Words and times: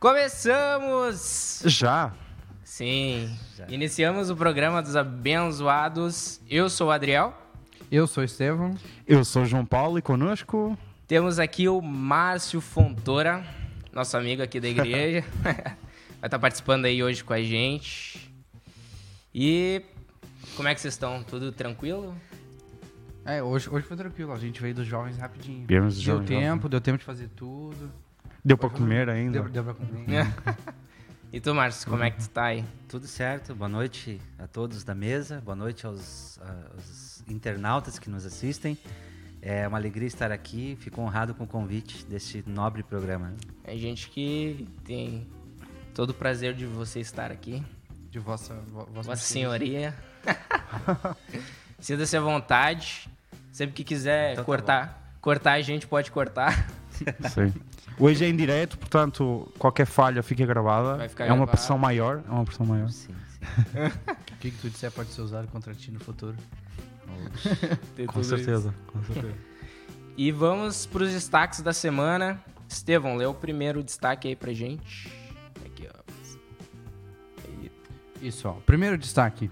Começamos! 0.00 1.62
Já? 1.66 2.14
Sim. 2.64 3.36
Iniciamos 3.68 4.30
o 4.30 4.34
programa 4.34 4.80
dos 4.80 4.96
abençoados. 4.96 6.40
Eu 6.48 6.70
sou 6.70 6.88
o 6.88 6.90
Adriel. 6.90 7.34
Eu 7.92 8.06
sou 8.06 8.22
o 8.22 8.24
Estevão. 8.24 8.74
Eu 9.06 9.22
sou 9.26 9.42
o 9.42 9.44
João 9.44 9.66
Paulo 9.66 9.98
e 9.98 10.02
conosco. 10.02 10.74
Temos 11.06 11.38
aqui 11.38 11.68
o 11.68 11.82
Márcio 11.82 12.62
Fontoura, 12.62 13.44
nosso 13.92 14.16
amigo 14.16 14.42
aqui 14.42 14.58
da 14.58 14.68
igreja. 14.68 15.22
Vai 15.44 16.24
estar 16.24 16.38
participando 16.38 16.86
aí 16.86 17.02
hoje 17.04 17.22
com 17.22 17.34
a 17.34 17.42
gente. 17.42 18.32
E 19.34 19.82
como 20.56 20.66
é 20.66 20.74
que 20.74 20.80
vocês 20.80 20.94
estão? 20.94 21.22
Tudo 21.22 21.52
tranquilo? 21.52 22.16
É, 23.26 23.42
hoje, 23.42 23.68
hoje 23.68 23.86
foi 23.86 23.98
tranquilo, 23.98 24.32
a 24.32 24.38
gente 24.38 24.62
veio 24.62 24.74
dos 24.74 24.86
jovens 24.86 25.18
rapidinho. 25.18 25.66
Viemos 25.68 25.96
dos 25.96 26.02
deu 26.02 26.14
jovens, 26.14 26.26
tempo, 26.26 26.56
jovens. 26.56 26.70
deu 26.70 26.80
tempo 26.80 26.96
de 26.96 27.04
fazer 27.04 27.28
tudo. 27.36 27.92
Deu 28.44 28.56
pra 28.56 28.70
comer 28.70 29.08
ainda? 29.08 29.40
Deu, 29.40 29.48
deu 29.50 29.64
pra 29.64 29.74
comer. 29.74 30.26
e 31.32 31.40
tu, 31.40 31.54
Márcio, 31.54 31.88
como 31.90 32.02
é 32.02 32.10
que 32.10 32.20
tu 32.20 32.28
tá 32.30 32.44
aí? 32.44 32.64
Tudo 32.88 33.06
certo. 33.06 33.54
Boa 33.54 33.68
noite 33.68 34.20
a 34.38 34.46
todos 34.46 34.82
da 34.82 34.94
mesa. 34.94 35.40
Boa 35.44 35.56
noite 35.56 35.84
aos, 35.86 36.38
aos 36.74 37.22
internautas 37.28 37.98
que 37.98 38.08
nos 38.08 38.24
assistem. 38.24 38.78
É 39.42 39.66
uma 39.68 39.78
alegria 39.78 40.06
estar 40.06 40.32
aqui. 40.32 40.76
Fico 40.80 41.00
honrado 41.00 41.34
com 41.34 41.44
o 41.44 41.46
convite 41.46 42.04
deste 42.06 42.42
nobre 42.46 42.82
programa. 42.82 43.34
É 43.64 43.76
gente 43.76 44.08
que 44.08 44.66
tem 44.84 45.26
todo 45.94 46.10
o 46.10 46.14
prazer 46.14 46.54
de 46.54 46.64
você 46.66 47.00
estar 47.00 47.30
aqui. 47.30 47.62
De 48.10 48.18
vossa, 48.18 48.54
vo- 48.66 48.86
vossa, 48.86 49.08
Vossa 49.10 49.22
Senhoria. 49.22 49.94
Sinta-se 51.78 52.16
à 52.16 52.20
vontade. 52.20 53.08
Sempre 53.52 53.74
que 53.74 53.84
quiser 53.84 54.32
Então 54.32 54.44
tá 54.44 54.46
cortar, 54.46 55.14
cortar 55.20 55.52
a 55.54 55.60
gente 55.62 55.86
pode 55.86 56.10
cortar. 56.10 56.68
Sim. 57.30 57.52
Hoje 58.00 58.24
é 58.24 58.28
em 58.28 58.34
direto, 58.34 58.78
portanto, 58.78 59.52
qualquer 59.58 59.86
falha 59.86 60.22
fica 60.22 60.46
gravada. 60.46 60.96
Vai 60.96 61.08
ficar 61.08 61.26
é 61.26 61.32
uma 61.32 61.46
pressão 61.46 61.76
maior. 61.76 62.22
É 62.26 62.30
uma 62.30 62.44
pressão 62.44 62.64
maior. 62.64 62.88
Sim, 62.88 63.14
sim. 63.28 63.42
O 64.32 64.36
que, 64.40 64.50
que 64.50 64.58
tu 64.58 64.70
disser 64.70 64.90
pode 64.90 65.10
ser 65.10 65.20
usado 65.20 65.46
contra 65.48 65.74
ti 65.74 65.90
no 65.90 66.00
futuro. 66.00 66.34
Com 68.08 68.20
isso. 68.20 68.30
certeza, 68.30 68.74
com 68.86 69.02
certeza. 69.02 69.34
E 70.16 70.32
vamos 70.32 70.86
para 70.86 71.02
os 71.02 71.12
destaques 71.12 71.60
da 71.60 71.72
semana. 71.72 72.42
Estevão, 72.68 73.16
lê 73.16 73.26
o 73.26 73.34
primeiro 73.34 73.82
destaque 73.82 74.28
aí 74.28 74.36
pra 74.36 74.52
gente. 74.52 75.12
Aqui, 75.66 75.88
ó. 75.92 76.00
Isso, 78.22 78.48
ó. 78.48 78.52
Primeiro 78.64 78.96
destaque. 78.96 79.50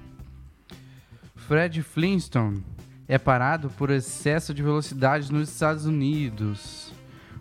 Fred 1.35 1.83
Flintstone 1.83 2.65
é 3.09 3.19
parado 3.19 3.71
por 3.71 3.91
excesso 3.91 4.55
de 4.55 4.63
velocidade 4.63 5.33
nos 5.33 5.49
Estados 5.51 5.85
Unidos. 5.85 6.93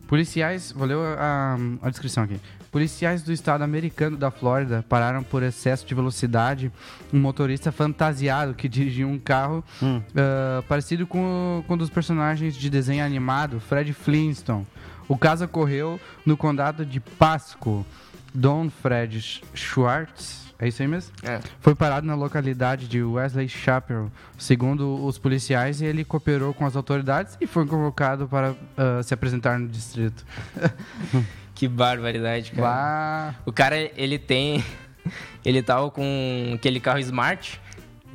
Policiais, 0.07 0.71
vou 0.71 0.87
ler 0.87 0.97
a, 1.19 1.57
a 1.81 1.89
descrição 1.89 2.23
aqui. 2.23 2.39
Policiais 2.71 3.23
do 3.23 3.31
estado 3.33 3.63
americano 3.63 4.15
da 4.17 4.29
Flórida 4.31 4.85
pararam 4.87 5.23
por 5.23 5.41
excesso 5.43 5.85
de 5.85 5.93
velocidade 5.95 6.71
um 7.13 7.19
motorista 7.19 7.71
fantasiado 7.71 8.53
que 8.53 8.67
dirigia 8.69 9.07
um 9.07 9.17
carro 9.19 9.63
Hum. 9.81 10.01
ah, 10.15 10.63
parecido 10.67 11.05
com, 11.07 11.63
com 11.67 11.73
um 11.73 11.77
dos 11.77 11.89
personagens 11.89 12.55
de 12.55 12.69
desenho 12.69 13.03
animado, 13.05 13.59
Fred 13.59 13.91
Flintstone. 13.93 14.65
O 15.07 15.17
caso 15.17 15.45
ocorreu 15.45 15.99
no 16.25 16.35
condado 16.37 16.85
de 16.85 16.99
Pasco. 16.99 17.85
Don 18.33 18.69
Fred 18.69 19.19
Sch- 19.21 19.41
Schwartz, 19.55 20.46
é 20.59 20.67
isso 20.67 20.81
aí 20.81 20.87
mesmo? 20.87 21.11
É. 21.23 21.39
Foi 21.59 21.75
parado 21.75 22.07
na 22.07 22.15
localidade 22.15 22.87
de 22.87 23.03
Wesley 23.03 23.47
Chapel. 23.47 24.11
Segundo 24.37 25.05
os 25.05 25.17
policiais, 25.17 25.81
ele 25.81 26.03
cooperou 26.03 26.53
com 26.53 26.65
as 26.65 26.75
autoridades 26.75 27.37
e 27.39 27.45
foi 27.45 27.65
convocado 27.65 28.27
para 28.27 28.55
ah, 28.75 29.01
se 29.03 29.13
apresentar 29.13 29.59
no 29.59 29.67
distrito. 29.67 30.25
Que 31.57 31.67
barbaridade, 31.67 32.51
cara. 32.51 32.67
Lá, 32.67 33.35
O 33.43 33.51
cara, 33.51 33.75
ele 33.97 34.19
tem. 34.19 34.63
Ele 35.43 35.63
tava 35.63 35.89
com 35.89 36.51
aquele 36.53 36.79
carro 36.79 36.99
Smart. 36.99 37.59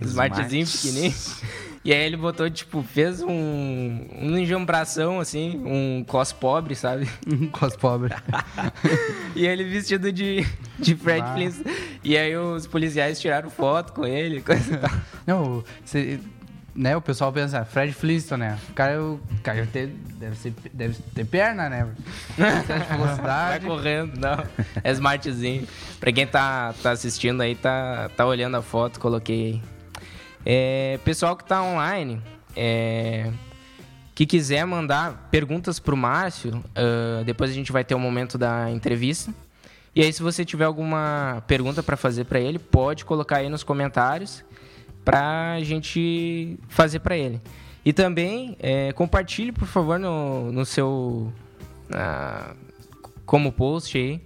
Smart. 0.00 0.32
Smartzinho 0.32 0.66
pequenininho. 0.66 1.14
E 1.84 1.92
aí 1.92 1.98
ele 2.06 2.16
botou, 2.16 2.48
tipo, 2.48 2.80
fez 2.82 3.20
um. 3.22 3.28
Um 3.32 4.38
enjambração, 4.38 5.18
assim, 5.18 5.60
um 5.66 6.04
cos 6.04 6.32
pobre, 6.32 6.76
sabe? 6.76 7.08
com 7.50 7.64
as 7.66 7.76
pobres. 7.76 8.16
E 9.34 9.46
ele 9.46 9.64
vestido 9.64 10.12
de, 10.12 10.46
de 10.78 10.94
Fred 10.94 11.22
Bah. 11.22 11.34
Flintstone. 11.34 11.74
E 12.04 12.16
aí 12.16 12.36
os 12.36 12.66
policiais 12.66 13.18
tiraram 13.20 13.50
foto 13.50 13.92
com 13.94 14.04
ele, 14.06 14.40
coisa 14.42 14.74
e 14.74 14.76
tal. 14.78 14.90
Não, 15.26 15.64
cê- 15.84 16.20
né, 16.74 16.96
o 16.96 17.00
pessoal 17.00 17.32
pensa, 17.32 17.64
Fred 17.64 17.92
Flintstone, 17.92 18.42
né? 18.44 18.58
O 18.70 18.72
cara, 18.74 19.02
o 19.02 19.20
cara 19.42 19.66
deve, 19.72 20.36
ser, 20.36 20.54
deve 20.72 20.94
ter 21.14 21.24
perna, 21.24 21.68
né? 21.68 21.88
Vai 23.22 23.60
correndo, 23.60 24.16
não. 24.18 24.44
É 24.84 24.92
smartzinho. 24.92 25.66
Pra 25.98 26.12
quem 26.12 26.26
tá, 26.26 26.74
tá 26.82 26.90
assistindo 26.92 27.40
aí, 27.40 27.54
tá, 27.54 28.10
tá 28.16 28.24
olhando 28.26 28.56
a 28.56 28.62
foto, 28.62 29.00
coloquei 29.00 29.44
aí. 29.54 29.62
É, 30.44 30.98
pessoal 31.04 31.36
que 31.36 31.44
tá 31.44 31.62
online, 31.62 32.20
é, 32.56 33.30
que 34.14 34.26
quiser 34.26 34.64
mandar 34.66 35.28
perguntas 35.30 35.78
pro 35.78 35.96
Márcio, 35.96 36.62
ah, 36.74 37.22
depois 37.24 37.50
a 37.50 37.54
gente 37.54 37.72
vai 37.72 37.84
ter 37.84 37.94
o 37.94 37.98
momento 37.98 38.36
da 38.36 38.70
entrevista. 38.70 39.32
E 39.94 40.02
aí, 40.02 40.12
se 40.12 40.22
você 40.22 40.44
tiver 40.44 40.64
alguma 40.64 41.42
pergunta 41.46 41.82
pra 41.82 41.96
fazer 41.96 42.24
pra 42.24 42.40
ele, 42.40 42.58
pode 42.58 43.04
colocar 43.04 43.38
aí 43.38 43.48
nos 43.48 43.62
comentários 43.62 44.42
pra 45.04 45.58
gente 45.60 46.58
fazer 46.68 47.00
pra 47.00 47.16
ele. 47.16 47.40
E 47.84 47.92
também 47.92 48.56
é, 48.60 48.92
compartilhe, 48.92 49.52
por 49.52 49.66
favor, 49.66 49.98
no, 49.98 50.50
no 50.52 50.64
seu. 50.64 51.32
ah, 51.92 52.54
como 53.26 53.52
post 53.52 53.96
aí, 53.96 54.20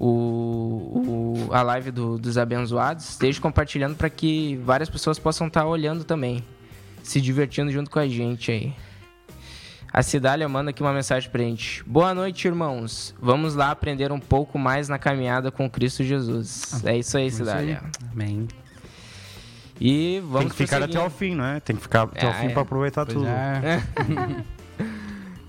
o, 0.00 1.46
o- 1.48 1.52
a 1.54 1.62
live 1.62 1.90
do- 1.90 2.18
dos 2.18 2.38
abençoados. 2.38 3.10
Esteja 3.10 3.40
compartilhando 3.40 3.94
para 3.94 4.08
que 4.08 4.56
várias 4.64 4.88
pessoas 4.88 5.18
possam 5.18 5.46
estar 5.46 5.66
olhando 5.66 6.04
também, 6.04 6.42
se 7.02 7.20
divertindo 7.20 7.70
junto 7.70 7.90
com 7.90 7.98
a 7.98 8.08
gente 8.08 8.50
aí. 8.50 8.72
A 9.92 10.02
Cidália 10.02 10.48
manda 10.48 10.70
aqui 10.70 10.80
uma 10.82 10.92
mensagem 10.92 11.28
pra 11.30 11.42
gente. 11.42 11.82
Boa 11.84 12.14
noite, 12.14 12.46
irmãos. 12.46 13.12
Vamos 13.20 13.54
lá 13.56 13.72
aprender 13.72 14.10
um 14.12 14.20
pouco 14.20 14.56
mais 14.58 14.88
na 14.88 14.98
caminhada 14.98 15.50
com 15.50 15.68
Cristo 15.68 16.02
Jesus. 16.04 16.82
É 16.84 16.96
isso 16.96 17.18
aí, 17.18 17.26
isso 17.26 17.42
aí. 17.42 17.48
Cidália. 17.48 17.82
Amém. 18.12 18.46
E 19.80 20.20
vamos 20.24 20.40
Tem 20.40 20.48
que 20.50 20.56
ficar 20.56 20.82
até 20.82 20.96
ao 20.98 21.10
fim, 21.10 21.34
não 21.34 21.44
é? 21.44 21.58
Tem 21.58 21.74
que 21.74 21.82
ficar 21.82 22.02
até 22.02 22.24
Ah, 22.26 22.28
ao 22.28 22.34
fim 22.34 22.46
é. 22.46 22.50
para 22.50 22.62
aproveitar 22.62 23.04
Pois 23.04 23.16
tudo. 23.18 23.26
é. 23.26 23.82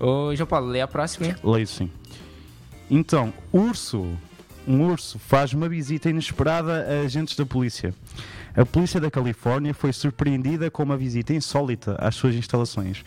Ô, 0.04 0.34
João 0.34 0.46
Paulo, 0.48 0.66
lê 0.68 0.80
a 0.80 0.88
próxima. 0.88 1.36
Leio 1.44 1.66
sim. 1.66 1.88
Então, 2.90 3.32
urso. 3.52 4.08
Um 4.66 4.80
urso 4.82 5.18
faz 5.18 5.52
uma 5.52 5.68
visita 5.68 6.08
inesperada 6.08 6.86
a 6.88 7.04
agentes 7.04 7.34
da 7.34 7.44
polícia. 7.44 7.92
A 8.54 8.64
polícia 8.64 9.00
da 9.00 9.10
Califórnia 9.10 9.74
foi 9.74 9.92
surpreendida 9.92 10.70
com 10.70 10.84
uma 10.84 10.96
visita 10.96 11.34
insólita 11.34 11.96
às 11.98 12.14
suas 12.14 12.34
instalações. 12.34 13.02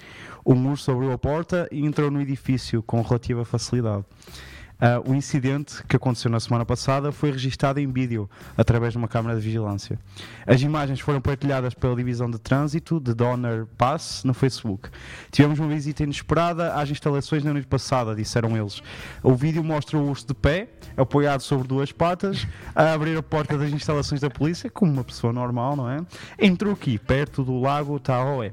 Um 0.46 0.70
urso 0.70 0.92
abriu 0.92 1.14
a 1.14 1.18
porta 1.18 1.68
e 1.72 1.86
entrou 1.86 2.12
no 2.12 2.20
edifício 2.22 2.84
com 2.84 3.02
relativa 3.02 3.46
facilidade. 3.46 4.04
Ah, 4.80 5.02
o 5.06 5.14
incidente 5.14 5.82
que 5.88 5.96
aconteceu 5.96 6.30
na 6.30 6.40
semana 6.40 6.66
passada 6.66 7.12
foi 7.12 7.32
registado 7.32 7.80
em 7.80 7.92
vídeo 7.92 8.30
através 8.58 8.92
de 8.92 8.98
uma 8.98 9.08
câmara 9.08 9.36
de 9.36 9.42
vigilância. 9.42 9.98
As 10.46 10.62
imagens 10.62 11.00
foram 11.00 11.22
partilhadas 11.22 11.74
pela 11.74 11.96
Divisão 11.96 12.30
de 12.30 12.38
Trânsito 12.38 13.00
de 13.00 13.14
Donner 13.14 13.66
Pass 13.78 14.24
no 14.26 14.34
Facebook. 14.34 14.90
Tivemos 15.32 15.60
uma 15.60 15.70
visita 15.70 16.04
inesperada 16.04 16.74
às 16.74 16.90
instalações 16.90 17.44
na 17.44 17.54
noite 17.54 17.68
passada, 17.68 18.14
disseram 18.14 18.58
eles. 18.58 18.82
O 19.24 19.34
vídeo 19.34 19.64
mostra 19.64 19.98
o 19.98 20.10
urso 20.10 20.28
de 20.28 20.34
pé, 20.34 20.68
apoiado 20.98 21.42
sobre 21.42 21.68
duas 21.68 21.92
patas, 21.94 22.46
a 22.76 22.92
abrir 22.94 23.18
a 23.18 23.24
porta 23.24 23.58
das 23.58 23.72
instalações 23.72 24.20
da 24.20 24.30
polícia, 24.30 24.70
como 24.70 24.92
uma 24.92 25.04
pessoa 25.04 25.32
normal, 25.32 25.76
não 25.78 25.90
é? 25.90 26.06
Entrou 26.38 26.74
aqui, 26.74 26.98
perto 27.00 27.44
do 27.44 27.60
lago 27.62 27.98
Tahoe. 28.00 28.52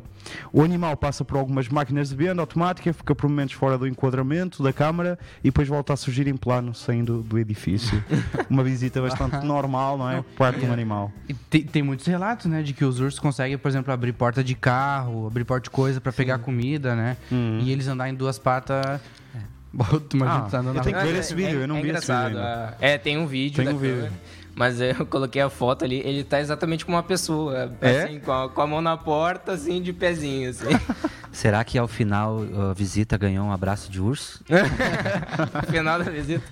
O 0.53 0.63
animal 0.63 0.97
passa 0.97 1.25
por 1.25 1.37
algumas 1.37 1.69
máquinas 1.69 2.11
de 2.11 2.17
venda 2.17 2.41
automática, 2.43 2.93
fica 2.93 3.15
por 3.15 3.29
momentos 3.29 3.55
fora 3.55 3.77
do 3.79 3.87
enquadramento 3.87 4.63
da 4.63 4.73
câmara 4.73 5.19
e 5.41 5.45
depois 5.45 5.67
volta 5.69 5.93
a 5.93 5.97
surgir 5.97 6.27
em 6.29 6.37
plano, 6.37 6.75
saindo 6.75 7.23
do 7.23 7.39
edifício. 7.39 8.03
Uma 8.49 8.63
visita 8.63 9.01
bastante 9.01 9.45
normal, 9.45 9.99
não 9.99 10.09
é? 10.11 10.25
Parte 10.37 10.61
de 10.61 10.67
um 10.67 10.73
animal. 10.73 11.13
E 11.29 11.35
tem, 11.35 11.63
tem 11.63 11.83
muitos 11.83 12.07
relatos, 12.07 12.47
né, 12.47 12.63
de 12.63 12.73
que 12.73 12.85
os 12.85 13.01
ursos 13.01 13.19
conseguem, 13.21 13.57
por 13.59 13.69
exemplo, 13.69 13.93
abrir 13.93 14.13
porta 14.13 14.43
de 14.45 14.55
carro, 14.55 15.27
abrir 15.27 15.45
porta 15.45 15.65
de 15.65 15.71
coisa 15.71 16.01
pra 16.01 16.13
pegar 16.13 16.39
comida, 16.39 16.95
né? 16.95 17.17
Uhum. 17.31 17.61
E 17.63 17.71
eles 17.73 17.89
andar 17.89 18.09
em 18.09 18.15
duas 18.15 18.39
patas. 18.39 19.01
Bom, 19.75 19.87
imagina 20.13 20.49
Ah, 20.53 20.57
eu 20.77 20.83
tenho 20.83 20.99
que 20.99 21.05
ver 21.07 21.17
esse 21.17 21.35
vídeo, 21.35 21.61
eu 21.63 21.67
não 21.69 21.81
vi 21.81 21.89
esse 21.89 22.01
vídeo 22.13 22.15
ainda. 22.27 22.69
ah, 22.73 22.77
É, 22.79 22.99
tem 22.99 23.17
um 23.17 23.27
vídeo 23.27 23.65
Tem 23.65 23.73
um 23.73 23.79
vídeo. 23.79 24.11
Mas 24.55 24.81
eu 24.81 25.05
coloquei 25.07 25.41
a 25.41 25.49
foto 25.49 25.85
ali, 25.85 26.01
ele 26.05 26.23
tá 26.25 26.41
exatamente 26.41 26.85
como 26.85 26.97
uma 26.97 27.03
pessoa. 27.03 27.73
É? 27.81 28.03
Assim, 28.05 28.21
com, 28.21 28.33
a, 28.33 28.49
com 28.49 28.61
a 28.61 28.67
mão 28.67 28.81
na 28.83 28.97
porta, 28.97 29.53
assim, 29.53 29.81
de 29.81 29.93
pezinho, 29.93 30.51
assim. 30.51 30.67
Será 31.33 31.65
que 31.65 31.79
ao 31.79 31.89
final 31.89 32.41
a 32.71 32.75
visita 32.75 33.17
ganhou 33.17 33.47
um 33.47 33.53
abraço 33.53 33.91
de 33.91 33.99
urso? 34.03 34.45
no 34.51 35.63
final 35.73 35.99
da 35.99 36.11
visita. 36.11 36.45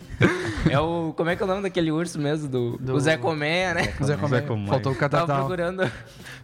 É 0.71 0.79
o. 0.81 1.13
Como 1.15 1.29
é 1.29 1.37
que 1.37 1.43
é 1.43 1.45
o 1.45 1.49
nome 1.49 1.61
daquele 1.63 1.91
urso 1.93 2.19
mesmo? 2.19 2.49
Do, 2.49 2.79
Do- 2.79 2.95
O 2.95 3.01
Zé 3.01 3.19
Comé, 3.19 3.75
né? 3.75 3.93
Zé 4.03 4.17
Comé. 4.17 4.41
Zé 4.41 4.47
Comé. 4.47 4.69
Faltou 4.71 4.93
o 4.93 4.95
Tava 4.95 5.11
catatal. 5.11 5.39
procurando, 5.41 5.93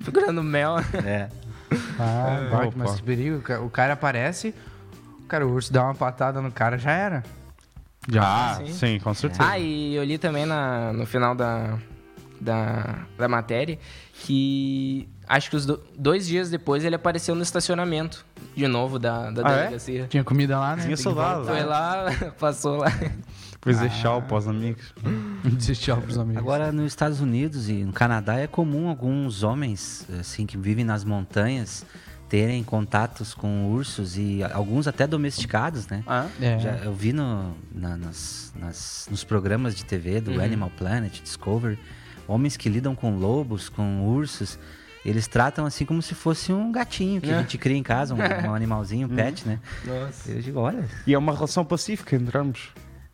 procurando 0.04 0.42
mel. 0.42 0.76
É. 1.02 1.30
Ah, 1.98 2.66
É, 2.66 2.72
mas 2.76 2.96
que 2.96 3.02
perigo. 3.02 3.42
O 3.64 3.70
cara 3.70 3.94
aparece, 3.94 4.54
cara, 5.26 5.46
o 5.46 5.50
urso 5.52 5.72
dá 5.72 5.84
uma 5.84 5.94
patada 5.94 6.42
no 6.42 6.52
cara, 6.52 6.76
já 6.76 6.92
era. 6.92 7.22
Já, 8.08 8.56
sim. 8.56 8.72
sim, 8.72 8.98
com 9.00 9.12
certeza. 9.14 9.42
Ah, 9.48 9.58
e 9.58 9.94
eu 9.94 10.04
li 10.04 10.18
também 10.18 10.46
na, 10.46 10.92
no 10.92 11.04
final 11.06 11.34
da, 11.34 11.78
da, 12.40 13.00
da 13.18 13.28
matéria 13.28 13.78
que 14.14 15.08
acho 15.26 15.50
que 15.50 15.56
os 15.56 15.66
do- 15.66 15.80
dois 15.98 16.26
dias 16.26 16.48
depois 16.50 16.84
ele 16.84 16.94
apareceu 16.94 17.34
no 17.34 17.42
estacionamento 17.42 18.24
de 18.56 18.66
novo 18.68 18.98
da, 18.98 19.30
da 19.30 19.42
Ah, 19.46 19.52
é? 19.52 19.58
delegacia. 19.64 20.06
Tinha 20.08 20.24
comida 20.24 20.58
lá, 20.58 20.76
né? 20.76 20.84
Tinha 20.84 20.96
saudade. 20.96 21.46
Foi 21.46 21.62
lá, 21.64 22.06
passou 22.38 22.76
lá. 22.78 22.92
Deixar 23.64 24.14
o 24.14 24.22
pós-amigos. 24.22 24.94
voltar. 25.02 25.50
Dizer 25.56 25.74
tchau 25.76 26.00
pros 26.00 26.16
amigos. 26.18 26.40
Agora, 26.40 26.70
nos 26.70 26.86
Estados 26.86 27.20
Unidos 27.20 27.68
e 27.68 27.84
no 27.84 27.92
Canadá 27.92 28.36
é 28.38 28.46
comum 28.46 28.88
alguns 28.88 29.42
homens, 29.42 30.06
assim, 30.20 30.46
que 30.46 30.56
vivem 30.56 30.84
nas 30.84 31.02
montanhas, 31.04 31.84
terem 32.28 32.62
contatos 32.64 33.34
com 33.34 33.66
ursos 33.70 34.16
e 34.18 34.42
alguns 34.52 34.86
até 34.88 35.06
domesticados, 35.06 35.86
né? 35.86 36.02
Ah, 36.06 36.26
É. 36.40 36.58
Já, 36.58 36.70
eu 36.78 36.92
vi 36.92 37.12
no, 37.12 37.54
na- 37.72 37.96
nas, 37.96 38.52
nas- 38.58 39.06
nos 39.10 39.22
programas 39.24 39.74
de 39.74 39.84
TV 39.84 40.20
do 40.20 40.40
Animal 40.42 40.70
Planet, 40.76 41.20
Discovery, 41.22 41.78
homens 42.26 42.56
que 42.56 42.68
lidam 42.68 42.94
com 42.96 43.16
lobos, 43.16 43.68
com 43.68 44.04
ursos, 44.06 44.58
eles 45.04 45.28
tratam 45.28 45.64
assim 45.66 45.84
como 45.84 46.02
se 46.02 46.14
fosse 46.16 46.52
um 46.52 46.72
gatinho 46.72 47.20
que 47.20 47.30
a 47.30 47.38
gente 47.38 47.56
cria 47.56 47.76
em 47.76 47.82
casa, 47.82 48.12
um, 48.12 48.18
um 48.18 48.20
animalzinho, 48.54 49.06
um 49.06 49.14
pet, 49.14 49.46
né? 49.46 49.60
Nossa. 49.84 50.32
Eu 50.32 50.40
digo, 50.42 50.58
olha, 50.58 50.84
E 51.06 51.14
é 51.14 51.18
uma 51.18 51.32
relação 51.32 51.64
pacífica 51.64 52.16
entre 52.16 52.36
ambos. 52.36 52.70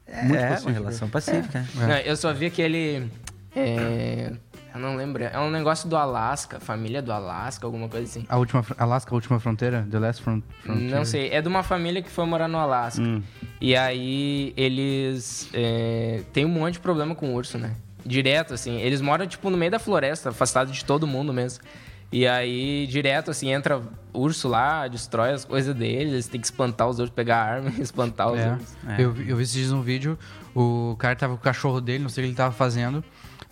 é, 0.07 0.23
Muito 0.25 0.37
é 0.37 0.41
uma 0.41 0.49
pacífica. 0.49 0.73
relação 0.73 1.09
pacífica. 1.11 1.67
Não, 1.75 1.91
eu 1.99 2.17
só 2.17 2.33
vi 2.33 2.47
aquele. 2.47 3.11
é, 3.55 4.33
eu 4.75 4.81
não 4.81 4.97
lembro. 4.97 5.23
É 5.25 5.39
um 5.39 5.51
negócio 5.51 5.89
do 5.89 5.97
Alasca, 5.97 6.59
família 6.61 7.01
do 7.03 7.13
Alasca, 7.13 7.67
alguma 7.67 7.89
coisa 7.89 8.07
assim. 8.07 8.25
A 8.29 8.37
última, 8.37 8.65
Alaska, 8.79 9.13
a 9.13 9.15
última 9.15 9.39
fronteira? 9.41 9.87
The 9.91 9.99
Last 9.99 10.23
Front- 10.23 10.45
Frontier? 10.63 10.91
Não 10.91 11.05
sei. 11.05 11.31
É 11.31 11.41
de 11.43 11.49
uma 11.49 11.63
família 11.63 12.03
que 12.03 12.11
foi 12.11 12.25
morar 12.27 12.49
no 12.49 12.59
Alasca. 12.59 13.03
Hum. 13.03 13.23
E 13.61 13.77
aí 13.77 14.53
eles. 14.57 15.49
É, 15.53 16.23
tem 16.33 16.45
um 16.45 16.49
monte 16.49 16.75
de 16.75 16.81
problema 16.81 17.15
com 17.15 17.35
urso, 17.35 17.59
né? 17.59 17.75
Direto, 18.05 18.55
assim. 18.55 18.81
Eles 18.81 19.01
moram, 19.01 19.27
tipo, 19.27 19.49
no 19.51 19.57
meio 19.57 19.71
da 19.71 19.79
floresta, 19.79 20.31
afastado 20.31 20.73
de 20.73 20.85
todo 20.85 21.07
mundo 21.07 21.33
mesmo. 21.33 21.63
E 22.11 22.27
aí, 22.27 22.87
direto, 22.89 23.31
assim, 23.31 23.51
entra 23.51 23.81
urso 24.13 24.47
lá, 24.47 24.87
destrói 24.87 25.31
as 25.33 25.47
coisas 25.47 25.75
deles, 25.75 26.13
eles 26.13 26.27
têm 26.29 26.39
que 26.39 26.47
espantar 26.47 26.87
os 26.87 26.99
ursos, 26.99 27.15
pegar 27.15 27.37
a 27.39 27.45
arma 27.55 27.73
e 27.79 27.81
espantar 27.81 28.31
os 28.31 28.39
É. 28.39 28.51
ursos. 28.51 28.77
Eu, 28.99 29.13
vi- 29.13 29.31
eu 29.31 29.37
vi 29.37 29.43
esses 29.45 29.55
dias 29.55 29.73
um 29.73 29.81
vídeo, 29.81 30.19
o 30.55 30.95
cara 30.99 31.17
tava 31.17 31.33
com 31.35 31.41
o 31.41 31.43
cachorro 31.43 31.81
dele, 31.81 32.03
não 32.03 32.11
sei 32.11 32.23
o 32.23 32.27
que 32.27 32.29
ele 32.33 32.37
tava 32.37 32.53
fazendo, 32.53 33.03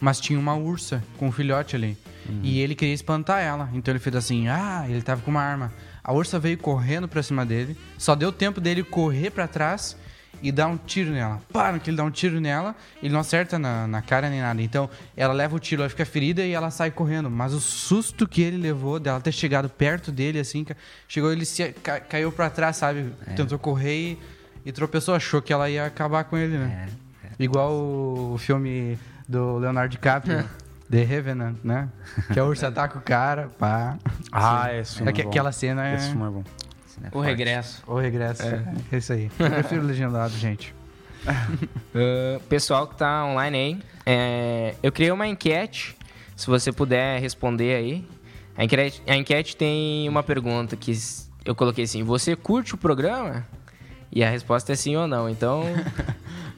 mas 0.01 0.19
tinha 0.21 0.39
uma 0.39 0.55
ursa 0.55 1.03
com 1.19 1.29
um 1.29 1.33
filhote 1.33 1.77
ali. 1.77 1.97
E 2.43 2.61
ele 2.61 2.75
queria 2.75 2.95
espantar 2.95 3.41
ela. 3.41 3.69
Então 3.73 3.91
ele 3.93 3.99
fez 3.99 4.15
assim: 4.17 4.49
ah, 4.49 4.85
ele 4.89 5.03
tava 5.03 5.21
com 5.23 5.31
uma 5.31 5.43
arma. 5.43 5.73
A 6.03 6.13
ursa 6.13 6.39
veio 6.39 6.57
correndo 6.59 7.07
pra 7.09 7.23
cima 7.23 7.45
dele, 7.45 7.77
só 7.99 8.15
deu 8.15 8.31
tempo 8.33 8.61
dele 8.61 8.83
correr 8.83 9.31
pra 9.31 9.47
trás 9.49 9.97
e 10.43 10.51
dar 10.53 10.69
um 10.69 10.77
tiro 10.77 11.11
nela. 11.11 11.41
No 11.73 11.81
que 11.81 11.91
ele 11.91 11.97
dá 11.97 12.05
um 12.05 12.11
tiro 12.11 12.41
nela, 12.41 12.75
ele 13.03 13.13
não 13.13 13.21
acerta 13.21 13.59
na, 13.59 13.87
na 13.87 14.01
cara 14.01 14.31
nem 14.31 14.41
nada. 14.41 14.63
Então 14.63 14.89
ela 15.17 15.35
leva 15.35 15.57
o 15.57 15.59
tiro, 15.59 15.83
ela 15.83 15.91
fica 15.91 16.07
ferida 16.07 16.43
e 16.45 16.53
ela 16.53 16.71
sai 16.71 16.91
correndo. 16.91 17.29
Mas 17.31 17.53
o 17.53 17.61
susto 17.61 18.27
que 18.29 18.41
ele 18.41 18.57
levou 18.57 18.99
dela 19.01 19.21
ter 19.21 19.33
chegado 19.33 19.69
perto 19.69 20.11
dele, 20.13 20.39
assim, 20.39 20.65
chegou, 21.09 21.33
ele 21.33 21.45
se, 21.45 21.73
ca- 21.83 22.01
caiu 22.01 22.31
pra 22.33 22.49
trás, 22.49 22.77
sabe? 22.77 23.13
Tentou 23.37 23.59
correr 23.59 24.13
e, 24.13 24.19
e 24.67 24.73
tropeçou, 24.73 25.15
achou 25.15 25.43
que 25.43 25.53
ela 25.53 25.69
ia 25.69 25.85
acabar 25.85 26.25
com 26.25 26.37
ele, 26.39 26.57
né? 26.57 26.89
Igual 27.39 27.73
o 27.73 28.37
filme 28.39 28.99
do 29.31 29.59
Leonardo 29.59 29.93
DiCaprio, 29.93 30.45
The 30.91 31.05
Revenant, 31.05 31.57
né? 31.63 31.89
Que 32.33 32.41
a 32.41 32.45
ursa 32.45 32.67
ataca 32.69 32.99
o 32.99 33.01
cara, 33.01 33.49
pá. 33.59 33.97
Ah, 34.33 34.75
esse 34.75 34.97
filme 34.97 35.11
é 35.13 35.23
bom. 35.23 35.29
Aquela 35.31 35.53
cena 35.53 35.89
é 35.89 35.95
Esse 35.95 36.09
filme 36.09 36.27
é 36.27 36.31
bom. 36.31 36.45
Né, 37.01 37.09
O 37.09 37.13
forte. 37.13 37.29
regresso. 37.29 37.83
o 37.87 37.99
regresso. 37.99 38.43
É. 38.43 38.97
isso 38.97 39.13
aí. 39.13 39.31
Eu 39.39 39.51
prefiro 39.51 39.83
legendado, 39.83 40.37
gente. 40.37 40.75
Uh, 41.93 42.41
pessoal 42.49 42.87
que 42.87 42.97
tá 42.97 43.27
online 43.27 43.57
aí, 43.59 43.83
é, 44.07 44.75
eu 44.83 44.91
criei 44.91 45.11
uma 45.11 45.27
enquete, 45.27 45.95
se 46.35 46.47
você 46.47 46.73
puder 46.73 47.21
responder 47.21 47.75
aí. 47.75 48.09
A 48.57 48.65
enquete, 48.65 49.03
a 49.07 49.17
enquete 49.17 49.55
tem 49.55 50.09
uma 50.09 50.23
pergunta 50.23 50.77
que 50.77 50.93
eu 51.45 51.55
coloquei 51.55 51.85
assim: 51.85 52.03
Você 52.05 52.35
curte 52.35 52.75
o 52.75 52.79
programa? 52.79 53.45
E 54.11 54.25
a 54.25 54.31
resposta 54.31 54.73
é 54.73 54.77
sim 54.77 54.97
ou 54.97 55.07
não. 55.07 55.29
Então. 55.29 55.63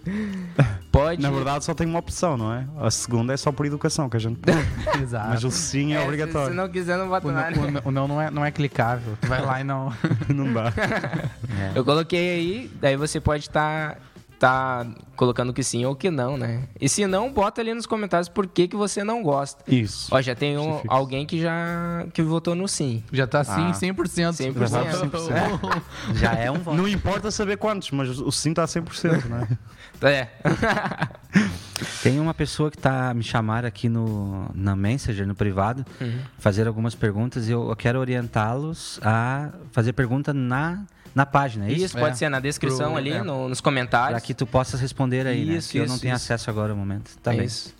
pode. 0.90 1.22
Na 1.22 1.30
verdade, 1.30 1.64
só 1.64 1.74
tem 1.74 1.86
uma 1.86 1.98
opção, 1.98 2.36
não 2.36 2.52
é? 2.52 2.66
A 2.80 2.90
segunda 2.90 3.32
é 3.32 3.36
só 3.36 3.50
por 3.52 3.66
educação 3.66 4.08
que 4.08 4.16
a 4.16 4.20
gente 4.20 4.38
pode. 4.38 4.58
Exato. 5.02 5.28
Mas 5.30 5.44
o 5.44 5.50
sim 5.50 5.92
é, 5.92 5.96
É, 5.96 5.98
se- 5.98 6.02
Se 6.02 6.04
obrigatório. 6.04 6.54
não 6.54 6.68
quiser, 6.68 6.96
não 6.98 7.08
bota 7.08 7.28
O 7.28 7.32
nada. 7.32 7.58
o 7.60 7.70
não- 7.70 7.82
o 7.84 7.90
não, 7.90 8.08
não 8.08 8.20
é, 8.22 8.30
não 8.30 8.44
é 8.44 8.50
clicável. 8.50 9.16
Tu 9.20 9.26
vai 9.28 9.40
lá 9.44 9.60
e 9.60 9.64
não. 9.64 9.92
Não 10.28 10.52
dá. 10.52 10.72
Eu 11.74 11.84
coloquei 11.84 12.30
aí, 12.34 12.70
daí 12.80 12.96
você 12.96 13.20
pode 13.20 13.44
estar 13.44 13.94
tá 13.94 13.96
colocando 15.16 15.52
que 15.52 15.62
sim 15.62 15.84
ou 15.84 15.94
que 15.94 16.10
não, 16.10 16.36
né? 16.36 16.62
E 16.80 16.88
se 16.88 17.06
não, 17.06 17.32
bota 17.32 17.60
ali 17.60 17.72
nos 17.74 17.86
comentários 17.86 18.28
por 18.28 18.46
que, 18.46 18.66
que 18.68 18.76
você 18.76 19.04
não 19.04 19.22
gosta. 19.22 19.62
Isso. 19.72 20.08
Ó, 20.14 20.20
já 20.20 20.34
tem 20.34 20.56
um- 20.58 20.64
Justifica. 20.64 20.94
alguém 20.94 21.24
que 21.26 21.40
já 21.40 22.06
que 22.12 22.22
votou 22.22 22.54
no 22.54 22.66
sim. 22.66 23.02
Já 23.12 23.26
tá 23.26 23.40
assim, 23.40 23.68
Ah. 23.68 23.72
100%. 23.72 24.32
100%. 24.32 25.82
Já 26.14 26.32
é 26.34 26.50
um 26.50 26.58
voto. 26.58 26.76
Não 26.76 26.88
importa 26.88 27.30
saber 27.30 27.56
quantos, 27.56 27.90
mas 27.92 28.18
o 28.18 28.30
sim 28.32 28.50
está 28.50 28.64
a 28.64 28.66
100%, 28.66 29.24
não 29.28 29.38
é? 29.38 29.48
É. 30.04 30.28
Tem 32.02 32.18
uma 32.20 32.34
pessoa 32.34 32.70
que 32.70 32.76
tá 32.78 33.12
me 33.14 33.22
chamar 33.22 33.64
aqui 33.64 33.88
no 33.88 34.50
na 34.54 34.74
Messenger, 34.76 35.26
no 35.26 35.34
privado, 35.34 35.84
fazer 36.38 36.66
algumas 36.66 36.94
perguntas 36.94 37.48
e 37.48 37.52
eu, 37.52 37.68
eu 37.68 37.76
quero 37.76 37.98
orientá-los 38.00 38.98
a 39.02 39.50
fazer 39.72 39.92
pergunta 39.92 40.32
na, 40.34 40.82
na 41.14 41.26
página, 41.26 41.66
é 41.66 41.72
Isso, 41.72 41.84
isso? 41.86 41.98
pode 41.98 42.12
É. 42.12 42.16
ser 42.16 42.28
na 42.28 42.40
descrição 42.40 42.90
Pro- 42.90 42.96
ali, 42.98 43.10
é. 43.12 43.22
no- 43.22 43.48
nos 43.48 43.60
Para 43.60 43.64
comentários. 43.70 44.22
que 44.22 44.32
tu 44.34 44.46
possas 44.46 44.80
responder 44.80 45.26
aí, 45.26 45.44
né? 45.44 45.54
Isso, 45.54 45.76
eu 45.76 45.84
isso, 45.84 45.92
não 45.92 45.98
tenho 46.00 46.14
isso. 46.14 46.24
acesso 46.24 46.48
agora 46.50 46.68
no 46.72 46.76
momento. 46.78 47.16
Tá 47.22 47.30
bem. 47.32 47.44
Isso. 47.44 47.74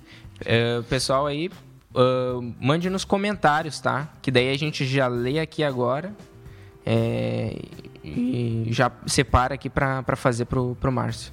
É, 0.45 0.81
pessoal 0.89 1.27
aí, 1.27 1.51
ah, 1.95 2.41
mande 2.61 2.89
nos 2.91 3.05
comentários, 3.05 3.81
tá? 3.81 4.09
Que 4.21 4.31
daí 4.31 4.51
a 4.51 4.59
gente 4.59 4.85
já 4.85 5.07
lê 5.07 5.39
aqui 5.39 5.63
agora 5.65 6.13
é, 6.85 7.57
e 8.05 8.67
já 8.71 8.91
separa 9.07 9.55
aqui 9.55 9.71
pra, 9.71 10.03
pra 10.03 10.17
fazer 10.17 10.45
pro, 10.47 10.77
pro 10.81 10.91
Márcio. 10.93 11.33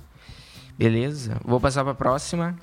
Beleza? 0.78 1.38
Vou 1.44 1.60
passar 1.60 1.84
pra 1.84 1.94
próxima. 1.94 2.56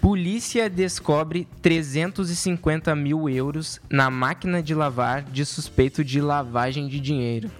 Polícia 0.00 0.70
descobre 0.70 1.48
350 1.60 2.94
mil 2.94 3.28
euros 3.28 3.80
na 3.90 4.10
máquina 4.10 4.62
de 4.62 4.74
lavar 4.74 5.22
de 5.22 5.44
suspeito 5.44 6.04
de 6.04 6.20
lavagem 6.20 6.88
de 6.88 7.00
dinheiro. 7.00 7.50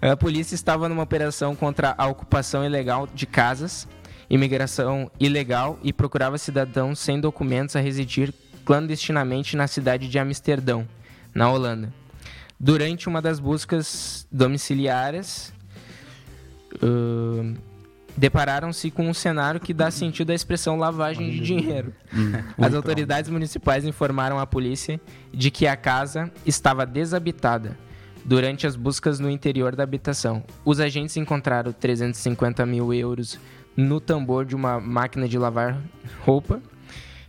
A 0.00 0.16
polícia 0.16 0.54
estava 0.54 0.88
numa 0.88 1.02
operação 1.02 1.54
contra 1.54 1.94
a 1.98 2.06
ocupação 2.06 2.64
ilegal 2.64 3.06
de 3.06 3.26
casas, 3.26 3.86
imigração 4.30 5.10
ilegal 5.20 5.78
e 5.82 5.92
procurava 5.92 6.38
cidadãos 6.38 6.98
sem 6.98 7.20
documentos 7.20 7.76
a 7.76 7.80
residir 7.80 8.32
clandestinamente 8.64 9.56
na 9.56 9.66
cidade 9.66 10.08
de 10.08 10.18
Amsterdão, 10.18 10.88
na 11.34 11.50
Holanda. 11.50 11.92
Durante 12.58 13.08
uma 13.08 13.20
das 13.20 13.38
buscas 13.38 14.26
domiciliares, 14.32 15.52
ahn, 16.82 17.56
depararam-se 18.20 18.90
com 18.90 19.08
um 19.08 19.14
cenário 19.14 19.58
que 19.58 19.72
dá 19.72 19.90
sentido 19.90 20.30
à 20.30 20.34
expressão 20.34 20.76
lavagem 20.76 21.30
de 21.30 21.40
dinheiro. 21.40 21.94
As 22.58 22.74
autoridades 22.74 23.30
municipais 23.30 23.86
informaram 23.86 24.38
a 24.38 24.46
polícia 24.46 25.00
de 25.32 25.50
que 25.50 25.66
a 25.66 25.74
casa 25.74 26.30
estava 26.44 26.84
desabitada 26.84 27.78
durante 28.22 28.66
as 28.66 28.76
buscas 28.76 29.18
no 29.18 29.30
interior 29.30 29.74
da 29.74 29.82
habitação. 29.82 30.44
Os 30.66 30.80
agentes 30.80 31.16
encontraram 31.16 31.72
350 31.72 32.66
mil 32.66 32.92
euros 32.92 33.40
no 33.74 33.98
tambor 33.98 34.44
de 34.44 34.54
uma 34.54 34.78
máquina 34.78 35.26
de 35.26 35.38
lavar 35.38 35.80
roupa. 36.22 36.60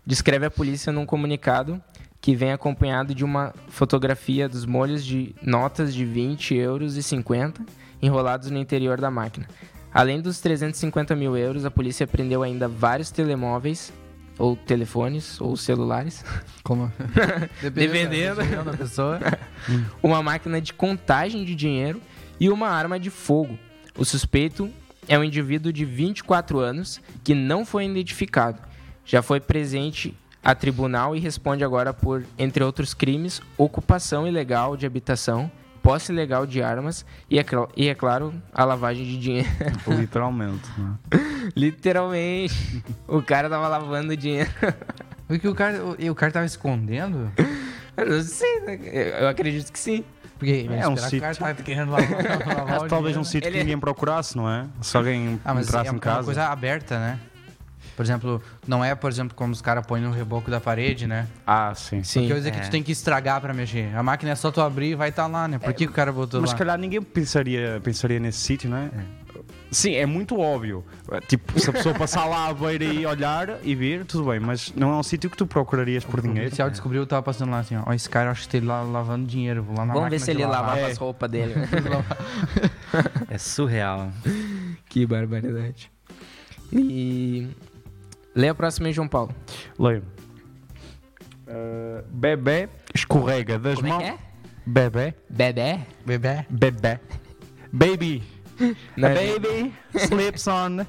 Descreve 0.05 0.45
a 0.45 0.51
polícia 0.51 0.91
num 0.91 1.05
comunicado 1.05 1.81
que 2.19 2.35
vem 2.35 2.51
acompanhado 2.51 3.15
de 3.15 3.23
uma 3.23 3.53
fotografia 3.69 4.49
dos 4.49 4.65
molhos 4.65 5.05
de 5.05 5.33
notas 5.41 5.93
de 5.93 6.03
20 6.03 6.53
euros 6.53 6.97
e 6.97 7.01
50 7.01 7.65
enrolados 8.01 8.51
no 8.51 8.59
interior 8.59 8.99
da 8.99 9.09
máquina. 9.09 9.47
Além 9.93 10.21
dos 10.21 10.39
350 10.39 11.15
mil 11.15 11.35
euros, 11.35 11.65
a 11.65 11.71
polícia 11.71 12.07
prendeu 12.07 12.43
ainda 12.43 12.67
vários 12.67 13.11
telemóveis, 13.11 13.91
ou 14.39 14.55
telefones, 14.55 15.39
ou 15.39 15.55
celulares, 15.55 16.23
Como? 16.63 16.91
Dependendo. 17.61 18.35
dependendo 18.35 18.71
da 18.71 18.77
pessoa. 18.77 19.19
uma 20.01 20.23
máquina 20.23 20.61
de 20.61 20.73
contagem 20.73 21.43
de 21.43 21.53
dinheiro 21.53 22.01
e 22.39 22.49
uma 22.49 22.69
arma 22.69 22.99
de 22.99 23.09
fogo. 23.09 23.57
O 23.97 24.05
suspeito 24.05 24.69
é 25.07 25.17
um 25.17 25.23
indivíduo 25.23 25.71
de 25.71 25.83
24 25.83 26.59
anos 26.59 27.01
que 27.23 27.35
não 27.35 27.65
foi 27.65 27.85
identificado. 27.85 28.61
Já 29.05 29.21
foi 29.21 29.39
presente 29.39 30.17
a 30.43 30.55
tribunal 30.55 31.15
e 31.15 31.19
responde 31.19 31.63
agora 31.63 31.93
por, 31.93 32.23
entre 32.37 32.63
outros 32.63 32.93
crimes, 32.93 33.41
ocupação 33.57 34.27
ilegal 34.27 34.75
de 34.75 34.85
habitação, 34.85 35.51
posse 35.81 36.11
ilegal 36.11 36.45
de 36.45 36.61
armas 36.61 37.05
e, 37.29 37.39
é, 37.39 37.45
e, 37.75 37.87
é 37.89 37.95
claro, 37.95 38.33
a 38.53 38.63
lavagem 38.63 39.03
de 39.05 39.17
dinheiro. 39.17 39.49
Literalmente. 39.87 40.69
não 40.77 40.97
é? 41.11 41.17
Literalmente, 41.55 42.83
o 43.07 43.21
cara 43.21 43.49
tava 43.49 43.67
lavando 43.67 44.15
dinheiro. 44.15 44.49
O 45.29 45.39
que 45.39 45.47
o 45.47 45.55
cara, 45.55 45.81
o, 45.81 45.95
e 45.97 46.09
o 46.09 46.13
cara 46.13 46.29
tava 46.29 46.45
escondendo? 46.45 47.31
Eu 47.95 48.05
não 48.05 48.21
sei, 48.21 48.59
né? 48.65 48.77
Eu- 49.21 49.29
acredito 49.29 49.71
que 49.71 49.79
sim. 49.79 50.03
Porque 50.37 50.67
É 50.69 50.85
um 50.89 50.93
esperar 50.93 51.09
que 51.09 51.17
o 51.17 51.21
cara 51.21 51.33
sítio. 51.33 51.55
tá 51.55 51.63
querendo 51.63 51.91
lavar, 51.91 52.47
lavar 52.57 52.81
o 52.83 52.87
Talvez 52.89 53.15
um 53.15 53.21
dinheiro. 53.21 53.23
sítio 53.23 53.47
Ele- 53.47 53.57
que 53.59 53.63
ninguém 53.63 53.79
procurasse, 53.79 54.35
não 54.35 54.49
é? 54.51 54.65
Se 54.81 54.97
alguém 54.97 55.39
Ah, 55.45 55.53
mas 55.53 55.67
entrasse 55.69 55.87
é 55.87 55.89
em 55.89 55.93
uma 55.95 56.01
casa. 56.01 56.25
coisa 56.25 56.47
aberta, 56.47 56.99
né? 56.99 57.17
Por 57.95 58.03
exemplo, 58.03 58.41
não 58.67 58.83
é, 58.83 58.95
por 58.95 59.09
exemplo, 59.09 59.35
como 59.35 59.53
os 59.53 59.61
caras 59.61 59.85
põem 59.85 60.01
no 60.01 60.11
reboco 60.11 60.49
da 60.49 60.59
parede, 60.59 61.05
né? 61.07 61.27
Ah, 61.45 61.73
sim. 61.75 62.03
Sim. 62.03 62.27
Quer 62.27 62.35
dizer 62.35 62.51
que 62.51 62.57
É. 62.59 62.61
tu 62.61 62.69
tem 62.71 62.81
que 62.83 62.91
estragar 62.91 63.39
pra 63.41 63.53
mexer. 63.53 63.95
A 63.95 64.01
máquina 64.03 64.31
é 64.31 64.35
só 64.35 64.49
tu 64.51 64.61
abrir 64.61 64.91
e 64.91 64.95
vai 64.95 65.09
estar 65.09 65.27
lá, 65.27 65.47
né? 65.47 65.59
Por 65.59 65.73
que, 65.73 65.85
que 65.85 65.91
o 65.91 65.95
cara 65.95 66.11
botou 66.11 66.41
Mas 66.41 66.49
se 66.51 66.53
lá? 66.55 66.59
calhar 66.59 66.77
ninguém 66.77 67.01
pensaria, 67.01 67.79
pensaria 67.83 68.19
nesse 68.19 68.39
sítio, 68.39 68.69
não 68.69 68.77
é? 68.77 68.89
Sim, 69.69 69.95
é 69.95 70.05
muito 70.05 70.37
óbvio. 70.37 70.83
Tipo, 71.29 71.57
se 71.57 71.69
a 71.69 71.73
pessoa 71.73 71.95
passar 71.95 72.25
lá 72.25 72.49
à 72.49 72.53
beira 72.53 72.83
e 72.83 73.05
olhar 73.05 73.57
e 73.63 73.73
vir, 73.73 74.03
tudo 74.03 74.29
bem, 74.29 74.37
mas 74.37 74.73
não 74.75 74.91
é 74.91 74.95
um 74.97 75.03
sítio 75.03 75.29
que 75.29 75.37
tu 75.37 75.47
procurarias 75.47 76.03
por 76.03 76.19
O 76.19 76.21
dinheiro. 76.21 76.43
policial 76.49 76.69
descobriu, 76.69 77.05
tava 77.07 77.23
passando 77.23 77.51
lá 77.51 77.59
assim, 77.59 77.77
ó. 77.77 77.93
Esse 77.93 78.09
cara, 78.09 78.27
eu 78.27 78.31
acho 78.31 78.49
que 78.49 78.57
ele 78.57 78.65
lá 78.65 78.81
lavando 78.81 79.25
dinheiro. 79.25 79.63
Vou 79.63 79.77
lá 79.77 79.85
na 79.85 79.93
Vamos 79.93 80.09
ver 80.09 80.19
se 80.19 80.29
ele 80.29 80.43
lavar. 80.45 80.61
lavava 80.61 80.79
É. 80.81 80.91
as 80.91 80.97
roupas 80.97 81.29
dele. 81.31 81.53
É 83.29 83.37
surreal. 83.37 84.11
que 84.89 85.05
barbaridade. 85.05 85.89
E. 86.73 87.47
Lê 88.35 88.49
a 88.49 88.55
próxima 88.55 88.87
aí, 88.87 88.93
João 88.93 89.07
Paulo. 89.07 89.33
Leio. 89.77 90.03
Uh, 91.47 92.03
bebê 92.09 92.69
escorrega 92.93 93.59
das 93.59 93.75
Como 93.75 93.87
é 93.87 93.89
mãos. 93.89 94.03
que 94.03 94.09
é? 94.09 94.17
Bebê. 94.65 95.13
Bebê? 95.29 95.79
Bebê. 96.05 96.45
Bebê. 96.49 96.99
Baby. 97.73 98.23
Não 98.95 99.09
A 99.09 99.11
é- 99.11 99.39
baby 99.39 99.73
slips 99.95 100.47
on. 100.47 100.85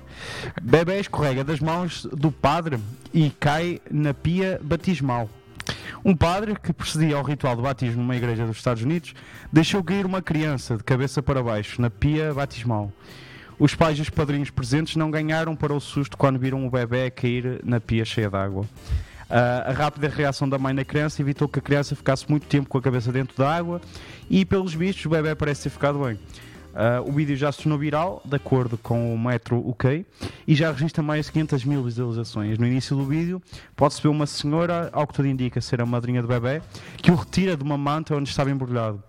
Bebê 0.62 1.00
escorrega 1.00 1.42
das 1.42 1.58
mãos 1.58 2.04
do 2.12 2.30
padre 2.30 2.78
e 3.14 3.30
cai 3.30 3.80
na 3.90 4.12
pia 4.14 4.60
batismal. 4.62 5.28
Um 6.04 6.14
padre 6.14 6.54
que 6.60 6.72
procedia 6.72 7.16
ao 7.16 7.22
ritual 7.22 7.56
de 7.56 7.62
batismo 7.62 8.02
numa 8.02 8.16
igreja 8.16 8.44
dos 8.46 8.56
Estados 8.58 8.82
Unidos 8.82 9.14
deixou 9.52 9.82
cair 9.82 10.04
uma 10.04 10.20
criança 10.20 10.76
de 10.76 10.82
cabeça 10.84 11.22
para 11.22 11.42
baixo 11.42 11.80
na 11.80 11.88
pia 11.88 12.34
batismal. 12.34 12.92
Os 13.62 13.76
pais 13.76 13.96
e 13.96 14.02
os 14.02 14.10
padrinhos 14.10 14.50
presentes 14.50 14.96
não 14.96 15.08
ganharam 15.08 15.54
para 15.54 15.72
o 15.72 15.78
susto 15.78 16.16
quando 16.16 16.36
viram 16.36 16.66
o 16.66 16.68
bebê 16.68 17.08
cair 17.12 17.60
na 17.62 17.78
pia 17.80 18.04
cheia 18.04 18.28
de 18.28 18.36
água. 18.36 18.64
Ah, 19.30 19.66
a 19.68 19.72
rápida 19.72 20.08
reação 20.08 20.48
da 20.48 20.58
mãe 20.58 20.74
na 20.74 20.84
criança 20.84 21.22
evitou 21.22 21.46
que 21.46 21.60
a 21.60 21.62
criança 21.62 21.94
ficasse 21.94 22.28
muito 22.28 22.44
tempo 22.48 22.68
com 22.68 22.76
a 22.76 22.82
cabeça 22.82 23.12
dentro 23.12 23.36
da 23.36 23.54
água 23.54 23.80
e, 24.28 24.44
pelos 24.44 24.74
vistos, 24.74 25.06
o 25.06 25.10
bebê 25.10 25.32
parece 25.36 25.62
ter 25.62 25.70
ficado 25.70 26.00
bem. 26.00 26.18
Ah, 26.74 27.04
o 27.06 27.12
vídeo 27.12 27.36
já 27.36 27.52
se 27.52 27.62
tornou 27.62 27.78
viral, 27.78 28.20
de 28.24 28.34
acordo 28.34 28.76
com 28.76 29.14
o 29.14 29.16
Metro 29.16 29.56
UK, 29.56 30.04
e 30.44 30.56
já 30.56 30.72
registra 30.72 31.00
mais 31.00 31.26
de 31.26 31.30
500 31.30 31.64
mil 31.64 31.84
visualizações. 31.84 32.58
No 32.58 32.66
início 32.66 32.96
do 32.96 33.06
vídeo, 33.06 33.40
pode-se 33.76 34.02
ver 34.02 34.08
uma 34.08 34.26
senhora, 34.26 34.90
ao 34.92 35.06
que 35.06 35.14
tudo 35.14 35.28
indica 35.28 35.60
ser 35.60 35.80
a 35.80 35.86
madrinha 35.86 36.20
do 36.20 36.26
bebê, 36.26 36.60
que 36.96 37.12
o 37.12 37.14
retira 37.14 37.56
de 37.56 37.62
uma 37.62 37.78
manta 37.78 38.16
onde 38.16 38.28
estava 38.28 38.50
embrulhado. 38.50 39.00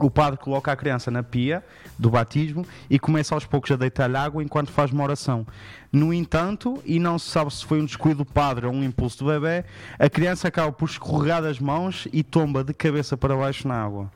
O 0.00 0.08
padre 0.08 0.38
coloca 0.38 0.70
a 0.70 0.76
criança 0.76 1.10
na 1.10 1.24
pia 1.24 1.62
do 1.98 2.08
batismo 2.10 2.64
e 2.88 2.98
começa 2.98 3.34
aos 3.34 3.44
poucos 3.44 3.70
a 3.72 3.76
deitar-lhe 3.76 4.16
água 4.16 4.42
enquanto 4.42 4.70
faz 4.70 4.92
uma 4.92 5.02
oração. 5.02 5.46
No 5.92 6.12
entanto, 6.14 6.80
e 6.84 6.98
não 7.00 7.18
se 7.18 7.30
sabe 7.30 7.52
se 7.52 7.64
foi 7.64 7.80
um 7.80 7.84
descuido 7.84 8.18
do 8.18 8.24
padre 8.24 8.66
ou 8.66 8.72
um 8.72 8.84
impulso 8.84 9.18
do 9.24 9.30
bebê, 9.30 9.64
a 9.98 10.08
criança 10.08 10.46
acaba 10.48 10.70
por 10.70 10.88
escorregar 10.88 11.42
das 11.42 11.58
mãos 11.58 12.06
e 12.12 12.22
tomba 12.22 12.62
de 12.62 12.72
cabeça 12.74 13.16
para 13.16 13.34
baixo 13.36 13.66
na 13.66 13.82
água. 13.82 14.10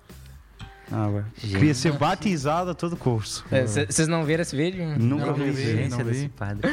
Gente. 1.38 1.54
Queria 1.54 1.74
ser 1.74 1.92
batizada 1.92 2.72
a 2.72 2.74
todo 2.74 2.96
curso. 2.98 3.44
É, 3.50 3.66
cê- 3.66 3.86
Vocês 3.86 4.06
não 4.08 4.24
viram 4.24 4.42
esse 4.42 4.54
vídeo? 4.54 4.84
Nunca 4.98 5.26
Não 5.26 5.32
vi 5.34 5.50
vi. 5.50 5.88
não 5.88 5.98
vi. 6.04 6.28
padre. 6.28 6.68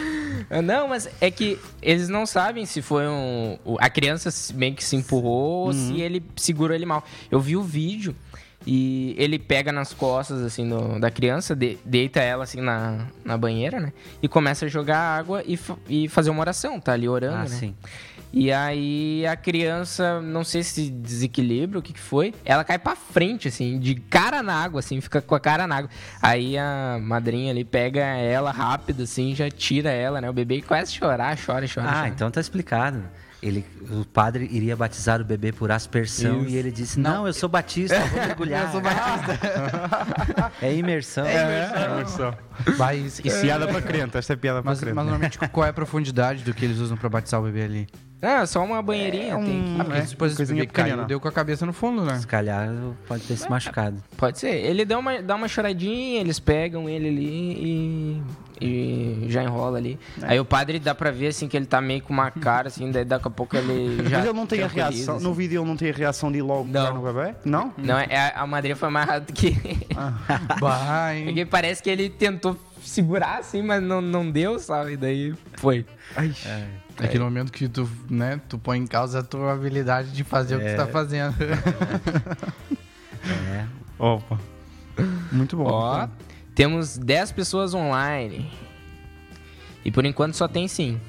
Ah, 0.49 0.61
Não, 0.61 0.89
mas 0.89 1.09
é 1.21 1.31
que 1.31 1.57
eles 1.81 2.09
não 2.09 2.25
sabem 2.25 2.65
se 2.65 2.81
foi 2.81 3.07
um. 3.07 3.57
A 3.79 3.89
criança 3.89 4.29
meio 4.53 4.75
que 4.75 4.83
se 4.83 4.97
empurrou 4.97 5.67
ou 5.67 5.73
se 5.73 6.01
ele 6.01 6.21
segurou 6.35 6.75
ele 6.75 6.85
mal. 6.85 7.01
Eu 7.31 7.39
vi 7.39 7.55
o 7.55 7.61
vídeo 7.63 8.13
e 8.67 9.15
ele 9.17 9.39
pega 9.39 9.71
nas 9.71 9.93
costas, 9.93 10.41
assim, 10.41 10.67
do- 10.67 10.99
da 10.99 11.09
criança, 11.09 11.55
de- 11.55 11.77
deita 11.85 12.19
ela, 12.19 12.43
assim, 12.43 12.61
na, 12.61 13.05
na 13.23 13.37
banheira, 13.37 13.79
né? 13.79 13.93
E 14.21 14.27
começa 14.27 14.65
a 14.65 14.67
jogar 14.69 14.99
água 14.99 15.43
e, 15.45 15.57
e 15.87 16.07
fazer 16.09 16.29
uma 16.29 16.41
oração, 16.41 16.79
tá 16.79 16.93
ali 16.93 17.07
orando, 17.07 17.35
Ah, 17.37 17.39
né? 17.43 17.45
sim. 17.47 17.75
E 18.31 18.51
aí 18.51 19.25
a 19.25 19.35
criança, 19.35 20.21
não 20.21 20.43
sei 20.43 20.61
se 20.61 20.87
desequilibra, 20.91 21.79
o 21.79 21.81
que 21.81 21.93
que 21.93 21.99
foi, 21.99 22.31
ela 22.45 22.63
cai 22.63 22.77
pra 22.77 22.95
frente, 22.95 23.47
assim, 23.47 23.79
de 23.79 23.95
cara 23.95 24.43
na 24.43 24.53
água, 24.53 24.81
assim, 24.81 25.01
fica 25.01 25.19
com 25.19 25.33
a 25.33 25.39
cara 25.39 25.65
na 25.65 25.77
água. 25.77 25.89
Aí 26.21 26.55
a 26.55 26.99
madrinha 27.01 27.49
ali 27.51 27.63
pega 27.63 28.01
ela 28.01 28.51
rápido, 28.51 29.01
assim, 29.03 29.33
já 29.33 29.49
tira 29.49 29.89
ela, 29.89 30.21
né? 30.21 30.29
O 30.29 30.33
bebê 30.33 30.61
começa 30.61 30.91
a 30.91 30.95
chorar, 30.95 31.37
chora, 31.43 31.65
chora, 31.67 31.89
Ah, 31.89 31.93
chora. 32.01 32.07
então 32.09 32.29
tá 32.29 32.39
explicado. 32.39 33.03
Ele, 33.41 33.65
o 33.89 34.03
padre 34.03 34.49
iria 34.51 34.75
batizar 34.75 35.21
o 35.21 35.23
bebê 35.23 35.53
por 35.53 35.71
aspersão 35.71 36.41
Isso. 36.41 36.49
e 36.49 36.55
ele 36.57 36.71
disse: 36.71 36.99
Não, 36.99 37.25
eu 37.25 37.31
sou 37.33 37.47
batista, 37.47 37.95
eu 37.95 38.07
vou 38.07 38.19
mergulhar. 38.27 38.65
Eu 38.65 38.71
sou 38.71 38.81
batista. 38.81 39.39
É 40.61 40.73
imersão. 40.75 41.25
É, 41.25 41.85
imersão. 41.93 42.37
Mas, 42.77 43.19
Isso 43.19 43.37
é 43.37 43.41
piada 43.41 43.65
para 43.67 43.81
crente, 43.81 44.17
esta 44.17 44.33
é 44.33 44.35
piada 44.35 44.61
para 44.61 44.71
mas, 44.71 44.77
mas 44.79 44.83
crente. 44.83 44.95
normalmente 44.95 45.37
qual 45.39 45.65
é 45.65 45.69
a 45.69 45.73
profundidade 45.73 46.43
do 46.43 46.53
que 46.53 46.65
eles 46.65 46.79
usam 46.79 46.97
pra 46.97 47.07
batizar 47.07 47.39
o 47.39 47.43
bebê 47.43 47.63
ali? 47.63 47.87
Ah, 48.21 48.45
só 48.45 48.63
uma 48.63 48.81
banheirinha, 48.81 49.33
É 49.33 49.35
um- 49.37 49.45
tem 49.45 49.63
que- 49.63 49.81
Ah, 49.81 49.83
porque 49.85 49.99
É, 49.99 50.01
depois 50.01 50.35
caiu, 50.35 50.55
pequena. 50.67 51.05
deu 51.05 51.19
com 51.21 51.27
a 51.27 51.31
cabeça 51.31 51.65
no 51.65 51.71
fundo, 51.71 52.03
né? 52.03 52.19
Se 52.19 52.27
calhar 52.27 52.67
pode 53.07 53.23
ter 53.23 53.37
se 53.37 53.49
machucado. 53.49 54.03
Pode 54.17 54.37
ser. 54.39 54.55
Ele 54.55 54.83
dá 54.83 54.97
uma, 54.99 55.21
dá 55.21 55.35
uma 55.35 55.47
choradinha, 55.47 56.19
eles 56.19 56.37
pegam 56.39 56.89
ele 56.89 57.07
ali 57.07 58.21
e, 58.59 59.25
e 59.25 59.25
já 59.29 59.41
enrola 59.41 59.77
ali. 59.77 59.97
É. 60.21 60.31
Aí 60.33 60.39
o 60.39 60.43
padre 60.43 60.79
dá 60.79 60.93
pra 60.93 61.11
ver, 61.11 61.27
assim, 61.27 61.47
que 61.47 61.55
ele 61.55 61.65
tá 61.65 61.79
meio 61.79 62.01
com 62.01 62.11
uma 62.11 62.29
cara, 62.29 62.67
assim, 62.67 62.91
daí 62.91 63.05
daqui 63.05 63.27
a 63.27 63.31
pouco 63.31 63.55
ele 63.55 64.03
já 64.09 64.17
Mas 64.17 64.25
ele 64.27 64.37
não 64.37 64.45
tem 64.45 64.63
a 64.63 64.67
reação. 64.67 65.15
assim. 65.15 65.23
No 65.23 65.33
vídeo 65.33 65.61
ele 65.61 65.69
não 65.69 65.77
tem 65.77 65.89
a 65.89 65.93
reação 65.93 66.29
de 66.29 66.39
ir 66.39 66.41
logo 66.41 66.67
Não. 66.69 66.95
no 66.95 67.13
bebê? 67.13 67.35
Não? 67.45 67.73
Não, 67.77 67.97
é, 67.97 68.33
a 68.35 68.45
madrinha 68.45 68.75
foi 68.75 68.89
mais 68.89 69.07
rápido 69.07 69.33
que 69.33 69.55
Bah, 70.59 71.15
hein? 71.15 71.25
Porque 71.25 71.45
parece 71.45 71.81
que 71.81 71.89
ele 71.89 72.09
tentou 72.09 72.57
segurar 72.83 73.37
assim, 73.39 73.61
mas 73.61 73.81
não, 73.81 74.01
não 74.01 74.29
deu, 74.29 74.59
sabe? 74.59 74.97
Daí 74.97 75.33
foi. 75.55 75.85
Aquele 77.05 77.23
momento 77.23 77.51
que 77.51 77.67
tu, 77.67 77.89
né, 78.09 78.41
tu 78.49 78.57
põe 78.57 78.77
em 78.77 78.87
causa 78.87 79.19
a 79.19 79.23
tua 79.23 79.53
habilidade 79.53 80.11
de 80.11 80.23
fazer 80.23 80.55
o 80.55 80.59
que 80.59 80.71
tu 80.71 80.75
tá 80.75 80.87
fazendo. 80.87 81.35
É. 83.53 83.67
Opa. 83.97 84.39
Muito 85.31 85.57
bom. 85.57 85.65
Ó, 85.65 86.07
temos 86.53 86.97
10 86.97 87.31
pessoas 87.31 87.73
online. 87.73 88.51
E 89.83 89.91
por 89.91 90.05
enquanto 90.05 90.33
só 90.35 90.47
tem 90.47 90.67
sim. 90.67 90.99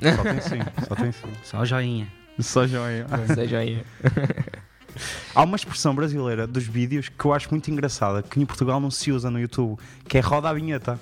Só 0.00 0.22
tem 0.22 0.40
sim, 0.40 0.58
só 0.88 0.94
tem 0.94 1.12
sim. 1.12 1.28
Só 1.42 1.64
joinha. 1.64 2.08
Só 2.38 2.66
joia. 2.66 3.06
Seja 3.34 3.58
aí. 3.58 3.82
Há 5.34 5.42
uma 5.42 5.56
expressão 5.56 5.94
brasileira 5.94 6.46
dos 6.46 6.64
vídeos 6.64 7.08
que 7.08 7.24
eu 7.24 7.32
acho 7.32 7.50
muito 7.50 7.70
engraçada, 7.70 8.22
que 8.22 8.40
em 8.40 8.46
Portugal 8.46 8.80
não 8.80 8.90
se 8.90 9.12
usa 9.12 9.30
no 9.30 9.38
YouTube, 9.38 9.78
que 10.08 10.18
é 10.18 10.20
roda 10.20 10.48
a 10.48 10.52
vinheta. 10.52 10.98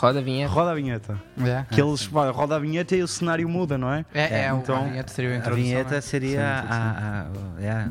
Roda 0.00 0.18
a 0.18 0.22
vinheta. 0.22 0.52
Roda 0.52 0.70
a 0.70 0.74
vinheta. 0.74 1.22
É, 1.44 1.64
Que 1.74 1.80
eles 1.80 2.04
vai, 2.06 2.30
roda 2.30 2.56
a 2.56 2.58
vinheta 2.58 2.96
e 2.96 3.02
o 3.02 3.08
cenário 3.08 3.48
muda, 3.48 3.76
não 3.76 3.92
é? 3.92 4.04
é, 4.14 4.20
é, 4.22 4.46
então- 4.48 4.58
então, 4.60 4.76
a 4.76 4.88
vinheta 4.88 5.12
seria 5.12 5.30
a 5.30 5.34
A 5.34 5.36
introdução. 5.38 5.64
vinheta 5.64 5.94
né? 5.94 6.00
seria 6.00 6.46
a, 6.46 6.60
a, 6.60 7.20
a- 7.22 7.62
é 7.62 7.70
a- 7.70 7.90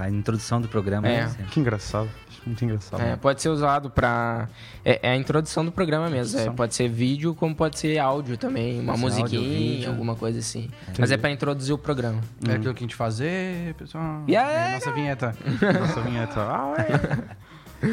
a- 0.00 0.04
a 0.04 0.10
introdução 0.10 0.60
do 0.60 0.68
programa. 0.68 1.06
É. 1.08 1.22
né? 1.26 1.34
Que 1.50 1.60
engraçado. 1.60 2.08
Muito 2.46 2.62
engraçado. 2.62 3.00
É, 3.00 3.16
pode 3.16 3.40
ser 3.40 3.48
usado 3.48 3.88
pra. 3.88 4.46
É, 4.84 5.00
é 5.02 5.10
a 5.12 5.16
introdução 5.16 5.64
do 5.64 5.72
programa 5.72 6.10
mesmo. 6.10 6.38
É, 6.38 6.50
pode 6.50 6.74
ser 6.74 6.88
vídeo, 6.90 7.34
como 7.34 7.54
pode 7.54 7.78
ser 7.78 7.98
áudio 7.98 8.36
também. 8.36 8.80
Uma 8.80 8.92
áudio, 8.92 9.06
musiquinha, 9.06 9.40
vídeo. 9.48 9.88
alguma 9.90 10.14
coisa 10.14 10.40
assim. 10.40 10.68
Mas 10.98 11.10
é 11.10 11.16
pra 11.16 11.30
introduzir 11.30 11.74
o 11.74 11.78
programa. 11.78 12.20
É 12.46 12.52
aquilo 12.52 12.74
que 12.74 12.80
a 12.80 12.86
gente 12.86 12.94
fazer, 12.94 13.72
pessoal. 13.76 14.22
E 14.28 14.36
aí? 14.36 14.54
É 14.54 14.68
a 14.68 14.74
nossa 14.74 14.92
vinheta. 14.92 15.34
Nossa 15.80 16.00
vinheta. 16.02 16.34
Ah, 16.44 16.74
é. 16.78 17.84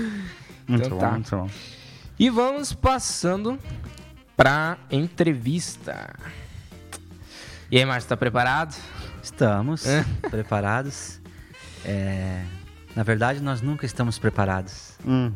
Muito 0.67 0.85
Então 0.85 0.89
bom, 0.89 0.97
tá. 0.99 1.11
muito 1.11 1.35
bom. 1.35 1.47
E 2.21 2.29
vamos 2.29 2.71
passando 2.71 3.57
pra 4.37 4.77
entrevista. 4.91 6.13
E 7.71 7.77
aí, 7.79 7.83
Márcio, 7.85 8.09
tá 8.09 8.15
preparado? 8.15 8.75
Estamos 9.23 9.87
É. 9.87 10.05
preparados. 10.29 11.19
É, 11.83 12.43
na 12.95 13.01
verdade, 13.01 13.41
nós 13.41 13.61
nunca 13.61 13.87
estamos 13.87 14.19
preparados. 14.19 14.91
Hum. 15.03 15.31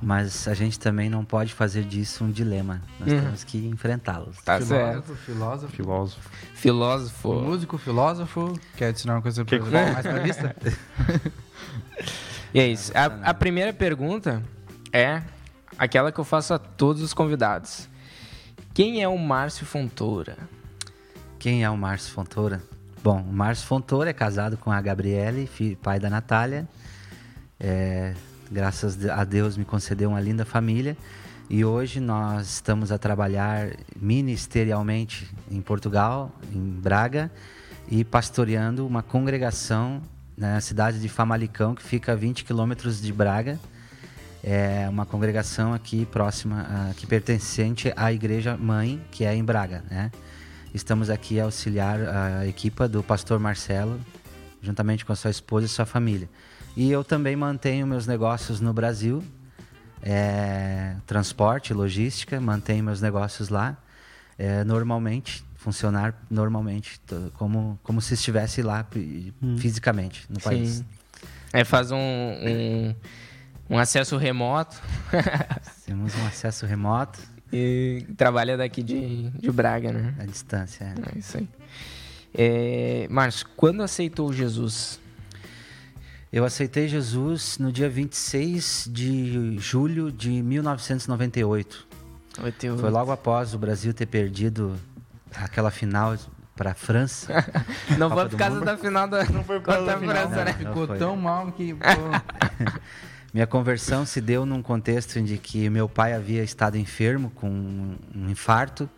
Mas 0.00 0.48
a 0.48 0.54
gente 0.54 0.78
também 0.78 1.10
não 1.10 1.26
pode 1.26 1.52
fazer 1.52 1.84
disso 1.84 2.24
um 2.24 2.30
dilema. 2.30 2.80
Nós 2.98 3.12
Uhum. 3.12 3.20
temos 3.20 3.44
que 3.44 3.58
enfrentá-los. 3.66 4.38
Tá 4.42 4.58
certo. 4.62 5.14
filósofo, 5.16 5.16
filósofo. 5.26 5.76
Filósofo. 5.76 6.30
Filósofo. 6.54 7.34
Músico, 7.34 7.76
filósofo. 7.78 8.58
Quer 8.78 8.86
adicionar 8.88 9.16
uma 9.16 9.22
coisa 9.22 9.44
Que 9.44 9.58
pra, 9.58 9.66
que- 9.68 9.92
mais 9.92 10.06
pra 10.06 10.18
lista? 10.22 10.56
E 12.54 12.58
é 12.58 12.66
isso. 12.66 12.90
A, 12.96 13.30
a 13.30 13.34
primeira 13.34 13.72
pergunta 13.72 14.42
é 14.92 15.22
aquela 15.80 16.12
que 16.12 16.20
eu 16.20 16.24
faço 16.24 16.52
a 16.52 16.58
todos 16.58 17.00
os 17.00 17.14
convidados. 17.14 17.88
Quem 18.74 19.02
é 19.02 19.08
o 19.08 19.16
Márcio 19.16 19.64
Fontoura? 19.64 20.36
Quem 21.38 21.64
é 21.64 21.70
o 21.70 21.76
Márcio 21.76 22.12
Fontoura? 22.12 22.62
Bom, 23.02 23.22
o 23.22 23.32
Márcio 23.32 23.66
Fontoura 23.66 24.10
é 24.10 24.12
casado 24.12 24.58
com 24.58 24.70
a 24.70 24.78
Gabriele, 24.78 25.48
pai 25.82 25.98
da 25.98 26.10
Natália. 26.10 26.68
É, 27.58 28.12
graças 28.50 29.08
a 29.08 29.24
Deus 29.24 29.56
me 29.56 29.64
concedeu 29.64 30.10
uma 30.10 30.20
linda 30.20 30.44
família. 30.44 30.94
E 31.48 31.64
hoje 31.64 31.98
nós 31.98 32.46
estamos 32.46 32.92
a 32.92 32.98
trabalhar 32.98 33.70
ministerialmente 33.98 35.34
em 35.50 35.62
Portugal, 35.62 36.30
em 36.52 36.60
Braga, 36.60 37.32
e 37.90 38.04
pastoreando 38.04 38.86
uma 38.86 39.02
congregação 39.02 40.02
na 40.36 40.60
cidade 40.60 41.00
de 41.00 41.08
Famalicão, 41.08 41.74
que 41.74 41.82
fica 41.82 42.12
a 42.12 42.14
20 42.14 42.44
quilômetros 42.44 43.00
de 43.00 43.10
Braga. 43.14 43.58
É 44.42 44.88
uma 44.88 45.04
congregação 45.04 45.74
aqui 45.74 46.06
próxima, 46.06 46.94
que 46.96 47.06
pertencente 47.06 47.92
à 47.94 48.12
igreja 48.12 48.56
mãe, 48.56 49.00
que 49.10 49.24
é 49.24 49.34
em 49.34 49.44
Braga, 49.44 49.84
né? 49.90 50.10
Estamos 50.72 51.10
aqui 51.10 51.40
a 51.40 51.44
auxiliar 51.44 51.98
a 52.00 52.46
equipa 52.46 52.88
do 52.88 53.02
pastor 53.02 53.38
Marcelo, 53.38 54.00
juntamente 54.62 55.04
com 55.04 55.12
a 55.12 55.16
sua 55.16 55.30
esposa 55.30 55.66
e 55.66 55.68
sua 55.68 55.84
família. 55.84 56.28
E 56.76 56.90
eu 56.90 57.02
também 57.02 57.34
mantenho 57.34 57.86
meus 57.86 58.06
negócios 58.06 58.60
no 58.60 58.72
Brasil, 58.72 59.22
é, 60.02 60.94
transporte, 61.06 61.74
logística, 61.74 62.40
mantenho 62.40 62.84
meus 62.84 63.00
negócios 63.00 63.48
lá, 63.48 63.76
é, 64.38 64.64
normalmente, 64.64 65.44
funcionar 65.56 66.14
normalmente, 66.30 67.00
como, 67.34 67.78
como 67.82 68.00
se 68.00 68.14
estivesse 68.14 68.62
lá 68.62 68.86
hum. 69.42 69.58
fisicamente 69.58 70.24
no 70.30 70.40
Sim. 70.40 70.44
país. 70.44 70.84
É, 71.52 71.64
faz 71.64 71.90
um, 71.90 71.96
um, 71.96 72.94
um 73.70 73.78
acesso 73.78 74.16
remoto. 74.16 74.76
Temos 75.86 76.14
um 76.16 76.26
acesso 76.26 76.66
remoto. 76.66 77.20
E 77.52 78.04
trabalha 78.16 78.56
daqui 78.56 78.82
de, 78.82 79.30
de 79.30 79.50
Braga, 79.50 79.92
né? 79.92 80.14
A 80.18 80.24
distância, 80.24 80.84
é. 80.84 81.14
É 81.14 81.18
isso 81.18 81.38
aí. 81.38 81.48
É, 82.34 83.08
Márcio, 83.10 83.46
quando 83.56 83.82
aceitou 83.82 84.32
Jesus? 84.32 85.00
Eu 86.32 86.44
aceitei 86.44 86.86
Jesus 86.86 87.58
no 87.58 87.72
dia 87.72 87.88
26 87.88 88.88
de 88.92 89.58
julho 89.58 90.12
de 90.12 90.30
1998. 90.42 91.88
88. 92.40 92.80
Foi 92.80 92.90
logo 92.90 93.10
após 93.10 93.52
o 93.52 93.58
Brasil 93.58 93.92
ter 93.92 94.06
perdido 94.06 94.78
aquela 95.34 95.72
final 95.72 96.16
para 96.54 96.70
a 96.70 96.74
França. 96.74 97.44
não 97.98 98.10
foi 98.10 98.28
por 98.28 98.38
causa 98.38 98.60
da 98.60 98.76
final 98.76 99.08
da 99.08 99.24
não 99.24 99.42
foi 99.42 99.58
por 99.58 99.66
causa 99.66 99.86
da 99.86 99.98
França, 99.98 100.44
né? 100.44 100.52
Ficou 100.52 100.86
tão 100.86 101.16
mal 101.16 101.50
que 101.50 101.76
Minha 103.32 103.46
conversão 103.46 104.04
se 104.04 104.20
deu 104.20 104.44
num 104.44 104.60
contexto 104.60 105.18
em 105.18 105.24
que 105.36 105.70
meu 105.70 105.88
pai 105.88 106.14
havia 106.14 106.42
estado 106.42 106.76
enfermo 106.76 107.30
com 107.30 107.48
um 107.48 108.28
infarto 108.28 108.90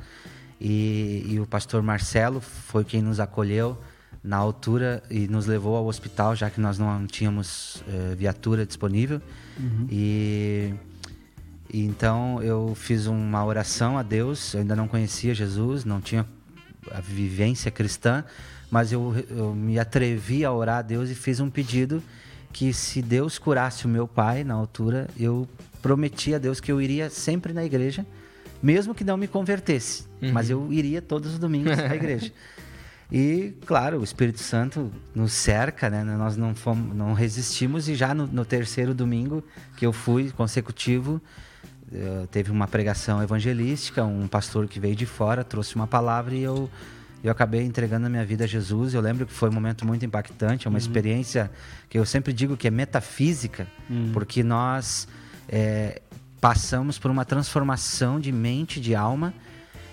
e, 0.60 1.26
e 1.28 1.40
o 1.40 1.46
pastor 1.46 1.82
Marcelo 1.82 2.40
foi 2.40 2.84
quem 2.84 3.02
nos 3.02 3.20
acolheu 3.20 3.76
na 4.22 4.36
altura 4.36 5.02
e 5.10 5.26
nos 5.26 5.46
levou 5.46 5.76
ao 5.76 5.86
hospital, 5.86 6.36
já 6.36 6.48
que 6.48 6.60
nós 6.60 6.78
não 6.78 7.06
tínhamos 7.06 7.82
uh, 7.88 8.16
viatura 8.16 8.64
disponível. 8.64 9.20
Uhum. 9.58 9.86
E, 9.90 10.74
e, 11.72 11.84
então 11.84 12.40
eu 12.42 12.74
fiz 12.76 13.06
uma 13.06 13.44
oração 13.44 13.98
a 13.98 14.02
Deus. 14.02 14.54
Eu 14.54 14.60
ainda 14.60 14.76
não 14.76 14.86
conhecia 14.86 15.34
Jesus, 15.34 15.84
não 15.84 16.00
tinha 16.00 16.24
a 16.90 17.00
vivência 17.00 17.70
cristã, 17.70 18.24
mas 18.70 18.92
eu, 18.92 19.14
eu 19.28 19.54
me 19.54 19.78
atrevi 19.78 20.44
a 20.44 20.52
orar 20.52 20.78
a 20.78 20.82
Deus 20.82 21.10
e 21.10 21.14
fiz 21.14 21.40
um 21.40 21.50
pedido 21.50 22.02
que 22.52 22.72
se 22.72 23.00
Deus 23.00 23.38
curasse 23.38 23.86
o 23.86 23.88
meu 23.88 24.06
pai 24.06 24.44
na 24.44 24.54
altura, 24.54 25.08
eu 25.18 25.48
prometi 25.80 26.34
a 26.34 26.38
Deus 26.38 26.60
que 26.60 26.70
eu 26.70 26.80
iria 26.80 27.08
sempre 27.10 27.52
na 27.52 27.64
igreja 27.64 28.06
mesmo 28.62 28.94
que 28.94 29.02
não 29.02 29.16
me 29.16 29.26
convertesse. 29.26 30.04
Uhum. 30.22 30.32
Mas 30.32 30.48
eu 30.48 30.72
iria 30.72 31.02
todos 31.02 31.32
os 31.32 31.38
domingos 31.38 31.76
à 31.78 31.94
igreja. 31.94 32.32
E, 33.14 33.52
claro, 33.66 34.00
o 34.00 34.04
Espírito 34.04 34.40
Santo 34.40 34.90
nos 35.14 35.34
cerca, 35.34 35.90
né? 35.90 36.02
Nós 36.02 36.34
não, 36.34 36.54
fomos, 36.54 36.96
não 36.96 37.12
resistimos 37.12 37.86
e 37.86 37.94
já 37.94 38.14
no, 38.14 38.26
no 38.26 38.42
terceiro 38.42 38.94
domingo 38.94 39.44
que 39.76 39.84
eu 39.84 39.92
fui 39.92 40.30
consecutivo, 40.30 41.20
uh, 41.92 42.26
teve 42.28 42.50
uma 42.50 42.66
pregação 42.66 43.22
evangelística, 43.22 44.02
um 44.02 44.26
pastor 44.26 44.66
que 44.66 44.80
veio 44.80 44.96
de 44.96 45.04
fora 45.04 45.44
trouxe 45.44 45.76
uma 45.76 45.86
palavra 45.86 46.34
e 46.34 46.42
eu 46.42 46.70
eu 47.22 47.30
acabei 47.30 47.62
entregando 47.62 48.06
a 48.06 48.08
minha 48.08 48.24
vida 48.24 48.44
a 48.44 48.46
Jesus. 48.46 48.94
Eu 48.94 49.00
lembro 49.00 49.26
que 49.26 49.32
foi 49.32 49.48
um 49.48 49.52
momento 49.52 49.86
muito 49.86 50.04
impactante, 50.04 50.66
é 50.66 50.68
uma 50.68 50.74
uhum. 50.74 50.78
experiência 50.78 51.50
que 51.88 51.98
eu 51.98 52.04
sempre 52.04 52.32
digo 52.32 52.56
que 52.56 52.66
é 52.66 52.70
metafísica, 52.70 53.66
uhum. 53.88 54.10
porque 54.12 54.42
nós 54.42 55.06
é, 55.48 56.02
passamos 56.40 56.98
por 56.98 57.10
uma 57.10 57.24
transformação 57.24 58.18
de 58.18 58.32
mente, 58.32 58.80
de 58.80 58.94
alma. 58.94 59.32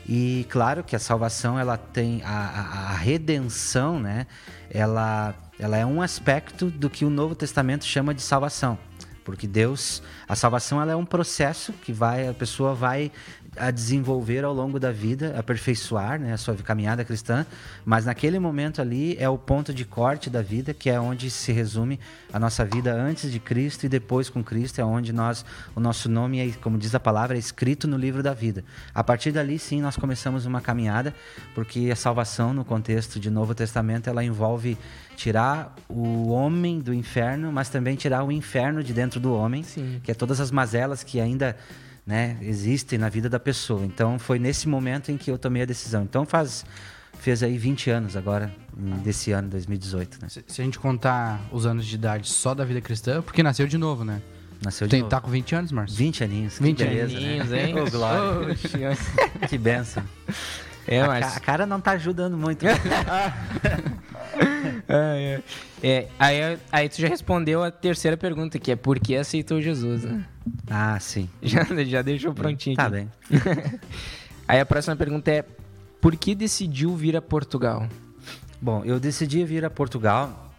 E 0.08 0.48
claro 0.50 0.84
que 0.84 0.96
a 0.96 1.00
salvação 1.00 1.60
ela 1.60 1.78
tem 1.78 2.24
a, 2.24 2.30
a, 2.30 2.62
a, 2.94 2.96
redenção, 2.96 4.00
né? 4.00 4.26
Ela, 4.72 5.36
ela 5.60 5.78
é 5.78 5.86
um 5.86 6.02
aspecto 6.02 6.72
do 6.72 6.90
que 6.90 7.06
o 7.06 7.12
Novo 7.12 7.36
Testamento 7.36 7.86
chama 7.86 8.12
de 8.12 8.24
salvação, 8.24 8.80
porque 9.24 9.46
Deus, 9.46 10.02
a 10.28 10.36
salvação 10.36 10.82
ela 10.82 10.94
é 10.94 10.96
um 10.96 11.06
processo 11.06 11.72
que 11.74 11.94
vai 11.94 12.28
a 12.28 12.34
pessoa 12.34 12.74
vai 12.74 13.12
a 13.56 13.72
desenvolver 13.72 14.44
ao 14.44 14.54
longo 14.54 14.80
da 14.80 14.92
vida, 14.92 15.36
aperfeiçoar 15.38 16.20
né, 16.20 16.34
a 16.34 16.38
sua 16.38 16.56
caminhada 16.56 17.04
cristã, 17.04 17.46
mas 17.86 18.06
naquele 18.06 18.40
momento 18.40 18.82
ali 18.82 19.16
é 19.20 19.28
o 19.30 19.38
ponto 19.38 19.74
de 19.74 19.86
corte 19.86 20.30
da 20.30 20.42
vida, 20.42 20.74
que 20.74 20.90
é 20.90 21.00
onde 21.00 21.30
se 21.30 21.52
resume 21.52 22.00
a 22.32 22.40
nossa 22.40 22.64
vida 22.66 22.94
antes 22.94 23.32
de 23.32 23.40
Cristo 23.40 23.86
e 23.86 23.90
depois 23.90 24.30
com 24.30 24.44
Cristo, 24.44 24.80
é 24.80 24.86
onde 24.86 25.12
nós, 25.14 25.46
o 25.76 25.80
nosso 25.80 26.10
nome, 26.10 26.40
é, 26.40 26.52
como 26.62 26.78
diz 26.78 26.94
a 26.94 27.00
palavra, 27.00 27.38
é 27.38 27.40
escrito 27.40 27.88
no 27.88 27.98
livro 27.98 28.22
da 28.22 28.34
vida. 28.34 28.64
A 28.94 29.04
partir 29.04 29.32
dali, 29.32 29.58
sim, 29.58 29.82
nós 29.82 29.96
começamos 29.96 30.46
uma 30.46 30.62
caminhada, 30.62 31.14
porque 31.56 31.90
a 31.92 31.96
salvação, 31.96 32.54
no 32.54 32.64
contexto 32.64 33.20
de 33.20 33.30
Novo 33.30 33.56
Testamento, 33.56 34.10
ela 34.10 34.24
envolve 34.24 34.78
tirar 35.16 35.76
o 35.90 36.30
homem 36.30 36.80
do 36.80 36.94
inferno, 36.94 37.52
mas 37.52 37.70
também 37.70 37.96
tirar 37.96 38.24
o 38.24 38.32
inferno 38.32 38.84
de 38.84 38.94
dentro 38.94 39.20
do 39.20 39.34
homem, 39.34 39.64
sim. 39.64 40.00
que 40.04 40.12
é 40.12 40.14
todas 40.14 40.40
as 40.40 40.50
mazelas 40.50 41.04
que 41.04 41.20
ainda 41.20 41.58
né, 42.10 42.38
existem 42.42 42.98
na 42.98 43.08
vida 43.08 43.30
da 43.30 43.40
pessoa. 43.40 43.86
Então 43.86 44.18
foi 44.18 44.40
nesse 44.40 44.68
momento 44.68 45.12
em 45.12 45.18
que 45.18 45.30
eu 45.30 45.38
tomei 45.38 45.62
a 45.62 45.66
decisão. 45.66 46.02
Então 46.02 46.26
faz 46.26 46.66
fez 47.20 47.44
aí 47.44 47.56
20 47.56 47.92
anos 47.92 48.18
agora, 48.18 48.52
desse 49.04 49.32
ano, 49.32 49.48
2018, 49.50 50.20
né? 50.22 50.30
Se, 50.30 50.44
se, 50.48 50.62
a 50.62 50.64
gente 50.64 50.80
contar 50.80 51.40
os 51.52 51.68
anos 51.68 51.86
de 51.86 51.94
idade 51.94 52.28
só 52.28 52.56
da 52.56 52.66
vida 52.66 52.82
cristã, 52.82 53.22
porque 53.22 53.44
nasceu 53.44 53.68
de 53.68 53.78
novo, 53.78 54.04
né? 54.04 54.24
Nasceu 54.64 54.88
de 54.88 54.92
Tem, 54.92 55.02
novo. 55.02 55.10
Tá 55.12 55.22
com 55.22 55.30
20 55.30 55.54
anos, 55.56 55.72
Márcio? 55.72 55.98
20 55.98 56.24
aninhos. 56.24 56.58
20 56.60 56.78
beleza, 56.84 57.20
né? 57.20 57.28
aninhos, 57.28 57.50
né? 57.50 57.68
hein? 57.68 57.76
oh, 57.78 57.92
glória. 57.92 58.56
Oh, 59.44 59.48
que 59.48 59.58
benção. 59.58 60.04
É, 60.88 61.06
mas... 61.06 61.26
a, 61.26 61.38
a, 61.38 61.40
cara 61.40 61.68
não 61.68 61.80
tá 61.80 61.92
ajudando 61.92 62.36
muito. 62.36 62.66
é, 64.90 65.42
é. 65.84 65.88
é, 65.88 66.08
aí, 66.18 66.58
aí 66.72 66.90
tu 66.90 67.00
já 67.00 67.08
respondeu 67.08 67.64
a 67.64 67.70
terceira 67.70 68.18
pergunta, 68.18 68.58
que 68.58 68.72
é 68.72 68.76
por 68.76 69.00
que 69.00 69.16
aceitou 69.16 69.62
Jesus, 69.62 70.04
né? 70.04 70.26
Ah, 70.68 71.00
sim. 71.00 71.30
Já, 71.44 71.64
já 71.86 72.02
deixou 72.02 72.34
prontinho. 72.34 72.76
Tá 72.76 72.88
aqui. 72.88 72.92
bem. 72.92 73.10
aí 74.48 74.60
a 74.60 74.66
próxima 74.66 74.96
pergunta 74.96 75.30
é 75.30 75.46
por 76.02 76.16
que 76.16 76.34
decidiu 76.34 76.96
vir 76.96 77.16
a 77.16 77.22
Portugal? 77.22 77.88
Bom, 78.60 78.84
eu 78.84 79.00
decidi 79.00 79.46
vir 79.46 79.64
a 79.64 79.70
Portugal 79.70 80.54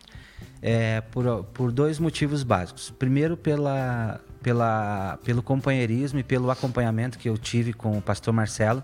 é, 0.63 1.01
por, 1.01 1.45
por 1.53 1.73
dois 1.73 1.99
motivos 1.99 2.43
básicos. 2.45 2.91
Primeiro, 2.91 3.37
pela, 3.37 4.21
pela, 4.43 5.19
pelo 5.25 5.43
companheirismo 5.43 6.21
e 6.21 6.23
pelo 6.23 6.51
acompanhamento 6.51 7.19
que 7.19 7.29
eu 7.29 7.37
tive 7.37 7.73
com 7.73 7.99
o 7.99 8.03
pastor 8.03 8.33
Marcelo, 8.33 8.83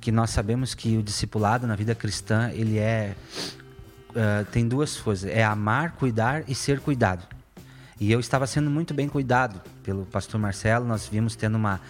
que 0.00 0.10
nós 0.10 0.30
sabemos 0.30 0.74
que 0.74 0.96
o 0.96 1.02
discipulado 1.02 1.66
na 1.66 1.76
vida 1.76 1.94
cristã 1.94 2.50
ele 2.52 2.78
é 2.78 3.14
uh, 4.10 4.44
tem 4.52 4.66
duas 4.66 4.96
coisas: 4.98 5.30
é 5.30 5.42
amar, 5.42 5.92
cuidar 5.92 6.44
e 6.48 6.54
ser 6.54 6.80
cuidado. 6.80 7.26
E 7.98 8.10
eu 8.10 8.20
estava 8.20 8.46
sendo 8.46 8.70
muito 8.70 8.94
bem 8.94 9.08
cuidado 9.08 9.60
pelo 9.82 10.06
pastor 10.06 10.40
Marcelo. 10.40 10.86
Nós 10.86 11.06
vimos 11.06 11.36
tendo 11.36 11.56
uma 11.56 11.80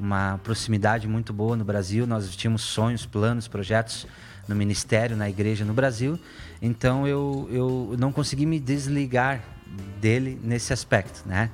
uma 0.00 0.40
proximidade 0.42 1.06
muito 1.06 1.32
boa 1.32 1.54
no 1.54 1.64
Brasil. 1.64 2.06
Nós 2.06 2.34
tínhamos 2.34 2.62
sonhos, 2.62 3.04
planos, 3.04 3.46
projetos 3.46 4.06
no 4.48 4.56
ministério, 4.56 5.16
na 5.16 5.28
igreja 5.28 5.64
no 5.64 5.74
Brasil. 5.74 6.18
Então 6.60 7.06
eu, 7.06 7.48
eu 7.52 7.96
não 7.98 8.10
consegui 8.10 8.46
me 8.46 8.58
desligar 8.58 9.42
dele 10.00 10.40
nesse 10.42 10.72
aspecto, 10.72 11.22
né? 11.28 11.50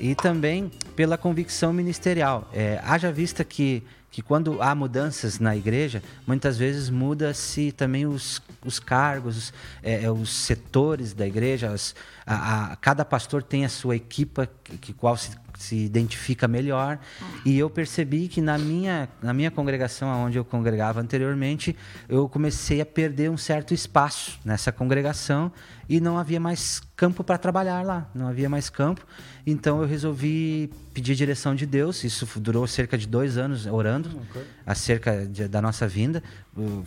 E 0.00 0.14
também 0.14 0.70
pela 0.94 1.18
convicção 1.18 1.72
ministerial. 1.72 2.48
É, 2.54 2.80
haja 2.84 3.12
vista 3.12 3.44
que 3.44 3.82
que 4.10 4.22
quando 4.22 4.60
há 4.62 4.74
mudanças 4.74 5.38
na 5.38 5.56
igreja, 5.56 6.02
muitas 6.26 6.56
vezes 6.56 6.88
muda-se 6.88 7.72
também 7.72 8.06
os, 8.06 8.42
os 8.64 8.78
cargos, 8.78 9.36
os, 9.36 9.52
é, 9.82 10.04
é 10.04 10.10
os 10.10 10.30
setores 10.30 11.12
da 11.12 11.26
igreja. 11.26 11.70
As, 11.72 11.94
a, 12.26 12.72
a, 12.72 12.76
cada 12.76 13.04
pastor 13.04 13.42
tem 13.42 13.64
a 13.64 13.68
sua 13.68 13.96
equipa 13.96 14.48
que, 14.64 14.78
que 14.78 14.92
qual 14.92 15.16
se, 15.16 15.30
se 15.58 15.76
identifica 15.76 16.46
melhor. 16.46 16.98
E 17.44 17.58
eu 17.58 17.68
percebi 17.68 18.28
que 18.28 18.40
na 18.40 18.56
minha, 18.56 19.08
na 19.20 19.34
minha 19.34 19.50
congregação, 19.50 20.08
onde 20.24 20.38
eu 20.38 20.44
congregava 20.44 21.00
anteriormente, 21.00 21.76
eu 22.08 22.28
comecei 22.28 22.80
a 22.80 22.86
perder 22.86 23.30
um 23.30 23.36
certo 23.36 23.74
espaço 23.74 24.38
nessa 24.44 24.70
congregação 24.70 25.52
e 25.88 26.00
não 26.00 26.18
havia 26.18 26.38
mais 26.38 26.80
campo 26.94 27.24
para 27.24 27.38
trabalhar 27.38 27.82
lá, 27.82 28.10
não 28.14 28.28
havia 28.28 28.48
mais 28.48 28.68
campo. 28.68 29.04
Então 29.46 29.80
eu 29.80 29.88
resolvi 29.88 30.70
pedir 30.92 31.14
direção 31.14 31.54
de 31.54 31.64
Deus. 31.64 32.04
Isso 32.04 32.26
durou 32.38 32.66
cerca 32.66 32.98
de 32.98 33.06
dois 33.06 33.38
anos 33.38 33.66
orando 33.66 34.10
okay. 34.30 34.42
acerca 34.66 35.26
de, 35.26 35.48
da 35.48 35.62
nossa 35.62 35.88
vinda. 35.88 36.22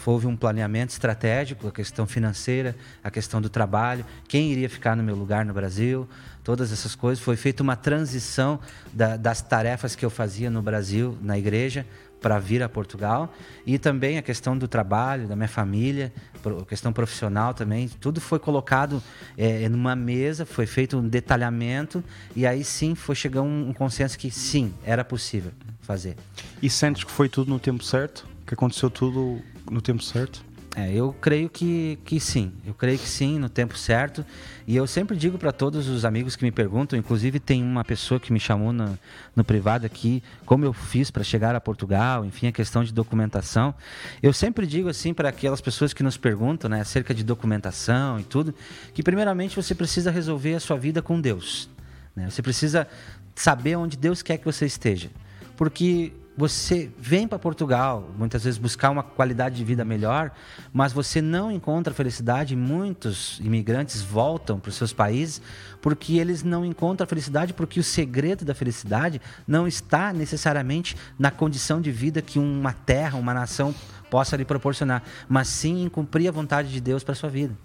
Houve 0.06 0.28
um 0.28 0.36
planeamento 0.36 0.92
estratégico, 0.92 1.68
a 1.68 1.72
questão 1.72 2.06
financeira, 2.06 2.76
a 3.04 3.10
questão 3.10 3.42
do 3.42 3.50
trabalho, 3.50 4.06
quem 4.28 4.52
iria 4.52 4.70
ficar 4.70 4.96
no 4.96 5.02
meu 5.02 5.16
lugar 5.16 5.46
no 5.46 5.54
Brasil, 5.54 6.08
todas 6.44 6.72
essas 6.72 6.96
coisas. 6.96 7.24
Foi 7.24 7.36
feita 7.36 7.64
uma 7.64 7.76
transição 7.76 8.60
da, 8.94 9.18
das 9.18 9.42
tarefas 9.42 9.96
que 9.96 10.06
eu 10.06 10.10
fazia 10.10 10.50
no 10.50 10.62
Brasil, 10.62 11.18
na 11.22 11.38
igreja, 11.38 11.86
para 12.22 12.38
vir 12.38 12.62
a 12.62 12.70
Portugal 12.70 13.34
e 13.66 13.80
também 13.80 14.18
a 14.18 14.22
questão 14.22 14.56
do 14.56 14.68
trabalho, 14.68 15.28
da 15.28 15.36
minha 15.36 15.48
família, 15.48 16.14
a 16.62 16.66
questão 16.66 16.94
profissional 16.94 17.54
também, 17.54 17.90
tudo 18.00 18.22
foi 18.22 18.38
colocado 18.38 19.02
é, 19.36 19.68
numa 19.68 19.96
mesa, 19.96 20.46
foi 20.46 20.68
feito 20.68 20.98
um 20.98 21.08
detalhamento 21.08 22.04
e 22.36 22.46
aí 22.46 22.64
sim 22.64 22.94
foi 22.94 23.16
chegar 23.16 23.42
um, 23.42 23.70
um 23.70 23.74
consenso 23.74 24.18
que 24.20 24.30
sim, 24.30 24.72
era 24.84 25.04
possível 25.04 25.52
fazer. 25.82 26.16
E 26.62 26.70
sentes 26.70 27.04
que 27.04 27.12
foi 27.12 27.28
tudo 27.28 27.50
no 27.50 27.60
tempo 27.60 27.84
certo? 27.84 28.28
Que 28.46 28.54
aconteceu 28.54 28.90
tudo 28.90 29.42
no 29.70 29.82
tempo 29.82 30.04
certo? 30.04 30.46
É, 30.74 30.90
eu 30.94 31.14
creio 31.20 31.50
que, 31.50 32.00
que 32.06 32.18
sim. 32.18 32.54
Eu 32.66 32.74
creio 32.74 32.98
que 32.98 33.08
sim, 33.08 33.38
no 33.38 33.50
tempo 33.50 33.78
certo. 33.78 34.26
E 34.66 34.76
eu 34.76 34.88
sempre 34.88 35.18
digo 35.18 35.38
para 35.38 35.52
todos 35.52 35.90
os 35.90 36.06
amigos 36.06 36.38
que 36.38 36.46
me 36.46 36.52
perguntam, 36.52 36.98
inclusive 36.98 37.42
tem 37.42 37.62
uma 37.62 37.84
pessoa 37.84 38.22
que 38.22 38.32
me 38.32 38.40
chamou 38.40 38.72
no, 38.72 38.98
no 39.36 39.44
privado 39.44 39.86
aqui, 39.86 40.24
como 40.46 40.64
eu 40.64 40.72
fiz 40.72 41.12
para 41.12 41.24
chegar 41.24 41.54
a 41.56 41.60
Portugal, 41.60 42.24
enfim, 42.24 42.48
a 42.48 42.54
questão 42.54 42.86
de 42.86 42.94
documentação. 42.94 43.76
Eu 44.24 44.32
sempre 44.32 44.66
digo 44.66 44.88
assim 44.88 45.14
para 45.14 45.28
aquelas 45.28 45.60
pessoas 45.60 45.92
que 45.94 46.04
nos 46.04 46.16
perguntam, 46.16 46.70
né, 46.70 46.80
acerca 46.80 47.14
de 47.14 47.24
documentação 47.24 48.18
e 48.18 48.24
tudo, 48.24 48.56
que 48.94 49.04
primeiramente 49.04 49.58
você 49.58 49.76
precisa 49.76 50.10
resolver 50.10 50.56
a 50.56 50.60
sua 50.62 50.78
vida 50.78 51.02
com 51.02 51.20
Deus. 51.20 51.70
Né? 52.16 52.30
Você 52.30 52.42
precisa 52.42 52.88
saber 53.36 53.76
onde 53.76 53.98
Deus 53.98 54.22
quer 54.22 54.38
que 54.38 54.46
você 54.46 54.66
esteja. 54.66 55.10
Porque 55.58 56.14
você 56.42 56.90
vem 56.98 57.28
para 57.28 57.38
Portugal, 57.38 58.10
muitas 58.18 58.46
vezes 58.46 58.58
buscar 58.58 58.90
uma 58.90 59.04
qualidade 59.04 59.56
de 59.58 59.64
vida 59.64 59.86
melhor, 59.86 60.32
mas 60.74 60.92
você 60.92 61.22
não 61.22 61.52
encontra 61.52 61.94
felicidade. 61.94 62.56
Muitos 62.56 63.40
imigrantes 63.42 64.02
voltam 64.02 64.60
para 64.60 64.70
os 64.70 64.76
seus 64.76 64.92
países 64.92 65.40
porque 65.84 66.18
eles 66.18 66.42
não 66.42 66.66
encontram 66.66 67.04
a 67.04 67.08
felicidade, 67.08 67.54
porque 67.54 67.80
o 67.80 67.84
segredo 67.84 68.44
da 68.44 68.56
felicidade 68.56 69.22
não 69.48 69.68
está 69.68 70.12
necessariamente 70.12 70.98
na 71.20 71.30
condição 71.30 71.80
de 71.80 71.92
vida 71.92 72.24
que 72.24 72.40
uma 72.40 72.74
terra, 72.74 73.20
uma 73.20 73.36
nação 73.36 73.72
possa 74.10 74.36
lhe 74.36 74.44
proporcionar, 74.44 75.04
mas 75.30 75.48
sim 75.48 75.84
em 75.84 75.90
cumprir 75.90 76.28
a 76.28 76.32
vontade 76.32 76.72
de 76.72 76.82
Deus 76.82 77.04
para 77.04 77.14
sua 77.14 77.30
vida. 77.30 77.56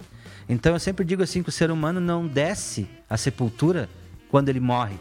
Então 0.47 0.75
eu 0.75 0.79
sempre 0.79 1.03
digo 1.03 1.23
assim 1.23 1.43
que 1.43 1.49
o 1.49 1.53
ser 1.53 1.71
humano 1.71 1.99
não 1.99 2.27
desce 2.27 2.87
à 3.09 3.17
sepultura 3.17 3.89
quando 4.29 4.51
ele 4.51 4.61
morre 4.61 4.99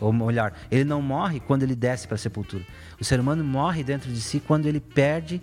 ou 0.00 0.12
melhor, 0.12 0.52
ele 0.70 0.84
não 0.84 1.00
morre 1.02 1.40
quando 1.40 1.62
ele 1.62 1.74
desce 1.74 2.06
para 2.06 2.14
a 2.14 2.18
sepultura. 2.18 2.64
O 3.00 3.04
ser 3.04 3.20
humano 3.20 3.42
morre 3.42 3.82
dentro 3.82 4.10
de 4.10 4.20
si 4.20 4.40
quando 4.40 4.66
ele 4.66 4.80
perde 4.80 5.40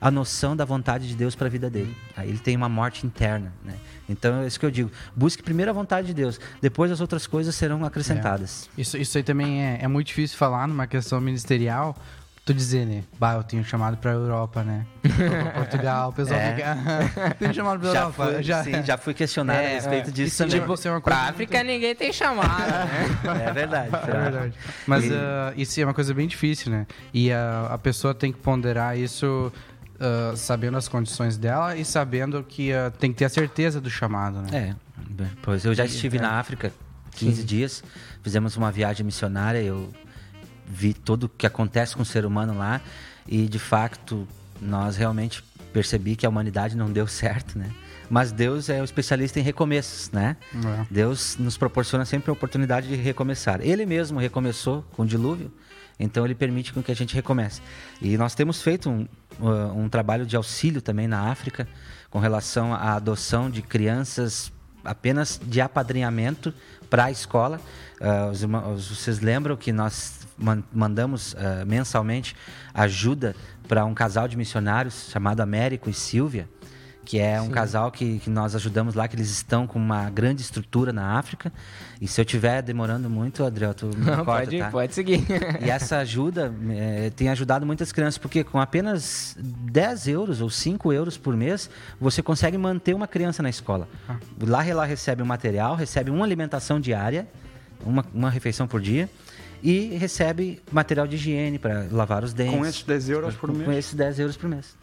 a 0.00 0.10
noção 0.10 0.54
da 0.54 0.66
vontade 0.66 1.08
de 1.08 1.16
Deus 1.16 1.34
para 1.34 1.46
a 1.46 1.50
vida 1.50 1.70
dele. 1.70 1.96
Aí 2.14 2.28
ele 2.28 2.38
tem 2.38 2.54
uma 2.54 2.68
morte 2.68 3.06
interna. 3.06 3.50
Né? 3.64 3.74
Então 4.06 4.42
é 4.42 4.46
isso 4.46 4.60
que 4.60 4.66
eu 4.66 4.70
digo. 4.70 4.90
Busque 5.16 5.42
primeiro 5.42 5.70
a 5.70 5.74
vontade 5.74 6.08
de 6.08 6.14
Deus, 6.14 6.38
depois 6.60 6.92
as 6.92 7.00
outras 7.00 7.26
coisas 7.26 7.54
serão 7.54 7.84
acrescentadas. 7.84 8.68
É. 8.76 8.82
Isso, 8.82 8.98
isso 8.98 9.16
aí 9.16 9.24
também 9.24 9.64
é, 9.64 9.78
é 9.80 9.88
muito 9.88 10.08
difícil 10.08 10.36
falar 10.36 10.68
numa 10.68 10.86
questão 10.86 11.18
ministerial, 11.22 11.96
tu 12.44 12.52
dizer, 12.52 12.86
né? 12.86 13.02
Bah, 13.18 13.34
eu 13.34 13.42
tenho 13.42 13.64
chamado 13.64 13.96
pra 13.96 14.12
Europa, 14.12 14.62
né? 14.62 14.84
pra 15.02 15.50
Portugal, 15.52 16.10
o 16.10 16.12
pessoal 16.12 16.38
é. 16.38 16.54
fica. 16.54 17.34
tenho 17.38 17.54
chamado 17.54 17.80
pra 17.80 17.92
já 17.92 18.00
Europa. 18.00 18.26
Fui, 18.26 18.42
já... 18.42 18.64
Sim, 18.64 18.82
já 18.82 18.98
fui 18.98 19.14
questionado 19.14 19.60
é, 19.60 19.66
a 19.66 19.68
respeito 19.70 20.10
é. 20.10 20.12
disso 20.12 20.38
também. 20.38 20.60
Tipo, 20.60 20.72
é 20.72 20.90
uma 20.90 21.00
coisa 21.00 21.00
pra 21.00 21.16
África 21.28 21.58
muito... 21.58 21.68
ninguém 21.68 21.94
tem 21.94 22.12
chamado, 22.12 22.68
né? 23.24 23.46
É 23.46 23.52
verdade. 23.52 23.90
É 24.04 24.20
verdade. 24.30 24.54
Mas 24.86 25.04
e... 25.04 25.08
uh, 25.08 25.14
isso 25.56 25.80
é 25.80 25.84
uma 25.84 25.94
coisa 25.94 26.12
bem 26.12 26.26
difícil, 26.26 26.70
né? 26.70 26.86
E 27.12 27.32
a, 27.32 27.68
a 27.72 27.78
pessoa 27.78 28.14
tem 28.14 28.32
que 28.32 28.38
ponderar 28.38 28.98
isso. 28.98 29.50
Uh, 29.94 30.36
sabendo 30.36 30.76
as 30.76 30.88
condições 30.88 31.38
dela 31.38 31.76
e 31.76 31.84
sabendo 31.84 32.42
que 32.42 32.72
uh, 32.72 32.90
tem 32.98 33.12
que 33.12 33.18
ter 33.18 33.26
a 33.26 33.28
certeza 33.28 33.80
do 33.80 33.88
chamado, 33.88 34.42
né? 34.42 34.48
É, 34.52 35.26
pois 35.40 35.64
eu 35.64 35.72
já 35.72 35.84
estive 35.84 36.18
na 36.18 36.32
África 36.32 36.72
15 37.12 37.40
Sim. 37.40 37.46
dias, 37.46 37.84
fizemos 38.20 38.56
uma 38.56 38.72
viagem 38.72 39.06
missionária, 39.06 39.60
eu 39.60 39.88
vi 40.66 40.94
tudo 40.94 41.24
o 41.24 41.28
que 41.28 41.46
acontece 41.46 41.94
com 41.94 42.02
o 42.02 42.06
ser 42.06 42.24
humano 42.24 42.56
lá 42.56 42.80
e 43.26 43.48
de 43.48 43.58
fato 43.58 44.26
nós 44.60 44.96
realmente 44.96 45.42
percebi 45.72 46.16
que 46.16 46.24
a 46.24 46.28
humanidade 46.28 46.76
não 46.76 46.90
deu 46.90 47.06
certo, 47.06 47.58
né? 47.58 47.70
Mas 48.08 48.30
Deus 48.30 48.68
é 48.68 48.80
o 48.80 48.84
especialista 48.84 49.40
em 49.40 49.42
recomeços, 49.42 50.10
né? 50.10 50.36
É. 50.54 50.86
Deus 50.90 51.36
nos 51.38 51.56
proporciona 51.56 52.04
sempre 52.04 52.30
a 52.30 52.32
oportunidade 52.32 52.86
de 52.86 52.94
recomeçar. 52.94 53.60
Ele 53.60 53.84
mesmo 53.84 54.20
recomeçou 54.20 54.84
com 54.92 55.02
o 55.02 55.06
dilúvio, 55.06 55.52
então 55.98 56.24
ele 56.24 56.34
permite 56.34 56.72
com 56.72 56.82
que 56.82 56.92
a 56.92 56.94
gente 56.94 57.14
recomece. 57.14 57.60
E 58.00 58.16
nós 58.16 58.34
temos 58.34 58.62
feito 58.62 58.90
um, 58.90 59.08
uh, 59.40 59.76
um 59.76 59.88
trabalho 59.88 60.26
de 60.26 60.36
auxílio 60.36 60.82
também 60.82 61.08
na 61.08 61.30
África 61.30 61.66
com 62.10 62.18
relação 62.18 62.72
à 62.72 62.94
adoção 62.94 63.50
de 63.50 63.62
crianças 63.62 64.52
apenas 64.84 65.40
de 65.42 65.60
apadrinhamento 65.60 66.52
para 66.90 67.06
a 67.06 67.10
escola. 67.10 67.60
Uh, 68.00 68.30
os, 68.30 68.88
vocês 68.88 69.20
lembram 69.20 69.56
que 69.56 69.72
nós 69.72 70.23
mandamos 70.72 71.34
uh, 71.34 71.66
mensalmente 71.66 72.36
ajuda 72.72 73.34
para 73.68 73.84
um 73.84 73.94
casal 73.94 74.28
de 74.28 74.36
missionários 74.36 75.08
chamado 75.10 75.40
Américo 75.40 75.88
e 75.88 75.94
Silvia, 75.94 76.48
que 77.04 77.18
é 77.18 77.40
um 77.40 77.46
Sim. 77.46 77.50
casal 77.50 77.92
que, 77.92 78.18
que 78.18 78.30
nós 78.30 78.54
ajudamos 78.54 78.94
lá, 78.94 79.06
que 79.06 79.14
eles 79.14 79.30
estão 79.30 79.66
com 79.66 79.78
uma 79.78 80.08
grande 80.08 80.40
estrutura 80.40 80.92
na 80.92 81.18
África. 81.18 81.52
E 82.00 82.08
se 82.08 82.20
eu 82.20 82.24
estiver 82.24 82.62
demorando 82.62 83.10
muito, 83.10 83.44
Adriel, 83.44 83.74
tu 83.74 83.86
me 83.86 83.96
Não, 83.96 84.24
corta, 84.24 84.44
pode, 84.44 84.58
tá? 84.58 84.70
pode 84.70 84.94
seguir. 84.94 85.22
E 85.60 85.70
essa 85.70 85.98
ajuda 85.98 86.52
é, 86.70 87.10
tem 87.10 87.28
ajudado 87.28 87.66
muitas 87.66 87.92
crianças, 87.92 88.16
porque 88.16 88.42
com 88.42 88.58
apenas 88.58 89.36
10 89.38 90.08
euros 90.08 90.40
ou 90.40 90.48
5 90.48 90.92
euros 90.92 91.18
por 91.18 91.36
mês, 91.36 91.68
você 92.00 92.22
consegue 92.22 92.56
manter 92.56 92.94
uma 92.94 93.06
criança 93.06 93.42
na 93.42 93.50
escola. 93.50 93.86
Ah. 94.08 94.16
Lá 94.40 94.66
ela 94.66 94.84
recebe 94.84 95.20
o 95.20 95.24
um 95.24 95.28
material, 95.28 95.76
recebe 95.76 96.10
uma 96.10 96.24
alimentação 96.24 96.80
diária, 96.80 97.28
uma, 97.84 98.04
uma 98.14 98.30
refeição 98.30 98.66
por 98.66 98.80
dia 98.80 99.08
e 99.64 99.96
recebe 99.96 100.60
material 100.70 101.06
de 101.06 101.16
higiene 101.16 101.58
para 101.58 101.88
lavar 101.90 102.22
os 102.22 102.34
dentes. 102.34 102.54
Com 102.54 102.66
esses 102.66 102.82
10 102.82 103.08
euros 103.08 103.34
por 103.34 103.50
mês? 103.50 103.64
Com 103.64 103.72
esses 103.72 103.94
10 103.94 104.18
euros 104.18 104.36
por 104.36 104.50
mês. 104.50 104.76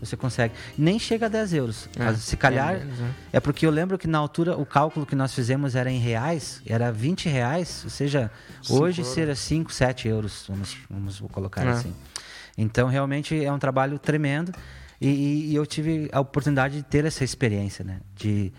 Você 0.00 0.16
consegue. 0.16 0.54
Nem 0.78 0.98
chega 0.98 1.26
a 1.26 1.28
10 1.28 1.52
euros. 1.52 1.88
É, 1.98 2.14
se 2.14 2.34
calhar. 2.34 2.74
É, 2.74 2.78
menos, 2.78 2.98
né? 2.98 3.14
é, 3.34 3.38
porque 3.38 3.66
eu 3.66 3.70
lembro 3.70 3.98
que 3.98 4.08
na 4.08 4.16
altura 4.16 4.56
o 4.56 4.64
cálculo 4.64 5.04
que 5.04 5.14
nós 5.14 5.34
fizemos 5.34 5.74
era 5.74 5.90
em 5.90 5.98
reais, 5.98 6.62
era 6.66 6.90
20 6.90 7.28
reais, 7.28 7.82
ou 7.84 7.90
seja, 7.90 8.30
hoje 8.70 9.02
euros. 9.02 9.14
seria 9.14 9.34
5, 9.34 9.70
7 9.70 10.08
euros, 10.08 10.46
vamos, 10.48 10.76
vamos 10.88 11.20
colocar 11.30 11.66
é. 11.66 11.70
assim. 11.70 11.94
Então 12.56 12.88
realmente 12.88 13.44
é 13.44 13.52
um 13.52 13.58
trabalho 13.58 13.98
tremendo. 13.98 14.52
E, 14.98 15.50
e, 15.50 15.54
eu 15.54 15.66
tive 15.66 16.08
a 16.12 16.20
oportunidade 16.20 16.76
de 16.76 16.82
ter 16.82 17.04
essa 17.04 17.24
experiência, 17.24 17.84
né? 17.84 18.00
De 18.16 18.50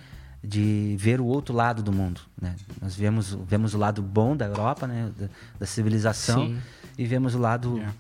de 0.46 0.96
ver 0.98 1.20
o 1.20 1.26
outro 1.26 1.54
lado 1.54 1.82
do 1.82 1.92
mundo. 1.92 2.22
Né? 2.42 2.56
Nós 2.82 2.96
vemos, 2.96 3.38
vemos 3.48 3.74
o 3.74 3.78
lado 3.78 4.02
bom 4.02 4.36
da 4.36 4.46
Europa, 4.46 4.88
né? 4.88 5.12
da, 5.18 5.28
da 5.60 5.66
civilização, 5.66 6.48
Sim. 6.48 6.58
e 6.98 7.06
vemos 7.06 7.36
o 7.36 7.40
lado 7.40 7.78
yeah. 7.78 7.94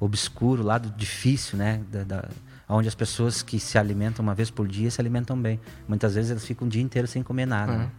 obscuro, 0.00 0.62
o 0.62 0.66
lado 0.66 0.92
difícil, 0.96 1.58
né? 1.58 1.80
Da, 1.90 2.04
da, 2.04 2.28
onde 2.68 2.86
as 2.86 2.94
pessoas 2.94 3.42
que 3.42 3.58
se 3.58 3.78
alimentam 3.78 4.22
uma 4.22 4.34
vez 4.34 4.50
por 4.50 4.68
dia 4.68 4.90
se 4.90 5.00
alimentam 5.00 5.40
bem. 5.40 5.58
Muitas 5.86 6.14
vezes 6.14 6.30
elas 6.30 6.44
ficam 6.44 6.66
o 6.66 6.70
dia 6.70 6.82
inteiro 6.82 7.08
sem 7.08 7.22
comer 7.22 7.46
nada. 7.46 7.72
Uhum. 7.72 7.78
Né? 7.78 7.90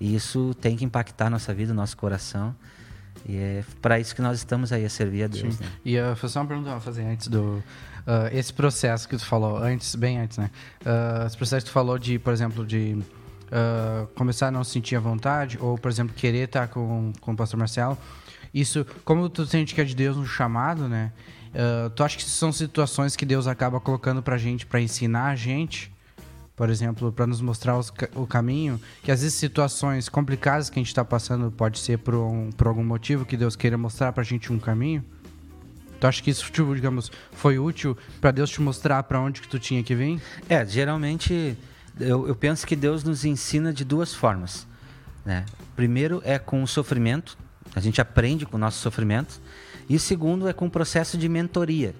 E 0.00 0.14
isso 0.14 0.54
tem 0.60 0.76
que 0.76 0.84
impactar 0.84 1.26
a 1.26 1.30
nossa 1.30 1.52
vida, 1.52 1.74
nosso 1.74 1.96
coração. 1.96 2.54
E 3.26 3.36
é 3.36 3.64
para 3.80 3.98
isso 3.98 4.14
que 4.14 4.22
nós 4.22 4.38
estamos 4.38 4.72
aí, 4.72 4.84
a 4.84 4.90
servir 4.90 5.24
a 5.24 5.26
Deus. 5.26 5.58
Né? 5.58 5.66
E 5.84 5.98
uh, 5.98 6.16
foi 6.16 6.28
só 6.28 6.40
uma 6.40 6.46
pergunta 6.46 6.78
fazer 6.80 7.04
antes 7.04 7.28
do. 7.28 7.62
Uh, 8.06 8.28
esse 8.32 8.52
processo 8.52 9.08
que 9.08 9.16
tu 9.16 9.24
falou, 9.24 9.56
antes, 9.56 9.94
bem 9.94 10.20
antes, 10.20 10.36
né? 10.36 10.50
Uh, 10.84 11.26
esse 11.26 11.36
processo 11.36 11.64
que 11.64 11.70
tu 11.70 11.74
falou 11.74 11.98
de, 11.98 12.18
por 12.18 12.32
exemplo, 12.34 12.66
de 12.66 13.02
uh, 13.50 14.06
começar 14.14 14.48
a 14.48 14.50
não 14.50 14.64
sentir 14.64 14.96
a 14.96 15.00
vontade, 15.00 15.58
ou, 15.60 15.78
por 15.78 15.90
exemplo, 15.90 16.14
querer 16.14 16.46
estar 16.46 16.68
com, 16.68 17.12
com 17.20 17.32
o 17.32 17.36
pastor 17.36 17.58
Marcelo, 17.58 17.98
isso, 18.52 18.86
como 19.04 19.28
tu 19.28 19.44
sente 19.46 19.74
que 19.74 19.80
é 19.80 19.84
de 19.84 19.94
Deus 19.94 20.16
um 20.16 20.24
chamado, 20.24 20.88
né? 20.88 21.12
Uh, 21.54 21.90
tu 21.90 22.02
acha 22.02 22.16
que 22.16 22.24
são 22.24 22.52
situações 22.52 23.16
que 23.16 23.24
Deus 23.24 23.46
acaba 23.46 23.80
colocando 23.80 24.22
pra 24.22 24.38
gente, 24.38 24.66
para 24.66 24.80
ensinar 24.80 25.26
a 25.26 25.36
gente, 25.36 25.92
por 26.56 26.70
exemplo, 26.70 27.12
para 27.12 27.26
nos 27.26 27.40
mostrar 27.40 27.76
os, 27.76 27.92
o 28.14 28.26
caminho, 28.26 28.80
que 29.02 29.10
às 29.10 29.22
vezes 29.22 29.34
situações 29.34 30.08
complicadas 30.08 30.70
que 30.70 30.78
a 30.78 30.80
gente 30.80 30.88
está 30.88 31.04
passando 31.04 31.50
pode 31.50 31.78
ser 31.78 31.98
por, 31.98 32.14
um, 32.14 32.50
por 32.50 32.68
algum 32.68 32.84
motivo 32.84 33.24
que 33.24 33.36
Deus 33.36 33.56
queira 33.56 33.76
mostrar 33.76 34.12
pra 34.12 34.22
gente 34.22 34.52
um 34.52 34.58
caminho? 34.58 35.04
Tu 36.00 36.06
acha 36.06 36.22
que 36.22 36.30
isso, 36.30 36.50
tipo, 36.50 36.74
digamos, 36.74 37.10
foi 37.32 37.58
útil 37.58 37.96
para 38.20 38.30
Deus 38.30 38.50
te 38.50 38.60
mostrar 38.60 39.02
para 39.04 39.20
onde 39.20 39.40
que 39.40 39.48
tu 39.48 39.58
tinha 39.58 39.82
que 39.82 39.94
vir? 39.94 40.20
É, 40.48 40.64
geralmente 40.64 41.56
eu, 41.98 42.28
eu 42.28 42.34
penso 42.34 42.66
que 42.66 42.76
Deus 42.76 43.04
nos 43.04 43.24
ensina 43.24 43.72
de 43.72 43.84
duas 43.84 44.14
formas. 44.14 44.66
Né? 45.24 45.44
Primeiro 45.76 46.20
é 46.24 46.38
com 46.38 46.62
o 46.62 46.66
sofrimento, 46.66 47.36
a 47.74 47.80
gente 47.80 48.00
aprende 48.00 48.46
com 48.46 48.56
o 48.56 48.60
nosso 48.60 48.78
sofrimento. 48.78 49.40
E 49.88 49.98
segundo 49.98 50.48
é 50.48 50.52
com 50.52 50.66
o 50.66 50.70
processo 50.70 51.18
de 51.18 51.28
mentoria. 51.28 51.94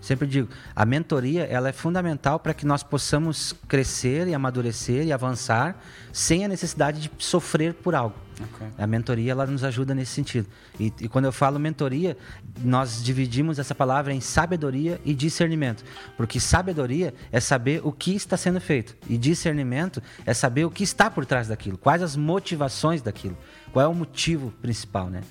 Sempre 0.00 0.28
digo, 0.28 0.48
a 0.74 0.84
mentoria 0.84 1.44
ela 1.44 1.68
é 1.68 1.72
fundamental 1.72 2.38
para 2.38 2.54
que 2.54 2.66
nós 2.66 2.82
possamos 2.82 3.54
crescer 3.66 4.28
e 4.28 4.34
amadurecer 4.34 5.04
e 5.04 5.12
avançar 5.12 5.82
sem 6.12 6.44
a 6.44 6.48
necessidade 6.48 7.00
de 7.00 7.10
sofrer 7.18 7.74
por 7.74 7.94
algo. 7.94 8.14
Okay. 8.38 8.68
A 8.76 8.86
mentoria 8.86 9.32
ela 9.32 9.46
nos 9.46 9.64
ajuda 9.64 9.94
nesse 9.94 10.12
sentido. 10.12 10.46
E, 10.78 10.92
e, 11.00 11.08
quando 11.08 11.24
eu 11.24 11.32
falo 11.32 11.58
mentoria, 11.58 12.16
nós 12.62 13.02
dividimos 13.02 13.58
essa 13.58 13.74
palavra 13.74 14.12
em 14.12 14.20
sabedoria 14.20 15.00
e 15.04 15.14
discernimento. 15.14 15.82
Porque 16.16 16.38
sabedoria 16.38 17.14
é 17.32 17.40
saber 17.40 17.80
o 17.82 17.90
que 17.90 18.14
está 18.14 18.36
sendo 18.36 18.60
feito. 18.60 18.94
E 19.08 19.16
discernimento 19.16 20.02
é 20.26 20.34
saber 20.34 20.66
o 20.66 20.70
que 20.70 20.84
está 20.84 21.10
por 21.10 21.24
trás 21.24 21.48
daquilo. 21.48 21.78
Quais 21.78 22.02
as 22.02 22.14
motivações 22.14 23.00
daquilo. 23.00 23.36
Qual 23.72 23.84
é 23.84 23.88
o 23.88 23.94
motivo 23.94 24.52
principal, 24.60 25.08
né? 25.08 25.22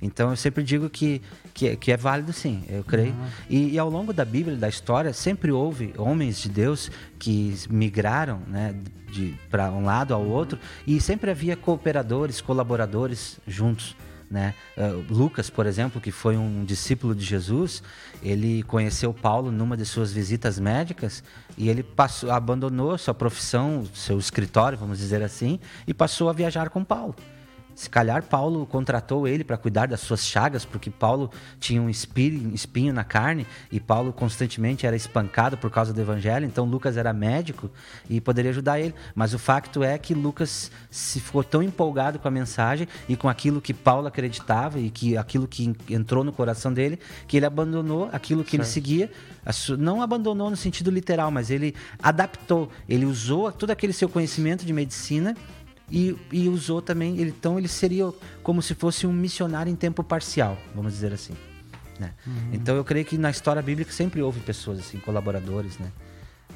Então 0.00 0.30
eu 0.30 0.36
sempre 0.36 0.62
digo 0.62 0.90
que, 0.90 1.22
que, 1.54 1.68
é- 1.68 1.76
que 1.76 1.92
é 1.92 1.96
válido 1.96 2.32
sim, 2.32 2.64
eu 2.68 2.82
creio. 2.82 3.14
E, 3.48 3.70
e 3.74 3.78
ao 3.78 3.88
longo 3.88 4.12
da 4.12 4.24
Bíblia, 4.24 4.56
da 4.56 4.68
história, 4.68 5.12
sempre 5.12 5.52
houve 5.52 5.94
homens 5.96 6.42
de 6.42 6.48
Deus 6.48 6.90
que 7.18 7.54
migraram 7.70 8.40
né, 8.48 8.74
de 9.10 9.34
para 9.48 9.70
um 9.70 9.84
lado 9.84 10.12
ao 10.12 10.26
outro 10.26 10.58
e 10.84 11.00
sempre 11.00 11.30
havia 11.30 11.56
cooperadores, 11.56 12.40
colaboradores 12.40 13.38
juntos. 13.46 13.96
Né? 14.28 14.52
Uh, 14.76 15.04
Lucas, 15.14 15.48
por 15.48 15.64
exemplo, 15.64 16.00
que 16.00 16.10
foi 16.10 16.36
um 16.36 16.64
discípulo 16.64 17.14
de 17.14 17.24
Jesus, 17.24 17.84
ele 18.20 18.64
conheceu 18.64 19.14
Paulo 19.14 19.52
numa 19.52 19.76
de 19.76 19.84
suas 19.84 20.12
visitas 20.12 20.58
médicas 20.58 21.22
e 21.56 21.68
ele 21.68 21.84
passou, 21.84 22.32
abandonou 22.32 22.98
sua 22.98 23.14
profissão, 23.14 23.84
seu 23.94 24.18
escritório, 24.18 24.76
vamos 24.76 24.98
dizer 24.98 25.22
assim, 25.22 25.60
e 25.86 25.94
passou 25.94 26.28
a 26.28 26.32
viajar 26.32 26.68
com 26.68 26.82
Paulo. 26.82 27.14
Se 27.74 27.90
calhar 27.90 28.22
Paulo 28.22 28.64
contratou 28.66 29.26
ele 29.26 29.42
para 29.42 29.56
cuidar 29.56 29.88
das 29.88 30.00
suas 30.00 30.24
chagas, 30.24 30.64
porque 30.64 30.90
Paulo 30.90 31.30
tinha 31.58 31.82
um 31.82 31.90
espinho, 31.90 32.54
espinho 32.54 32.92
na 32.92 33.02
carne 33.02 33.46
e 33.70 33.80
Paulo 33.80 34.12
constantemente 34.12 34.86
era 34.86 34.94
espancado 34.94 35.56
por 35.56 35.70
causa 35.70 35.92
do 35.92 36.00
evangelho. 36.00 36.46
Então 36.46 36.64
Lucas 36.64 36.96
era 36.96 37.12
médico 37.12 37.70
e 38.08 38.20
poderia 38.20 38.50
ajudar 38.52 38.78
ele. 38.78 38.94
Mas 39.14 39.34
o 39.34 39.38
facto 39.38 39.82
é 39.82 39.98
que 39.98 40.14
Lucas 40.14 40.70
se 40.90 41.20
ficou 41.20 41.42
tão 41.42 41.62
empolgado 41.62 42.18
com 42.18 42.28
a 42.28 42.30
mensagem 42.30 42.86
e 43.08 43.16
com 43.16 43.28
aquilo 43.28 43.60
que 43.60 43.74
Paulo 43.74 44.06
acreditava 44.06 44.78
e 44.78 44.90
que 44.90 45.16
aquilo 45.16 45.48
que 45.48 45.74
entrou 45.90 46.22
no 46.22 46.32
coração 46.32 46.72
dele, 46.72 46.98
que 47.26 47.36
ele 47.36 47.46
abandonou 47.46 48.08
aquilo 48.12 48.44
que 48.44 48.56
ele 48.56 48.64
seguia. 48.64 49.10
Não 49.78 50.00
abandonou 50.00 50.48
no 50.48 50.56
sentido 50.56 50.90
literal, 50.90 51.30
mas 51.30 51.50
ele 51.50 51.74
adaptou. 52.02 52.70
Ele 52.88 53.04
usou 53.04 53.50
todo 53.50 53.70
aquele 53.70 53.92
seu 53.92 54.08
conhecimento 54.08 54.64
de 54.64 54.72
medicina 54.72 55.36
e, 55.90 56.16
e 56.32 56.48
usou 56.48 56.80
também, 56.82 57.18
ele, 57.18 57.30
então 57.30 57.58
ele 57.58 57.68
seria 57.68 58.10
como 58.42 58.62
se 58.62 58.74
fosse 58.74 59.06
um 59.06 59.12
missionário 59.12 59.70
em 59.70 59.76
tempo 59.76 60.02
parcial, 60.02 60.56
vamos 60.74 60.92
dizer 60.92 61.12
assim. 61.12 61.34
né? 62.00 62.12
Então 62.52 62.74
eu 62.76 62.84
creio 62.84 63.04
que 63.04 63.16
na 63.18 63.30
história 63.30 63.60
bíblica 63.62 63.92
sempre 63.92 64.20
houve 64.22 64.40
pessoas 64.40 64.78
assim, 64.80 64.98
colaboradores, 64.98 65.78
né? 65.78 65.88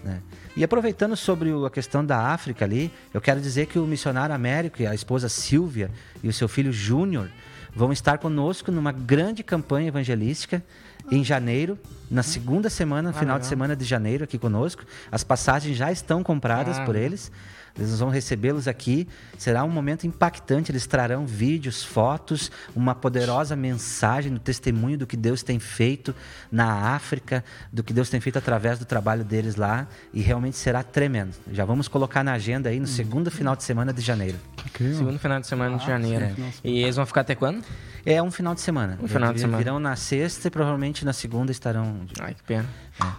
né? 0.03 0.21
E 0.57 0.65
aproveitando 0.65 1.17
sobre 1.17 1.51
o- 1.53 1.67
a 1.67 1.71
questão 1.71 2.05
da 2.05 2.33
África 2.33 2.65
ali, 2.65 2.91
eu 3.13 3.21
quero 3.21 3.41
dizer 3.41 3.67
que 3.67 3.79
o 3.79 3.87
missionário 3.87 4.35
Américo 4.35 4.81
e 4.83 4.87
a 4.87 4.95
esposa 4.95 5.29
Silvia 5.29 5.91
e 6.23 6.29
o 6.29 6.33
seu 6.33 6.49
filho 6.49 6.73
Júnior 6.73 7.29
vão 7.75 7.93
estar 7.93 8.19
conosco 8.19 8.73
numa 8.73 8.91
grande 8.93 9.43
campanha 9.45 9.89
evangelística 9.89 10.63
em 11.11 11.23
janeiro, 11.25 11.79
na 12.11 12.23
segunda 12.23 12.69
semana, 12.69 13.11
no 13.13 13.15
final 13.19 13.39
de 13.39 13.47
semana 13.47 13.75
de 13.77 13.85
janeiro 13.85 14.25
aqui 14.25 14.37
conosco. 14.39 14.85
As 15.13 15.23
passagens 15.25 15.77
já 15.77 15.91
estão 15.93 16.23
compradas 16.25 16.79
Ah, 16.79 16.85
por 16.85 16.97
eles. 16.97 17.31
Eles 17.79 17.99
vão 17.99 18.09
recebê-los 18.09 18.67
aqui. 18.67 19.07
Será 19.37 19.65
um 19.65 19.69
momento 19.69 20.07
impactante. 20.07 20.73
Eles 20.73 20.87
trarão 20.87 21.27
vídeos, 21.27 21.85
fotos, 21.85 22.51
uma 22.75 22.95
poderosa 22.95 23.55
mensagem 23.55 24.33
no 24.33 24.39
testemunho 24.39 24.99
do 24.99 25.07
que 25.07 25.17
Deus 25.17 25.43
tem 25.43 25.59
feito 25.59 26.15
na 26.51 26.95
África, 26.95 27.45
do 27.73 27.83
que 27.83 27.93
Deus 27.93 28.11
tem 28.11 28.21
feito 28.21 28.39
através 28.39 28.79
do 28.79 28.85
trabalho 28.85 29.25
deles 29.25 29.57
lá. 29.57 29.87
E 30.13 30.21
realmente 30.21 30.57
será 30.57 30.83
tremendo. 30.83 31.35
Já 31.53 31.65
vamos 31.65 31.89
colocar 31.89 32.25
na 32.25 32.33
agenda 32.33 32.69
aí 32.69 32.81
no 32.81 32.87
segundo 32.87 33.31
final 33.31 33.55
de 33.55 33.63
semana 33.63 33.93
de 33.93 34.01
janeiro. 34.03 34.39
Segundo 34.77 35.19
final 35.19 35.41
de 35.41 35.47
semana 35.47 35.79
de 35.79 35.87
janeiro. 35.87 36.27
E 36.65 36.83
eles 36.83 36.97
vão 36.97 37.07
ficar 37.07 37.21
até 37.23 37.35
quando? 37.35 37.65
É 38.05 38.23
um 38.23 38.31
final 38.31 38.55
de 38.55 38.61
semana. 38.61 38.99
Um 39.03 39.09
final 39.09 39.29
de 39.29 39.35
Eles 39.35 39.41
semana. 39.43 39.59
Virão 39.59 39.79
na 39.79 39.97
sexta 39.97 40.49
e 40.49 40.51
provavelmente 40.51 41.05
na 41.05 41.13
segunda 41.13 41.53
estarão. 41.53 42.01
Ai, 42.21 42.35
que 42.35 42.43
pena. 42.43 42.67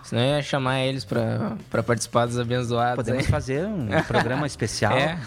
Senão 0.04 0.22
eu 0.24 0.36
ia 0.38 0.42
chamar 0.42 0.80
eles 0.82 1.06
pra, 1.06 1.56
pra 1.70 1.82
participar 1.84 2.26
dos 2.26 2.38
abençoados. 2.40 2.96
Podemos 2.98 3.26
aí. 3.26 3.32
fazer 3.32 3.66
um 3.66 3.88
programa 4.08 4.46
especial. 4.48 4.98
É? 4.98 5.18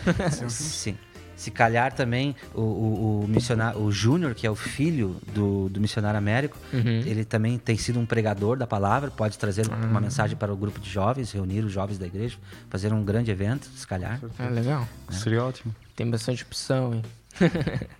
Sim. 0.48 0.96
Se 1.34 1.50
calhar 1.50 1.92
também 1.92 2.36
o, 2.54 2.60
o, 2.60 3.20
o 3.24 3.28
missionário, 3.28 3.80
o 3.80 3.90
Júnior, 3.90 4.32
que 4.32 4.46
é 4.46 4.50
o 4.50 4.54
filho 4.54 5.16
do, 5.34 5.68
do 5.68 5.80
missionário 5.80 6.16
Américo, 6.16 6.56
Uhum. 6.72 6.80
ele 7.04 7.24
também 7.24 7.58
tem 7.58 7.76
sido 7.76 7.98
um 7.98 8.06
pregador 8.06 8.56
da 8.56 8.66
palavra, 8.66 9.10
pode 9.10 9.36
trazer 9.38 9.66
Ah. 9.68 9.74
uma 9.86 10.00
mensagem 10.00 10.36
para 10.36 10.52
o 10.52 10.56
grupo 10.56 10.78
de 10.78 10.88
jovens, 10.88 11.32
reunir 11.32 11.64
os 11.64 11.72
jovens 11.72 11.98
da 11.98 12.06
igreja, 12.06 12.36
fazer 12.70 12.92
um 12.92 13.02
grande 13.04 13.30
evento, 13.32 13.66
se 13.74 13.84
calhar. 13.86 14.20
Ah, 14.38 14.48
legal. 14.48 14.86
Seria 15.10 15.42
ótimo. 15.44 15.74
Tem 15.96 16.08
bastante 16.08 16.44
opção, 16.44 16.94
hein? 16.94 17.02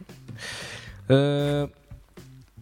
Ah, 1.09 1.69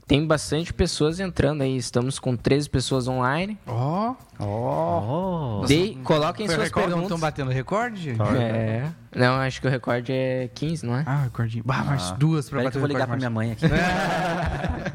tem 0.07 0.27
bastante 0.27 0.73
pessoas 0.75 1.21
entrando 1.21 1.63
aí. 1.63 1.77
Estamos 1.77 2.19
com 2.19 2.35
13 2.37 2.69
pessoas 2.69 3.07
online. 3.07 3.57
Ó, 3.67 4.15
Oh, 4.43 5.65
Dei, 5.67 5.99
coloquem 6.03 6.47
foi 6.47 6.55
suas 6.57 6.69
recorde, 6.69 6.87
perguntas. 6.89 7.05
estão 7.11 7.21
batendo 7.21 7.51
recorde? 7.51 8.17
É. 8.39 8.89
Não, 9.15 9.35
acho 9.35 9.61
que 9.61 9.67
o 9.67 9.71
recorde 9.71 10.13
é 10.13 10.49
15, 10.55 10.87
não 10.87 10.97
é? 10.97 11.05
Ah, 11.07 11.25
recordinho. 11.25 11.63
Bah, 11.65 11.85
mais 11.85 12.11
duas 12.13 12.49
pra 12.49 12.63
Espera 12.63 12.63
que 12.63 12.65
bater 12.65 12.77
eu 12.79 12.81
vou 12.81 12.89
ligar 12.89 13.07
para 13.07 13.17
recorde. 13.17 13.19
minha 13.19 13.31
mãe 13.31 13.53
aqui. 13.53 13.67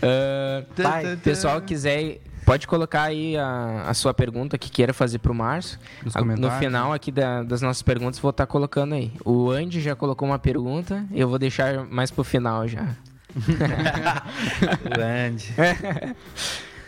Ah, 0.02 0.64
Pai, 0.82 1.16
pessoal 1.16 1.60
que 1.60 1.68
quiser, 1.68 2.20
pode 2.50 2.66
colocar 2.66 3.02
aí 3.04 3.36
a, 3.36 3.84
a 3.86 3.94
sua 3.94 4.12
pergunta 4.12 4.58
que 4.58 4.70
queira 4.70 4.92
fazer 4.92 5.18
pro 5.18 5.32
Márcio. 5.34 5.78
Nos 6.04 6.16
A- 6.16 6.20
No 6.22 6.50
final 6.52 6.92
aqui 6.92 7.12
da- 7.12 7.42
das 7.42 7.62
nossas 7.62 7.82
perguntas, 7.82 8.18
vou 8.18 8.30
estar 8.30 8.46
colocando 8.46 8.94
aí. 8.94 9.12
O 9.24 9.50
Andy 9.50 9.80
já 9.80 9.94
colocou 9.94 10.26
uma 10.28 10.38
pergunta, 10.38 11.04
eu 11.12 11.28
vou 11.28 11.38
deixar 11.38 11.84
mais 11.86 12.10
pro 12.10 12.24
final 12.24 12.66
já. 12.66 12.88
grande. 14.84 15.54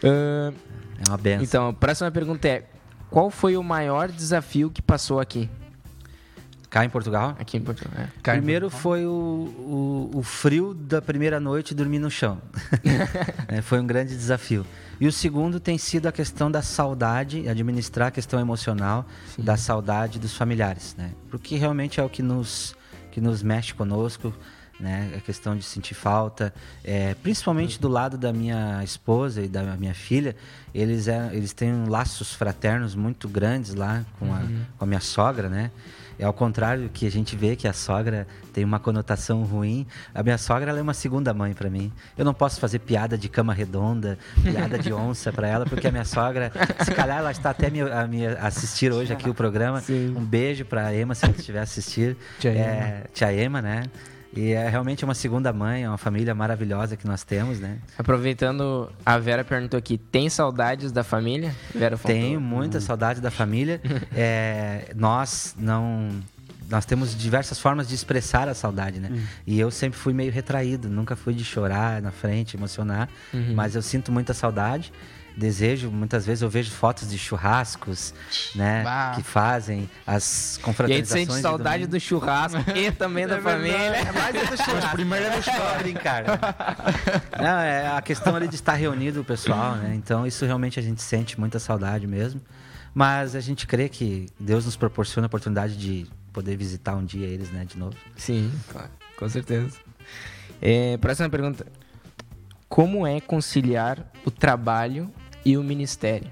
Ah, 0.04 0.52
É 1.04 1.08
uma 1.08 1.16
benção. 1.18 1.44
então, 1.44 1.68
a 1.68 1.72
próxima 1.72 2.10
pergunta 2.10 2.46
é: 2.48 2.64
qual 3.10 3.30
foi 3.30 3.56
o 3.56 3.62
maior 3.62 4.08
desafio 4.10 4.70
que 4.70 4.80
passou 4.82 5.18
aqui? 5.20 5.48
Cá 6.70 6.84
em 6.84 6.88
Portugal? 6.88 7.36
Aqui 7.38 7.56
em 7.56 7.60
Portugal. 7.60 7.92
é. 7.98 8.08
Primeiro 8.32 8.70
foi 8.70 9.04
o, 9.04 9.10
o, 9.10 10.18
o 10.18 10.22
frio 10.22 10.72
da 10.74 11.02
primeira 11.02 11.38
noite 11.38 11.74
dormir 11.74 11.98
no 11.98 12.10
chão. 12.10 12.40
É, 13.48 13.60
foi 13.60 13.80
um 13.80 13.86
grande 13.86 14.16
desafio. 14.16 14.64
E 15.02 15.06
o 15.08 15.10
segundo 15.10 15.58
tem 15.58 15.76
sido 15.78 16.06
a 16.06 16.12
questão 16.12 16.48
da 16.48 16.62
saudade, 16.62 17.48
administrar 17.48 18.06
a 18.06 18.10
questão 18.12 18.38
emocional 18.38 19.04
da 19.36 19.56
saudade 19.56 20.16
dos 20.16 20.36
familiares, 20.36 20.94
né? 20.96 21.10
Porque 21.28 21.56
realmente 21.56 21.98
é 21.98 22.04
o 22.04 22.08
que 22.08 22.22
nos, 22.22 22.76
que 23.10 23.20
nos 23.20 23.42
mexe 23.42 23.74
conosco, 23.74 24.32
né? 24.78 25.12
A 25.16 25.20
questão 25.20 25.56
de 25.56 25.64
sentir 25.64 25.94
falta, 25.94 26.54
é, 26.84 27.14
principalmente 27.14 27.80
do 27.80 27.88
lado 27.88 28.16
da 28.16 28.32
minha 28.32 28.80
esposa 28.84 29.42
e 29.42 29.48
da 29.48 29.76
minha 29.76 29.92
filha, 29.92 30.36
eles, 30.72 31.08
é, 31.08 31.30
eles 31.32 31.52
têm 31.52 31.84
laços 31.86 32.32
fraternos 32.32 32.94
muito 32.94 33.28
grandes 33.28 33.74
lá 33.74 34.06
com 34.20 34.32
a, 34.32 34.38
com 34.78 34.84
a 34.84 34.86
minha 34.86 35.00
sogra, 35.00 35.48
né? 35.48 35.72
É 36.22 36.24
ao 36.24 36.32
contrário 36.32 36.88
que 36.88 37.04
a 37.04 37.10
gente 37.10 37.34
vê 37.34 37.56
que 37.56 37.66
a 37.66 37.72
sogra 37.72 38.28
tem 38.52 38.62
uma 38.64 38.78
conotação 38.78 39.42
ruim. 39.42 39.84
A 40.14 40.22
minha 40.22 40.38
sogra 40.38 40.70
ela 40.70 40.78
é 40.78 40.82
uma 40.82 40.94
segunda 40.94 41.34
mãe 41.34 41.52
para 41.52 41.68
mim. 41.68 41.90
Eu 42.16 42.24
não 42.24 42.32
posso 42.32 42.60
fazer 42.60 42.78
piada 42.78 43.18
de 43.18 43.28
cama 43.28 43.52
redonda, 43.52 44.16
piada 44.40 44.78
de 44.78 44.92
onça 44.92 45.32
para 45.32 45.48
ela, 45.48 45.66
porque 45.66 45.88
a 45.88 45.90
minha 45.90 46.04
sogra, 46.04 46.52
se 46.84 46.92
calhar 46.92 47.18
ela 47.18 47.32
está 47.32 47.50
até 47.50 47.68
me, 47.70 47.80
a 47.80 48.06
me 48.06 48.24
assistir 48.24 48.92
hoje 48.92 49.12
aqui 49.12 49.28
o 49.28 49.34
programa. 49.34 49.82
Um 50.16 50.24
beijo 50.24 50.64
para 50.64 50.94
Ema 50.94 51.12
se 51.16 51.24
ela 51.24 51.34
estiver 51.36 51.58
a 51.58 51.62
assistir. 51.64 52.16
Tia 52.38 52.52
é, 52.52 53.04
tia 53.12 53.32
Ema, 53.32 53.60
né? 53.60 53.82
E 54.34 54.52
é 54.52 54.68
realmente 54.68 55.04
uma 55.04 55.14
segunda 55.14 55.52
mãe, 55.52 55.84
é 55.84 55.88
uma 55.88 55.98
família 55.98 56.34
maravilhosa 56.34 56.96
que 56.96 57.06
nós 57.06 57.22
temos, 57.22 57.60
né? 57.60 57.78
Aproveitando, 57.98 58.90
a 59.04 59.18
Vera 59.18 59.44
perguntou 59.44 59.76
aqui: 59.76 59.98
tem 59.98 60.28
saudades 60.30 60.90
da 60.90 61.04
família? 61.04 61.54
Vera 61.74 61.96
Fontoura. 61.96 62.22
Tenho 62.22 62.40
muita 62.40 62.80
saudade 62.80 63.20
da 63.20 63.30
família. 63.30 63.80
É, 64.14 64.92
nós 64.94 65.54
não. 65.58 66.08
Nós 66.68 66.84
temos 66.84 67.16
diversas 67.16 67.58
formas 67.58 67.88
de 67.88 67.94
expressar 67.94 68.48
a 68.48 68.54
saudade, 68.54 68.98
né? 69.00 69.10
E 69.46 69.58
eu 69.58 69.70
sempre 69.70 69.98
fui 69.98 70.12
meio 70.12 70.32
retraído, 70.32 70.88
nunca 70.88 71.14
fui 71.16 71.34
de 71.34 71.44
chorar 71.44 72.00
na 72.00 72.10
frente, 72.10 72.56
emocionar, 72.56 73.08
mas 73.54 73.74
eu 73.74 73.82
sinto 73.82 74.10
muita 74.10 74.32
saudade. 74.32 74.92
Desejo, 75.36 75.90
muitas 75.90 76.26
vezes 76.26 76.42
eu 76.42 76.48
vejo 76.50 76.70
fotos 76.70 77.08
de 77.08 77.18
churrascos, 77.18 78.12
né? 78.54 78.82
Bah. 78.82 79.12
Que 79.14 79.22
fazem 79.22 79.88
as 80.06 80.56
E 80.56 80.58
aí 80.58 80.62
tu 80.62 80.64
confraternizações. 80.64 81.26
sente 81.26 81.36
de 81.36 81.42
saudade 81.42 81.86
do 81.86 81.98
churrasco 81.98 82.58
e 82.76 82.90
também 82.92 83.26
da 83.26 83.40
família. 83.40 83.92
Mas 84.12 84.90
primeiro 84.90 85.24
é 85.26 85.78
brincar. 85.82 86.24
né? 86.24 86.38
Não, 87.38 87.58
é 87.58 87.88
a 87.88 88.02
questão 88.02 88.36
ali 88.36 88.46
de 88.46 88.56
estar 88.56 88.74
reunido 88.74 89.20
o 89.20 89.24
pessoal, 89.24 89.76
né? 89.76 89.94
Então 89.94 90.26
isso 90.26 90.44
realmente 90.44 90.78
a 90.78 90.82
gente 90.82 91.00
sente 91.02 91.38
muita 91.40 91.58
saudade 91.58 92.06
mesmo. 92.06 92.40
Mas 92.94 93.34
a 93.34 93.40
gente 93.40 93.66
crê 93.66 93.88
que 93.88 94.28
Deus 94.38 94.66
nos 94.66 94.76
proporciona 94.76 95.24
a 95.26 95.28
oportunidade 95.28 95.76
de 95.76 96.06
poder 96.32 96.56
visitar 96.56 96.94
um 96.94 97.04
dia 97.04 97.26
eles, 97.26 97.50
né, 97.50 97.64
de 97.64 97.78
novo. 97.78 97.96
Sim, 98.16 98.52
claro, 98.70 98.90
com 99.16 99.28
certeza. 99.28 99.78
É, 100.60 100.96
próxima 100.98 101.28
pergunta: 101.30 101.66
Como 102.68 103.06
é 103.06 103.20
conciliar 103.20 103.98
o 104.24 104.30
trabalho 104.30 105.10
e 105.44 105.56
o 105.56 105.62
ministério? 105.62 106.30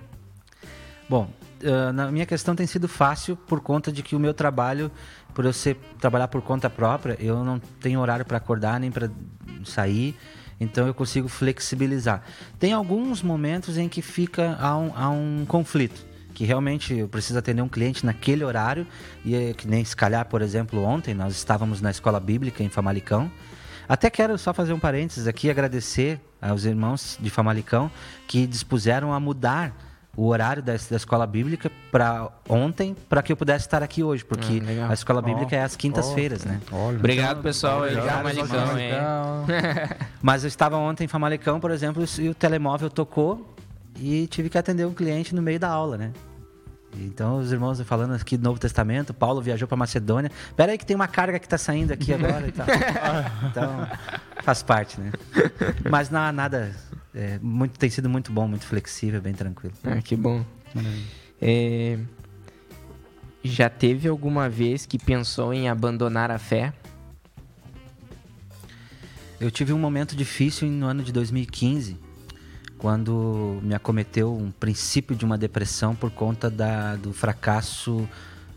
Bom, 1.09 1.29
ah, 1.64 1.92
na 1.92 2.11
minha 2.11 2.27
questão 2.27 2.55
tem 2.55 2.66
sido 2.66 2.88
fácil 2.88 3.37
por 3.37 3.61
conta 3.61 3.92
de 3.92 4.03
que 4.03 4.16
o 4.16 4.20
meu 4.20 4.33
trabalho, 4.33 4.90
por 5.35 5.44
eu 5.44 5.53
ser 5.53 5.77
trabalhar 6.01 6.29
por 6.29 6.42
conta 6.42 6.70
própria, 6.70 7.16
eu 7.20 7.44
não 7.44 7.59
tenho 7.81 8.01
horário 8.01 8.25
para 8.25 8.38
acordar 8.38 8.81
nem 8.81 8.90
para 8.90 9.11
sair, 9.64 10.16
então 10.59 10.87
eu 10.87 10.94
consigo 10.94 11.29
flexibilizar. 11.29 12.23
Tem 12.59 12.73
alguns 12.73 13.23
momentos 13.23 13.77
em 13.77 13.88
que 13.88 14.03
fica 14.03 14.57
há 14.61 14.77
um, 14.77 14.92
há 14.94 15.09
um 15.11 15.44
conflito, 15.46 16.05
que 16.35 16.44
realmente 16.44 16.94
eu 16.94 17.09
preciso 17.09 17.38
atender 17.38 17.62
um 17.62 17.68
cliente 17.68 18.05
naquele 18.05 18.44
horário 18.44 18.87
e 19.25 19.35
é 19.35 19.53
que 19.53 19.68
nem 19.68 19.85
se 19.85 19.96
calhar, 19.96 20.27
por 20.27 20.42
exemplo, 20.42 20.83
ontem 20.83 21.14
nós 21.14 21.35
estávamos 21.35 21.81
na 21.81 21.90
escola 21.90 22.18
bíblica 22.18 22.62
em 22.62 22.68
Famalicão. 22.68 23.31
Até 23.90 24.09
quero 24.09 24.38
só 24.38 24.55
fazer 24.55 24.72
um 24.72 24.79
parênteses 24.79 25.26
aqui, 25.26 25.50
agradecer 25.50 26.20
aos 26.40 26.64
irmãos 26.64 27.18
de 27.20 27.29
Famalicão 27.29 27.90
que 28.29 28.46
dispuseram 28.46 29.12
a 29.12 29.18
mudar 29.18 29.74
o 30.16 30.29
horário 30.29 30.62
da, 30.62 30.74
da 30.74 30.96
escola 30.96 31.26
bíblica 31.26 31.68
para 31.90 32.29
ontem, 32.48 32.94
para 33.09 33.20
que 33.20 33.33
eu 33.33 33.37
pudesse 33.37 33.66
estar 33.66 33.83
aqui 33.83 34.05
hoje, 34.05 34.24
porque 34.24 34.62
Ah, 34.81 34.90
a 34.90 34.94
escola 34.94 35.20
bíblica 35.20 35.57
Ó, 35.57 35.59
é 35.59 35.62
às 35.64 35.74
quintas-feiras, 35.74 36.44
né? 36.44 36.61
Olha. 36.70 36.98
Obrigado, 36.98 37.42
pessoal. 37.42 37.83
aí, 37.83 37.96
Obrigado, 37.96 38.16
Famalicão, 38.18 38.79
hein? 38.79 38.92
Famalicão. 38.92 39.96
Mas 40.22 40.44
eu 40.44 40.48
estava 40.48 40.76
ontem 40.76 41.03
em 41.03 41.09
Famalicão, 41.09 41.59
por 41.59 41.72
exemplo, 41.72 42.05
e 42.20 42.29
o 42.29 42.35
telemóvel 42.35 42.90
tocou 42.90 43.53
e 43.98 44.29
tive 44.29 44.48
que 44.48 44.57
atender 44.57 44.87
um 44.87 44.94
cliente 44.94 45.35
no 45.35 45.42
meio 45.42 45.59
da 45.59 45.68
aula, 45.68 45.98
né? 45.98 46.12
Então, 46.98 47.38
os 47.38 47.53
irmãos 47.53 47.81
falando 47.83 48.14
aqui 48.14 48.37
do 48.37 48.42
Novo 48.42 48.59
Testamento, 48.59 49.14
Paulo 49.14 49.40
viajou 49.40 49.66
para 49.68 49.76
Macedônia. 49.76 50.31
Pera 50.57 50.72
aí 50.72 50.79
que 50.79 50.85
tem 50.85 50.94
uma 50.96 51.07
carga 51.09 51.38
que 51.38 51.46
está 51.46 51.57
saindo 51.57 51.92
aqui 51.92 52.12
agora 52.12 52.46
e 52.48 52.53
tal. 52.53 52.66
Então, 53.50 53.88
faz 54.42 54.62
parte, 54.62 55.00
né? 55.00 55.12
Mas 55.88 56.11
não 56.11 56.20
há 56.20 56.33
nada... 56.33 56.74
é, 57.14 57.38
muito, 57.40 57.79
tem 57.79 57.88
sido 57.90 58.09
muito 58.09 58.33
bom, 58.33 58.46
muito 58.48 58.66
flexível, 58.66 59.20
bem 59.20 59.35
tranquilo. 59.35 59.74
Ah, 59.85 60.03
que 60.03 60.16
bom. 60.16 60.44
É, 61.40 61.98
Já 63.42 63.70
teve 63.70 64.09
alguma 64.09 64.48
vez 64.48 64.85
que 64.85 64.98
pensou 64.98 65.55
em 65.55 65.68
abandonar 65.68 66.31
a 66.31 66.38
fé? 66.38 66.72
Eu 69.40 69.50
tive 69.50 69.72
um 69.72 69.79
momento 69.79 70.14
difícil 70.14 70.68
no 70.68 70.87
ano 70.87 71.03
de 71.03 71.12
2015, 71.12 71.96
quando 72.81 73.61
me 73.62 73.75
acometeu 73.75 74.35
um 74.35 74.51
princípio 74.51 75.14
de 75.14 75.23
uma 75.23 75.37
depressão 75.37 75.95
por 75.95 76.11
conta 76.11 76.49
da, 76.49 76.97
do 76.97 77.12
fracasso 77.12 78.09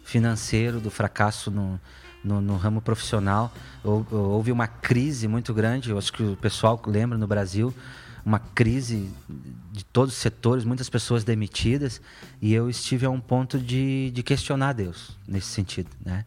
financeiro, 0.06 0.80
do 0.80 0.90
fracasso 0.90 1.52
no, 1.52 1.78
no, 2.24 2.40
no 2.40 2.56
ramo 2.56 2.82
profissional. 2.82 3.54
Hou- 3.84 4.08
Houve 4.10 4.50
uma 4.52 4.66
crise 4.66 5.28
muito 5.28 5.54
grande, 5.54 5.90
eu 5.90 5.98
acho 5.98 6.14
que 6.14 6.24
o 6.24 6.38
pessoal 6.38 6.82
lembra 6.88 7.18
no 7.18 7.28
Brasil, 7.28 7.74
uma 8.26 8.40
crise 8.40 9.10
de 9.74 9.84
todos 9.84 10.14
os 10.16 10.22
setores, 10.22 10.64
muitas 10.64 10.90
pessoas 10.90 11.26
demitidas, 11.26 12.02
e 12.42 12.54
eu 12.54 12.70
estive 12.70 13.06
a 13.06 13.10
um 13.10 13.20
ponto 13.20 13.60
de, 13.60 14.10
de 14.12 14.24
questionar 14.24 14.72
Deus 14.72 15.18
nesse 15.28 15.48
sentido, 15.48 15.90
né? 16.06 16.24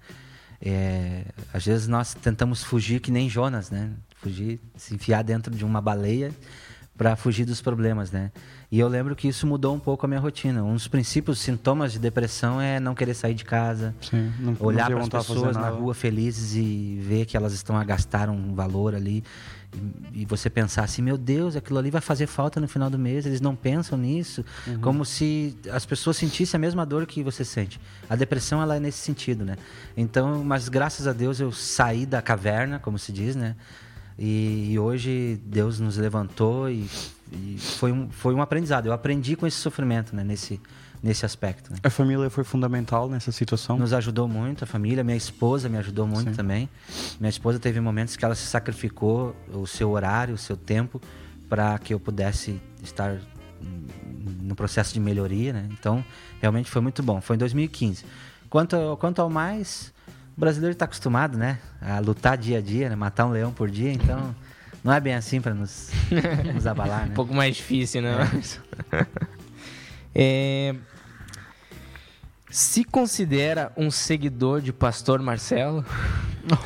É, 0.60 1.24
às 1.52 1.64
vezes 1.64 1.88
nós 1.88 2.12
tentamos 2.12 2.62
fugir 2.62 3.00
que 3.00 3.10
nem 3.10 3.28
Jonas, 3.30 3.70
né? 3.70 3.90
Fugir, 4.20 4.60
se 4.76 4.94
enfiar 4.94 5.22
dentro 5.24 5.54
de 5.54 5.64
uma 5.64 5.80
baleia 5.80 6.30
para 6.96 7.14
fugir 7.16 7.44
dos 7.44 7.60
problemas, 7.60 8.10
né? 8.10 8.30
E 8.72 8.78
eu 8.80 8.88
lembro 8.88 9.14
que 9.14 9.28
isso 9.28 9.46
mudou 9.46 9.74
um 9.74 9.78
pouco 9.78 10.06
a 10.06 10.08
minha 10.08 10.18
rotina. 10.20 10.64
Um 10.64 10.72
dos 10.74 10.88
princípios, 10.88 11.38
sintomas 11.38 11.92
de 11.92 11.98
depressão 11.98 12.60
é 12.60 12.80
não 12.80 12.94
querer 12.94 13.14
sair 13.14 13.34
de 13.34 13.44
casa, 13.44 13.94
Sim, 14.00 14.32
não, 14.40 14.56
olhar 14.60 14.90
para 14.90 15.00
as 15.00 15.08
fazer 15.08 15.28
pessoas 15.34 15.56
na 15.56 15.68
rua 15.68 15.94
felizes 15.94 16.54
e 16.54 16.98
ver 17.02 17.26
que 17.26 17.36
elas 17.36 17.52
estão 17.52 17.76
a 17.76 17.84
gastar 17.84 18.28
um 18.30 18.54
valor 18.54 18.94
ali 18.94 19.22
e, 20.12 20.22
e 20.22 20.24
você 20.24 20.48
pensar 20.48 20.84
assim, 20.84 21.02
meu 21.02 21.18
Deus, 21.18 21.54
aquilo 21.54 21.78
ali 21.78 21.90
vai 21.90 22.00
fazer 22.00 22.26
falta 22.26 22.58
no 22.58 22.66
final 22.66 22.88
do 22.88 22.98
mês, 22.98 23.26
eles 23.26 23.40
não 23.40 23.54
pensam 23.54 23.98
nisso, 23.98 24.44
Uhum. 24.66 24.80
como 24.80 25.04
se 25.04 25.56
as 25.70 25.84
pessoas 25.84 26.16
sentissem 26.16 26.56
a 26.56 26.60
mesma 26.60 26.84
dor 26.86 27.06
que 27.06 27.22
você 27.22 27.44
sente. 27.44 27.78
A 28.08 28.16
depressão 28.16 28.60
ela 28.62 28.76
é 28.76 28.80
nesse 28.80 28.98
sentido, 28.98 29.44
né? 29.44 29.56
Então, 29.96 30.42
mas 30.42 30.68
graças 30.68 31.06
a 31.06 31.12
Deus 31.12 31.40
eu 31.40 31.52
saí 31.52 32.06
da 32.06 32.22
caverna, 32.22 32.78
como 32.78 32.98
se 32.98 33.12
diz, 33.12 33.36
né? 33.36 33.54
E, 34.18 34.72
e 34.72 34.78
hoje 34.78 35.40
Deus 35.44 35.78
nos 35.78 35.96
levantou 35.96 36.70
e, 36.70 36.88
e 37.32 37.58
foi, 37.58 37.92
um, 37.92 38.08
foi 38.10 38.34
um 38.34 38.40
aprendizado. 38.40 38.86
Eu 38.86 38.92
aprendi 38.92 39.36
com 39.36 39.46
esse 39.46 39.58
sofrimento, 39.58 40.16
né? 40.16 40.24
Nesse, 40.24 40.60
nesse 41.02 41.24
aspecto. 41.26 41.72
Né? 41.72 41.78
A 41.82 41.90
família 41.90 42.28
foi 42.30 42.44
fundamental 42.44 43.08
nessa 43.08 43.30
situação. 43.30 43.78
Nos 43.78 43.92
ajudou 43.92 44.26
muito, 44.26 44.64
a 44.64 44.66
família, 44.66 45.04
minha 45.04 45.16
esposa 45.16 45.68
me 45.68 45.78
ajudou 45.78 46.06
muito 46.06 46.30
Sim. 46.30 46.36
também. 46.36 46.68
Minha 47.20 47.30
esposa 47.30 47.58
teve 47.58 47.80
momentos 47.80 48.16
que 48.16 48.24
ela 48.24 48.34
se 48.34 48.46
sacrificou 48.46 49.36
o 49.52 49.66
seu 49.66 49.90
horário, 49.90 50.34
o 50.34 50.38
seu 50.38 50.56
tempo, 50.56 51.00
para 51.48 51.78
que 51.78 51.94
eu 51.94 52.00
pudesse 52.00 52.60
estar 52.82 53.18
no 54.40 54.54
processo 54.54 54.92
de 54.92 55.00
melhoria, 55.00 55.52
né? 55.52 55.68
Então, 55.72 56.04
realmente 56.40 56.70
foi 56.70 56.82
muito 56.82 57.02
bom. 57.02 57.20
Foi 57.20 57.36
em 57.36 57.38
2015. 57.38 58.04
Quanto, 58.48 58.96
quanto 58.98 59.20
ao 59.20 59.28
mais, 59.28 59.92
o 60.36 60.40
brasileiro 60.40 60.72
está 60.72 60.84
acostumado, 60.84 61.38
né? 61.38 61.58
A 61.80 61.98
lutar 61.98 62.36
dia 62.36 62.58
a 62.58 62.60
dia, 62.60 62.90
né? 62.90 62.96
Matar 62.96 63.26
um 63.26 63.30
leão 63.30 63.52
por 63.52 63.70
dia, 63.70 63.90
então 63.90 64.34
não 64.84 64.92
é 64.92 65.00
bem 65.00 65.14
assim 65.14 65.40
para 65.40 65.54
nos, 65.54 65.90
nos 66.54 66.66
abalar, 66.66 67.06
né? 67.06 67.12
Um 67.12 67.14
pouco 67.14 67.34
mais 67.34 67.56
difícil, 67.56 68.02
né? 68.02 68.16
É, 70.18 70.74
Se 72.48 72.82
considera 72.84 73.70
um 73.76 73.90
seguidor 73.90 74.62
de 74.62 74.72
Pastor 74.72 75.20
Marcelo? 75.20 75.84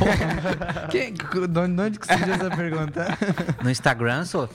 Quem, 0.89 1.15
de 1.15 1.81
onde 1.83 1.99
que 1.99 2.07
surgiu 2.07 2.35
essa 2.35 2.49
pergunta? 2.49 3.19
No 3.61 3.69
Instagram 3.69 4.25
sou. 4.25 4.49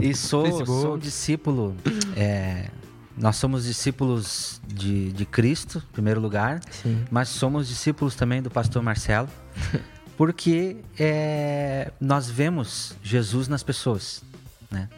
e 0.00 0.14
sou, 0.14 0.46
Facebook. 0.46 0.80
sou 0.80 0.96
discípulo. 0.96 1.76
é, 2.16 2.70
nós 3.16 3.36
somos 3.36 3.64
discípulos 3.64 4.60
de, 4.66 5.12
de 5.12 5.24
Cristo, 5.24 5.82
em 5.90 5.92
primeiro 5.92 6.20
lugar, 6.20 6.60
Sim. 6.70 7.04
mas 7.10 7.28
somos 7.28 7.68
discípulos 7.68 8.14
também 8.14 8.42
do 8.42 8.50
pastor 8.50 8.82
Marcelo, 8.82 9.28
porque 10.16 10.76
é, 10.98 11.92
nós 12.00 12.28
vemos 12.28 12.94
Jesus 13.02 13.48
nas 13.48 13.62
pessoas, 13.62 14.22
né? 14.70 14.88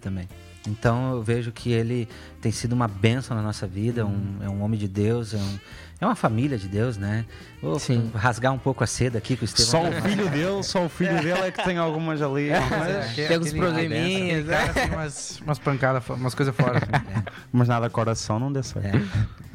Também. 0.00 0.28
Então 0.66 1.12
eu 1.12 1.22
vejo 1.22 1.50
que 1.52 1.70
ele 1.72 2.08
tem 2.40 2.52
sido 2.52 2.72
uma 2.72 2.88
bênção 2.88 3.36
na 3.36 3.42
nossa 3.42 3.66
vida, 3.66 4.04
um- 4.04 4.38
é 4.42 4.48
um 4.48 4.62
homem 4.62 4.78
de 4.78 4.86
Deus, 4.88 5.32
é, 5.32 5.36
um- 5.38 5.58
é 6.00 6.04
uma 6.06 6.14
família 6.16 6.58
de 6.58 6.68
Deus, 6.68 6.96
né? 6.96 7.24
Vou 7.62 7.78
Sim. 7.78 8.10
rasgar 8.14 8.52
um 8.52 8.58
pouco 8.58 8.84
a 8.84 8.86
seda 8.86 9.16
aqui 9.18 9.36
que 9.36 9.44
o 9.44 9.46
Estevão 9.46 9.84
Só 9.84 9.88
o 9.88 10.02
filho 10.02 10.28
dele, 10.28 10.62
só 10.62 10.84
o 10.84 10.88
filho 10.88 11.14
dele 11.22 11.30
é 11.40 11.50
que 11.50 11.64
tem 11.64 11.78
algumas 11.78 12.20
ali. 12.20 12.50
mas, 12.70 13.14
Tem 13.14 13.34
alguns 13.34 13.52
probleminhas, 13.52 14.44
né? 14.46 14.56
Assim, 14.64 14.94
umas, 14.94 15.40
umas 15.40 15.58
pancadas, 15.58 16.08
umas 16.10 16.34
coisas 16.34 16.54
fora. 16.54 16.78
assim. 16.78 17.24
mas 17.52 17.68
nada, 17.68 17.88
coração 17.88 18.38
não 18.38 18.52
deu 18.52 18.62
certo. 18.62 18.96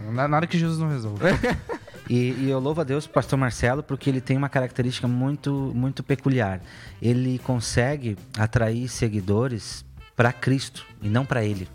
É. 0.08 0.12
Na- 0.12 0.28
Nada 0.28 0.48
que 0.48 0.58
Jesus 0.58 0.80
não 0.80 0.90
resolve. 0.90 1.20
E, 2.10 2.32
e 2.38 2.50
eu 2.50 2.60
louvo 2.60 2.82
a 2.82 2.84
Deus 2.84 3.06
pro 3.08 3.14
pastor 3.14 3.40
Marcelo 3.40 3.82
porque 3.82 4.10
ele 4.10 4.20
tem 4.20 4.36
uma 4.36 4.50
característica 4.50 5.08
muito, 5.08 5.72
muito 5.74 6.04
peculiar. 6.04 6.60
Ele 7.02 7.40
consegue 7.40 8.18
atrair 8.38 8.90
seguidores 8.90 9.86
para 10.16 10.32
Cristo 10.32 10.86
e 11.02 11.10
não 11.10 11.26
para 11.26 11.44
ele. 11.44 11.68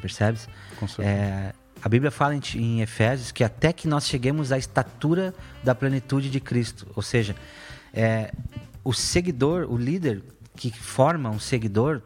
Percebes? 0.00 0.48
Com 0.78 0.86
certeza. 0.86 1.08
É, 1.08 1.54
a 1.82 1.88
Bíblia 1.88 2.10
fala 2.10 2.34
em, 2.34 2.40
em 2.56 2.80
Efésios 2.80 3.32
que 3.32 3.42
até 3.42 3.72
que 3.72 3.88
nós 3.88 4.06
cheguemos 4.06 4.52
à 4.52 4.58
estatura 4.58 5.34
da 5.64 5.74
plenitude 5.74 6.30
de 6.30 6.40
Cristo. 6.40 6.86
Ou 6.94 7.02
seja, 7.02 7.34
é, 7.92 8.32
o 8.84 8.92
seguidor, 8.92 9.70
o 9.70 9.76
líder 9.76 10.22
que 10.54 10.70
forma 10.70 11.30
um 11.30 11.38
seguidor, 11.38 12.02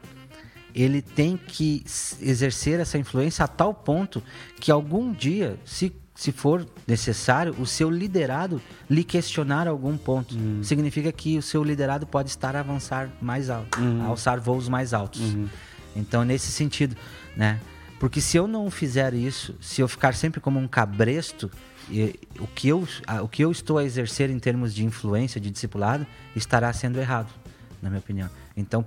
ele 0.75 1.03
tem 1.03 1.37
que 1.37 1.85
exercer 2.21 2.81
essa 2.81 2.99
influência 2.99 3.45
a 3.45 3.49
tal 3.49 3.75
ponto 3.75 4.23
que 4.61 4.71
algum 4.71 5.13
dia, 5.13 5.59
se, 5.65 5.93
se 6.17 6.33
for 6.33 6.67
necessário, 6.89 7.55
o 7.59 7.67
seu 7.67 7.89
liderado 7.91 8.61
lhe 8.91 9.05
questionar 9.05 9.69
algum 9.69 9.97
ponto. 9.97 10.35
Significa 10.65 11.13
que 11.13 11.37
o 11.39 11.43
seu 11.43 11.63
liderado 11.63 12.07
pode 12.07 12.31
estar 12.31 12.57
a 12.57 12.61
avançar 12.61 13.09
mais 13.21 13.51
alto, 13.51 13.79
a 14.03 14.07
alçar 14.07 14.41
voos 14.41 14.69
mais 14.69 14.93
altos. 14.95 15.21
Então, 15.95 16.25
nesse 16.25 16.51
sentido, 16.51 16.97
né? 17.37 17.61
Porque 18.01 18.21
se 18.21 18.37
eu 18.37 18.47
não 18.47 18.71
fizer 18.71 19.15
isso, 19.15 19.55
se 19.61 19.81
eu 19.81 19.89
ficar 19.89 20.15
sempre 20.15 20.41
como 20.41 20.59
um 20.59 20.67
cabresto, 20.69 21.51
e- 21.91 22.19
o, 22.41 22.47
que 22.47 22.69
eu, 22.69 22.87
a- 23.07 23.23
o 23.23 23.29
que 23.29 23.43
eu 23.43 23.51
estou 23.53 23.79
a 23.79 23.85
exercer 23.85 24.29
em 24.31 24.39
termos 24.39 24.75
de 24.75 24.85
influência, 24.85 25.41
de 25.41 25.51
discipulado, 25.51 26.07
estará 26.35 26.71
sendo 26.73 26.99
errado, 26.99 27.29
na 27.83 27.89
minha 27.89 28.01
opinião. 28.01 28.29
Então, 28.57 28.85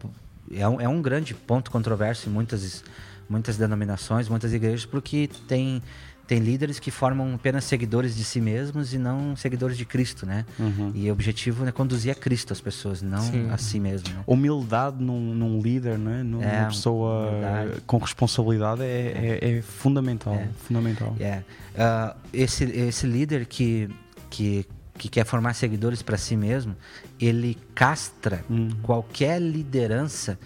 é 0.52 0.68
um, 0.68 0.82
é 0.82 0.88
um 0.90 1.02
grande 1.02 1.34
ponto 1.34 1.72
controverso 1.72 2.30
em 2.30 2.32
muitas, 2.32 2.84
muitas 3.28 3.58
denominações, 3.58 4.28
muitas 4.30 4.54
igrejas, 4.54 4.86
porque 4.86 5.28
tem, 5.48 5.82
tem 6.30 6.38
líderes 6.38 6.78
que 6.80 6.92
formam 6.92 7.34
apenas 7.34 7.64
seguidores 7.64 8.16
de 8.16 8.24
si 8.24 8.40
mesmos 8.40 8.94
e 8.94 9.00
não 9.00 9.36
seguidores 9.36 9.76
de 9.76 9.84
Cristo, 9.84 10.28
né? 10.28 10.46
E 10.94 11.10
o 11.10 11.12
objetivo 11.12 11.66
é 11.68 11.72
conduzir 11.72 12.12
a 12.12 12.16
Cristo 12.16 12.54
as 12.54 12.62
pessoas, 12.62 13.02
não 13.02 13.20
Sim. 13.20 13.50
a 13.50 13.58
si 13.58 13.80
mesmo. 13.80 14.10
né? 14.10 14.22
Humildade 14.28 15.04
num, 15.04 15.34
num 15.34 15.60
líder, 15.60 15.98
não 15.98 16.12
é? 16.12 16.22
Numa 16.22 16.66
pessoa 16.68 17.30
humildade. 17.30 17.82
com 17.88 17.98
responsabilidade 17.98 18.84
é, 18.84 19.40
é- 19.42 19.58
é 19.58 19.62
fundamental. 19.64 20.36
É. 20.36 20.48
fundamental. 20.68 21.16
É. 21.20 21.42
Ah, 21.76 22.16
esse, 22.32 22.64
esse 22.66 23.08
líder 23.08 23.48
que, 23.48 23.90
que, 24.30 24.68
que 25.00 25.10
quer 25.10 25.26
formar 25.26 25.56
seguidores 25.56 26.04
para 26.04 26.16
si 26.16 26.38
mesmo, 26.38 26.76
ele 27.20 27.58
castra 27.74 28.46
Hum. 28.48 28.70
qualquer 28.84 29.42
liderança 29.42 30.38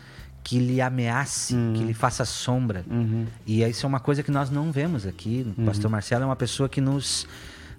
que 0.43 0.59
lhe 0.59 0.81
ameace, 0.81 1.55
Hum. 1.55 1.73
que 1.75 1.83
lhe 1.83 1.93
faça 1.93 2.25
sombra. 2.25 2.83
Uhum. 2.89 3.25
E 3.45 3.63
isso 3.63 3.85
é 3.85 3.87
uma 3.89 3.99
coisa 3.99 4.21
que 4.21 4.29
nós 4.31 4.49
não 4.49 4.71
vemos 4.71 5.05
aqui. 5.05 5.45
O 5.57 5.63
pastor 5.65 5.89
Marcelo 5.89 6.23
é 6.23 6.25
uma 6.25 6.35
pessoa 6.35 6.67
que 6.67 6.81
nos, 6.81 7.25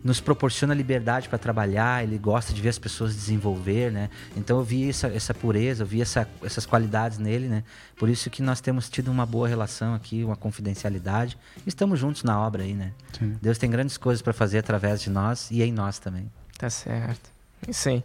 nos 0.02 0.20
proporciona 0.20 0.72
liberdade 0.74 1.28
para 1.28 1.38
trabalhar, 1.38 2.02
ele 2.02 2.16
gosta 2.18 2.52
de 2.54 2.60
ver 2.62 2.70
as 2.70 2.78
pessoas 2.78 3.14
desenvolver, 3.14 3.90
né? 3.92 4.08
Então 4.36 4.58
eu 4.58 4.64
vi 4.64 4.88
essa, 4.88 5.08
essa 5.08 5.34
pureza, 5.34 5.82
eu 5.82 5.86
vi 5.86 6.00
essa, 6.00 6.26
essas 6.42 6.64
qualidades 6.64 7.18
nele, 7.18 7.48
né? 7.48 7.64
Por 7.96 8.08
isso 8.08 8.30
que 8.30 8.42
nós 8.42 8.60
temos 8.60 8.88
tido 8.88 9.10
uma 9.10 9.26
boa 9.26 9.46
relação 9.46 9.94
aqui, 9.94 10.24
uma 10.24 10.36
confidencialidade. 10.36 11.36
Estamos 11.66 11.98
juntos 12.00 12.22
na 12.22 12.40
obra 12.40 12.62
aí, 12.62 12.72
né? 12.74 12.92
Sim. 13.18 13.36
Deus 13.42 13.58
tem 13.58 13.70
grandes 13.70 13.96
coisas 13.98 14.22
para 14.22 14.32
fazer 14.32 14.58
através 14.58 15.02
de 15.02 15.10
nós 15.10 15.50
e 15.50 15.62
em 15.62 15.72
nós 15.72 15.98
também. 15.98 16.30
Tá 16.58 16.70
certo. 16.70 17.30
Isso 17.68 17.88
aí. 17.88 18.04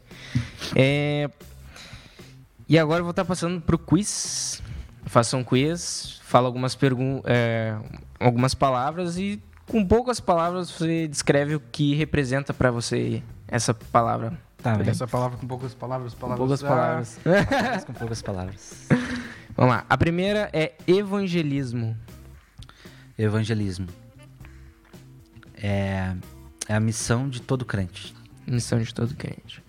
É, 0.76 1.30
E 2.70 2.78
agora 2.78 3.00
eu 3.00 3.04
vou 3.04 3.10
estar 3.10 3.26
passando 3.26 3.60
pro 3.60 3.80
quiz. 3.80 4.62
Faça 5.06 5.36
um 5.36 5.44
quiz, 5.44 6.22
fala 6.24 6.48
algumas 6.48 6.76
perguntas, 6.76 7.32
algumas 8.20 8.54
palavras 8.54 9.18
e 9.18 9.42
com 9.66 9.84
poucas 9.84 10.20
palavras 10.20 10.70
você 10.70 11.08
descreve 11.08 11.56
o 11.56 11.60
que 11.60 11.96
representa 11.96 12.54
pra 12.54 12.70
você 12.70 13.24
essa 13.48 13.74
palavra. 13.74 14.40
Tá 14.62 14.76
bem. 14.76 14.88
Essa 14.88 15.08
palavra 15.08 15.38
com 15.38 15.48
poucas 15.48 15.74
palavras, 15.74 16.14
Com 16.14 16.20
palavras. 16.20 16.40
poucas 16.40 16.64
ah, 16.64 16.68
palavras. 16.68 17.20
Com 17.86 17.94
poucas 17.94 18.22
palavras. 18.22 18.88
Vamos 19.56 19.74
lá. 19.74 19.86
A 19.90 19.98
primeira 19.98 20.50
é 20.54 20.74
evangelismo. 20.86 21.98
Evangelismo. 23.18 23.88
É, 25.56 26.14
é 26.68 26.76
a 26.76 26.80
missão 26.80 27.30
de 27.30 27.42
todo 27.42 27.66
crente. 27.66 28.14
Missão 28.46 28.80
de 28.80 28.94
todo 28.94 29.16
crente. 29.16 29.64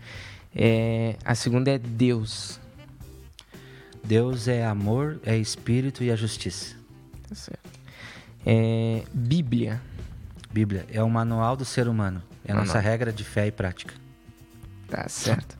É, 0.55 1.17
a 1.25 1.35
segunda 1.35 1.71
é 1.71 1.79
Deus. 1.79 2.61
Deus 4.05 4.49
é 4.49 4.65
amor, 4.65 5.21
é 5.25 5.37
espírito 5.37 6.03
e 6.03 6.11
a 6.11 6.17
justiça. 6.17 6.75
Tá 7.29 7.35
certo. 7.35 7.71
É, 8.45 9.03
Bíblia. 9.13 9.81
Bíblia 10.53 10.87
é 10.91 11.03
o 11.03 11.09
manual 11.11 11.57
do 11.57 11.65
ser 11.65 11.87
humano. 11.87 12.23
É 12.45 12.53
a 12.53 12.55
Manual. 12.55 12.67
nossa 12.67 12.81
regra 12.81 13.13
de 13.13 13.23
fé 13.23 13.47
e 13.47 13.53
prática. 13.53 13.95
Tá 14.89 15.09
certo. 15.09 15.57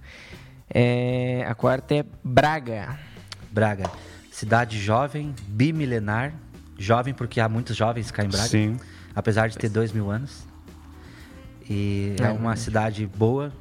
É, 0.69 1.45
a 1.49 1.55
quarta 1.55 1.95
é 1.95 2.05
Braga. 2.25 2.99
Braga, 3.53 3.91
cidade 4.33 4.79
jovem, 4.81 5.35
bimilenar. 5.47 6.33
Jovem 6.79 7.13
porque 7.13 7.41
há 7.41 7.49
muitos 7.49 7.77
jovens 7.77 8.11
cá 8.11 8.25
em 8.25 8.29
Braga. 8.29 8.49
Sim. 8.49 8.79
apesar 9.15 9.49
de 9.49 9.59
ter 9.59 9.69
dois 9.69 9.93
mil 9.93 10.11
anos. 10.11 10.45
E 11.69 12.17
é, 12.21 12.25
É, 12.25 12.31
uma 12.33 12.57
cidade 12.57 13.07
boa, 13.07 13.53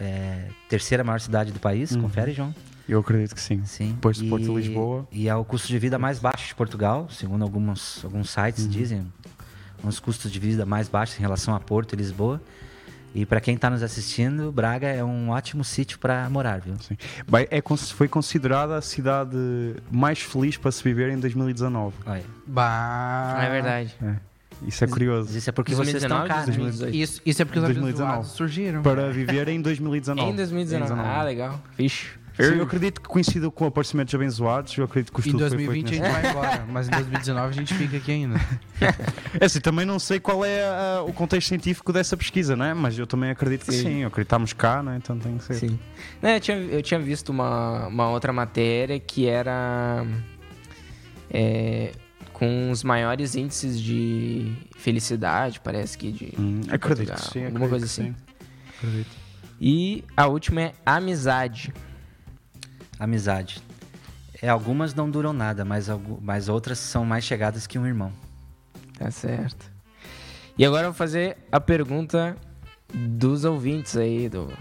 é, 0.00 0.48
terceira 0.68 1.02
maior 1.02 1.20
cidade 1.20 1.52
do 1.52 1.58
país, 1.58 1.90
Uhum. 1.92 2.02
confere, 2.02 2.32
João? 2.32 2.54
Eu 2.88 3.00
acredito 3.00 3.34
que 3.34 3.40
sim. 3.40 3.64
Sim. 3.64 3.92
Depois 3.94 4.16
de 4.16 4.26
e, 4.26 4.28
Porto 4.28 4.44
de 4.44 4.52
Lisboa. 4.52 5.08
E 5.10 5.28
é 5.28 5.34
o 5.34 5.44
custo 5.44 5.68
de 5.68 5.78
vida 5.78 5.98
mais 5.98 6.18
baixo 6.18 6.48
de 6.48 6.54
Portugal, 6.54 7.08
segundo 7.10 7.42
alguns, 7.42 8.04
alguns 8.04 8.30
sites 8.30 8.64
Uhum. 8.64 8.70
dizem. 8.70 9.12
Uns 9.84 9.98
custos 10.00 10.30
de 10.30 10.38
vida 10.38 10.64
mais 10.64 10.88
baixos 10.88 11.18
em 11.18 11.22
relação 11.22 11.54
a 11.54 11.60
Porto 11.60 11.92
e 11.94 11.96
Lisboa. 11.96 12.40
E 13.14 13.24
para 13.24 13.40
quem 13.40 13.54
está 13.54 13.70
nos 13.70 13.82
assistindo, 13.82 14.52
Braga 14.52 14.88
é 14.88 15.02
um 15.02 15.30
ótimo 15.30 15.64
sítio 15.64 15.98
para 15.98 16.28
morar, 16.28 16.60
viu? 16.60 16.74
Sim. 16.80 16.96
Bem, 17.26 17.46
é, 17.50 17.62
foi 17.94 18.08
considerada 18.08 18.76
a 18.76 18.82
cidade 18.82 19.36
mais 19.90 20.20
feliz 20.20 20.56
para 20.58 20.70
se 20.70 20.82
viver 20.84 21.10
em 21.10 21.18
2019. 21.18 21.96
Olha, 22.06 22.22
Bah. 22.46 23.34
Ah, 23.38 23.44
é 23.44 23.50
verdade. 23.50 23.94
Isso 24.66 24.84
é 24.84 24.86
curioso. 24.86 25.36
isso 25.36 25.48
é 25.48 25.52
porque 25.52 25.74
vocês 25.74 26.02
estão 26.02 26.18
2019, 26.18 26.28
cá, 26.28 26.40
né? 26.40 26.46
2018. 26.46 26.94
Isso, 26.96 27.22
isso 27.24 27.42
é 27.42 27.44
porque 27.44 27.58
os 27.58 27.64
2019. 27.64 28.02
abençoados 28.04 28.36
surgiram. 28.36 28.82
Para 28.82 29.10
viver 29.10 29.48
em 29.48 29.60
2019. 29.62 30.30
Em 30.30 30.36
2019. 30.36 31.00
Ah, 31.00 31.22
legal. 31.22 31.60
Vixe. 31.76 32.10
Sim, 32.36 32.56
eu 32.56 32.64
acredito 32.64 33.00
que 33.00 33.08
coincidiu 33.08 33.50
com 33.50 33.64
o 33.64 33.68
aparecimento 33.68 34.06
dos 34.06 34.14
abençoados. 34.14 34.76
Eu 34.76 34.84
acredito 34.84 35.12
que 35.12 35.18
o 35.18 35.22
Em 35.22 35.26
estudo 35.26 35.38
foi 35.48 35.48
2020 35.56 35.86
a 35.86 35.88
feito 35.88 36.04
gente 36.04 36.12
vai 36.12 36.30
embora, 36.30 36.66
mas 36.70 36.88
em 36.88 36.90
2019 36.90 37.48
a 37.48 37.52
gente 37.52 37.74
fica 37.74 37.96
aqui 37.96 38.12
ainda. 38.12 38.38
É 39.40 39.44
assim, 39.46 39.60
também 39.60 39.84
não 39.84 39.98
sei 39.98 40.18
qual 40.20 40.44
é 40.44 40.62
ah, 40.64 41.02
o 41.06 41.12
contexto 41.12 41.48
científico 41.48 41.92
dessa 41.92 42.16
pesquisa, 42.16 42.56
né? 42.56 42.72
Mas 42.72 42.98
eu 42.98 43.06
também 43.06 43.30
acredito 43.30 43.64
que 43.66 43.72
Sim. 43.72 44.08
sim. 44.10 44.20
Estamos 44.20 44.52
cá, 44.52 44.82
né? 44.82 44.96
Então 44.96 45.18
tem 45.18 45.36
que 45.36 45.44
ser. 45.44 45.54
Sim. 45.54 45.78
Não, 46.22 46.30
eu, 46.30 46.40
tinha, 46.40 46.56
eu 46.56 46.82
tinha 46.82 47.00
visto 47.00 47.30
uma, 47.30 47.86
uma 47.86 48.08
outra 48.10 48.32
matéria 48.32 48.98
que 48.98 49.26
era 49.26 50.06
é, 51.30 51.92
com 52.32 52.70
os 52.70 52.82
maiores 52.82 53.34
índices 53.34 53.80
de 53.80 54.52
felicidade, 54.76 55.60
parece 55.60 55.96
que 55.96 56.12
de 56.12 56.32
Hum, 56.38 56.60
de 56.60 56.74
acredito 56.74 57.08
Portugal, 57.08 57.16
que 57.16 57.32
sim. 57.32 57.44
alguma 57.44 57.66
acredito 57.66 57.70
coisa 57.70 57.86
assim. 57.86 58.02
sim. 58.04 58.14
Acredito. 58.78 59.16
E 59.60 60.04
a 60.16 60.26
última 60.26 60.60
é 60.60 60.72
amizade. 60.84 61.72
Amizade. 62.98 63.62
É, 64.42 64.48
algumas 64.48 64.94
não 64.94 65.10
duram 65.10 65.32
nada, 65.32 65.64
mas, 65.64 65.88
mas 66.20 66.48
outras 66.48 66.78
são 66.78 67.04
mais 67.04 67.24
chegadas 67.24 67.66
que 67.66 67.78
um 67.78 67.86
irmão. 67.86 68.12
Tá 68.98 69.10
certo. 69.10 69.70
E 70.58 70.64
agora 70.64 70.86
eu 70.86 70.90
vou 70.90 70.96
fazer 70.96 71.36
a 71.50 71.60
pergunta 71.60 72.36
dos 72.92 73.44
ouvintes 73.44 73.96
aí, 73.96 74.28
do, 74.28 74.52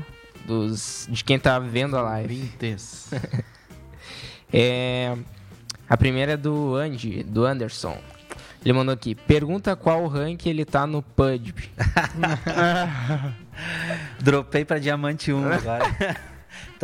dos, 0.46 1.08
de 1.10 1.24
quem 1.24 1.40
tá 1.40 1.60
vendo 1.60 1.98
a 1.98 2.02
live. 2.02 2.36
Vintes. 2.36 3.10
É, 4.58 5.18
a 5.90 5.98
primeira 5.98 6.34
é 6.34 6.38
do 6.38 6.76
Andy, 6.76 7.24
do 7.24 7.44
Anderson. 7.46 7.98
Ele 8.64 8.74
mandou 8.74 8.94
aqui, 8.94 9.14
pergunta 9.14 9.76
qual 9.76 10.08
rank 10.08 10.46
ele 10.46 10.64
tá 10.64 10.88
no 10.88 11.02
PUBG. 11.02 11.54
Dropei 14.22 14.64
pra 14.64 14.80
diamante 14.80 15.34
1 15.34 15.46
agora. 15.52 15.86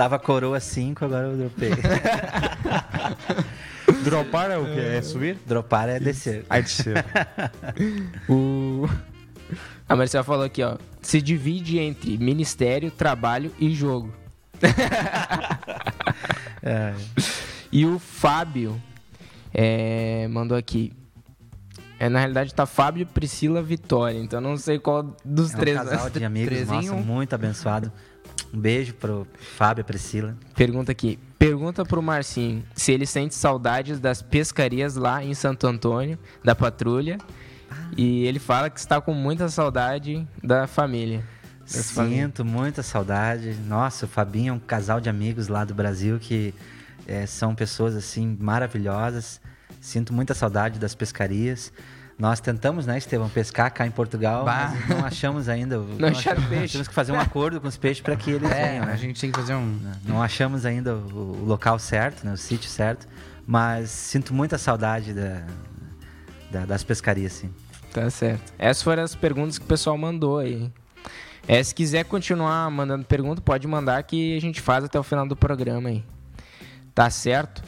Tava 0.02 0.18
coroa 0.18 0.60
5, 0.60 1.06
agora 1.06 1.28
eu 1.28 1.38
dropei. 1.38 1.70
Dropar 4.04 4.49
é 4.49 4.58
o 4.58 4.66
quê? 4.66 4.80
É 4.97 5.02
subir? 5.04 5.38
Dropar 5.45 5.89
é 5.89 5.99
descer. 5.99 6.43
Ai, 6.49 6.64
descer. 6.64 7.06
O... 8.28 8.89
A 9.88 9.95
Marcela 9.95 10.24
falou 10.24 10.43
aqui, 10.43 10.64
ó. 10.64 10.78
Se 11.04 11.22
divide 11.22 11.78
entre 11.78 12.18
ministério, 12.18 12.89
trabalho 12.89 13.52
e 13.60 13.76
jogo. 13.76 14.12
É, 16.64 16.93
E 17.72 17.86
o 17.86 17.99
Fábio 17.99 18.82
é, 19.54 20.28
mandou 20.30 20.58
aqui. 20.58 20.93
É, 21.99 22.10
na 22.10 22.18
realidade 22.18 22.56
tá 22.56 22.66
Fábio, 22.66 23.06
Priscila, 23.06 23.62
Vitória. 23.62 24.18
Então 24.18 24.41
não 24.41 24.58
sei 24.58 24.80
qual 24.80 25.16
dos 25.24 25.54
é 25.54 25.56
um 25.56 25.60
três. 25.60 25.78
casal 25.78 26.10
de 26.10 26.26
amigos, 26.26 26.68
nossa, 26.68 26.93
um. 26.93 27.02
muito 27.02 27.34
abençoado. 27.34 27.91
Um 28.54 28.60
beijo 28.60 28.93
pro 28.93 29.26
Fábio 29.56 29.82
e 29.82 29.86
Priscila. 29.86 30.36
Pergunta 30.56 30.91
aqui. 30.91 31.18
Pergunta 31.39 31.86
pro 31.86 32.02
Marcinho 32.02 32.64
se 32.76 32.91
ele 32.91 33.06
sente 33.06 33.34
saudades 33.34 33.99
das 33.99 34.22
pescarias 34.22 34.95
lá 34.95 35.24
em 35.24 35.34
Santo 35.34 35.66
Antônio, 35.68 36.20
da 36.43 36.54
patrulha. 36.54 37.18
E 37.95 38.26
ele 38.26 38.39
fala 38.39 38.70
que 38.70 38.80
está 38.80 38.99
com 38.99 39.14
muita 39.14 39.47
saudade 39.47 40.28
da 40.43 40.68
família. 40.68 41.24
Sinto 41.66 42.43
muita 42.43 42.84
saudade. 42.84 43.56
Nossa, 43.66 44.06
o 44.06 44.10
Fabinho 44.10 44.52
é 44.52 44.54
um 44.54 44.60
casal 44.60 44.99
de 44.99 45.10
amigos 45.10 45.47
lá 45.47 45.64
do 45.64 45.74
Brasil 45.74 46.20
que 46.20 46.54
é, 47.08 47.26
são 47.26 47.56
pessoas 47.56 47.95
assim 47.95 48.38
maravilhosas. 48.39 49.39
Sinto 49.80 50.14
muita 50.14 50.34
saudade 50.34 50.78
das 50.80 50.93
pescarias. 50.93 51.72
Nós 52.22 52.40
tentamos, 52.40 52.86
né, 52.86 53.00
Estevão, 53.00 53.28
pescar 53.28 53.72
cá 53.74 53.88
em 53.88 53.90
Portugal, 53.90 54.46
Bah. 54.46 54.72
mas 54.76 54.90
não 54.90 55.04
achamos 55.04 55.50
ainda. 55.50 55.80
o- 55.80 55.88
Não 55.98 56.10
acharam 56.10 56.44
peixe. 56.44 56.74
Temos 56.74 56.88
que 56.88 56.94
fazer 56.94 57.12
um 57.12 57.20
acordo 57.20 57.60
com 57.60 57.68
os 57.68 57.78
peixes 57.78 58.00
para 58.04 58.16
que 58.16 58.30
eles 58.30 58.52
É, 58.52 58.74
venham, 58.74 58.86
né? 58.86 58.94
a 58.94 58.96
gente 58.96 59.20
tem 59.20 59.32
que 59.32 59.40
fazer 59.40 59.56
um. 59.56 59.80
Não 60.06 60.22
achamos 60.22 60.64
ainda 60.64 60.94
o, 60.96 61.42
o 61.42 61.46
local 61.46 61.80
certo, 61.80 62.24
né, 62.24 62.32
o 62.32 62.38
sítio 62.38 62.70
certo, 62.70 63.08
mas 63.48 63.90
sinto 63.90 64.36
muita 64.36 64.60
saudade 64.60 65.14
da, 65.16 65.42
da- 66.52 66.66
das 66.66 66.84
pescarias, 66.84 67.34
sim. 67.34 67.50
Tá 67.92 68.08
certo. 68.12 68.54
Essas 68.60 68.84
foram 68.84 69.02
as 69.02 69.16
perguntas 69.16 69.58
que 69.58 69.66
o 69.66 69.68
pessoal 69.68 69.98
mandou 69.98 70.38
aí. 70.38 70.72
É, 71.48 71.64
se 71.64 71.74
quiser 71.74 72.06
continuar 72.06 72.70
mandando 72.70 73.04
pergunta, 73.04 73.42
pode 73.42 73.68
mandar 73.68 74.04
que 74.04 74.38
a 74.38 74.40
gente 74.40 74.62
faz 74.62 74.84
até 74.84 75.00
o 75.00 75.02
final 75.04 75.28
do 75.28 75.36
programa 75.36 75.90
aí. 75.90 76.04
Tá 76.94 77.10
certo? 77.10 77.64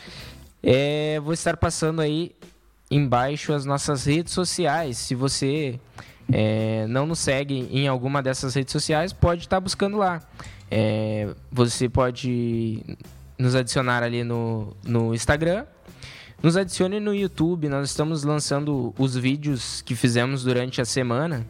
É, 0.62 1.20
vou 1.24 1.34
estar 1.34 1.58
passando 1.58 2.02
aí 2.02 2.36
embaixo 2.96 3.54
as 3.54 3.66
nossas 3.66 4.06
redes 4.06 4.34
sociais. 4.34 4.98
Se 4.98 5.16
você 5.16 5.80
é, 6.32 6.86
não 6.88 7.06
nos 7.06 7.20
segue 7.20 7.68
em 7.72 7.88
alguma 7.88 8.22
dessas 8.22 8.54
redes 8.54 8.72
sociais, 8.72 9.12
pode 9.14 9.42
estar 9.42 9.60
buscando 9.60 9.98
lá. 9.98 10.22
É, 10.70 11.30
você 11.52 11.88
pode 11.90 12.82
nos 13.38 13.56
adicionar 13.56 14.04
ali 14.04 14.24
no, 14.24 14.76
no 14.84 15.14
Instagram. 15.14 15.66
Nos 16.42 16.58
adicione 16.58 17.00
no 17.00 17.14
YouTube. 17.14 17.70
Nós 17.70 17.90
estamos 17.90 18.24
lançando 18.24 18.94
os 18.98 19.16
vídeos 19.16 19.82
que 19.82 19.96
fizemos 19.96 20.44
durante 20.44 20.82
a 20.82 20.86
semana 20.86 21.46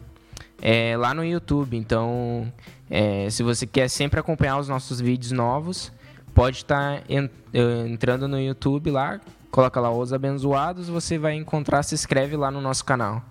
é, 0.62 0.96
lá 0.96 1.12
no 1.12 1.24
YouTube. 1.24 1.76
Então, 1.76 2.52
é, 2.90 3.28
se 3.30 3.42
você 3.42 3.66
quer 3.66 3.88
sempre 3.88 4.20
acompanhar 4.20 4.58
os 4.58 4.68
nossos 4.68 5.00
vídeos 5.00 5.32
novos, 5.32 5.92
pode 6.32 6.58
estar 6.58 7.02
en- 7.08 7.30
eh, 7.52 7.86
entrando 7.88 8.26
no 8.28 8.40
YouTube 8.40 8.90
lá, 8.90 9.20
coloca 9.54 9.78
lá 9.78 9.88
Os 9.88 10.12
Abençoados, 10.12 10.88
você 10.88 11.16
vai 11.16 11.34
encontrar, 11.34 11.84
se 11.84 11.94
inscreve 11.94 12.36
lá 12.36 12.50
no 12.50 12.60
nosso 12.60 12.84
canal. 12.84 13.22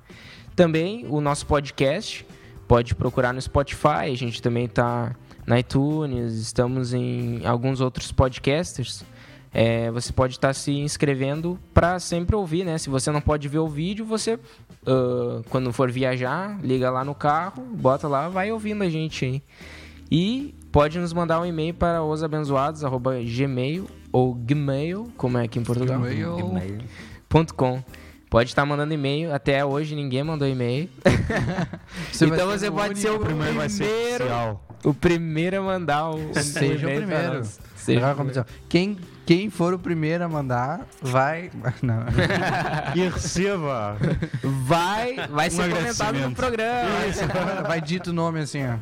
Também 0.56 1.06
o 1.10 1.20
nosso 1.20 1.46
podcast, 1.46 2.26
pode 2.66 2.96
procurar 2.96 3.34
no 3.34 3.42
Spotify, 3.42 4.10
a 4.10 4.16
gente 4.16 4.42
também 4.42 4.64
está 4.64 5.14
na 5.46 5.60
iTunes, 5.60 6.36
estamos 6.36 6.94
em 6.94 7.46
alguns 7.46 7.82
outros 7.82 8.14
podcasters. 8.14 9.04
É, 9.54 9.92
você 9.92 10.14
pode 10.14 10.36
estar 10.36 10.54
se 10.54 10.72
inscrevendo 10.72 11.60
para 11.74 12.00
sempre 12.00 12.38
ouvir, 12.38 12.64
né? 12.64 12.78
Se 12.78 12.90
você 12.90 13.12
não 13.12 13.20
pode 13.20 13.50
ver 13.50 13.60
o 13.60 13.68
vídeo, 13.68 14.06
você, 14.06 14.40
ah, 14.88 15.42
quando 15.50 15.74
for 15.74 15.92
viajar, 15.92 16.58
liga 16.64 16.90
lá 16.90 17.04
no 17.04 17.14
carro, 17.14 17.64
bota 17.64 18.08
lá, 18.08 18.30
vai 18.30 18.50
ouvindo 18.50 18.82
a 18.82 18.90
gente 18.90 19.26
aí. 19.26 19.44
E 20.10 20.56
pode 20.72 20.98
nos 21.00 21.12
mandar 21.12 21.42
um 21.42 21.46
e-mail 21.46 21.74
para 21.74 22.02
osabençoados.gmail 22.02 24.03
ou 24.14 24.34
gmail, 24.36 25.12
como 25.18 25.38
é 25.38 25.44
aqui 25.44 25.60
em 25.60 25.64
Portugal, 25.64 26.00
Gmail. 26.00 26.38
Gmail. 26.38 26.78
.com 27.56 27.84
Pode 28.30 28.50
estar 28.50 28.66
mandando 28.66 28.94
e-mail. 28.94 29.34
Até 29.34 29.64
hoje 29.64 29.96
ninguém 29.96 30.24
mandou 30.24 30.48
e-mail. 30.48 30.90
Você 32.12 32.26
então 32.26 32.48
você 32.48 32.68
o 32.68 32.72
pode 32.72 32.98
ser 32.98 33.12
o 33.12 33.20
Primeiro 33.20 33.56
vai 33.56 33.70
ser 33.70 34.18
primeiro, 34.18 34.60
o 34.84 34.94
primeiro 34.94 35.60
a 35.60 35.62
mandar 35.62 36.10
o, 36.10 36.34
Seja 36.34 36.88
o 36.88 36.90
e-mail 36.90 37.08
pra 37.08 37.16
primeiro. 37.18 37.34
nós. 37.40 37.60
Seja 37.76 38.12
o 38.12 38.26
diz, 38.26 38.44
Quem, 38.68 38.98
quem 39.26 39.50
for 39.50 39.74
o 39.74 39.80
primeiro 39.80 40.24
a 40.24 40.30
mandar, 40.30 40.86
vai. 41.02 41.50
Não. 41.82 42.04
E 42.96 43.08
receba. 43.10 43.98
Vai, 44.42 45.28
vai 45.28 45.50
ser 45.50 45.74
comentado 45.74 46.20
no 46.20 46.36
programa. 46.36 47.06
Isso, 47.08 47.22
vai 47.66 47.82
dito 47.82 48.10
o 48.10 48.14
nome 48.14 48.42
assim, 48.42 48.64
ó. 48.66 48.78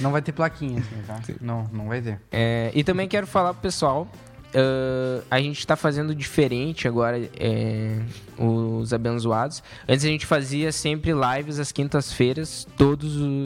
Não 0.00 0.12
vai 0.12 0.20
ter 0.22 0.32
plaquinha 0.32 0.80
assim, 0.80 1.02
tá? 1.06 1.20
Não, 1.40 1.68
não 1.72 1.88
vai 1.88 2.00
ter. 2.00 2.20
É, 2.30 2.70
e 2.74 2.84
também 2.84 3.08
quero 3.08 3.26
falar 3.26 3.52
pro 3.54 3.62
pessoal. 3.62 4.06
ah, 4.54 5.22
a 5.30 5.40
gente 5.40 5.58
está 5.58 5.76
fazendo 5.76 6.14
diferente 6.14 6.86
agora, 6.86 7.18
é, 7.38 7.98
os 8.38 8.92
abençoados. 8.92 9.62
Antes 9.88 10.04
a 10.04 10.08
gente 10.08 10.26
fazia 10.26 10.70
sempre 10.70 11.12
lives 11.12 11.58
às 11.58 11.72
quintas-feiras, 11.72 12.66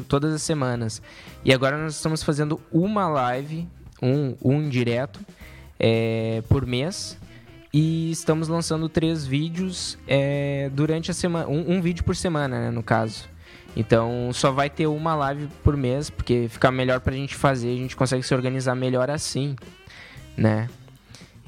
todas 0.08 0.34
as 0.34 0.42
semanas. 0.42 1.00
E 1.44 1.52
agora 1.54 1.78
nós 1.78 1.94
estamos 1.94 2.22
fazendo 2.22 2.60
uma 2.72 3.08
live, 3.08 3.68
um, 4.02 4.34
um 4.42 4.68
direto, 4.68 5.20
é, 5.78 6.42
por 6.48 6.66
mês. 6.66 7.16
E 7.72 8.10
estamos 8.10 8.48
lançando 8.48 8.88
três 8.88 9.26
vídeos 9.26 9.98
é, 10.06 10.70
durante 10.72 11.10
a 11.10 11.14
semana. 11.14 11.48
Um, 11.48 11.76
um 11.76 11.80
vídeo 11.80 12.02
por 12.02 12.16
semana, 12.16 12.60
né, 12.60 12.70
no 12.70 12.82
caso. 12.82 13.28
Então 13.76 14.30
só 14.32 14.50
vai 14.50 14.68
ter 14.70 14.86
uma 14.86 15.14
live 15.14 15.48
por 15.62 15.76
mês, 15.76 16.10
porque 16.10 16.48
fica 16.48 16.70
melhor 16.70 17.00
pra 17.00 17.12
gente 17.12 17.34
fazer, 17.34 17.72
a 17.72 17.76
gente 17.76 17.94
consegue 17.94 18.22
se 18.22 18.34
organizar 18.34 18.74
melhor 18.74 19.10
assim, 19.10 19.54
né? 20.36 20.68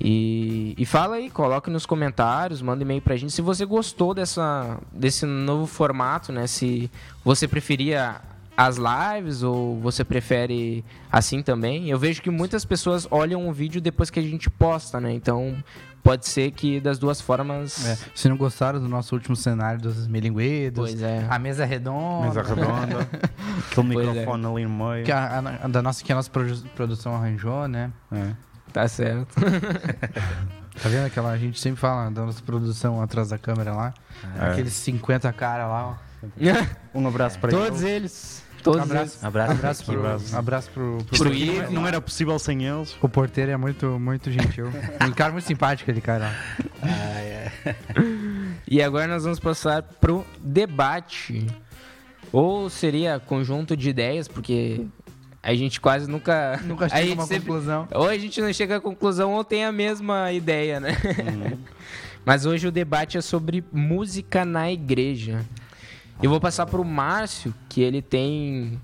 E, 0.00 0.74
e 0.78 0.86
fala 0.86 1.16
aí, 1.16 1.28
coloque 1.28 1.68
nos 1.68 1.84
comentários, 1.84 2.62
manda 2.62 2.82
e-mail 2.82 3.02
pra 3.02 3.16
gente 3.16 3.32
se 3.32 3.42
você 3.42 3.66
gostou 3.66 4.14
dessa, 4.14 4.78
desse 4.92 5.26
novo 5.26 5.66
formato, 5.66 6.32
né? 6.32 6.46
Se 6.46 6.90
você 7.24 7.46
preferia 7.46 8.20
as 8.68 8.76
lives 8.76 9.42
ou 9.42 9.80
você 9.80 10.04
prefere 10.04 10.84
assim 11.10 11.42
também. 11.42 11.88
Eu 11.88 11.98
vejo 11.98 12.20
que 12.20 12.28
muitas 12.30 12.64
pessoas 12.64 13.06
olham 13.10 13.48
o 13.48 13.52
vídeo 13.52 13.80
depois 13.80 14.10
que 14.10 14.18
a 14.20 14.22
gente 14.22 14.50
posta, 14.50 15.00
né? 15.00 15.12
Então 15.12 15.56
pode 16.02 16.26
ser 16.28 16.50
que 16.50 16.78
das 16.80 16.98
duas 16.98 17.20
formas. 17.20 17.86
É, 17.86 17.96
se 18.14 18.28
não 18.28 18.36
gostaram 18.36 18.78
do 18.78 18.88
nosso 18.88 19.14
último 19.14 19.34
cenário 19.34 19.80
dos 19.80 20.06
milinguedos, 20.06 20.90
Pois 20.90 21.02
é. 21.02 21.26
a 21.28 21.38
mesa 21.38 21.64
redonda, 21.64 22.26
Mesa 22.26 22.42
redonda. 22.42 23.00
Aquele 23.70 23.92
Pois 23.94 24.06
é. 24.08 24.10
microfone 24.12 24.46
ali 24.46 24.64
no 24.66 24.88
meio. 24.88 25.04
que 25.04 25.12
a, 25.12 25.38
a- 25.62 25.68
da 25.68 25.80
nossa, 25.82 26.04
que 26.04 26.12
a 26.12 26.14
nossa 26.16 26.30
produ- 26.30 26.68
produção 26.76 27.14
arranjou, 27.14 27.66
né? 27.66 27.90
É. 28.12 28.32
Tá 28.72 28.86
certo. 28.88 29.34
Tá 30.82 30.88
vendo 30.88 31.04
aquela, 31.06 31.30
a 31.30 31.36
gente 31.36 31.60
sempre 31.60 31.78
fala 31.80 32.10
da 32.10 32.24
nossa 32.24 32.40
produção 32.42 33.02
atrás 33.02 33.28
da 33.28 33.36
câmera 33.36 33.72
lá. 33.74 33.92
É. 34.40 34.52
Aqueles 34.52 34.72
50 34.72 35.30
cara 35.32 35.66
lá, 35.66 35.88
ó. 35.88 36.10
Um 36.98 37.06
abraço 37.06 37.38
para 37.38 37.50
Todos 37.50 37.82
eles. 37.82 38.42
Todos 38.46 38.49
Abraço. 38.68 38.94
eles. 38.94 39.24
Abraço. 39.24 39.52
Abraço 39.52 39.84
pro, 39.84 39.98
Abraço. 39.98 40.36
abraço 40.36 40.70
pro, 40.70 40.98
pro 41.08 41.18
Pro. 41.18 41.32
Ivo. 41.34 41.72
Não 41.72 41.86
era 41.86 42.00
possível 42.00 42.38
sem 42.38 42.64
eles. 42.66 42.96
O 43.00 43.08
porteiro 43.08 43.50
é 43.50 43.56
muito, 43.56 43.98
muito 43.98 44.30
gentil. 44.30 44.66
um 45.06 45.12
cara 45.12 45.32
muito 45.32 45.44
simpático, 45.46 45.90
aquele 45.90 46.00
cara 46.02 46.24
lá. 46.24 46.34
E 48.68 48.82
agora 48.82 49.06
nós 49.06 49.24
vamos 49.24 49.40
passar 49.40 49.82
pro 49.82 50.24
debate. 50.40 51.46
Ou 52.32 52.70
seria 52.70 53.18
conjunto 53.18 53.76
de 53.76 53.88
ideias, 53.90 54.28
porque 54.28 54.86
a 55.42 55.54
gente 55.54 55.80
quase 55.80 56.08
nunca. 56.08 56.60
Nunca 56.64 56.88
chega 56.90 57.10
a 57.10 57.14
uma 57.14 57.26
sempre- 57.26 57.46
conclusão. 57.48 57.88
Ou 57.92 58.08
a 58.08 58.16
gente 58.16 58.40
não 58.40 58.52
chega 58.52 58.76
à 58.76 58.80
conclusão 58.80 59.32
ou 59.32 59.42
tem 59.42 59.64
a 59.64 59.72
mesma 59.72 60.30
ideia, 60.32 60.78
né? 60.78 60.96
Mas 62.24 62.44
hoje 62.46 62.68
o 62.68 62.70
debate 62.70 63.16
é 63.18 63.20
sobre 63.20 63.64
música 63.72 64.44
na 64.44 64.70
igreja. 64.70 65.44
Eu 66.22 66.28
vou 66.28 66.38
passar 66.38 66.66
pro 66.66 66.84
Márcio, 66.84 67.54
que 67.66 67.80
ele 67.80 68.02
tem 68.02 68.78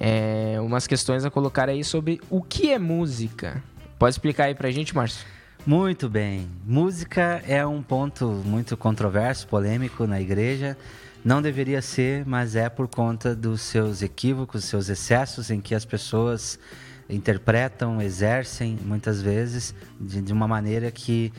é, 0.00 0.56
umas 0.60 0.84
questões 0.84 1.24
a 1.24 1.30
colocar 1.30 1.68
aí 1.68 1.84
sobre 1.84 2.20
o 2.28 2.42
que 2.42 2.72
é 2.72 2.78
música. 2.78 3.62
Pode 4.00 4.14
explicar 4.14 4.44
aí 4.46 4.54
pra 4.54 4.68
gente, 4.72 4.92
Márcio? 4.92 5.24
Muito 5.64 6.08
bem. 6.10 6.48
Música 6.66 7.40
é 7.46 7.64
um 7.64 7.80
ponto 7.80 8.26
muito 8.44 8.76
controverso, 8.76 9.46
polêmico 9.46 10.08
na 10.08 10.20
igreja. 10.20 10.76
Não 11.24 11.40
deveria 11.40 11.80
ser, 11.80 12.26
mas 12.26 12.56
é 12.56 12.68
por 12.68 12.88
conta 12.88 13.32
dos 13.32 13.60
seus 13.60 14.02
equívocos, 14.02 14.64
seus 14.64 14.88
excessos 14.88 15.52
em 15.52 15.60
que 15.60 15.76
as 15.76 15.84
pessoas 15.84 16.58
interpretam, 17.08 18.02
exercem 18.02 18.76
muitas 18.84 19.22
vezes 19.22 19.72
de, 20.00 20.20
de 20.20 20.32
uma 20.32 20.48
maneira 20.48 20.90
que 20.90 21.32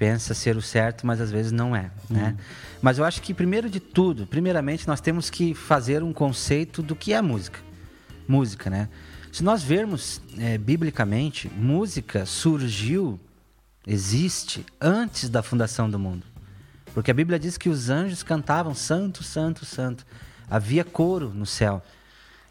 pensa 0.00 0.34
ser 0.34 0.56
o 0.56 0.62
certo, 0.62 1.06
mas 1.06 1.20
às 1.20 1.30
vezes 1.30 1.52
não 1.52 1.76
é, 1.76 1.92
né? 2.08 2.34
Mas 2.82 2.98
eu 2.98 3.04
acho 3.04 3.22
que 3.22 3.32
primeiro 3.32 3.70
de 3.70 3.78
tudo, 3.78 4.26
primeiramente 4.26 4.88
nós 4.88 5.00
temos 5.00 5.30
que 5.30 5.54
fazer 5.54 6.02
um 6.02 6.12
conceito 6.12 6.82
do 6.82 6.96
que 6.96 7.12
é 7.12 7.22
música 7.22 7.60
música, 8.30 8.70
né? 8.70 8.88
Se 9.32 9.42
nós 9.42 9.62
vermos 9.62 10.20
é, 10.38 10.56
biblicamente, 10.56 11.48
música 11.48 12.24
surgiu, 12.24 13.18
existe 13.86 14.64
antes 14.80 15.28
da 15.28 15.42
fundação 15.42 15.90
do 15.90 15.98
mundo. 15.98 16.24
Porque 16.94 17.10
a 17.10 17.14
Bíblia 17.14 17.38
diz 17.38 17.56
que 17.56 17.68
os 17.68 17.90
anjos 17.90 18.22
cantavam 18.22 18.74
santo, 18.74 19.22
santo, 19.22 19.64
santo. 19.64 20.06
Havia 20.48 20.84
coro 20.84 21.30
no 21.30 21.46
céu. 21.46 21.82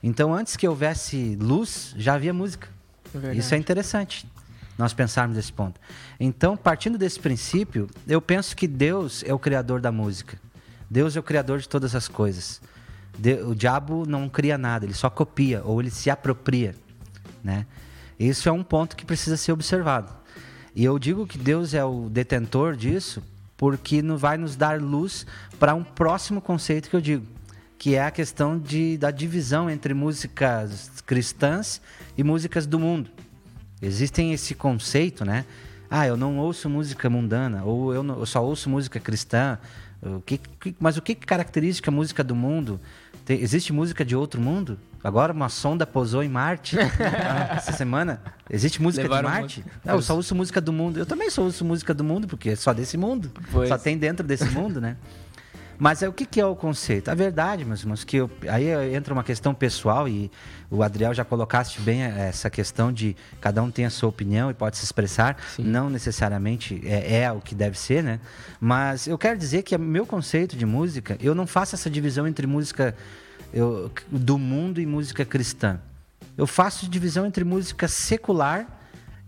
Então, 0.01 0.33
antes 0.33 0.55
que 0.55 0.67
houvesse 0.67 1.35
luz, 1.35 1.93
já 1.97 2.13
havia 2.13 2.33
música. 2.33 2.69
Isso 3.35 3.53
é 3.53 3.57
interessante, 3.57 4.25
nós 4.79 4.93
pensarmos 4.93 5.35
desse 5.35 5.51
ponto. 5.51 5.77
Então, 6.17 6.55
partindo 6.55 6.97
desse 6.97 7.19
princípio, 7.19 7.89
eu 8.07 8.21
penso 8.21 8.55
que 8.55 8.65
Deus 8.65 9.25
é 9.27 9.33
o 9.33 9.37
criador 9.37 9.81
da 9.81 9.91
música. 9.91 10.39
Deus 10.89 11.17
é 11.17 11.19
o 11.19 11.23
criador 11.23 11.59
de 11.59 11.67
todas 11.67 11.93
as 11.93 12.07
coisas. 12.07 12.61
De- 13.17 13.41
o 13.41 13.53
diabo 13.53 14.05
não 14.07 14.29
cria 14.29 14.57
nada, 14.57 14.85
ele 14.85 14.93
só 14.93 15.09
copia 15.09 15.61
ou 15.65 15.81
ele 15.81 15.89
se 15.91 16.09
apropria, 16.09 16.73
né? 17.43 17.65
Isso 18.17 18.47
é 18.47 18.51
um 18.53 18.63
ponto 18.63 18.95
que 18.95 19.03
precisa 19.03 19.35
ser 19.35 19.51
observado. 19.51 20.13
E 20.73 20.85
eu 20.85 20.97
digo 20.97 21.27
que 21.27 21.37
Deus 21.37 21.73
é 21.73 21.83
o 21.83 22.09
detentor 22.09 22.73
disso 22.77 23.21
porque 23.57 24.01
não 24.01 24.17
vai 24.17 24.37
nos 24.37 24.55
dar 24.55 24.81
luz 24.81 25.25
para 25.59 25.75
um 25.75 25.83
próximo 25.83 26.39
conceito 26.39 26.89
que 26.89 26.95
eu 26.95 27.01
digo, 27.01 27.25
que 27.77 27.95
é 27.95 28.05
a 28.05 28.11
questão 28.11 28.57
de, 28.57 28.97
da 28.97 29.11
divisão 29.11 29.69
entre 29.69 29.93
músicas 29.93 30.89
cristãs 31.05 31.81
e 32.17 32.23
músicas 32.23 32.65
do 32.65 32.79
mundo. 32.79 33.09
Existem 33.81 34.33
esse 34.33 34.53
conceito, 34.53 35.23
né? 35.23 35.45
Ah, 35.89 36.05
eu 36.05 36.15
não 36.17 36.37
ouço 36.37 36.69
música 36.69 37.09
mundana, 37.09 37.63
ou 37.63 37.93
eu, 37.93 38.03
não- 38.03 38.19
eu 38.19 38.25
só 38.25 38.43
ouço 38.43 38.69
música 38.69 38.99
cristã. 38.99 39.57
O 40.01 40.21
que, 40.21 40.37
que- 40.37 40.75
mas 40.79 40.97
o 40.97 41.01
que 41.01 41.15
caracteriza 41.15 41.81
a 41.87 41.91
música 41.91 42.23
do 42.23 42.35
mundo? 42.35 42.79
Tem- 43.25 43.41
existe 43.41 43.73
música 43.73 44.05
de 44.05 44.15
outro 44.15 44.39
mundo? 44.39 44.77
Agora 45.03 45.31
uma 45.31 45.47
sonda 45.49 45.87
pousou 45.87 46.21
em 46.21 46.27
Marte 46.29 46.77
ah, 46.79 47.55
essa 47.57 47.71
semana. 47.71 48.21
Existe 48.49 48.81
música 48.81 49.03
Levaram 49.03 49.29
de 49.29 49.35
Marte? 49.35 49.59
música. 49.61 49.81
Não, 49.85 49.95
eu 49.95 50.01
só 50.01 50.15
ouço 50.15 50.35
música 50.35 50.59
do 50.61 50.73
mundo. 50.73 50.99
Eu 50.99 51.05
também 51.05 51.29
só 51.29 51.41
ouço 51.43 51.63
música 51.65 51.93
do 51.93 52.03
mundo, 52.03 52.27
porque 52.27 52.49
é 52.49 52.55
só 52.55 52.73
desse 52.73 52.97
mundo. 52.97 53.31
Pois. 53.51 53.69
Só 53.69 53.77
tem 53.77 53.97
dentro 53.97 54.25
desse 54.25 54.45
mundo, 54.45 54.79
né? 54.81 54.95
Mas 55.81 56.03
é, 56.03 56.09
o 56.09 56.11
que, 56.13 56.25
que 56.25 56.41
é 56.41 56.45
o 56.45 56.57
conceito? 56.57 57.09
A 57.09 57.15
verdade, 57.15 57.63
meus 57.63 57.79
irmãos, 57.79 58.03
que 58.03 58.17
eu- 58.17 58.29
aí 58.49 58.67
entra 58.93 59.13
uma 59.13 59.23
questão 59.23 59.53
pessoal 59.53 60.09
e 60.09 60.29
o 60.69 60.83
Adriel 60.83 61.13
já 61.13 61.23
colocaste 61.23 61.79
bem 61.79 62.03
eh, 62.03 62.27
essa 62.27 62.49
questão 62.49 62.91
de 62.91 63.15
cada 63.39 63.63
um 63.63 63.71
tem 63.71 63.85
a 63.85 63.89
sua 63.89 64.09
opinião 64.09 64.51
e 64.51 64.53
pode 64.53 64.75
se 64.77 64.83
expressar. 64.83 65.37
Sim. 65.55 65.63
Não 65.63 65.89
necessariamente 65.89 66.81
é, 66.85 67.21
é 67.21 67.31
o 67.31 67.39
que 67.39 67.55
deve 67.55 67.79
ser, 67.79 68.03
né? 68.03 68.19
Mas 68.59 69.07
eu 69.07 69.17
quero 69.17 69.39
dizer 69.39 69.63
que 69.63 69.73
o 69.73 69.79
meu 69.79 70.05
conceito 70.05 70.57
de 70.57 70.65
música, 70.65 71.17
eu 71.21 71.33
não 71.33 71.47
faço 71.47 71.75
essa 71.75 71.89
divisão 71.89 72.27
entre 72.27 72.45
música 72.45 72.93
eu- 73.53 73.89
do 74.11 74.37
mundo 74.37 74.81
e 74.81 74.85
música 74.85 75.23
cristã. 75.23 75.79
Eu 76.37 76.45
faço 76.45 76.89
divisão 76.89 77.25
entre 77.25 77.45
música 77.45 77.87
secular 77.87 78.67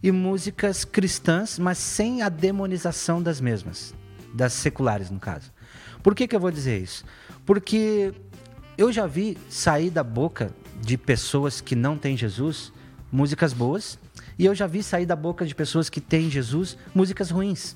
e 0.04 0.12
músicas 0.12 0.84
cristãs, 0.84 1.58
mas 1.58 1.78
sem 1.78 2.22
a 2.22 2.28
demonização 2.28 3.24
das 3.24 3.40
mesmas, 3.40 3.94
das 4.34 4.52
seculares, 4.52 5.10
no 5.10 5.20
caso. 5.20 5.50
Por 6.04 6.16
que, 6.16 6.28
que 6.28 6.36
eu 6.36 6.40
vou 6.40 6.52
dizer 6.52 6.82
isso? 6.82 7.06
Porque 7.46 8.14
eu 8.78 8.92
já 8.92 9.06
vi 9.08 9.38
sair 9.50 9.90
da 9.90 10.04
boca 10.04 10.52
de 10.82 10.98
pessoas 10.98 11.62
que 11.62 11.76
não 11.76 11.98
têm 11.98 12.18
Jesus 12.18 12.72
músicas 13.12 13.52
boas, 13.54 14.00
e 14.40 14.46
eu 14.46 14.56
já 14.56 14.66
vi 14.66 14.82
sair 14.82 15.06
da 15.06 15.16
boca 15.16 15.46
de 15.46 15.54
pessoas 15.54 15.90
que 15.90 16.00
têm 16.02 16.30
Jesus 16.30 16.78
músicas 16.96 17.30
ruins. 17.30 17.76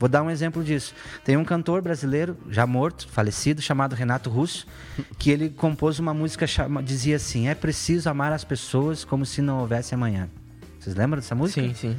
Vou 0.00 0.08
dar 0.08 0.22
um 0.22 0.30
exemplo 0.30 0.64
disso. 0.64 0.94
Tem 1.24 1.36
um 1.36 1.44
cantor 1.44 1.82
brasileiro, 1.82 2.36
já 2.50 2.66
morto, 2.66 3.06
falecido, 3.08 3.60
chamado 3.60 3.94
Renato 3.94 4.28
Russo, 4.30 4.66
que 5.18 5.30
ele 5.30 5.50
compôs 5.50 5.98
uma 5.98 6.12
música, 6.12 6.46
chama, 6.46 6.82
dizia 6.82 7.16
assim: 7.16 7.46
É 7.46 7.54
preciso 7.54 8.08
amar 8.08 8.32
as 8.32 8.42
pessoas 8.42 9.04
como 9.04 9.24
se 9.24 9.40
não 9.42 9.60
houvesse 9.60 9.94
amanhã. 9.94 10.28
Vocês 10.80 10.96
lembram 10.96 11.20
dessa 11.20 11.34
música? 11.34 11.62
Sim, 11.62 11.74
sim. 11.74 11.96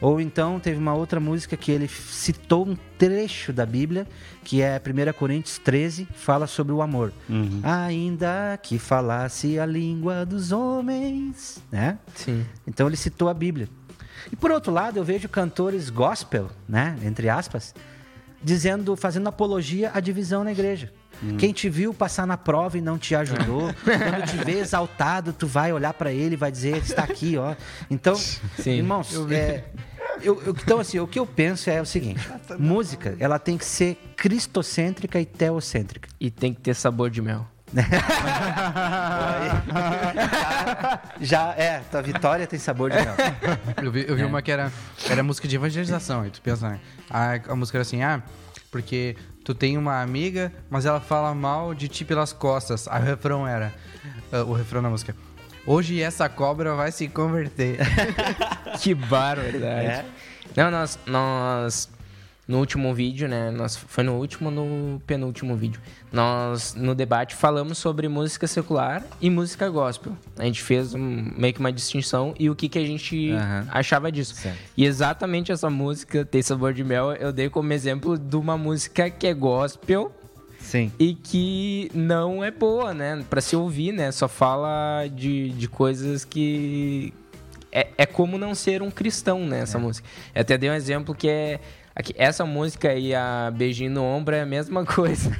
Ou 0.00 0.20
então 0.20 0.58
teve 0.58 0.78
uma 0.78 0.94
outra 0.94 1.20
música 1.20 1.56
que 1.56 1.70
ele 1.70 1.86
citou 1.86 2.66
um 2.66 2.76
trecho 2.96 3.52
da 3.52 3.66
Bíblia, 3.66 4.06
que 4.42 4.62
é 4.62 4.80
1 4.80 5.12
Coríntios 5.12 5.58
13, 5.58 6.08
fala 6.14 6.46
sobre 6.46 6.72
o 6.72 6.80
amor. 6.80 7.12
Ainda 7.62 8.58
que 8.62 8.78
falasse 8.78 9.58
a 9.58 9.66
língua 9.66 10.24
dos 10.24 10.52
homens, 10.52 11.62
né? 11.70 11.98
Sim. 12.14 12.46
Então 12.66 12.86
ele 12.86 12.96
citou 12.96 13.28
a 13.28 13.34
Bíblia. 13.34 13.68
E 14.32 14.36
por 14.36 14.50
outro 14.50 14.72
lado, 14.72 14.98
eu 14.98 15.04
vejo 15.04 15.28
cantores 15.28 15.90
gospel, 15.90 16.50
né, 16.68 16.96
entre 17.02 17.28
aspas, 17.28 17.74
dizendo, 18.42 18.96
fazendo 18.96 19.28
apologia 19.28 19.90
à 19.94 20.00
divisão 20.00 20.44
na 20.44 20.52
igreja. 20.52 20.92
Quem 21.38 21.52
te 21.52 21.68
viu 21.68 21.92
passar 21.92 22.26
na 22.26 22.36
prova 22.36 22.78
e 22.78 22.80
não 22.80 22.98
te 22.98 23.14
ajudou, 23.14 23.72
quando 23.84 24.24
te 24.26 24.36
vê 24.44 24.58
exaltado, 24.60 25.32
tu 25.32 25.46
vai 25.46 25.72
olhar 25.72 25.92
para 25.92 26.12
ele 26.12 26.34
e 26.34 26.36
vai 26.36 26.50
dizer, 26.50 26.76
está 26.78 27.04
aqui, 27.04 27.36
ó. 27.36 27.54
Então, 27.90 28.14
Sim. 28.14 28.70
irmãos, 28.70 29.14
é, 29.30 29.64
eu- 30.22 30.40
eu- 30.42 30.56
então 30.62 30.80
assim, 30.80 30.98
o 30.98 31.06
que 31.06 31.18
eu 31.18 31.26
penso 31.26 31.68
é 31.68 31.80
o 31.80 31.86
seguinte: 31.86 32.26
música, 32.58 33.16
ela 33.20 33.38
tem 33.38 33.58
que 33.58 33.64
ser 33.64 33.96
cristocêntrica 34.16 35.20
e 35.20 35.26
teocêntrica. 35.26 36.08
E 36.18 36.30
tem 36.30 36.54
que 36.54 36.60
ter 36.60 36.74
sabor 36.74 37.10
de 37.10 37.20
mel. 37.20 37.46
Já 41.20 41.54
é, 41.56 41.80
tua 41.90 42.02
vitória 42.02 42.46
tem 42.46 42.58
sabor 42.58 42.90
de 42.90 42.96
mel. 42.96 43.14
Eu 43.82 43.92
vi, 43.92 44.04
eu 44.08 44.16
vi 44.16 44.24
uma 44.24 44.42
que 44.42 44.50
era, 44.50 44.72
era 45.08 45.22
música 45.22 45.46
de 45.46 45.56
evangelização. 45.56 46.26
E 46.26 46.30
tu 46.30 46.40
pensa, 46.40 46.68
né? 46.68 46.80
A, 47.08 47.34
a 47.52 47.56
música 47.56 47.78
era 47.78 47.82
assim, 47.82 48.02
ah, 48.02 48.22
porque 48.70 49.16
tu 49.50 49.54
tem 49.54 49.76
uma 49.76 50.00
amiga, 50.00 50.52
mas 50.68 50.86
ela 50.86 51.00
fala 51.00 51.34
mal 51.34 51.74
de 51.74 51.88
ti 51.88 52.04
pelas 52.04 52.32
costas. 52.32 52.86
Aí 52.86 53.02
o 53.02 53.04
refrão 53.04 53.46
era, 53.46 53.72
ah, 54.30 54.44
o 54.44 54.52
refrão 54.52 54.80
da 54.80 54.88
música. 54.88 55.14
Hoje 55.66 56.00
essa 56.00 56.28
cobra 56.28 56.74
vai 56.74 56.92
se 56.92 57.08
converter. 57.08 57.78
Que 58.80 58.94
barbaridade. 58.94 59.86
É. 59.86 60.04
Não, 60.56 60.70
nós, 60.70 60.98
nós. 61.04 61.88
No 62.50 62.58
último 62.58 62.92
vídeo, 62.92 63.28
né? 63.28 63.48
Nós, 63.52 63.76
foi 63.76 64.02
no 64.02 64.14
último 64.16 64.48
ou 64.48 64.54
no 64.54 65.00
penúltimo 65.06 65.54
vídeo. 65.54 65.80
Nós, 66.12 66.74
no 66.74 66.96
debate, 66.96 67.36
falamos 67.36 67.78
sobre 67.78 68.08
música 68.08 68.44
secular 68.48 69.04
e 69.20 69.30
música 69.30 69.68
gospel. 69.68 70.14
A 70.36 70.44
gente 70.44 70.60
fez 70.60 70.92
um- 70.92 71.30
meio 71.36 71.54
que 71.54 71.60
uma 71.60 71.70
distinção 71.70 72.34
e 72.36 72.50
o 72.50 72.56
que, 72.56 72.68
que 72.68 72.76
a 72.76 72.84
gente 72.84 73.30
Aham. 73.30 73.68
achava 73.70 74.10
disso. 74.10 74.34
Certo. 74.34 74.58
E 74.76 74.84
exatamente 74.84 75.52
essa 75.52 75.70
música, 75.70 76.24
Tem 76.24 76.42
Sabor 76.42 76.72
de 76.74 76.82
Mel, 76.82 77.12
eu 77.12 77.32
dei 77.32 77.48
como 77.48 77.72
exemplo 77.72 78.18
de 78.18 78.34
uma 78.34 78.58
música 78.58 79.08
que 79.08 79.28
é 79.28 79.32
gospel 79.32 80.10
Sim. 80.58 80.90
e 80.98 81.14
que 81.14 81.88
não 81.94 82.42
é 82.42 82.50
boa, 82.50 82.92
né? 82.92 83.24
Pra 83.30 83.40
se 83.40 83.54
ouvir, 83.54 83.92
né? 83.92 84.10
Só 84.10 84.26
fala 84.26 85.06
de, 85.14 85.50
de 85.50 85.68
coisas 85.68 86.24
que. 86.24 87.12
É, 87.70 87.86
é 87.98 88.06
como 88.06 88.36
não 88.36 88.56
ser 88.56 88.82
um 88.82 88.90
cristão, 88.90 89.46
né? 89.46 89.60
Essa 89.60 89.78
música. 89.78 90.08
Eu 90.34 90.40
até 90.40 90.58
dei 90.58 90.68
um 90.68 90.74
exemplo 90.74 91.14
que 91.14 91.28
é. 91.28 91.60
Aqui, 91.94 92.14
essa 92.16 92.44
música 92.44 92.94
e 92.94 93.14
a 93.14 93.50
Beijinho 93.54 93.90
no 93.90 94.02
Ombro 94.04 94.34
é 94.34 94.42
a 94.42 94.46
mesma 94.46 94.84
coisa. 94.84 95.30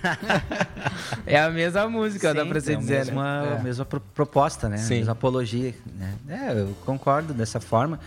é 1.26 1.38
a 1.40 1.50
mesma 1.50 1.88
música, 1.88 2.32
dá 2.34 2.42
Sim, 2.42 2.48
pra 2.48 2.60
você 2.60 2.72
é 2.72 2.76
a 2.76 2.78
dizer, 2.78 2.96
mesma, 2.98 3.42
né? 3.42 3.56
a 3.58 3.62
mesma 3.62 3.84
pro- 3.84 4.00
proposta, 4.00 4.68
né? 4.68 4.76
Sim. 4.78 4.94
A 4.94 4.98
mesma 4.98 5.12
apologia. 5.12 5.74
Né? 5.96 6.14
É, 6.28 6.52
eu 6.60 6.74
concordo 6.84 7.32
dessa 7.32 7.60
forma. 7.60 7.98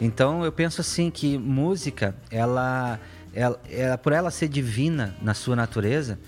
Então, 0.00 0.44
eu 0.44 0.50
penso 0.52 0.80
assim 0.80 1.10
que 1.10 1.38
música, 1.38 2.14
ela, 2.30 2.98
ela, 3.34 3.60
ela- 3.70 3.98
por 3.98 4.12
ela 4.12 4.30
ser 4.30 4.48
divina 4.48 5.14
na 5.22 5.34
sua 5.34 5.54
natureza, 5.54 6.18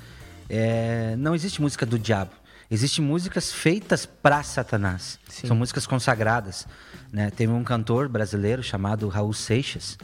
é, 0.48 1.14
não 1.18 1.34
existe 1.34 1.60
música 1.60 1.84
do 1.84 1.98
diabo. 1.98 2.30
Existem 2.70 3.04
músicas 3.04 3.52
feitas 3.52 4.06
para 4.06 4.42
Satanás. 4.42 5.18
Sim. 5.28 5.46
São 5.48 5.56
músicas 5.56 5.86
consagradas. 5.86 6.66
Né? 7.12 7.30
Teve 7.30 7.52
um 7.52 7.62
cantor 7.62 8.08
brasileiro 8.08 8.62
chamado 8.62 9.06
Raul 9.08 9.32
Seixas, 9.32 9.96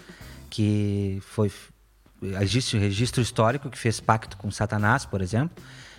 que 0.50 1.18
foi 1.22 1.50
existe 2.40 2.76
um 2.76 2.80
registro 2.80 3.22
histórico 3.22 3.70
que 3.70 3.78
fez 3.78 3.98
pacto 4.00 4.36
com 4.36 4.50
Satanás, 4.50 5.06
por 5.06 5.22
exemplo, 5.22 5.56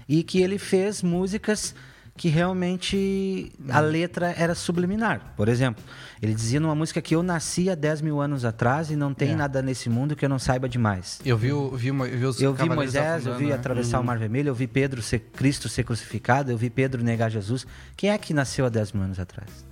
e 0.08 0.22
que 0.22 0.40
ele 0.42 0.60
fez 0.60 1.02
músicas 1.02 1.74
que 2.18 2.28
realmente 2.28 3.52
a 3.70 3.80
letra 3.80 4.36
era 4.38 4.54
subliminar. 4.54 5.34
Por 5.36 5.48
exemplo, 5.48 5.84
ele 6.22 6.36
dizia 6.36 6.60
numa 6.60 6.76
música 6.76 7.02
que 7.02 7.16
eu 7.16 7.24
nasci 7.24 7.70
há 7.70 7.74
10 7.74 8.02
mil 8.02 8.20
anos 8.22 8.46
atrás 8.46 8.92
e 8.92 8.96
não 8.96 9.14
tem 9.14 9.32
É. 9.32 9.36
nada 9.36 9.62
nesse 9.62 9.90
mundo 9.90 10.16
que 10.16 10.24
eu 10.24 10.30
não 10.30 10.38
saiba 10.38 10.70
demais. 10.70 11.20
Eu 11.26 11.38
vi, 11.38 11.48
vi, 11.48 11.54
eu 11.54 11.74
vi 11.96 12.26
os 12.26 12.40
Eu 12.42 12.54
vi 12.54 12.70
Moisés, 12.70 13.26
eu 13.26 13.38
vi 13.38 13.46
né? 13.48 13.54
atravessar 13.54 14.00
o 14.00 14.04
Mar 14.04 14.20
Vermelho, 14.20 14.50
eu 14.50 14.54
vi 14.56 14.68
Pedro 14.68 15.02
ser 15.02 15.20
Cristo 15.34 15.68
ser 15.70 15.84
crucificado, 15.86 16.52
eu 16.52 16.58
vi 16.58 16.70
Pedro 16.70 17.02
negar 17.02 17.32
Jesus. 17.32 17.66
Quem 17.96 18.12
é 18.12 18.18
que 18.18 18.34
nasceu 18.34 18.66
há 18.66 18.70
10 18.70 18.92
mil 18.92 19.04
anos 19.04 19.18
atrás? 19.20 19.66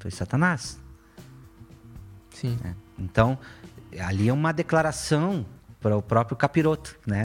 Foi 0.00 0.10
Satanás. 0.10 0.80
Sim. 2.30 2.58
né? 2.64 2.74
Então, 2.98 3.38
ali 4.00 4.28
é 4.28 4.32
uma 4.32 4.52
declaração 4.52 5.46
para 5.80 5.96
o 5.96 6.02
próprio 6.02 6.36
capiroto, 6.36 6.96
né? 7.06 7.24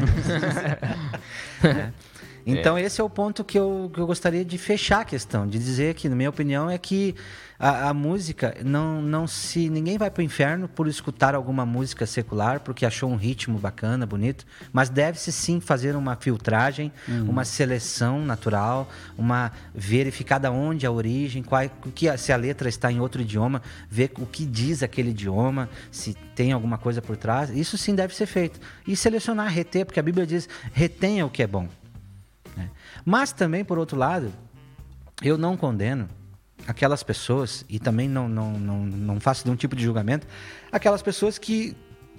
Né? 1.64 1.94
Então, 2.46 2.78
esse 2.78 3.00
é 3.00 3.04
o 3.04 3.10
ponto 3.10 3.44
que 3.44 3.58
eu, 3.58 3.90
que 3.94 4.00
eu 4.00 4.08
gostaria 4.08 4.44
de 4.44 4.58
fechar 4.58 5.02
a 5.02 5.06
questão, 5.06 5.48
de 5.48 5.60
dizer 5.60 5.96
que, 5.96 6.10
na 6.10 6.16
minha 6.16 6.30
opinião, 6.30 6.70
é 6.70 6.78
que 6.78 7.16
a, 7.62 7.90
a 7.90 7.94
música 7.94 8.58
não, 8.66 9.04
não 9.04 9.28
se. 9.28 9.70
Ninguém 9.70 9.96
vai 9.96 10.10
para 10.10 10.22
o 10.22 10.24
inferno 10.24 10.68
por 10.68 10.88
escutar 10.88 11.36
alguma 11.36 11.64
música 11.64 12.08
secular, 12.08 12.60
porque 12.60 12.88
achou 12.88 13.08
um 13.08 13.16
ritmo 13.16 13.60
bacana, 13.60 14.04
bonito, 14.06 14.46
mas 14.74 14.90
deve-se 14.90 15.32
sim 15.32 15.60
fazer 15.60 15.96
uma 15.96 16.16
filtragem, 16.16 16.92
uma 17.28 17.46
seleção 17.46 18.26
natural, 18.26 18.90
uma 19.16 19.52
verificada 19.76 20.50
onde 20.52 20.88
a 20.88 20.92
origem, 20.92 21.44
qual, 21.44 21.70
que, 21.94 22.18
se 22.18 22.34
a 22.34 22.36
letra 22.36 22.68
está 22.68 22.92
em 22.92 23.00
outro 23.00 23.22
idioma, 23.22 23.62
ver 23.88 24.12
o 24.18 24.26
que 24.26 24.44
diz 24.44 24.82
aquele 24.82 25.12
idioma, 25.12 25.70
se 25.92 26.16
tem 26.36 26.52
alguma 26.52 26.80
coisa 26.80 27.02
por 27.02 27.16
trás. 27.16 27.52
Isso 27.52 27.78
sim 27.78 27.94
deve 27.94 28.16
ser 28.16 28.26
feito. 28.26 28.60
E 28.88 28.96
selecionar, 28.96 29.48
reter, 29.54 29.86
porque 29.86 30.00
a 30.00 30.04
Bíblia 30.04 30.26
diz: 30.26 30.50
retenha 30.74 31.28
o 31.28 31.30
que 31.30 31.44
é 31.44 31.48
bom. 31.48 31.68
Mas 33.06 33.32
também, 33.32 33.64
por 33.64 33.78
outro 33.78 33.98
lado, 33.98 34.32
eu 35.22 35.38
não 35.38 35.56
condeno 35.58 36.08
aquelas 36.68 37.02
pessoas, 37.04 37.66
e 37.68 37.80
também 37.80 38.08
não, 38.08 38.30
não, 38.30 38.52
não, 38.60 38.86
não 38.86 39.20
faço 39.20 39.46
nenhum 39.46 39.58
tipo 39.58 39.76
de 39.76 39.84
julgamento, 39.84 40.28
aquelas 40.72 41.02
pessoas 41.02 41.38
que 41.40 41.76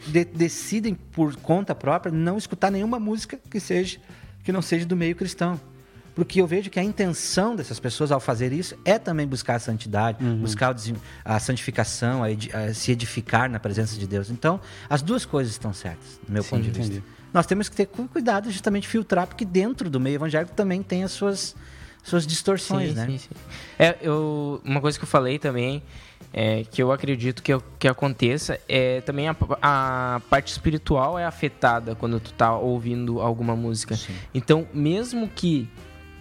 de- 0.08 0.24
decidem 0.24 0.94
por 0.94 1.36
conta 1.36 1.74
própria 1.74 2.10
não 2.12 2.36
escutar 2.36 2.70
nenhuma 2.70 2.98
música 2.98 3.38
que 3.50 3.60
seja 3.60 3.98
que 4.42 4.50
não 4.50 4.60
seja 4.60 4.84
do 4.84 4.96
meio 4.96 5.14
cristão. 5.14 5.60
Porque 6.16 6.40
eu 6.42 6.46
vejo 6.46 6.68
que 6.68 6.78
a 6.78 6.82
intenção 6.82 7.54
dessas 7.56 7.78
pessoas 7.80 8.10
ao 8.12 8.18
fazer 8.20 8.52
isso 8.52 8.76
é 8.84 8.98
também 8.98 9.26
buscar 9.26 9.54
a 9.54 9.58
santidade, 9.60 10.18
buscar 10.40 10.70
o 10.72 10.74
desen- 10.74 10.96
a 11.24 11.38
santificação, 11.38 12.22
a 12.24 12.26
a 12.58 12.74
se 12.74 12.90
edificar 12.92 13.48
na 13.48 13.58
presença 13.60 13.96
de 13.96 14.06
Deus. 14.06 14.28
Então, 14.28 14.60
as 14.90 15.00
duas 15.00 15.24
coisas 15.24 15.52
estão 15.52 15.72
certas, 15.72 16.20
do 16.26 16.32
meu 16.32 16.42
Sim, 16.42 16.50
ponto 16.50 16.62
de 16.64 16.70
vista. 16.72 17.02
Nós 17.32 17.46
temos 17.46 17.68
que 17.68 17.76
ter 17.76 17.86
cu- 17.86 18.08
cuidado 18.08 18.50
justamente 18.50 18.86
filtrar, 18.86 19.26
porque 19.26 19.44
dentro 19.44 19.88
do 19.88 19.98
meio 19.98 20.16
evangélico 20.16 20.52
também 20.54 20.82
tem 20.82 21.04
as 21.04 21.12
suas, 21.12 21.54
suas 22.02 22.26
distorções, 22.26 22.90
sim, 22.90 22.94
né? 22.96 23.06
sim, 23.06 23.18
sim. 23.18 23.30
É, 23.78 23.96
eu, 24.02 24.60
uma 24.64 24.80
coisa 24.80 24.98
que 24.98 25.04
eu 25.04 25.08
falei 25.08 25.38
também, 25.38 25.82
é, 26.32 26.64
que 26.64 26.82
eu 26.82 26.90
acredito 26.92 27.42
que, 27.42 27.52
que 27.78 27.88
aconteça, 27.88 28.58
é 28.68 29.00
também 29.02 29.28
a, 29.28 29.36
a 29.60 30.20
parte 30.30 30.52
espiritual 30.52 31.18
é 31.18 31.24
afetada 31.24 31.94
quando 31.94 32.18
tu 32.20 32.32
tá 32.32 32.56
ouvindo 32.56 33.20
alguma 33.20 33.54
música. 33.54 33.98
Então, 34.34 34.66
mesmo 34.72 35.28
que 35.28 35.68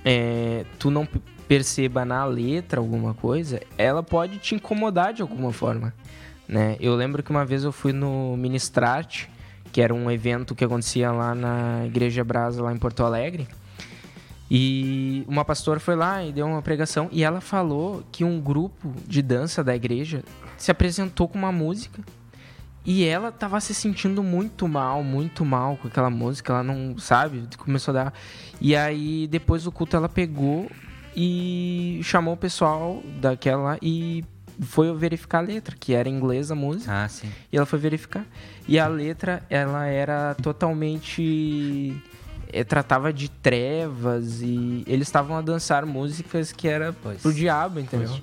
é, 0.03 0.65
tu 0.79 0.89
não 0.91 1.07
perceba 1.47 2.05
na 2.05 2.23
letra 2.25 2.79
alguma 2.79 3.13
coisa, 3.13 3.61
ela 3.77 4.01
pode 4.01 4.37
te 4.37 4.55
incomodar 4.55 5.13
de 5.13 5.21
alguma 5.21 5.51
forma. 5.51 5.93
Né? 6.47 6.75
Eu 6.79 6.95
lembro 6.95 7.23
que 7.23 7.29
uma 7.29 7.45
vez 7.45 7.63
eu 7.63 7.71
fui 7.71 7.93
no 7.93 8.35
Ministrate, 8.35 9.29
que 9.71 9.81
era 9.81 9.93
um 9.93 10.09
evento 10.11 10.53
que 10.53 10.63
acontecia 10.63 11.11
lá 11.11 11.33
na 11.33 11.85
Igreja 11.85 12.23
Brasa, 12.23 12.61
lá 12.61 12.73
em 12.73 12.77
Porto 12.77 13.03
Alegre. 13.03 13.47
E 14.53 15.23
uma 15.29 15.45
pastora 15.45 15.79
foi 15.79 15.95
lá 15.95 16.25
e 16.25 16.33
deu 16.33 16.45
uma 16.45 16.61
pregação 16.61 17.07
e 17.09 17.23
ela 17.23 17.39
falou 17.39 18.03
que 18.11 18.25
um 18.25 18.37
grupo 18.41 18.93
de 19.07 19.21
dança 19.21 19.63
da 19.63 19.73
igreja 19.73 20.25
se 20.57 20.69
apresentou 20.69 21.29
com 21.29 21.37
uma 21.37 21.53
música 21.53 22.03
e 22.85 23.05
ela 23.05 23.31
tava 23.31 23.61
se 23.61 23.73
sentindo 23.73 24.21
muito 24.21 24.67
mal, 24.67 25.03
muito 25.05 25.45
mal 25.45 25.77
com 25.77 25.87
aquela 25.87 26.09
música, 26.09 26.51
ela 26.51 26.63
não 26.63 26.97
sabe, 26.97 27.47
começou 27.57 27.93
a 27.93 28.03
dar. 28.03 28.13
E 28.59 28.75
aí 28.75 29.25
depois 29.27 29.63
do 29.63 29.71
culto 29.71 29.95
ela 29.95 30.09
pegou 30.09 30.69
e 31.15 32.01
chamou 32.03 32.33
o 32.33 32.37
pessoal 32.37 33.01
daquela 33.21 33.77
e 33.81 34.25
foi 34.61 34.93
verificar 34.95 35.39
a 35.39 35.41
letra, 35.41 35.75
que 35.79 35.93
era 35.93 36.07
em 36.07 36.13
inglês 36.15 36.51
a 36.51 36.55
música. 36.55 36.91
Ah, 37.03 37.07
sim. 37.07 37.29
E 37.51 37.57
ela 37.57 37.65
foi 37.65 37.79
verificar. 37.79 38.25
E 38.67 38.77
a 38.79 38.87
letra, 38.87 39.43
ela 39.49 39.85
era 39.87 40.35
totalmente. 40.41 41.95
eh, 42.53 42.63
tratava 42.63 43.13
de 43.13 43.29
trevas 43.29 44.41
e 44.41 44.83
eles 44.85 45.07
estavam 45.07 45.37
a 45.37 45.41
dançar 45.41 45.85
músicas 45.85 46.51
que 46.51 46.67
era 46.67 46.93
Pois. 47.01 47.21
pro 47.21 47.33
diabo, 47.33 47.79
entendeu? 47.79 48.19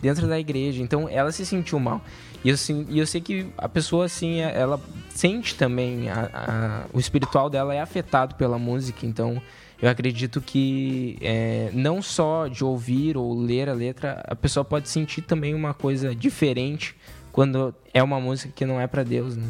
Dentro 0.00 0.26
da 0.28 0.38
igreja. 0.38 0.82
Então 0.82 1.08
ela 1.08 1.30
se 1.32 1.44
sentiu 1.44 1.78
mal. 1.80 2.00
E 2.44 2.48
eu, 2.48 2.56
e 2.88 2.98
eu 2.98 3.06
sei 3.06 3.20
que 3.20 3.46
a 3.58 3.68
pessoa, 3.68 4.06
assim, 4.06 4.38
ela 4.40 4.80
sente 5.10 5.54
também. 5.54 6.08
a- 6.08 6.30
a- 6.32 6.84
o 6.92 6.98
espiritual 6.98 7.48
dela 7.50 7.74
é 7.74 7.80
afetado 7.80 8.34
pela 8.36 8.58
música. 8.58 9.04
Então 9.06 9.40
eu 9.82 9.88
acredito 9.88 10.40
que 10.40 11.18
eh, 11.20 11.70
não 11.74 12.00
só 12.00 12.46
de 12.46 12.64
ouvir 12.64 13.16
ou 13.16 13.36
ler 13.38 13.68
a 13.68 13.74
letra, 13.74 14.22
a 14.28 14.36
pessoa 14.36 14.64
pode 14.64 14.88
sentir 14.88 15.22
também 15.22 15.54
uma 15.54 15.74
coisa 15.74 16.14
diferente 16.14 16.94
quando 17.32 17.74
é 17.92 18.00
uma 18.00 18.20
música 18.20 18.52
que 18.54 18.64
não 18.64 18.80
é 18.80 18.86
pra 18.86 19.02
Deus, 19.02 19.36
né? 19.36 19.48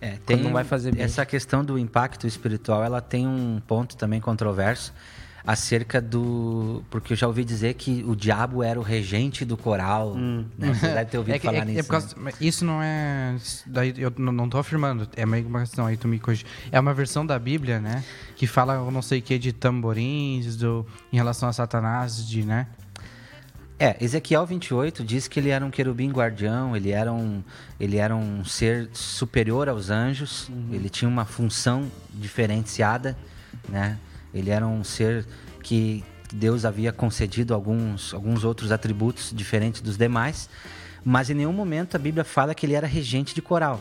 É, 0.00 0.18
Quando 0.26 0.42
não 0.42 0.52
vai 0.52 0.64
fazer 0.64 0.92
bem. 0.92 1.04
Essa 1.04 1.24
questão 1.24 1.64
do 1.64 1.78
impacto 1.78 2.26
espiritual, 2.26 2.82
ela 2.82 3.00
tem 3.00 3.24
um 3.28 3.62
ponto 3.64 3.96
também 3.96 4.20
controverso. 4.20 4.92
Acerca 5.46 6.00
do. 6.00 6.82
Porque 6.90 7.12
eu 7.12 7.16
já 7.16 7.26
ouvi 7.26 7.44
dizer 7.44 7.74
que 7.74 8.02
o 8.06 8.16
diabo 8.16 8.62
era 8.62 8.78
o 8.80 8.82
regente 8.82 9.44
do 9.44 9.56
coral. 9.56 10.14
Né? 10.16 10.44
Você 10.74 10.88
deve 10.88 11.10
ter 11.10 11.18
ouvido 11.18 11.34
É 11.34 11.38
que- 11.38 11.46
falar 11.46 11.58
é 11.58 11.60
é 11.60 11.64
nisso. 11.66 11.84
por 11.84 11.90
causa- 11.90 12.16
mas 12.18 12.34
Isso 12.40 12.64
não 12.64 12.82
é. 12.82 13.36
Daí 13.66 13.94
eu 13.98 14.12
não, 14.16 14.48
tô 14.48 14.58
afirmando. 14.58 15.08
É 15.16 15.26
meio 15.26 15.44
que 15.44 15.48
uma 15.50 15.60
questão 15.60 15.86
aí, 15.86 15.96
tu 15.96 16.08
me 16.08 16.18
corrige. 16.18 16.44
É 16.72 16.80
uma 16.80 16.94
versão 16.94 17.26
da 17.26 17.38
Bíblia, 17.38 17.78
né? 17.78 18.02
Que 18.36 18.46
fala 18.46 18.90
não 18.90 19.02
sei 19.02 19.18
o 19.18 19.22
que 19.22 19.38
de 19.38 19.52
tamborins, 19.52 20.56
do, 20.56 20.86
em 21.12 21.16
relação 21.16 21.48
a 21.48 21.52
Satanás, 21.52 22.26
de, 22.26 22.42
né? 22.44 22.66
É, 23.78 23.96
Ezequiel 24.02 24.46
28 24.46 25.02
diz 25.04 25.26
que 25.26 25.40
ele 25.40 25.48
era 25.50 25.64
um 25.66 25.70
querubim 25.70 26.08
guardião, 26.10 26.76
ele 26.76 26.90
era 26.90 27.12
um, 27.12 27.42
ele 27.78 27.96
era 27.96 28.14
um 28.14 28.44
ser 28.44 28.88
superior 28.92 29.68
aos 29.68 29.90
anjos, 29.90 30.48
ele 30.70 30.88
tinha 30.88 31.08
uma 31.08 31.24
função 31.24 31.90
diferenciada, 32.14 33.16
né? 33.68 33.98
Ele 34.34 34.50
era 34.50 34.66
um 34.66 34.82
ser 34.82 35.24
que 35.62 36.04
Deus 36.32 36.64
havia 36.64 36.92
concedido 36.92 37.54
alguns, 37.54 38.12
alguns 38.12 38.44
outros 38.44 38.72
atributos 38.72 39.32
diferentes 39.32 39.80
dos 39.80 39.96
demais, 39.96 40.48
mas 41.04 41.30
em 41.30 41.34
nenhum 41.34 41.52
momento 41.52 41.94
a 41.94 41.98
Bíblia 41.98 42.24
fala 42.24 42.54
que 42.54 42.66
ele 42.66 42.74
era 42.74 42.86
regente 42.86 43.34
de 43.34 43.40
coral. 43.40 43.80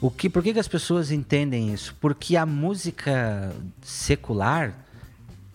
O 0.00 0.10
que, 0.10 0.28
por 0.28 0.42
que, 0.42 0.52
que 0.52 0.58
as 0.58 0.68
pessoas 0.68 1.10
entendem 1.10 1.72
isso? 1.72 1.96
Porque 2.00 2.36
a 2.36 2.44
música 2.44 3.50
secular, 3.80 4.74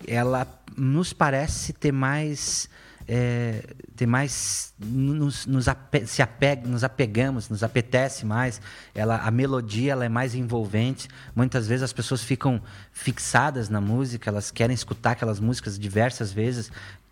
ela 0.08 0.48
nos 0.76 1.14
parece 1.14 1.74
ter 1.74 1.92
mais 1.92 2.68
é, 3.08 3.64
ter 3.96 4.06
mais 4.06 4.74
nos, 4.80 5.46
nos 5.46 5.68
ape- 5.68 6.06
se 6.06 6.22
apega, 6.22 6.68
nos 6.68 6.84
apegamos, 6.84 7.50
nos 7.50 7.64
apetece 7.64 8.26
mais. 8.26 8.62
Ela, 8.96 9.18
a 9.18 9.32
melodia 9.32 9.92
ela 9.92 10.06
é 10.06 10.10
mais 10.10 10.36
envolvente. 10.36 11.08
Muitas 11.36 11.68
vezes 11.68 11.84
as 11.84 11.94
pessoas 11.94 12.24
ficam 12.24 12.62
fixadas 12.92 13.70
na 13.70 13.82
música, 13.82 14.30
elas 14.30 14.52
querem 14.52 14.74
escutar 14.74 15.12
aquelas 15.12 15.40
músicas 15.40 15.78
diversas 15.78 16.32
vezes. 16.32 16.72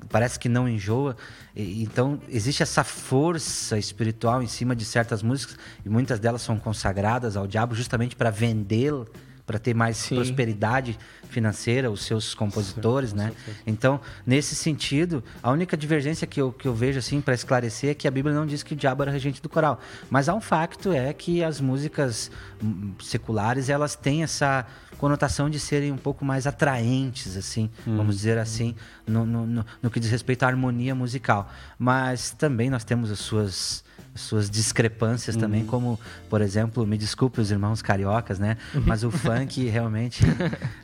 Parece 0.10 0.40
que 0.40 0.48
não 0.48 0.68
enjoa. 0.68 1.16
E- 1.56 1.84
então 1.84 2.20
existe 2.30 2.64
essa 2.64 2.84
força 2.84 3.78
espiritual 3.78 4.42
em 4.42 4.48
cima 4.48 4.76
de 4.76 4.86
certas 4.86 5.22
músicas 5.22 5.58
e 5.86 5.90
muitas 5.90 6.20
delas 6.20 6.42
são 6.42 6.58
consagradas 6.58 7.36
ao 7.36 7.46
diabo 7.48 7.76
justamente 7.76 8.16
para 8.16 8.30
vendê-lo 8.30 9.08
para 9.50 9.58
ter 9.58 9.74
mais 9.74 9.98
Sim. 9.98 10.14
prosperidade 10.14 10.96
financeira, 11.28 11.90
os 11.90 12.06
seus 12.06 12.36
compositores, 12.36 13.14
né? 13.14 13.32
Então, 13.66 14.00
nesse 14.24 14.54
sentido, 14.54 15.24
a 15.42 15.50
única 15.50 15.76
divergência 15.76 16.28
que 16.28 16.40
eu, 16.40 16.54
que 16.54 16.68
eu 16.68 16.74
vejo, 16.76 17.00
assim, 17.00 17.20
para 17.20 17.34
esclarecer 17.34 17.90
é 17.90 17.94
que 17.96 18.08
a 18.08 18.12
Bíblia 18.12 18.36
não 18.36 18.46
diz 18.46 18.62
que 18.62 18.74
o 18.74 18.76
diabo 18.76 19.02
era 19.02 19.12
regente 19.12 19.42
do 19.42 19.50
coral. 19.50 19.80
Mas 20.08 20.30
há 20.30 20.36
um 20.36 20.42
facto, 20.42 20.94
é 20.94 21.12
que 21.14 21.44
as 21.44 21.60
músicas 21.60 22.30
hum, 22.64 22.94
seculares, 23.02 23.70
elas 23.70 23.96
têm 23.96 24.22
essa 24.22 24.68
conotação 25.00 25.50
de 25.50 25.60
serem 25.60 25.92
um 25.92 25.98
pouco 25.98 26.24
mais 26.24 26.46
atraentes, 26.46 27.36
assim, 27.36 27.72
vamos 27.88 28.18
dizer 28.18 28.38
assim, 28.38 28.76
no, 29.08 29.26
no, 29.26 29.48
no, 29.48 29.66
no 29.82 29.90
que 29.90 30.00
diz 30.00 30.12
respeito 30.12 30.44
à 30.44 30.48
harmonia 30.48 30.94
musical. 30.94 31.52
Mas 31.80 32.30
também 32.30 32.70
nós 32.70 32.84
temos 32.84 33.10
as 33.10 33.18
suas 33.18 33.50
as 33.68 33.84
suas 34.20 34.50
discrepâncias 34.50 35.36
também, 35.36 35.66
como, 35.66 36.00
por 36.30 36.42
exemplo, 36.42 36.86
me 36.86 36.98
desculpe 36.98 37.40
os 37.40 37.52
irmãos 37.52 37.82
cariocas, 37.82 38.40
né? 38.40 38.58
Mas 38.86 39.04
o 39.04 39.12
funk 39.12 39.66
realmente 39.70 40.24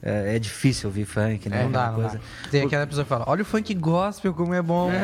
é, 0.01 0.35
é 0.35 0.39
difícil 0.39 0.89
ouvir 0.89 1.05
funk, 1.05 1.49
né? 1.49 1.63
não 1.63 1.71
dá, 1.71 1.91
não 1.91 2.01
dá. 2.01 2.19
Tem 2.49 2.63
aquela 2.63 2.87
pessoa 2.87 3.03
que 3.03 3.09
fala, 3.09 3.25
olha 3.27 3.41
o 3.41 3.45
funk 3.45 3.73
gospel, 3.73 4.33
como 4.33 4.53
é 4.53 4.61
bom. 4.61 4.91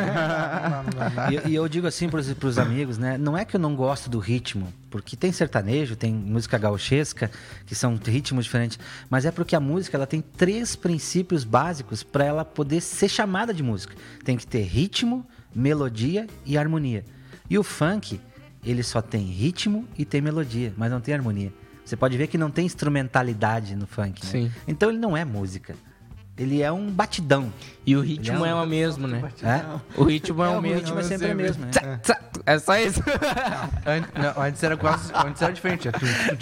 E, 1.32 1.52
e 1.52 1.56
eu 1.56 1.68
digo 1.68 1.88
assim 1.88 2.10
para 2.10 2.20
os 2.20 2.58
amigos, 2.58 2.98
né? 2.98 3.18
Não 3.18 3.38
é 3.38 3.44
que 3.46 3.56
eu 3.56 3.60
não 3.60 3.76
gosto 3.76 4.10
do 4.10 4.20
ritmo, 4.20 4.72
porque 4.90 5.16
tem 5.16 5.32
sertanejo, 5.32 5.96
tem 5.96 6.14
música 6.14 6.58
gauchesca, 6.58 7.30
que 7.66 7.76
são 7.76 8.00
ritmos 8.04 8.46
diferentes, 8.46 8.80
mas 9.10 9.26
é 9.26 9.32
porque 9.32 9.56
a 9.56 9.60
música 9.60 9.98
ela 9.98 10.08
tem 10.08 10.22
três 10.22 10.76
princípios 10.76 11.44
básicos 11.44 12.04
para 12.04 12.26
ela 12.26 12.46
poder 12.46 12.82
ser 12.82 13.08
chamada 13.10 13.54
de 13.54 13.64
música. 13.64 13.96
Tem 14.24 14.38
que 14.38 14.46
ter 14.46 14.64
ritmo, 14.64 15.26
melodia 15.54 16.28
e 16.46 16.58
harmonia. 16.58 17.06
E 17.52 17.58
o 17.60 17.64
funk, 17.64 18.22
ele 18.66 18.82
só 18.82 19.02
tem 19.02 19.24
ritmo 19.24 19.86
e 19.98 20.06
tem 20.06 20.22
melodia, 20.22 20.72
mas 20.78 20.90
não 20.90 21.02
tem 21.02 21.14
harmonia. 21.14 21.52
Você 21.84 21.98
pode 21.98 22.18
ver 22.18 22.28
que 22.28 22.38
não 22.38 22.50
tem 22.50 22.66
instrumentalidade 22.66 23.76
no 23.76 23.86
funk, 23.86 24.24
né? 24.26 24.32
Sim. 24.32 24.52
Então 24.66 24.88
ele 24.90 25.00
não 25.00 25.18
é 25.18 25.26
música. 25.26 25.76
Ele 26.38 26.62
é 26.62 26.72
um 26.72 26.90
batidão. 26.90 27.52
E 27.86 27.94
o 27.94 28.00
ritmo 28.02 28.46
é 28.46 28.52
é 28.52 28.56
o 28.56 28.66
mesmo, 28.66 29.06
né? 29.06 29.22
É? 29.44 30.00
O 30.00 30.06
ritmo 30.06 30.42
é, 30.42 30.48
É, 30.48 30.50
o 30.50 30.60
o 30.60 30.62
mesmo. 30.62 30.78
ritmo 30.78 31.00
é 31.00 31.04
sempre 31.04 31.34
o 31.34 31.36
mesmo. 31.36 31.66
mesmo. 31.66 31.82
né? 31.82 32.00
Tsa, 32.02 32.18
É 32.46 32.58
só 32.58 32.78
isso. 32.80 33.02
An- 33.86 34.34
não, 34.36 34.44
antes 34.44 34.64
era 34.64 34.78
quase. 34.78 35.12
Antes 35.14 35.42
era 35.42 35.52
diferente. 35.52 35.90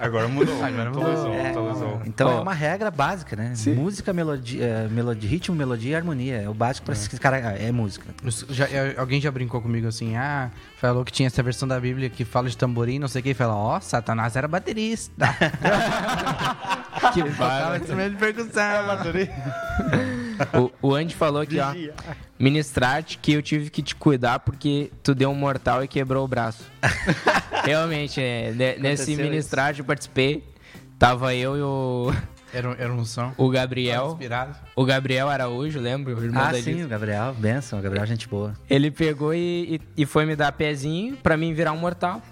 é. 0.00 0.04
Agora 0.06 0.28
mudou. 0.28 0.64
Agora 0.64 0.90
mudou. 0.90 1.02
Atualizou, 1.02 1.34
É. 1.34 1.50
atualizou. 1.50 2.02
Então 2.06 2.30
é 2.30 2.40
uma 2.40 2.54
regra 2.54 2.90
básica, 2.90 3.36
né? 3.36 3.54
Música, 3.74 4.12
melodia, 4.12 4.64
é, 4.64 4.88
melodia, 4.88 5.28
ritmo, 5.28 5.54
melodia 5.56 5.92
e 5.92 5.94
harmonia. 5.94 6.42
É 6.42 6.48
o 6.48 6.54
básico 6.54 6.84
para 6.86 6.94
esses 6.94 7.18
caras. 7.18 7.60
É 7.60 7.70
música. 7.72 8.06
Os- 8.24 8.46
já- 8.50 8.66
é, 8.68 8.94
alguém 8.98 9.20
já 9.20 9.30
brincou 9.30 9.60
comigo 9.62 9.86
assim, 9.86 10.16
ah, 10.16 10.50
falou 10.78 11.04
que 11.04 11.12
tinha 11.12 11.26
essa 11.26 11.42
versão 11.42 11.66
da 11.68 11.78
Bíblia 11.80 12.08
que 12.10 12.24
fala 12.24 12.48
de 12.48 12.56
tamborim, 12.56 12.98
não 12.98 13.08
sei 13.08 13.20
o 13.20 13.24
que, 13.24 13.30
e 13.30 13.34
fala, 13.34 13.54
ó, 13.54 13.80
Satanás 13.80 14.36
era 14.36 14.46
baterista. 14.48 15.26
que 17.12 17.22
Tocava 17.22 17.76
instrumento 17.78 18.12
de 18.12 18.16
percussão. 18.18 18.56
O, 20.82 20.88
o 20.90 20.94
Andy 20.94 21.14
falou 21.14 21.40
aqui, 21.40 21.58
ó. 21.58 21.72
Ministrar-te 22.38 23.18
que 23.18 23.32
eu 23.32 23.42
tive 23.42 23.70
que 23.70 23.82
te 23.82 23.94
cuidar 23.94 24.40
porque 24.40 24.90
tu 25.02 25.14
deu 25.14 25.30
um 25.30 25.34
mortal 25.34 25.82
e 25.82 25.88
quebrou 25.88 26.24
o 26.24 26.28
braço. 26.28 26.64
Realmente, 27.64 28.20
é, 28.20 28.52
ne- 28.52 28.76
nesse 28.76 29.16
ministrar 29.16 29.74
eu 29.78 29.84
participei. 29.84 30.44
Tava 30.98 31.34
eu 31.34 31.56
e 31.56 31.62
o, 31.62 32.12
Era, 32.52 32.70
um- 32.70 32.74
era 32.78 32.92
um 32.92 33.04
som. 33.04 33.32
o 33.36 33.48
Gabriel. 33.50 34.08
Inspirado. 34.12 34.56
O 34.74 34.84
Gabriel 34.84 35.28
Araújo, 35.28 35.78
lembra? 35.80 36.14
O 36.14 36.22
irmão 36.24 36.42
Ah, 36.42 36.52
da 36.52 36.60
sim, 36.62 36.84
o 36.84 36.88
Gabriel. 36.88 37.34
Benção, 37.34 37.78
o 37.78 37.82
Gabriel 37.82 38.04
é 38.04 38.06
gente 38.06 38.28
boa. 38.28 38.54
Ele 38.68 38.90
pegou 38.90 39.34
e, 39.34 39.80
e, 39.96 40.02
e 40.02 40.06
foi 40.06 40.24
me 40.26 40.34
dar 40.36 40.52
pezinho 40.52 41.16
pra 41.16 41.36
mim 41.36 41.52
virar 41.52 41.72
um 41.72 41.78
mortal. 41.78 42.22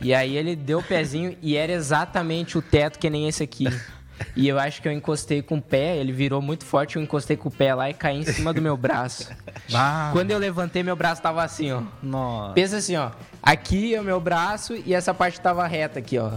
E 0.00 0.14
aí 0.14 0.36
ele 0.36 0.54
deu 0.54 0.78
o 0.78 0.82
pezinho 0.82 1.36
e 1.42 1.56
era 1.56 1.72
exatamente 1.72 2.56
o 2.56 2.62
teto 2.62 2.98
que 2.98 3.08
nem 3.10 3.26
esse 3.28 3.42
aqui. 3.42 3.64
E 4.34 4.48
eu 4.48 4.58
acho 4.58 4.80
que 4.82 4.88
eu 4.88 4.92
encostei 4.92 5.42
com 5.42 5.58
o 5.58 5.62
pé, 5.62 5.96
ele 5.96 6.12
virou 6.12 6.40
muito 6.40 6.64
forte, 6.64 6.96
eu 6.96 7.02
encostei 7.02 7.36
com 7.36 7.48
o 7.48 7.52
pé 7.52 7.74
lá 7.74 7.88
e 7.90 7.94
caí 7.94 8.18
em 8.18 8.24
cima 8.24 8.52
do 8.52 8.60
meu 8.62 8.76
braço. 8.76 9.28
Ah, 9.74 10.08
Quando 10.14 10.30
eu 10.30 10.38
levantei, 10.38 10.82
meu 10.82 10.96
braço 10.96 11.20
tava 11.20 11.42
assim, 11.42 11.70
ó. 11.72 11.82
Nossa. 12.02 12.54
Pensa 12.54 12.78
assim, 12.78 12.96
ó. 12.96 13.10
Aqui 13.42 13.94
é 13.94 14.00
o 14.00 14.04
meu 14.04 14.18
braço 14.18 14.74
e 14.74 14.94
essa 14.94 15.12
parte 15.12 15.38
tava 15.40 15.66
reta 15.66 15.98
aqui, 15.98 16.16
ó. 16.18 16.30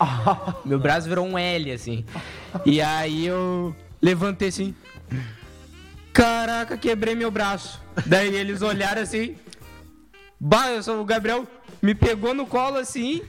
Meu 0.64 0.78
braço 0.78 1.08
virou 1.08 1.26
um 1.26 1.36
L, 1.36 1.72
assim. 1.72 2.04
E 2.64 2.80
aí 2.80 3.26
eu 3.26 3.74
levantei 4.00 4.48
assim. 4.48 4.74
Caraca, 6.12 6.76
quebrei 6.76 7.14
meu 7.14 7.30
braço. 7.30 7.80
Daí 8.06 8.34
eles 8.34 8.62
olharam 8.62 9.02
assim. 9.02 9.36
Bah, 10.40 10.70
eu 10.70 10.82
sou 10.82 11.00
o 11.00 11.04
Gabriel. 11.04 11.46
Me 11.80 11.94
pegou 11.94 12.34
no 12.34 12.44
colo 12.46 12.76
assim. 12.78 13.22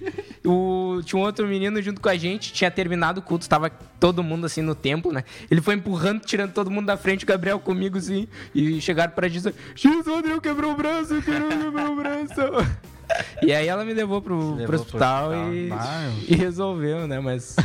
O, 0.45 1.01
tinha 1.05 1.19
um 1.19 1.23
outro 1.23 1.47
menino 1.47 1.81
junto 1.81 2.01
com 2.01 2.09
a 2.09 2.17
gente. 2.17 2.51
Tinha 2.51 2.71
terminado 2.71 3.19
o 3.19 3.23
culto. 3.23 3.47
Tava 3.47 3.69
todo 3.99 4.23
mundo 4.23 4.45
assim 4.45 4.61
no 4.61 4.73
templo, 4.73 5.11
né? 5.11 5.23
Ele 5.51 5.61
foi 5.61 5.75
empurrando, 5.75 6.21
tirando 6.21 6.51
todo 6.53 6.71
mundo 6.71 6.85
da 6.87 6.97
frente. 6.97 7.23
O 7.23 7.27
Gabriel 7.27 7.59
comigo 7.59 7.97
assim. 7.97 8.27
E 8.55 8.81
chegaram 8.81 9.11
pra 9.13 9.27
dizer: 9.27 9.53
Jesus, 9.75 10.07
o 10.07 10.15
Adriel 10.15 10.41
quebrou 10.41 10.71
o 10.73 10.75
braço. 10.75 11.21
Quebrou 11.21 11.91
o 11.91 11.95
braço. 11.95 12.79
E 13.41 13.51
aí 13.51 13.67
ela 13.67 13.83
me 13.83 13.91
levou 13.91 14.21
pro, 14.21 14.35
Levou 14.37 14.55
pro 14.57 14.65
pro 14.67 14.75
hospital, 14.81 15.29
hospital. 15.31 15.51
e, 15.51 15.71
Ah, 15.71 16.11
e 16.27 16.35
resolveu, 16.35 17.07
né? 17.07 17.19
Mas 17.19 17.55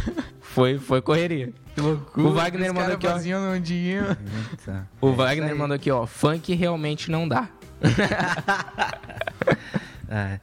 foi, 0.41 0.78
foi 0.78 1.03
correria. 1.03 1.53
que 1.74 1.82
loucura. 1.82 2.26
O 2.26 2.32
Wagner 2.32 2.72
mandou 2.72 2.95
aqui, 2.95 3.07
ó. 3.07 3.18
O 5.03 5.09
É 5.11 5.12
Wagner 5.12 5.55
mandou 5.55 5.74
aqui, 5.74 5.91
ó. 5.91 6.07
Funk 6.07 6.55
realmente 6.55 7.11
não 7.11 7.28
dá. 7.28 7.47
É. 10.15 10.41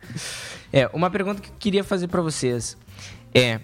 É, 0.74 0.88
uma 0.94 1.10
pergunta 1.10 1.42
que 1.42 1.48
eu 1.48 1.56
queria 1.58 1.84
fazer 1.84 2.10
pra 2.10 2.22
vocês 2.22 2.78
é 3.34 3.62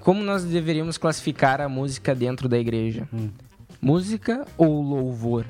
como 0.00 0.24
nós 0.24 0.42
deveríamos 0.42 0.98
classificar 0.98 1.60
a 1.60 1.68
música 1.68 2.12
dentro 2.12 2.48
da 2.48 2.58
igreja? 2.58 3.08
Música 3.80 4.44
ou 4.56 4.82
louvor? 4.82 5.44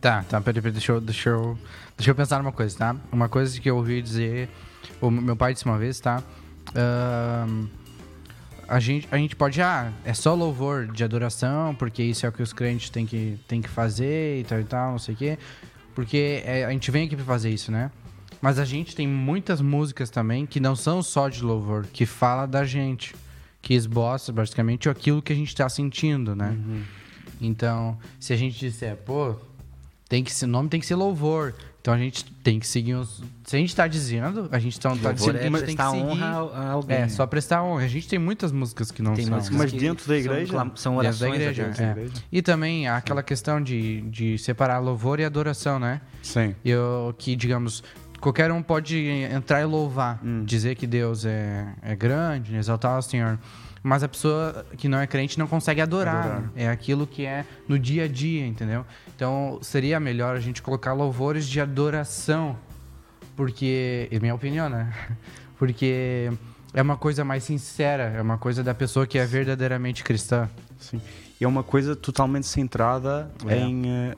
Tá, 0.00 0.22
tá, 0.22 0.40
peraí, 0.40 0.62
peraí, 0.62 0.72
deixa 0.72 0.92
eu, 0.92 1.00
deixa, 1.00 1.28
eu, 1.28 1.58
deixa 1.94 2.10
eu 2.10 2.14
pensar 2.14 2.38
numa 2.38 2.52
coisa, 2.52 2.78
tá? 2.78 2.96
Uma 3.12 3.28
coisa 3.28 3.60
que 3.60 3.68
eu 3.68 3.76
ouvi 3.76 4.00
dizer, 4.00 4.48
o 4.98 5.10
meu 5.10 5.36
pai 5.36 5.52
disse 5.52 5.66
uma 5.66 5.76
vez, 5.76 6.00
tá? 6.00 6.22
Ahn, 6.74 7.66
a, 8.66 8.80
gente, 8.80 9.06
a 9.10 9.18
gente 9.18 9.36
pode, 9.36 9.60
ah, 9.60 9.92
é 10.04 10.14
só 10.14 10.34
louvor 10.34 10.86
de 10.86 11.04
adoração, 11.04 11.74
porque 11.74 12.02
isso 12.02 12.24
é 12.24 12.30
o 12.30 12.32
que 12.32 12.42
os 12.42 12.54
crentes 12.54 12.88
têm 12.88 13.04
que, 13.04 13.38
têm 13.46 13.60
que 13.60 13.68
fazer 13.68 14.40
e 14.40 14.44
tal 14.44 14.60
e 14.60 14.64
tal, 14.64 14.92
não 14.92 14.98
sei 14.98 15.14
o 15.14 15.18
quê. 15.18 15.38
Porque 16.00 16.42
é, 16.46 16.64
a 16.64 16.70
gente 16.70 16.90
vem 16.90 17.04
aqui 17.04 17.14
pra 17.14 17.26
fazer 17.26 17.50
isso, 17.50 17.70
né? 17.70 17.90
Mas 18.40 18.58
a 18.58 18.64
gente 18.64 18.96
tem 18.96 19.06
muitas 19.06 19.60
músicas 19.60 20.08
também 20.08 20.46
que 20.46 20.58
não 20.58 20.74
são 20.74 21.02
só 21.02 21.28
de 21.28 21.42
louvor, 21.44 21.86
que 21.92 22.06
fala 22.06 22.46
da 22.46 22.64
gente, 22.64 23.14
que 23.60 23.74
esboça 23.74 24.32
basicamente 24.32 24.88
aquilo 24.88 25.20
que 25.20 25.30
a 25.30 25.36
gente 25.36 25.54
tá 25.54 25.68
sentindo, 25.68 26.34
né? 26.34 26.56
Então, 27.38 27.98
se 28.18 28.32
a 28.32 28.36
gente 28.36 28.58
disser, 28.58 28.96
pô, 28.96 29.36
tem 30.08 30.24
que 30.24 30.32
ser, 30.32 30.46
o 30.46 30.48
nome 30.48 30.70
tem 30.70 30.80
que 30.80 30.86
ser 30.86 30.94
louvor. 30.94 31.54
Então 31.80 31.94
a 31.94 31.98
gente 31.98 32.24
tem 32.44 32.60
que 32.60 32.66
seguir 32.66 32.92
os. 32.94 33.22
Se 33.44 33.56
a 33.56 33.58
gente 33.58 33.74
tá 33.74 33.86
dizendo, 33.88 34.48
a 34.52 34.58
gente 34.58 34.78
tá, 34.78 34.90
tá 34.90 34.94
Louvor 34.94 35.14
dizendo 35.14 35.36
é 35.36 35.40
que 35.40 35.46
a 35.46 35.50
gente 35.50 35.64
tem 35.64 35.76
que 35.76 35.82
prestar 35.82 35.90
seguir. 35.90 36.04
honra 36.04 36.26
a- 36.26 36.70
alguém. 36.72 36.96
É, 36.98 37.08
só 37.08 37.26
prestar 37.26 37.62
honra. 37.62 37.84
A 37.84 37.88
gente 37.88 38.06
tem 38.06 38.18
muitas 38.18 38.52
músicas 38.52 38.90
que 38.90 39.00
não 39.02 39.14
Tem 39.14 39.24
são. 39.24 39.36
músicas 39.36 39.58
Mas 39.58 39.70
que 39.72 39.78
dentro 39.78 40.06
da 40.06 40.14
são 40.22 40.32
igreja? 40.34 40.52
São, 40.52 40.64
Dentro 40.66 40.84
da 40.84 40.90
orações 40.98 41.32
a 41.32 41.36
igreja. 41.36 41.68
Da 41.70 41.82
é. 41.84 41.90
igreja. 41.92 42.12
E 42.30 42.42
também 42.42 42.86
aquela 42.86 43.22
questão 43.22 43.62
de, 43.62 44.02
de 44.02 44.36
separar 44.36 44.78
louvor 44.78 45.20
e 45.20 45.24
adoração, 45.24 45.78
né? 45.78 46.02
Sim. 46.22 46.54
Eu, 46.62 47.14
que, 47.16 47.34
digamos, 47.34 47.82
qualquer 48.20 48.52
um 48.52 48.62
pode 48.62 48.98
entrar 49.32 49.62
e 49.62 49.64
louvar, 49.64 50.20
Hum. 50.22 50.44
dizer 50.44 50.74
que 50.74 50.86
Deus 50.86 51.24
é, 51.24 51.66
é 51.80 51.96
grande, 51.96 52.56
exaltar 52.56 52.98
o 52.98 53.02
Senhor. 53.02 53.38
Mas 53.82 54.02
a 54.02 54.08
pessoa 54.08 54.66
que 54.76 54.88
não 54.88 54.98
é 54.98 55.06
crente 55.06 55.38
não 55.38 55.46
consegue 55.46 55.80
adorar. 55.80 56.16
Adorar. 56.16 56.40
né? 56.42 56.50
É 56.56 56.68
aquilo 56.68 57.06
que 57.06 57.24
é 57.24 57.44
no 57.66 57.78
dia 57.78 58.04
a 58.04 58.08
dia, 58.08 58.46
entendeu? 58.46 58.84
Então 59.16 59.58
seria 59.62 59.98
melhor 59.98 60.36
a 60.36 60.40
gente 60.40 60.60
colocar 60.60 60.92
louvores 60.92 61.46
de 61.48 61.60
adoração. 61.60 62.56
Porque, 63.36 64.06
é 64.10 64.18
minha 64.20 64.34
opinião, 64.34 64.68
né? 64.68 64.92
Porque 65.58 66.30
é 66.74 66.82
uma 66.82 66.96
coisa 66.96 67.24
mais 67.24 67.42
sincera, 67.44 68.04
é 68.16 68.20
uma 68.20 68.36
coisa 68.38 68.62
da 68.62 68.74
pessoa 68.74 69.06
que 69.06 69.18
é 69.18 69.24
verdadeiramente 69.24 70.04
cristã. 70.04 70.48
Sim. 70.78 71.00
E 71.40 71.44
é 71.44 71.48
uma 71.48 71.62
coisa 71.62 71.96
totalmente 71.96 72.46
centrada 72.46 73.30
É. 73.46 73.56
em 73.58 73.82
eh, 73.88 74.16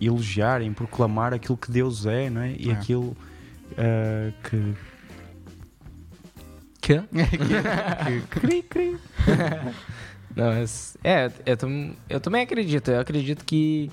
elogiar, 0.00 0.62
em 0.62 0.72
proclamar 0.72 1.34
aquilo 1.34 1.56
que 1.56 1.70
Deus 1.70 2.06
é, 2.06 2.30
não 2.30 2.40
é? 2.40 2.52
E 2.52 2.70
É. 2.70 2.72
aquilo 2.72 3.14
eh, 3.76 4.32
que. 4.48 4.74
Que? 6.82 7.00
Cri, 8.28 8.62
cri. 8.64 8.96
Não, 10.34 10.46
mas- 10.52 10.96
é, 11.04 11.30
eu, 11.46 11.56
eu 12.10 12.20
também 12.20 12.42
acredito. 12.42 12.90
Eu 12.90 13.00
acredito 13.00 13.44
que 13.44 13.88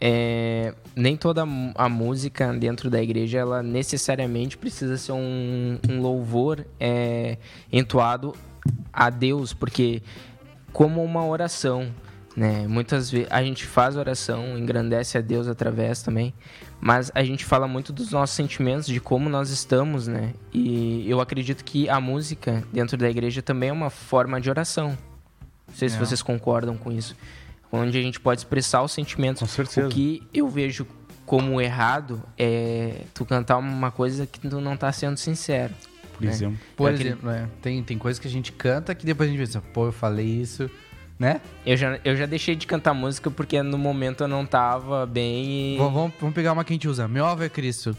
é, 0.00 0.74
nem 0.96 1.16
toda 1.16 1.42
a 1.42 1.88
música 1.88 2.52
dentro 2.54 2.88
da 2.90 3.00
igreja 3.02 3.38
ela 3.38 3.62
necessariamente 3.62 4.56
precisa 4.56 4.96
ser 4.96 5.12
um, 5.12 5.78
um 5.88 6.00
louvor 6.00 6.66
é, 6.80 7.36
entoado 7.70 8.34
a 8.92 9.10
Deus, 9.10 9.52
porque 9.52 10.02
como 10.72 11.04
uma 11.04 11.24
oração, 11.26 11.90
né? 12.36 12.66
Muitas 12.68 13.10
vezes 13.10 13.28
a 13.30 13.42
gente 13.42 13.64
faz 13.64 13.96
oração, 13.96 14.58
engrandece 14.58 15.16
a 15.16 15.20
Deus 15.20 15.46
através 15.48 16.02
também, 16.02 16.34
mas 16.80 17.10
a 17.14 17.22
gente 17.24 17.44
fala 17.44 17.66
muito 17.68 17.92
dos 17.92 18.10
nossos 18.10 18.34
sentimentos, 18.34 18.86
de 18.86 19.00
como 19.00 19.28
nós 19.28 19.50
estamos, 19.50 20.06
né? 20.06 20.34
E 20.52 21.08
eu 21.08 21.20
acredito 21.20 21.64
que 21.64 21.88
a 21.88 22.00
música 22.00 22.62
dentro 22.72 22.96
da 22.96 23.08
igreja 23.08 23.40
também 23.40 23.68
é 23.68 23.72
uma 23.72 23.90
forma 23.90 24.40
de 24.40 24.50
oração. 24.50 24.96
Não 25.68 25.74
sei 25.74 25.88
se 25.88 25.96
É. 25.96 25.98
vocês 25.98 26.22
concordam 26.22 26.76
com 26.76 26.90
isso. 26.92 27.16
Onde 27.72 27.98
a 27.98 28.02
gente 28.02 28.20
pode 28.20 28.40
expressar 28.40 28.82
os 28.82 28.92
sentimentos. 28.92 29.40
Com 29.40 29.46
certeza. 29.48 29.86
O 29.88 29.90
que 29.90 30.22
eu 30.32 30.48
vejo 30.48 30.86
como 31.26 31.60
errado 31.60 32.22
é 32.38 33.00
tu 33.14 33.24
cantar 33.24 33.56
uma 33.56 33.90
coisa 33.90 34.26
que 34.26 34.38
tu 34.38 34.60
não 34.60 34.76
tá 34.76 34.92
sendo 34.92 35.16
sincero. 35.16 35.72
Por 36.16 36.24
É. 36.26 36.28
exemplo. 36.28 36.58
Por 36.76 36.90
É 36.90 36.94
aquele- 36.94 37.08
exemplo, 37.08 37.30
é, 37.30 37.48
tem, 37.62 37.82
tem 37.82 37.98
coisas 37.98 38.20
que 38.20 38.28
a 38.28 38.30
gente 38.30 38.52
canta 38.52 38.94
que 38.94 39.04
depois 39.04 39.28
a 39.28 39.32
gente 39.32 39.40
pensa, 39.40 39.60
pô, 39.72 39.86
eu 39.86 39.92
falei 39.92 40.26
isso, 40.26 40.70
né? 41.18 41.40
Eu 41.64 41.76
já, 41.76 41.98
eu 42.04 42.16
já 42.16 42.26
deixei 42.26 42.54
de 42.56 42.66
cantar 42.66 42.92
música 42.94 43.30
porque 43.30 43.62
no 43.62 43.78
momento 43.78 44.24
eu 44.24 44.28
não 44.28 44.44
tava 44.44 45.06
bem 45.06 45.74
e. 45.74 45.76
Vamos, 45.78 45.92
vamos- 45.94 46.12
vamos 46.20 46.34
pegar 46.34 46.52
uma 46.52 46.64
que 46.64 46.72
a 46.72 46.74
gente 46.74 46.88
usa. 46.88 47.06
Meu 47.08 47.24
alvo 47.24 47.42
é 47.44 47.48
Cristo. 47.48 47.96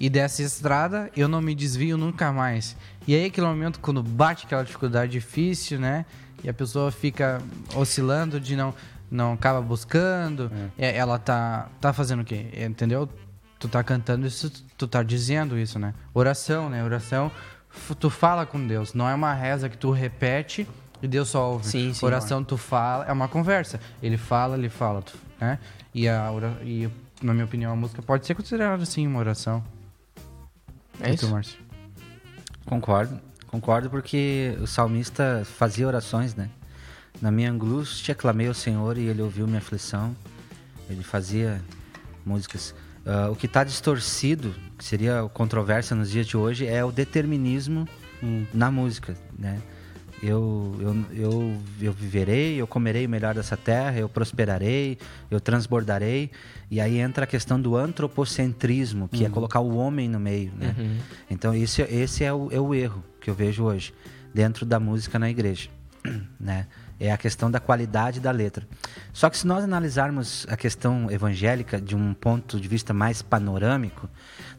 E 0.00 0.08
dessa 0.10 0.42
estrada 0.42 1.10
eu 1.16 1.28
não 1.28 1.40
me 1.40 1.54
desvio 1.54 1.96
nunca 1.96 2.32
mais. 2.32 2.76
E 3.06 3.14
aí 3.14 3.26
aquele 3.26 3.46
momento 3.46 3.78
quando 3.80 4.02
bate 4.02 4.46
aquela 4.46 4.62
dificuldade 4.64 5.12
difícil, 5.12 5.78
né? 5.78 6.04
E 6.42 6.48
a 6.48 6.54
pessoa 6.54 6.90
fica 6.90 7.40
oscilando 7.76 8.40
de 8.40 8.56
não 8.56 8.74
não 9.10 9.34
acaba 9.34 9.60
buscando. 9.60 10.50
é, 10.78 10.96
ela 10.96 11.18
tá 11.18 11.68
tá 11.80 11.92
fazendo 11.92 12.20
o 12.22 12.24
quê? 12.24 12.46
É, 12.54 12.64
Entendeu? 12.64 13.08
Tu 13.58 13.68
tá 13.68 13.82
cantando 13.84 14.26
isso, 14.26 14.50
tu 14.76 14.88
tá 14.88 15.02
dizendo 15.04 15.56
isso, 15.58 15.78
né? 15.78 15.94
Oração, 16.14 16.68
né? 16.68 16.82
Oração, 16.82 17.30
tu 18.00 18.10
fala 18.10 18.44
com 18.44 18.66
Deus. 18.66 18.92
Não 18.94 19.08
é 19.08 19.14
uma 19.14 19.32
reza 19.34 19.68
que 19.68 19.76
tu 19.78 19.90
repete 19.92 20.66
e 21.02 21.08
Deus 21.08 21.28
só 21.28 21.52
ouve. 21.52 21.66
Sim, 21.66 21.92
sim. 21.92 22.06
Oração 22.06 22.42
tu 22.44 22.56
fala, 22.56 23.04
é 23.06 23.12
uma 23.12 23.28
conversa. 23.28 23.80
Ele 24.02 24.16
fala, 24.16 24.56
ele 24.56 24.68
fala, 24.68 25.02
tu- 25.02 25.18
né? 25.40 25.58
E, 25.94 26.08
a, 26.08 26.30
ora- 26.30 26.56
e 26.62 26.88
na 27.20 27.32
minha 27.34 27.44
opinião, 27.44 27.72
a 27.72 27.76
música 27.76 28.00
pode 28.00 28.26
ser 28.26 28.34
considerada 28.34 28.82
assim 28.82 29.06
uma 29.06 29.18
oração. 29.18 29.62
É 31.00 31.10
E 31.12 31.16
tu, 31.16 31.24
isso? 31.24 31.30
Márcio? 31.32 31.58
Concordo, 32.64 33.20
concordo 33.48 33.90
porque 33.90 34.56
o 34.60 34.66
salmista 34.66 35.42
fazia 35.44 35.86
orações, 35.86 36.34
né? 36.34 36.48
Na 37.20 37.30
minha 37.30 37.50
angústia 37.50 38.14
clamei 38.14 38.48
ao 38.48 38.54
Senhor 38.54 38.96
e 38.96 39.02
ele 39.06 39.20
ouviu 39.22 39.46
minha 39.46 39.58
aflição. 39.58 40.16
Ele 40.88 41.02
fazia 41.02 41.60
músicas. 42.24 42.74
Ah, 43.04 43.28
o 43.30 43.36
que 43.36 43.46
está 43.46 43.64
distorcido, 43.64 44.54
que 44.78 44.84
seria 44.84 45.28
controvérsia 45.34 45.94
nos 45.96 46.10
dias 46.10 46.26
de 46.26 46.36
hoje, 46.36 46.66
é 46.66 46.84
o 46.84 46.92
determinismo 46.92 47.86
Hum. 48.22 48.46
na 48.54 48.70
música, 48.70 49.16
né? 49.36 49.60
Eu, 50.22 50.76
eu, 50.78 51.04
eu, 51.12 51.58
eu 51.80 51.92
viverei, 51.92 52.54
eu 52.54 52.66
comerei 52.66 53.06
o 53.06 53.08
melhor 53.08 53.34
dessa 53.34 53.56
terra, 53.56 53.98
eu 53.98 54.08
prosperarei, 54.08 54.96
eu 55.28 55.40
transbordarei. 55.40 56.30
E 56.70 56.80
aí 56.80 56.98
entra 56.98 57.24
a 57.24 57.26
questão 57.26 57.60
do 57.60 57.76
antropocentrismo, 57.76 59.08
que 59.08 59.24
é 59.24 59.28
colocar 59.28 59.58
o 59.58 59.76
homem 59.76 60.08
no 60.08 60.20
meio, 60.20 60.52
né? 60.56 60.76
Uhum. 60.78 60.98
Então 61.28 61.52
esse, 61.52 61.82
esse 61.82 62.22
é, 62.22 62.32
o, 62.32 62.48
é 62.52 62.60
o 62.60 62.72
erro 62.72 63.02
que 63.20 63.28
eu 63.28 63.34
vejo 63.34 63.64
hoje 63.64 63.92
dentro 64.32 64.64
da 64.64 64.78
música 64.78 65.18
na 65.18 65.28
igreja, 65.28 65.68
né? 66.38 66.68
É 67.00 67.10
a 67.10 67.18
questão 67.18 67.50
da 67.50 67.58
qualidade 67.58 68.20
da 68.20 68.30
letra. 68.30 68.64
Só 69.12 69.28
que 69.28 69.36
se 69.36 69.44
nós 69.44 69.64
analisarmos 69.64 70.46
a 70.48 70.56
questão 70.56 71.10
evangélica 71.10 71.80
de 71.80 71.96
um 71.96 72.14
ponto 72.14 72.60
de 72.60 72.68
vista 72.68 72.94
mais 72.94 73.22
panorâmico, 73.22 74.08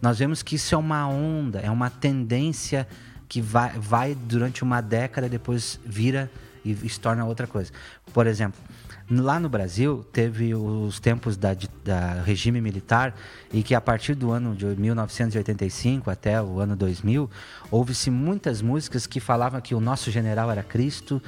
nós 0.01 0.19
vemos 0.19 0.43
que 0.43 0.55
isso 0.55 0.75
é 0.75 0.77
uma 0.77 1.07
onda, 1.07 1.61
é 1.61 1.71
uma 1.71 1.89
tendência 1.89 2.85
que 3.33 3.41
vai, 3.41 3.71
vai 3.79 4.13
durante 4.13 4.61
uma 4.61 4.79
década 4.79 5.27
depois 5.27 5.79
vira 5.83 6.29
e 6.63 6.75
se 6.87 6.99
torna 6.99 7.25
outra 7.25 7.47
coisa. 7.47 7.71
Por 8.13 8.27
exemplo, 8.27 8.61
lá 9.09 9.39
no 9.39 9.49
Brasil 9.49 10.05
teve 10.13 10.53
os 10.53 10.99
tempos 10.99 11.35
da, 11.35 11.57
da 11.83 12.21
regime 12.21 12.61
militar 12.61 13.15
e 13.51 13.63
que 13.63 13.73
a 13.73 13.81
partir 13.81 14.13
do 14.13 14.29
ano 14.29 14.55
de 14.55 14.67
1985 14.67 16.11
até 16.11 16.39
o 16.39 16.59
ano 16.59 16.75
2000 16.75 17.27
houve-se 17.71 18.11
muitas 18.11 18.61
músicas 18.61 19.07
que 19.07 19.19
falavam 19.19 19.59
que 19.59 19.73
o 19.73 19.79
nosso 19.79 20.11
general 20.11 20.51
era 20.51 20.61
Cristo, 20.61 21.19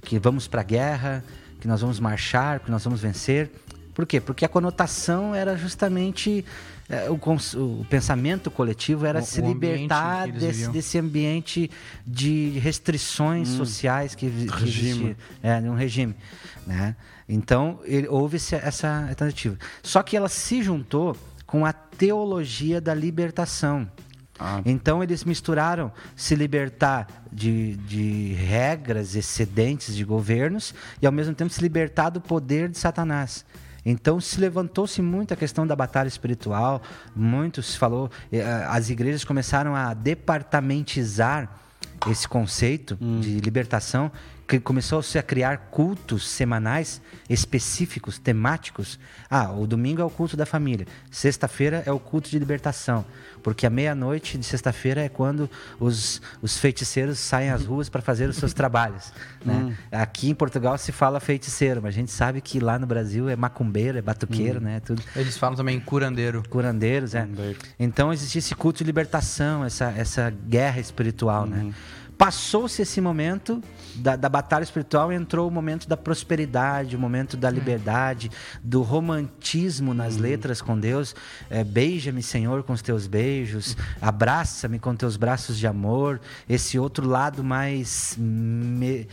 que 0.00 0.16
vamos 0.16 0.46
para 0.46 0.60
a 0.60 0.64
guerra, 0.64 1.24
que 1.60 1.66
nós 1.66 1.80
vamos 1.80 1.98
marchar, 1.98 2.60
que 2.60 2.70
nós 2.70 2.84
vamos 2.84 3.00
vencer. 3.00 3.50
Por 3.98 4.06
quê? 4.06 4.20
Porque 4.20 4.44
a 4.44 4.48
conotação 4.48 5.34
era 5.34 5.56
justamente 5.56 6.44
eh, 6.88 7.08
o, 7.10 7.14
o 7.60 7.84
pensamento 7.86 8.48
coletivo 8.48 9.04
era 9.04 9.18
O- 9.18 9.24
se 9.24 9.40
libertar 9.40 10.28
desse, 10.30 10.68
desse 10.70 10.98
ambiente 11.00 11.68
de 12.06 12.50
restrições 12.60 13.48
sociais 13.48 14.14
que, 14.14 14.30
que 14.30 14.46
Regime. 14.54 15.16
É, 15.42 15.56
um 15.68 15.74
regime. 15.74 16.14
Né? 16.64 16.94
Então, 17.28 17.80
ele- 17.82 18.06
houve 18.06 18.36
esse- 18.36 18.54
essa 18.54 19.04
tentativa. 19.08 19.58
Só 19.82 20.00
que 20.04 20.16
ela 20.16 20.28
se 20.28 20.62
juntou 20.62 21.16
com 21.44 21.66
a 21.66 21.72
teologia 21.72 22.80
da 22.80 22.94
libertação. 22.94 23.90
Ah, 24.38 24.62
Então 24.64 25.02
eles 25.02 25.24
misturaram 25.24 25.90
se 26.14 26.36
libertar 26.36 27.08
de, 27.32 27.74
de 27.78 28.32
regras 28.34 29.16
excedentes 29.16 29.92
de 29.96 30.04
governos 30.04 30.72
e 31.02 31.06
ao 31.06 31.10
mesmo 31.12 31.34
tempo 31.34 31.52
se 31.52 31.60
libertar 31.60 32.10
do 32.10 32.20
poder 32.20 32.68
de 32.68 32.78
Satanás. 32.78 33.44
Então 33.90 34.20
se 34.20 34.38
levantou-se 34.38 35.00
muito 35.00 35.32
a 35.32 35.36
questão 35.36 35.66
da 35.66 35.74
batalha 35.74 36.08
espiritual, 36.08 36.82
muito 37.16 37.62
se 37.62 37.78
falou, 37.78 38.10
eh, 38.30 38.42
as 38.68 38.90
igrejas 38.90 39.24
começaram 39.24 39.74
a 39.74 39.94
departamentizar 39.94 41.50
esse 42.10 42.28
conceito 42.28 42.96
de 42.96 43.40
libertação, 43.40 44.12
que 44.48 44.58
começou-se 44.58 45.18
a 45.18 45.22
criar 45.22 45.58
cultos 45.70 46.26
semanais 46.26 47.02
específicos, 47.28 48.18
temáticos. 48.18 48.98
Ah, 49.28 49.52
o 49.52 49.66
domingo 49.66 50.00
é 50.00 50.04
o 50.04 50.08
culto 50.08 50.38
da 50.38 50.46
família, 50.46 50.86
sexta-feira 51.10 51.82
é 51.84 51.92
o 51.92 51.98
culto 51.98 52.30
de 52.30 52.38
libertação, 52.38 53.04
porque 53.42 53.66
a 53.66 53.70
meia-noite 53.70 54.38
de 54.38 54.46
sexta-feira 54.46 55.02
é 55.02 55.08
quando 55.10 55.50
os, 55.78 56.22
os 56.40 56.56
feiticeiros 56.56 57.18
saem 57.18 57.50
às 57.50 57.66
ruas 57.66 57.90
para 57.90 58.00
fazer 58.00 58.26
os 58.30 58.36
seus 58.36 58.54
trabalhos. 58.54 59.12
Né? 59.44 59.76
Aqui 59.92 60.30
em 60.30 60.34
Portugal 60.34 60.78
se 60.78 60.92
fala 60.92 61.20
feiticeiro, 61.20 61.82
mas 61.82 61.94
a 61.94 61.98
gente 61.98 62.10
sabe 62.10 62.40
que 62.40 62.58
lá 62.58 62.78
no 62.78 62.86
Brasil 62.86 63.28
é 63.28 63.36
macumbeiro, 63.36 63.98
é 63.98 64.02
batuqueiro, 64.02 64.60
né? 64.60 64.80
Tudo 64.80 65.02
Eles 65.14 65.36
falam 65.36 65.56
também 65.56 65.78
curandeiro. 65.78 66.42
curandeiros, 66.48 67.14
é. 67.14 67.20
Curandeiro. 67.20 67.58
Então 67.78 68.10
existia 68.10 68.38
esse 68.38 68.54
culto 68.54 68.78
de 68.78 68.84
libertação, 68.84 69.62
essa, 69.62 69.92
essa 69.94 70.30
guerra 70.30 70.80
espiritual, 70.80 71.44
né? 71.44 71.70
Passou-se 72.16 72.82
esse 72.82 73.00
momento 73.00 73.62
da, 73.98 74.16
da 74.16 74.28
batalha 74.28 74.62
espiritual 74.64 75.12
entrou 75.12 75.48
o 75.48 75.50
momento 75.50 75.88
da 75.88 75.96
prosperidade, 75.96 76.96
o 76.96 76.98
momento 76.98 77.36
da 77.36 77.50
liberdade, 77.50 78.30
do 78.62 78.82
romantismo 78.82 79.92
nas 79.94 80.16
letras 80.16 80.60
com 80.62 80.78
Deus. 80.78 81.14
É, 81.50 81.62
Beija-me, 81.64 82.22
Senhor, 82.22 82.62
com 82.62 82.72
os 82.72 82.82
teus 82.82 83.06
beijos, 83.06 83.76
abraça-me 84.00 84.78
com 84.78 84.94
teus 84.94 85.16
braços 85.16 85.58
de 85.58 85.66
amor. 85.66 86.20
Esse 86.48 86.78
outro 86.78 87.06
lado 87.06 87.42
mais 87.44 88.14
me- 88.18 89.06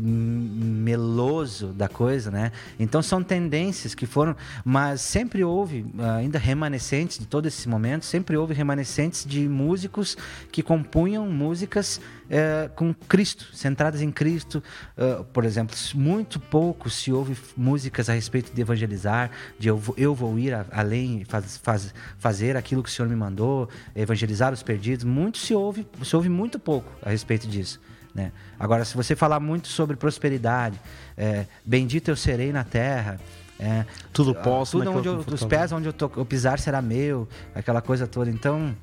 meloso 0.00 1.68
da 1.68 1.88
coisa, 1.88 2.30
né? 2.30 2.52
Então 2.78 3.02
são 3.02 3.22
tendências 3.22 3.94
que 3.94 4.06
foram, 4.06 4.36
mas 4.64 5.00
sempre 5.00 5.42
houve 5.44 5.84
ainda 6.16 6.38
remanescentes 6.38 7.18
de 7.18 7.26
todo 7.26 7.46
esse 7.46 7.68
momento, 7.68 8.04
sempre 8.04 8.36
houve 8.36 8.54
remanescentes 8.54 9.24
de 9.24 9.48
músicos 9.48 10.16
que 10.52 10.62
compunham 10.62 11.26
músicas 11.28 12.00
eh, 12.28 12.70
com 12.76 12.94
Cristo, 12.94 13.48
centradas 13.54 14.00
em 14.02 14.10
Cristo. 14.10 14.62
Eh, 14.96 15.24
por 15.32 15.44
exemplo, 15.44 15.76
muito 15.94 16.38
pouco 16.38 16.88
se 16.88 17.12
ouve 17.12 17.36
músicas 17.56 18.08
a 18.08 18.12
respeito 18.14 18.52
de 18.54 18.60
evangelizar, 18.60 19.30
de 19.58 19.68
eu 19.68 19.76
vou, 19.76 19.94
eu 19.98 20.14
vou 20.14 20.38
ir 20.38 20.54
a- 20.54 20.66
além, 20.70 21.24
faz, 21.24 21.56
faz- 21.56 21.94
fazer 22.18 22.56
aquilo 22.56 22.82
que 22.82 22.88
o 22.88 22.92
Senhor 22.92 23.08
me 23.08 23.16
mandou, 23.16 23.68
evangelizar 23.94 24.52
os 24.52 24.62
perdidos. 24.62 25.04
Muito 25.04 25.38
se 25.38 25.54
ouve, 25.54 25.86
se 26.04 26.14
ouve 26.14 26.28
muito 26.28 26.58
pouco 26.58 26.90
a 27.02 27.10
respeito 27.10 27.46
disso. 27.48 27.80
Né? 28.14 28.32
Agora, 28.58 28.84
se 28.84 28.96
você 28.96 29.14
falar 29.14 29.38
muito 29.40 29.68
sobre 29.68 29.96
prosperidade, 29.96 30.80
é, 31.16 31.46
bendito 31.64 32.08
eu 32.10 32.16
serei 32.16 32.52
na 32.52 32.64
terra, 32.64 33.20
é, 33.58 33.84
Tudo 34.12 34.34
posso 34.34 34.78
tudo 34.78 34.90
onde 34.90 35.06
eu, 35.06 35.16
os 35.34 35.44
pés 35.44 35.70
onde 35.70 35.86
eu, 35.88 35.92
to- 35.92 36.10
eu 36.16 36.24
pisar 36.24 36.58
será 36.58 36.80
meu, 36.80 37.28
aquela 37.54 37.80
coisa 37.82 38.06
toda. 38.06 38.30
Então, 38.30 38.74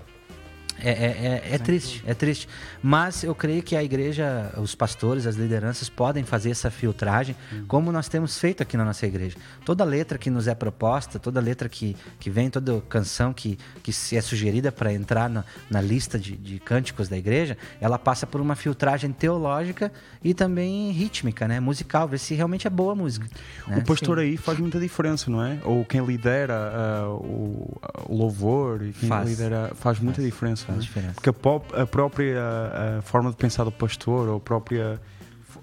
é, 0.82 0.89
é, 0.89 1.41
é- 1.51 1.55
é 1.55 1.57
triste, 1.57 2.03
é 2.05 2.13
triste. 2.13 2.47
Mas 2.82 3.23
eu 3.23 3.34
creio 3.34 3.61
que 3.63 3.75
a 3.75 3.84
igreja, 3.84 4.51
os 4.57 4.75
pastores, 4.75 5.25
as 5.25 5.36
lideranças 5.36 5.89
podem 5.89 6.23
fazer 6.23 6.51
essa 6.51 6.69
filtragem, 6.71 7.36
como 7.67 7.91
nós 7.91 8.07
temos 8.07 8.38
feito 8.38 8.61
aqui 8.63 8.78
na 8.78 8.86
nossa 8.86 9.05
igreja. 9.05 9.36
Toda 9.65 9.84
letra 9.84 10.17
que 10.17 10.30
nos 10.30 10.47
é 10.47 10.55
proposta, 10.55 11.19
toda 11.19 11.39
letra 11.39 11.67
que, 11.67 11.95
que 12.19 12.30
vem, 12.30 12.49
toda 12.49 12.82
canção 12.89 13.34
que, 13.34 13.57
que 13.84 13.91
se 13.91 14.15
é 14.17 14.21
sugerida 14.21 14.71
para 14.71 14.93
entrar 14.93 15.30
na, 15.30 15.43
na 15.69 15.82
lista 15.82 16.17
de, 16.19 16.36
de 16.36 16.59
cânticos 16.59 17.07
da 17.09 17.17
igreja, 17.17 17.57
ela 17.82 17.97
passa 17.97 18.25
por 18.28 18.39
uma 18.41 18.55
filtragem 18.55 19.11
teológica 19.11 19.91
e 20.23 20.34
também 20.34 20.91
rítmica, 20.91 21.47
né? 21.47 21.59
musical, 21.59 22.07
ver 22.07 22.19
se 22.19 22.34
realmente 22.36 22.67
é 22.67 22.69
boa 22.69 22.93
a 22.93 22.95
música. 22.95 23.28
né? 23.67 23.78
O 23.78 23.84
pastor 23.84 24.19
aí 24.19 24.38
faz 24.38 24.59
muita 24.59 24.80
diferença, 24.80 25.30
não 25.30 25.43
é? 25.43 25.59
Ou 25.63 25.84
quem 25.86 26.05
lidera 26.05 26.53
ah, 26.55 27.09
o, 27.09 27.80
o 28.07 28.15
louvor 28.15 28.80
quem 28.99 29.09
Faz. 29.09 29.30
lidera 29.30 29.71
faz 29.75 29.99
muita 29.99 30.21
diferença. 30.21 30.66
Faz 30.68 30.78
não 30.78 30.84
é? 30.84 30.88
diferença. 30.88 31.13
Porque 31.15 31.30
a, 31.30 31.82
a 31.82 31.86
própria 31.88 32.39
ah, 32.39 33.01
forma 33.03 33.30
de 33.32 33.36
pensar 33.38 33.63
do 33.63 33.72
pastor 33.72 34.28
ou 34.30 34.38
a 34.38 34.39
própria 34.39 34.99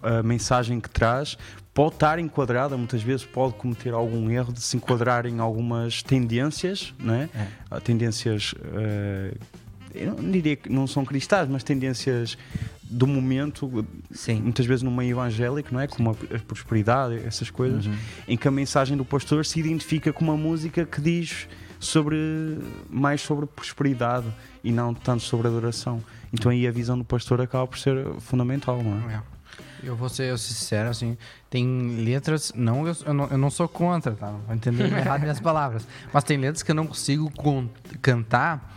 ah, 0.02 0.22
mensagem 0.22 0.80
que 0.80 0.90
traz 0.90 1.36
pode 1.72 1.94
estar 1.94 2.18
enquadrada, 2.20 2.76
muitas 2.76 3.02
vezes 3.02 3.24
pode 3.26 3.54
cometer 3.54 3.92
algum 3.92 4.30
erro 4.30 4.52
de 4.52 4.60
se 4.60 4.76
enquadrar 4.76 5.26
em 5.26 5.40
algumas 5.40 6.02
tendências, 6.02 6.94
não 6.98 7.14
é? 7.14 7.28
É. 7.34 7.46
Ah, 7.70 7.80
Tendências, 7.80 8.54
ah, 8.64 9.34
eu 9.94 10.14
não 10.14 10.30
diria 10.30 10.56
que 10.56 10.68
não 10.70 10.86
são 10.86 11.04
cristãs, 11.04 11.48
mas 11.48 11.62
tendências 11.62 12.36
do 12.82 13.06
momento, 13.06 13.84
Sim. 14.12 14.40
muitas 14.42 14.66
vezes 14.66 14.82
no 14.82 14.90
meio 14.90 15.12
evangélico, 15.12 15.72
não 15.72 15.80
é? 15.80 15.86
Como 15.88 16.10
a, 16.10 16.36
a 16.36 16.38
prosperidade, 16.40 17.16
essas 17.26 17.50
coisas, 17.50 17.86
Uhum. 17.86 17.94
em 18.28 18.36
que 18.36 18.46
a 18.46 18.50
mensagem 18.50 18.96
do 18.96 19.04
pastor 19.04 19.44
se 19.44 19.58
identifica 19.58 20.12
com 20.12 20.24
uma 20.24 20.36
música 20.36 20.84
que 20.84 21.00
diz 21.00 21.48
sobre 21.84 22.58
mais 22.90 23.20
sobre 23.20 23.46
prosperidade 23.46 24.26
e 24.62 24.70
não 24.72 24.92
tanto 24.94 25.22
sobre 25.22 25.48
adoração. 25.48 26.02
Então 26.32 26.50
aí 26.50 26.66
a 26.66 26.70
visão 26.70 26.98
do 26.98 27.04
pastor 27.04 27.40
acaba 27.40 27.66
por 27.66 27.78
ser 27.78 28.04
fundamental, 28.20 28.82
não 28.82 29.10
é? 29.10 29.14
É. 29.14 29.34
Eu 29.82 29.94
vou 29.94 30.08
ser 30.08 30.36
sincero, 30.38 30.88
assim, 30.88 31.16
tem 31.50 31.96
letras, 32.02 32.52
não 32.56 32.86
eu, 32.88 32.96
eu 33.06 33.12
não, 33.14 33.26
eu 33.26 33.36
não 33.38 33.50
sou 33.50 33.68
contra, 33.68 34.12
tá? 34.12 34.30
Vou 34.46 34.54
entender 34.54 34.90
errado 34.96 35.20
minhas 35.20 35.38
palavras. 35.40 35.86
Mas 36.12 36.24
tem 36.24 36.38
letras 36.38 36.62
que 36.62 36.70
eu 36.70 36.74
não 36.74 36.86
consigo 36.86 37.30
con- 37.30 37.68
cantar 38.00 38.74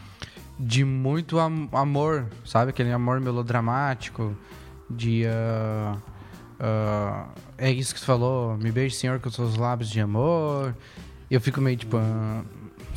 de 0.59 0.83
muito 0.83 1.39
am- 1.39 1.69
amor, 1.71 2.25
sabe? 2.45 2.71
Aquele 2.71 2.91
amor 2.91 3.21
melodramático, 3.21 4.35
de. 4.89 5.23
ah, 5.27 5.97
ah, 6.59 7.27
é 7.57 7.71
isso 7.71 7.93
que 7.93 7.99
você 7.99 8.05
falou, 8.05 8.57
me 8.57 8.71
beije, 8.71 8.95
Senhor, 8.95 9.19
com 9.19 9.29
os 9.29 9.35
seus 9.35 9.55
lábios 9.55 9.89
de 9.89 9.99
amor. 10.01 10.75
Eu 11.31 11.39
fico 11.39 11.61
meio 11.61 11.77
tipo. 11.77 11.97
ah, 11.97 12.43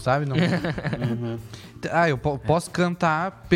sabe? 0.01 0.27
Não, 0.27 0.37
Ah, 1.93 2.09
eu 2.09 2.19
po- 2.19 2.39
posso 2.39 2.71
cantar 2.71 3.47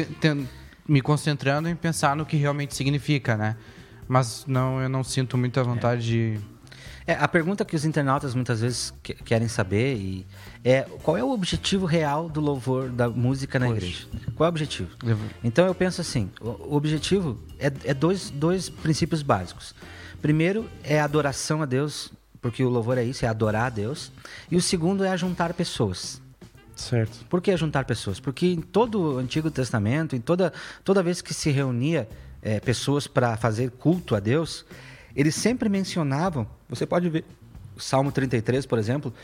me 0.89 1.01
concentrando 1.01 1.69
em 1.69 1.75
pensar 1.77 2.15
no 2.17 2.25
que 2.25 2.37
realmente 2.37 2.75
significa, 2.75 3.37
né? 3.37 3.57
Mas 4.09 4.45
não, 4.47 4.81
eu 4.81 4.89
não 4.89 5.03
sinto 5.05 5.37
muita 5.37 5.63
vontade 5.63 6.03
de. 6.05 6.41
É, 7.07 7.13
a 7.15 7.29
pergunta 7.29 7.67
que 7.67 7.77
os 7.77 7.85
internautas 7.85 8.35
muitas 8.35 8.61
vezes 8.63 8.93
que- 9.03 9.13
querem 9.13 9.47
saber 9.47 9.97
e 9.97 10.27
é 10.65 10.83
qual 11.03 11.19
é 11.19 11.23
o 11.25 11.31
objetivo 11.33 11.85
real 11.85 12.31
do 12.31 12.41
louvor 12.41 12.89
da 12.89 13.11
música 13.11 13.59
na 13.59 13.67
igreja? 13.69 14.07
Qual 14.35 14.47
é 14.47 14.49
o 14.49 14.51
objetivo? 14.51 14.89
Então 15.43 15.67
eu 15.67 15.75
penso 15.75 16.01
assim, 16.01 16.31
o, 16.41 16.75
objetivo 16.77 17.39
é, 17.59 17.71
é 17.85 17.93
dois, 17.93 18.31
dois 18.31 18.71
princípios 18.71 19.23
básicos. 19.23 19.75
Primeiro 20.23 20.67
é 20.83 20.99
a 20.99 21.05
adoração 21.05 21.61
a 21.61 21.67
Deus, 21.67 22.11
porque 22.41 22.65
o 22.65 22.71
louvor 22.71 22.97
é 22.97 23.05
isso, 23.05 23.27
é 23.27 23.29
adorar 23.29 23.67
a 23.67 23.71
Deus. 23.71 24.11
E 24.51 24.57
o 24.57 24.63
segundo 24.63 25.05
é 25.05 25.11
ajuntar 25.11 25.53
pessoas. 25.53 26.23
Certo. 26.75 27.25
Por 27.27 27.41
que 27.41 27.57
juntar 27.57 27.85
pessoas? 27.85 28.19
Porque 28.19 28.47
em 28.47 28.61
todo 28.61 29.15
o 29.15 29.19
Antigo 29.19 29.51
Testamento, 29.51 30.17
em 30.17 30.21
toda, 30.21 30.53
toda 30.83 31.03
vez 31.03 31.23
que 31.23 31.33
se 31.33 31.51
reunia 31.51 32.09
eh, 32.43 32.59
pessoas 32.61 33.07
para 33.07 33.37
fazer 33.37 33.71
culto 33.71 34.17
a 34.17 34.21
Deus, 34.21 34.65
eles 35.15 35.35
sempre 35.35 35.69
mencionavam, 35.69 36.47
você 36.69 36.85
pode 36.85 37.09
ver, 37.09 37.25
Salmo 37.77 38.11
33, 38.11 38.67
por 38.67 38.79
exemplo, 38.79 39.15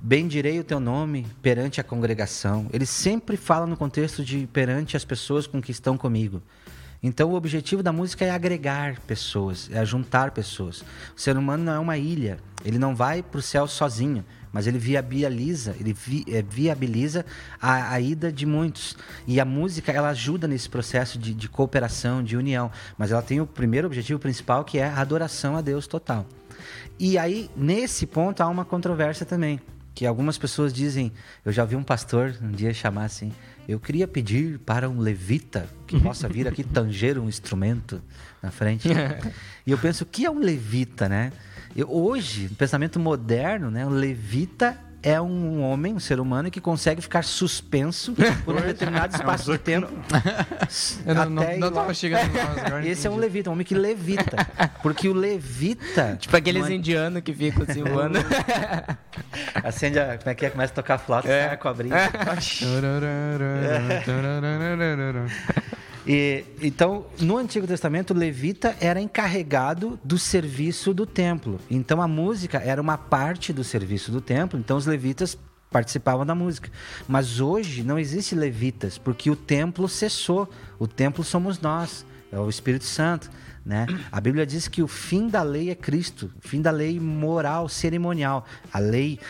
bendirei 0.00 0.60
o 0.60 0.64
teu 0.64 0.78
nome 0.78 1.26
perante 1.42 1.80
a 1.80 1.84
congregação. 1.84 2.66
Ele 2.72 2.86
sempre 2.86 3.36
fala 3.36 3.66
no 3.66 3.76
contexto 3.76 4.24
de 4.24 4.46
perante 4.46 4.96
as 4.96 5.04
pessoas 5.04 5.46
com 5.46 5.60
que 5.60 5.70
estão 5.70 5.96
comigo. 5.96 6.42
Então 7.02 7.30
o 7.30 7.34
objetivo 7.34 7.82
da 7.82 7.92
música 7.92 8.24
é 8.24 8.30
agregar 8.30 9.00
pessoas, 9.00 9.70
é 9.72 9.84
juntar 9.84 10.32
pessoas. 10.32 10.84
O 11.16 11.20
ser 11.20 11.36
humano 11.36 11.64
não 11.64 11.72
é 11.72 11.78
uma 11.78 11.96
ilha, 11.96 12.38
ele 12.64 12.78
não 12.78 12.94
vai 12.94 13.22
para 13.22 13.38
o 13.38 13.42
céu 13.42 13.66
sozinho, 13.68 14.24
mas 14.52 14.66
ele 14.66 14.78
viabiliza, 14.78 15.74
ele 15.78 15.92
vi- 15.92 16.24
eh, 16.28 16.42
viabiliza 16.42 17.24
a, 17.60 17.92
a 17.92 18.00
ida 18.00 18.32
de 18.32 18.46
muitos. 18.46 18.96
E 19.26 19.40
a 19.40 19.44
música 19.44 19.92
ela 19.92 20.08
ajuda 20.10 20.46
nesse 20.48 20.68
processo 20.68 21.18
de, 21.18 21.34
de 21.34 21.48
cooperação, 21.48 22.22
de 22.22 22.36
união, 22.36 22.70
mas 22.96 23.10
ela 23.12 23.22
tem 23.22 23.40
o 23.40 23.46
primeiro 23.46 23.86
objetivo 23.86 24.18
principal 24.18 24.64
que 24.64 24.78
é 24.78 24.84
a 24.84 25.00
adoração 25.00 25.56
a 25.56 25.60
Deus 25.60 25.86
total. 25.86 26.26
E 26.98 27.16
aí 27.18 27.50
nesse 27.56 28.06
ponto 28.06 28.40
há 28.42 28.48
uma 28.48 28.64
controvérsia 28.64 29.24
também 29.24 29.60
que 29.94 30.06
algumas 30.06 30.38
pessoas 30.38 30.72
dizem, 30.72 31.12
eu 31.44 31.50
já 31.50 31.64
vi 31.64 31.74
um 31.74 31.82
pastor 31.82 32.32
um 32.40 32.52
dia 32.52 32.72
chamar 32.72 33.04
assim, 33.06 33.32
eu 33.66 33.80
queria 33.80 34.06
pedir 34.06 34.60
para 34.60 34.88
um 34.88 35.00
levita 35.00 35.68
que 35.88 35.98
possa 36.00 36.28
vir 36.28 36.46
aqui 36.46 36.62
tanger 36.64 37.18
um 37.18 37.28
instrumento 37.28 38.00
na 38.40 38.52
frente. 38.52 38.88
e 39.66 39.72
eu 39.72 39.76
penso, 39.76 40.04
o 40.04 40.06
que 40.06 40.24
é 40.24 40.30
um 40.30 40.38
levita, 40.38 41.08
né? 41.08 41.32
Eu, 41.76 41.90
hoje, 41.90 42.48
no 42.50 42.56
pensamento 42.56 42.98
moderno, 42.98 43.70
né, 43.70 43.86
o 43.86 43.90
levita 43.90 44.78
é 45.02 45.20
um 45.20 45.62
homem, 45.62 45.94
um 45.94 46.00
ser 46.00 46.18
humano 46.18 46.50
que 46.50 46.60
consegue 46.60 47.00
ficar 47.00 47.22
suspenso 47.22 48.14
por 48.44 48.56
um 48.56 48.60
determinado 48.60 49.14
espaço 49.14 49.52
de 49.52 49.58
tempo. 49.58 49.88
Eu 51.06 51.14
não, 51.14 51.30
não, 51.30 51.42
até 51.42 51.56
não 51.56 51.70
tava 51.70 51.94
chegando 51.94 52.36
agora. 52.38 52.86
Esse 52.86 53.06
é 53.06 53.10
um 53.10 53.16
levita, 53.16 53.48
um 53.48 53.52
homem 53.52 53.64
que 53.64 53.74
levita. 53.74 54.36
Porque 54.82 55.08
o 55.08 55.12
levita. 55.12 56.16
Tipo 56.20 56.36
aqueles 56.36 56.66
é- 56.66 56.72
indianos 56.72 57.22
que 57.22 57.32
ficam 57.32 57.62
assim 57.62 57.82
voando. 57.82 58.18
Acende 59.62 60.00
a. 60.00 60.18
Como 60.18 60.30
é 60.30 60.34
que 60.34 60.46
é? 60.46 60.50
Começa 60.50 60.72
a 60.72 60.76
tocar 60.76 60.98
flauta, 60.98 61.28
sai 61.28 61.54
a 61.54 61.56
cobrinha. 61.56 61.96
E, 66.08 66.42
então, 66.62 67.04
no 67.20 67.36
Antigo 67.36 67.66
Testamento, 67.66 68.14
o 68.14 68.16
levita 68.16 68.74
era 68.80 68.98
encarregado 68.98 70.00
do 70.02 70.18
serviço 70.18 70.94
do 70.94 71.04
templo. 71.04 71.60
Então, 71.70 72.00
a 72.00 72.08
música 72.08 72.56
era 72.58 72.80
uma 72.80 72.96
parte 72.96 73.52
do 73.52 73.62
serviço 73.62 74.10
do 74.10 74.22
templo. 74.22 74.58
Então, 74.58 74.78
os 74.78 74.86
levitas 74.86 75.36
participavam 75.70 76.24
da 76.24 76.34
música. 76.34 76.70
Mas 77.06 77.40
hoje 77.40 77.82
não 77.82 77.98
existe 77.98 78.34
levitas, 78.34 78.96
porque 78.96 79.30
o 79.30 79.36
templo 79.36 79.86
cessou. 79.86 80.48
O 80.78 80.86
templo 80.86 81.22
somos 81.22 81.60
nós, 81.60 82.06
é 82.32 82.38
o 82.38 82.48
Espírito 82.48 82.86
Santo. 82.86 83.30
Né? 83.68 83.86
A 84.10 84.18
Bíblia 84.18 84.46
diz 84.46 84.66
que 84.66 84.82
o 84.82 84.88
fim 84.88 85.28
da 85.28 85.42
lei 85.42 85.68
é 85.68 85.74
Cristo, 85.74 86.32
o 86.42 86.48
fim 86.48 86.62
da 86.62 86.70
lei 86.70 86.98
moral, 86.98 87.68
cerimonial. 87.68 88.46
A 88.72 88.78
lei, 88.78 89.20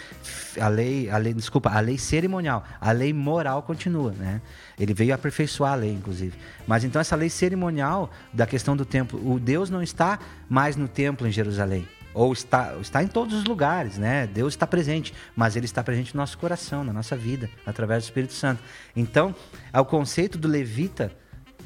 a 0.61 0.69
lei, 0.69 1.11
a 1.11 1.19
lei, 1.19 1.35
desculpa, 1.35 1.71
a 1.71 1.81
lei 1.81 1.99
cerimonial, 1.99 2.65
a 2.81 2.93
lei 2.93 3.13
moral 3.13 3.65
continua, 3.65 4.13
né? 4.13 4.41
Ele 4.79 4.95
veio 4.95 5.13
aperfeiçoar 5.13 5.73
a 5.73 5.75
lei, 5.75 5.91
inclusive. 5.91 6.39
Mas 6.69 6.85
então 6.85 7.01
essa 7.01 7.17
lei 7.17 7.29
cerimonial 7.29 8.13
da 8.33 8.47
questão 8.47 8.77
do 8.77 8.85
templo, 8.85 9.21
o 9.29 9.41
Deus 9.41 9.71
não 9.71 9.83
está 9.83 10.21
mais 10.49 10.77
no 10.77 10.87
templo 10.87 11.27
em 11.27 11.33
Jerusalém. 11.33 11.89
Ou 12.15 12.33
está, 12.33 12.77
está 12.81 13.03
em 13.03 13.09
todos 13.09 13.35
os 13.35 13.45
lugares, 13.45 13.99
né? 13.99 14.29
Deus 14.29 14.53
está 14.53 14.69
presente, 14.69 15.13
mas 15.35 15.57
Ele 15.57 15.67
está 15.67 15.83
presente 15.83 16.15
no 16.15 16.21
nosso 16.21 16.39
coração, 16.39 16.85
na 16.85 16.93
nossa 16.93 17.17
vida, 17.17 17.51
através 17.67 18.05
do 18.05 18.07
Espírito 18.07 18.35
Santo. 18.35 18.63
Então, 18.95 19.35
o 19.75 19.85
conceito 19.85 20.39
do 20.39 20.47
levita 20.47 21.11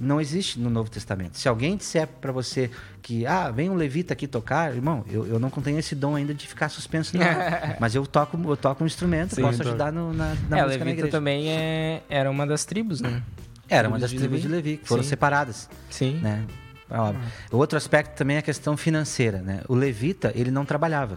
Não 0.02 0.20
existe 0.20 0.58
no 0.58 0.68
Novo 0.68 0.90
Testamento. 0.90 1.38
Se 1.38 1.48
alguém 1.48 1.76
disser 1.76 2.08
para 2.08 2.32
você 2.32 2.68
que, 3.00 3.24
ah, 3.24 3.52
vem 3.52 3.70
um 3.70 3.74
levita 3.74 4.12
aqui 4.12 4.26
tocar, 4.26 4.74
irmão, 4.74 5.04
eu, 5.08 5.24
eu 5.26 5.38
não 5.38 5.48
tenho 5.48 5.78
esse 5.78 5.94
dom 5.94 6.16
ainda 6.16 6.34
de 6.34 6.48
ficar 6.48 6.68
suspenso, 6.68 7.16
não. 7.16 7.24
Mas 7.78 7.94
eu 7.94 8.04
toco, 8.04 8.36
eu 8.44 8.56
toco 8.56 8.82
um 8.82 8.86
instrumento, 8.86 9.36
Sim, 9.36 9.42
posso 9.42 9.54
então. 9.60 9.68
ajudar 9.68 9.92
no, 9.92 10.12
na, 10.12 10.24
na 10.24 10.32
é, 10.32 10.34
música 10.34 10.58
na 10.58 10.64
Levita 10.66 10.90
igreja. 10.90 11.08
também 11.08 11.48
é, 11.48 12.02
era 12.08 12.28
uma 12.28 12.44
das 12.44 12.64
tribos, 12.64 13.00
né? 13.00 13.22
Era 13.68 13.86
uma 13.86 13.96
das 13.96 14.10
de 14.10 14.18
tribos 14.18 14.42
de 14.42 14.48
Levi. 14.48 14.70
Levi, 14.70 14.82
que 14.82 14.88
foram 14.88 15.04
Sim. 15.04 15.08
separadas. 15.08 15.70
Sim. 15.88 16.18
né? 16.20 16.44
Óbvio. 16.90 17.22
Outro 17.52 17.78
aspecto 17.78 18.16
também 18.16 18.36
é 18.36 18.38
a 18.40 18.42
questão 18.42 18.76
financeira, 18.76 19.40
né? 19.40 19.62
O 19.68 19.74
levita, 19.74 20.32
ele 20.34 20.50
não 20.50 20.64
trabalhava. 20.64 21.16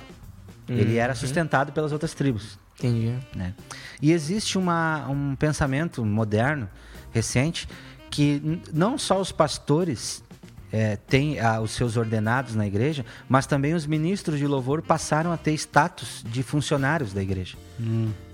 Ele 0.69 0.97
era 0.97 1.13
sustentado 1.15 1.71
pelas 1.71 1.91
outras 1.91 2.13
tribos, 2.13 2.57
Entendi. 2.79 3.13
né? 3.36 3.53
E 4.01 4.11
existe 4.11 4.57
uma, 4.57 5.07
um 5.07 5.36
pensamento 5.36 6.03
moderno, 6.05 6.69
recente, 7.11 7.67
que 8.16 8.61
não 8.74 8.97
só 8.97 9.20
os 9.20 9.32
pastores 9.32 10.24
eh, 10.72 10.97
têm 11.07 11.39
ah, 11.39 11.59
os 11.61 11.72
seus 11.72 11.97
ordenados 11.97 12.55
na 12.55 12.66
igreja, 12.66 13.05
mas 13.28 13.45
também 13.45 13.74
os 13.74 13.86
ministros 13.86 14.39
de 14.39 14.47
louvor 14.47 14.82
passaram 14.82 15.32
a 15.32 15.38
ter 15.38 15.53
status 15.53 16.24
de 16.28 16.41
funcionários 16.43 17.13
da 17.13 17.22
igreja. 17.22 17.57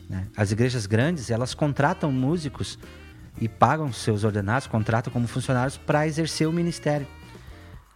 né? 0.09 0.27
As 0.35 0.51
igrejas 0.51 0.85
grandes, 0.85 1.29
elas 1.31 1.53
contratam 1.53 2.11
músicos 2.11 2.77
e 3.39 3.47
pagam 3.47 3.91
seus 3.93 4.23
ordenados, 4.23 4.67
contratam 4.67 5.11
como 5.11 5.27
funcionários 5.27 5.77
para 5.77 6.05
exercer 6.05 6.47
o 6.47 6.51
ministério. 6.53 7.07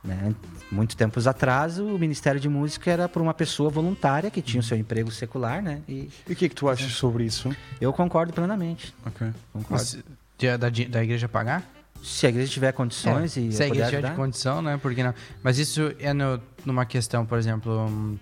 Né? 0.03 0.33
Muito 0.71 0.95
tempos 0.95 1.27
atrás, 1.27 1.77
o 1.79 1.97
Ministério 1.97 2.39
de 2.39 2.47
Música 2.49 2.91
era 2.91 3.07
por 3.09 3.21
uma 3.21 3.33
pessoa 3.33 3.69
voluntária 3.69 4.29
que 4.31 4.41
tinha 4.41 4.59
o 4.61 4.63
seu 4.63 4.77
emprego 4.77 5.11
secular, 5.11 5.61
né? 5.61 5.81
E 5.87 6.09
E 6.27 6.33
o 6.33 6.35
que 6.35 6.45
é 6.45 6.49
que 6.49 6.55
tu 6.55 6.67
achas 6.69 6.91
sobre 6.93 7.23
isso? 7.25 7.55
eu 7.79 7.91
concordo 7.93 8.31
plenamente. 8.33 8.93
Ok. 9.05 9.27
Concordo. 9.53 9.83
Se- 9.83 10.03
de- 10.37 10.57
da, 10.57 10.69
da 10.69 11.03
igreja 11.03 11.27
pagar? 11.29 11.63
Se 12.03 12.25
a 12.27 12.29
igreja 12.29 12.51
tiver 12.51 12.71
condições 12.71 13.35
É, 13.35 13.41
e 13.41 13.51
se 13.51 13.63
a 13.63 13.67
igreja 13.67 13.89
tiver 13.89 14.15
condição, 14.15 14.61
né? 14.61 14.77
Porque 14.81 15.01
não. 15.03 15.13
Mas 15.41 15.57
isso 15.57 15.91
é 15.99 16.13
no- 16.13 16.39
numa 16.65 16.85
questão, 16.85 17.25
por 17.25 17.37
exemplo. 17.37 18.17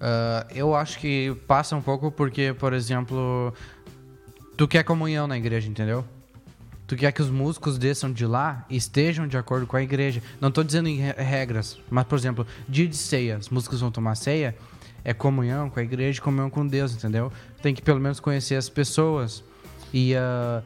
ah, 0.00 0.46
eu 0.54 0.74
acho 0.74 0.98
que 0.98 1.34
passa 1.46 1.76
um 1.76 1.82
pouco 1.82 2.10
porque, 2.10 2.54
por 2.58 2.72
exemplo, 2.72 3.52
tu 4.56 4.66
quer 4.66 4.82
comunhão 4.84 5.26
na 5.26 5.36
igreja, 5.36 5.68
entendeu? 5.68 6.04
Tu 6.86 6.96
quer 6.96 7.12
que 7.12 7.22
os 7.22 7.30
músicos 7.30 7.78
desçam 7.78 8.12
de 8.12 8.26
lá 8.26 8.66
e 8.68 8.76
estejam 8.76 9.26
de 9.26 9.36
acordo 9.36 9.66
com 9.66 9.76
a 9.76 9.82
igreja. 9.82 10.22
Não 10.40 10.50
tô 10.50 10.62
dizendo 10.62 10.88
em 10.88 10.96
re- 10.96 11.12
regras, 11.22 11.78
mas, 11.90 12.04
por 12.04 12.18
exemplo, 12.18 12.46
dia 12.68 12.86
de 12.86 12.96
ceia, 12.96 13.38
os 13.38 13.48
músicos 13.48 13.80
vão 13.80 13.90
tomar 13.90 14.14
ceia, 14.14 14.54
é 15.04 15.14
comunhão 15.14 15.70
com 15.70 15.80
a 15.80 15.82
igreja, 15.82 16.20
comunhão 16.20 16.50
com 16.50 16.66
Deus, 16.66 16.92
entendeu? 16.94 17.32
Tem 17.62 17.74
que 17.74 17.80
pelo 17.82 18.00
menos 18.00 18.20
conhecer 18.20 18.56
as 18.56 18.68
pessoas. 18.68 19.42
E 19.92 20.14
ah, 20.14 20.62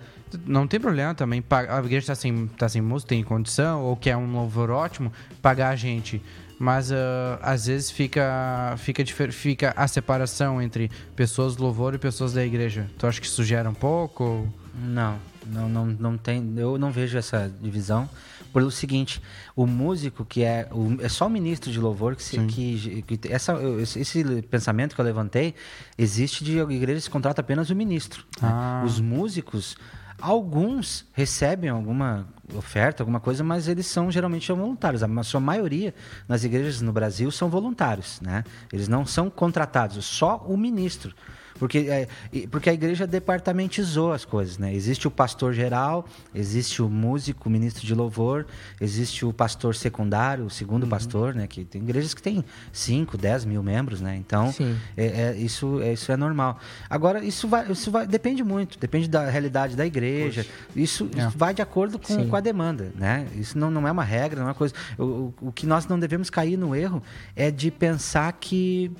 não 0.47 0.66
tem 0.66 0.79
problema 0.81 1.14
também, 1.14 1.43
a 1.51 1.79
igreja 1.79 1.99
está 1.99 2.14
sem, 2.14 2.47
tá 2.49 2.68
sem 2.68 2.83
música, 2.83 3.09
tem 3.11 3.22
condição, 3.24 3.83
ou 3.83 3.97
quer 3.97 4.16
um 4.16 4.33
louvor 4.33 4.70
ótimo, 4.70 5.12
pagar 5.43 5.70
a 5.70 5.77
gente. 5.77 6.20
Mas 6.59 6.91
ah, 6.91 7.39
às 7.43 7.66
vezes 7.66 7.91
fica, 7.91 8.74
fica, 8.79 9.05
fica 9.33 9.74
a 9.77 9.87
separação 9.87 10.61
entre 10.62 10.91
pessoas 11.14 11.55
do 11.57 11.62
louvor 11.62 11.95
e 11.95 11.99
pessoas 11.99 12.33
da 12.33 12.45
igreja. 12.45 12.87
Tu 12.99 13.07
acha 13.07 13.20
que 13.20 13.27
isso 13.27 13.45
gera 13.45 13.68
um 13.68 13.74
pouco? 13.74 14.24
ou- 14.24 14.49
Não, 14.74 15.18
não, 15.47 15.68
não, 15.68 15.87
não 15.87 16.16
tem. 16.18 16.55
Eu 16.57 16.77
não 16.79 16.91
vejo 16.91 17.16
essa 17.18 17.51
divisão. 17.61 18.09
Pelo 18.57 18.70
seguinte, 18.70 19.20
o 19.54 19.66
músico 19.66 20.24
que 20.24 20.42
é. 20.42 20.66
O, 20.72 20.96
é 21.02 21.11
só 21.11 21.26
o 21.26 21.28
ministro 21.30 21.70
de 21.70 21.78
louvor 21.78 22.16
que. 22.16 22.22
Se, 22.22 22.38
que, 22.46 23.02
que 23.02 23.30
essa, 23.30 23.54
esse, 23.82 24.24
pensamento 24.50 24.94
que 24.94 25.00
eu 25.02 25.04
levantei 25.04 25.54
existe 25.98 26.42
de 26.42 26.59
igrejas 26.61 27.04
que 27.04 27.11
contratam 27.11 27.42
apenas 27.42 27.68
o 27.68 27.76
ministro. 27.76 28.24
né? 28.40 28.48
Ah. 28.50 28.82
Os 28.86 28.98
músicos. 28.98 29.76
Alguns 30.18 31.04
recebem 31.12 31.68
alguma 31.68 32.26
oferta, 32.54 33.02
alguma 33.02 33.20
coisa, 33.20 33.44
mas 33.44 33.68
eles 33.68 33.86
são 33.86 34.11
geralmente 34.11 34.50
voluntários. 34.50 35.02
A 35.02 35.22
sua 35.22 35.40
maioria 35.40 35.94
nas 36.26 36.42
igrejas 36.42 36.80
no 36.80 36.94
Brasil 36.94 37.30
são 37.30 37.50
voluntários, 37.50 38.22
né? 38.22 38.42
Eles 38.72 38.88
não 38.88 39.04
são 39.04 39.28
contratados, 39.28 40.02
só 40.07 40.38
o 40.48 40.57
ministro. 40.57 41.14
Porque, 41.59 41.78
é, 41.88 42.09
porque 42.50 42.70
a 42.70 42.72
igreja 42.72 43.07
departamentizou 43.07 44.12
as 44.12 44.24
coisas, 44.24 44.59
né? 44.59 44.74
Existe 44.74 45.07
o 45.07 45.11
pastor 45.11 45.52
geral, 45.52 46.07
existe 46.34 46.82
o 46.82 46.88
músico, 46.88 47.48
o 47.48 47.52
ministro 47.52 47.86
de 47.86 47.94
louvor, 47.94 48.46
existe 48.80 49.24
o 49.24 49.32
pastor 49.32 49.74
secundário, 49.74 50.44
o 50.44 50.50
segundo 50.50 50.86
pastor, 50.86 51.34
né? 51.34 51.46
Que 51.46 51.64
tem 51.64 51.82
igrejas 51.82 52.14
que 52.14 52.22
tem 52.22 52.44
5, 52.72 53.16
10 53.16 53.44
mil 53.44 53.62
membros, 53.62 54.00
né? 54.00 54.16
Então, 54.16 54.54
é, 54.96 55.04
é- 55.07 55.36
isso, 55.36 55.80
é, 55.80 55.92
isso 55.92 56.11
é 56.12 56.16
normal. 56.16 56.59
Agora, 56.88 57.24
isso 57.24 57.48
vai, 57.48 57.70
isso 57.70 57.90
vai, 57.90 58.07
depende 58.07 58.42
muito, 58.42 58.78
depende 58.78 59.09
da 59.09 59.28
realidade 59.28 59.76
da 59.76 59.86
igreja. 59.86 60.46
Isso, 60.74 61.09
É. 61.16 61.20
isso 61.26 61.38
vai 61.38 61.54
de 61.54 61.62
acordo 61.62 61.98
com, 61.98 62.28
com 62.28 62.36
a 62.36 62.40
demanda, 62.40 62.92
né? 62.96 63.26
Isso 63.34 63.59
não, 63.59 63.70
não 63.70 63.86
é 63.86 63.92
uma 63.92 64.04
regra, 64.04 64.40
não 64.40 64.46
é 64.46 64.50
uma 64.50 64.54
coisa. 64.54 64.74
O, 64.98 65.02
o, 65.04 65.34
o 65.48 65.52
que 65.52 65.66
nós 65.66 65.86
não 65.86 65.98
devemos 65.98 66.30
cair 66.30 66.57
no 66.57 66.74
erro 66.74 67.02
é 67.34 67.50
de 67.50 67.70
pensar 67.70 68.32
que 68.32 68.90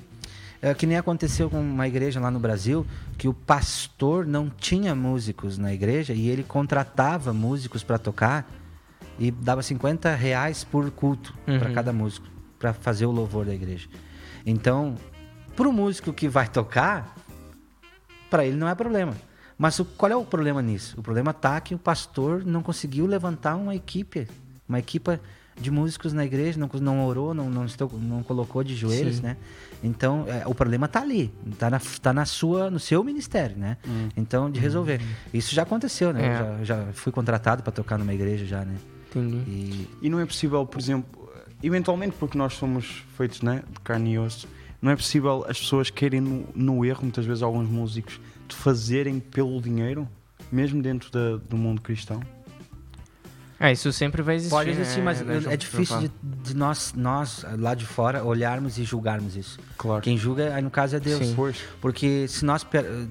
é, 0.61 0.73
que 0.73 0.85
nem 0.85 0.97
aconteceu 0.97 1.49
com 1.49 1.59
uma 1.59 1.87
igreja 1.87 2.19
lá 2.19 2.31
no 2.31 2.39
Brasil, 2.39 2.85
que 3.17 3.27
o 3.27 3.33
pastor 3.33 4.25
não 4.25 4.49
tinha 4.49 4.95
músicos 4.95 5.57
na 5.57 5.73
igreja 5.73 6.13
e 6.13 6.27
ele 6.29 6.43
contratava 6.43 7.33
músicos 7.33 7.83
para 7.83 7.97
tocar 7.97 8.49
e 9.19 9.31
dava 9.31 9.61
50 9.63 10.13
reais 10.15 10.63
por 10.63 10.89
culto 10.91 11.33
para 11.45 11.69
Uhum. 11.69 11.73
cada 11.73 11.93
músico, 11.93 12.27
para 12.59 12.73
fazer 12.73 13.05
o 13.05 13.11
louvor 13.11 13.45
da 13.45 13.53
igreja. 13.53 13.87
Então, 14.45 14.95
para 15.55 15.67
o 15.67 15.73
músico 15.73 16.13
que 16.13 16.27
vai 16.27 16.47
tocar, 16.47 17.15
para 18.29 18.45
ele 18.45 18.55
não 18.57 18.67
é 18.67 18.75
problema. 18.75 19.13
Mas 19.57 19.79
o- 19.79 19.85
qual 19.85 20.11
é 20.11 20.15
o 20.15 20.23
problema 20.23 20.61
nisso? 20.61 20.99
O 20.99 21.03
problema 21.03 21.33
tá 21.33 21.59
que 21.59 21.73
o 21.73 21.79
pastor 21.79 22.45
não 22.45 22.61
conseguiu 22.61 23.05
levantar 23.07 23.55
uma 23.55 23.73
equipe, 23.75 24.27
uma 24.69 24.77
equipa 24.79 25.19
de 25.59 25.71
músicos 25.71 26.13
na 26.13 26.23
igreja, 26.25 26.59
não, 26.59 26.69
não 26.79 27.05
orou, 27.05 27.33
não, 27.33 27.49
não, 27.49 27.65
estou- 27.65 27.91
não 27.99 28.21
colocou 28.23 28.63
de 28.63 28.75
joelhos, 28.75 29.17
Sim. 29.17 29.23
né? 29.23 29.37
Então, 29.83 30.25
é, 30.27 30.47
o 30.47 30.53
problema 30.55 30.87
tá 30.87 31.01
ali, 31.01 31.31
tá 31.57 31.69
na, 31.69 31.79
tá 32.01 32.13
na 32.13 32.25
sua, 32.25 32.69
no 32.69 32.79
seu 32.79 33.03
ministério, 33.03 33.57
né? 33.57 33.77
Então, 34.15 34.49
de 34.51 34.59
resolver. 34.59 35.01
Isso 35.33 35.53
já 35.53 35.63
aconteceu, 35.63 36.13
né? 36.13 36.25
É. 36.25 36.59
Eu 36.61 36.65
já, 36.65 36.75
já 36.85 36.93
fui 36.93 37.11
contratado 37.11 37.61
para 37.63 37.71
tocar 37.71 37.97
numa 37.97 38.13
igreja 38.13 38.45
já, 38.45 38.63
né? 38.65 38.75
Entendi. 39.09 39.37
E 39.47 39.87
E 40.03 40.09
não 40.09 40.19
é 40.19 40.25
possível, 40.25 40.65
por 40.65 40.79
exemplo, 40.79 41.29
eventualmente 41.63 42.15
porque 42.19 42.37
nós 42.37 42.53
somos 42.53 43.03
feitos 43.17 43.41
né, 43.41 43.63
de 43.71 43.79
carne 43.81 44.13
e 44.13 44.19
osso, 44.19 44.47
não 44.81 44.91
é 44.91 44.95
possível 44.95 45.43
as 45.49 45.59
pessoas 45.59 45.89
querem 45.89 46.21
no, 46.21 46.45
no 46.53 46.85
erro, 46.85 47.01
muitas 47.03 47.25
vezes 47.25 47.41
alguns 47.41 47.67
músicos, 47.67 48.19
de 48.47 48.55
fazerem 48.55 49.19
pelo 49.19 49.59
dinheiro, 49.61 50.07
mesmo 50.51 50.81
dentro 50.81 51.11
da- 51.11 51.37
do 51.37 51.57
mundo 51.57 51.81
cristão. 51.81 52.21
Ah, 53.59 53.71
isso 53.71 53.91
sempre 53.91 54.21
vai 54.21 54.35
existir. 54.35 54.51
pode 54.55 54.69
existir, 54.69 54.99
né, 54.99 55.03
mas 55.05 55.21
é 55.21 55.39
João? 55.41 55.57
difícil 55.57 55.99
de, 55.99 56.11
de 56.43 56.55
nós, 56.55 56.93
nós, 56.95 57.43
lá 57.57 57.73
de 57.73 57.85
fora, 57.85 58.23
olharmos 58.23 58.77
e 58.77 58.83
julgarmos 58.83 59.35
isso. 59.35 59.59
Claro. 59.77 60.01
Quem 60.01 60.15
julga, 60.17 60.53
aí 60.53 60.61
no 60.61 60.69
caso, 60.69 60.95
é 60.95 60.99
Deus. 60.99 61.25
Sim. 61.25 61.35
Porque 61.81 62.27
se 62.27 62.45
nós. 62.45 62.65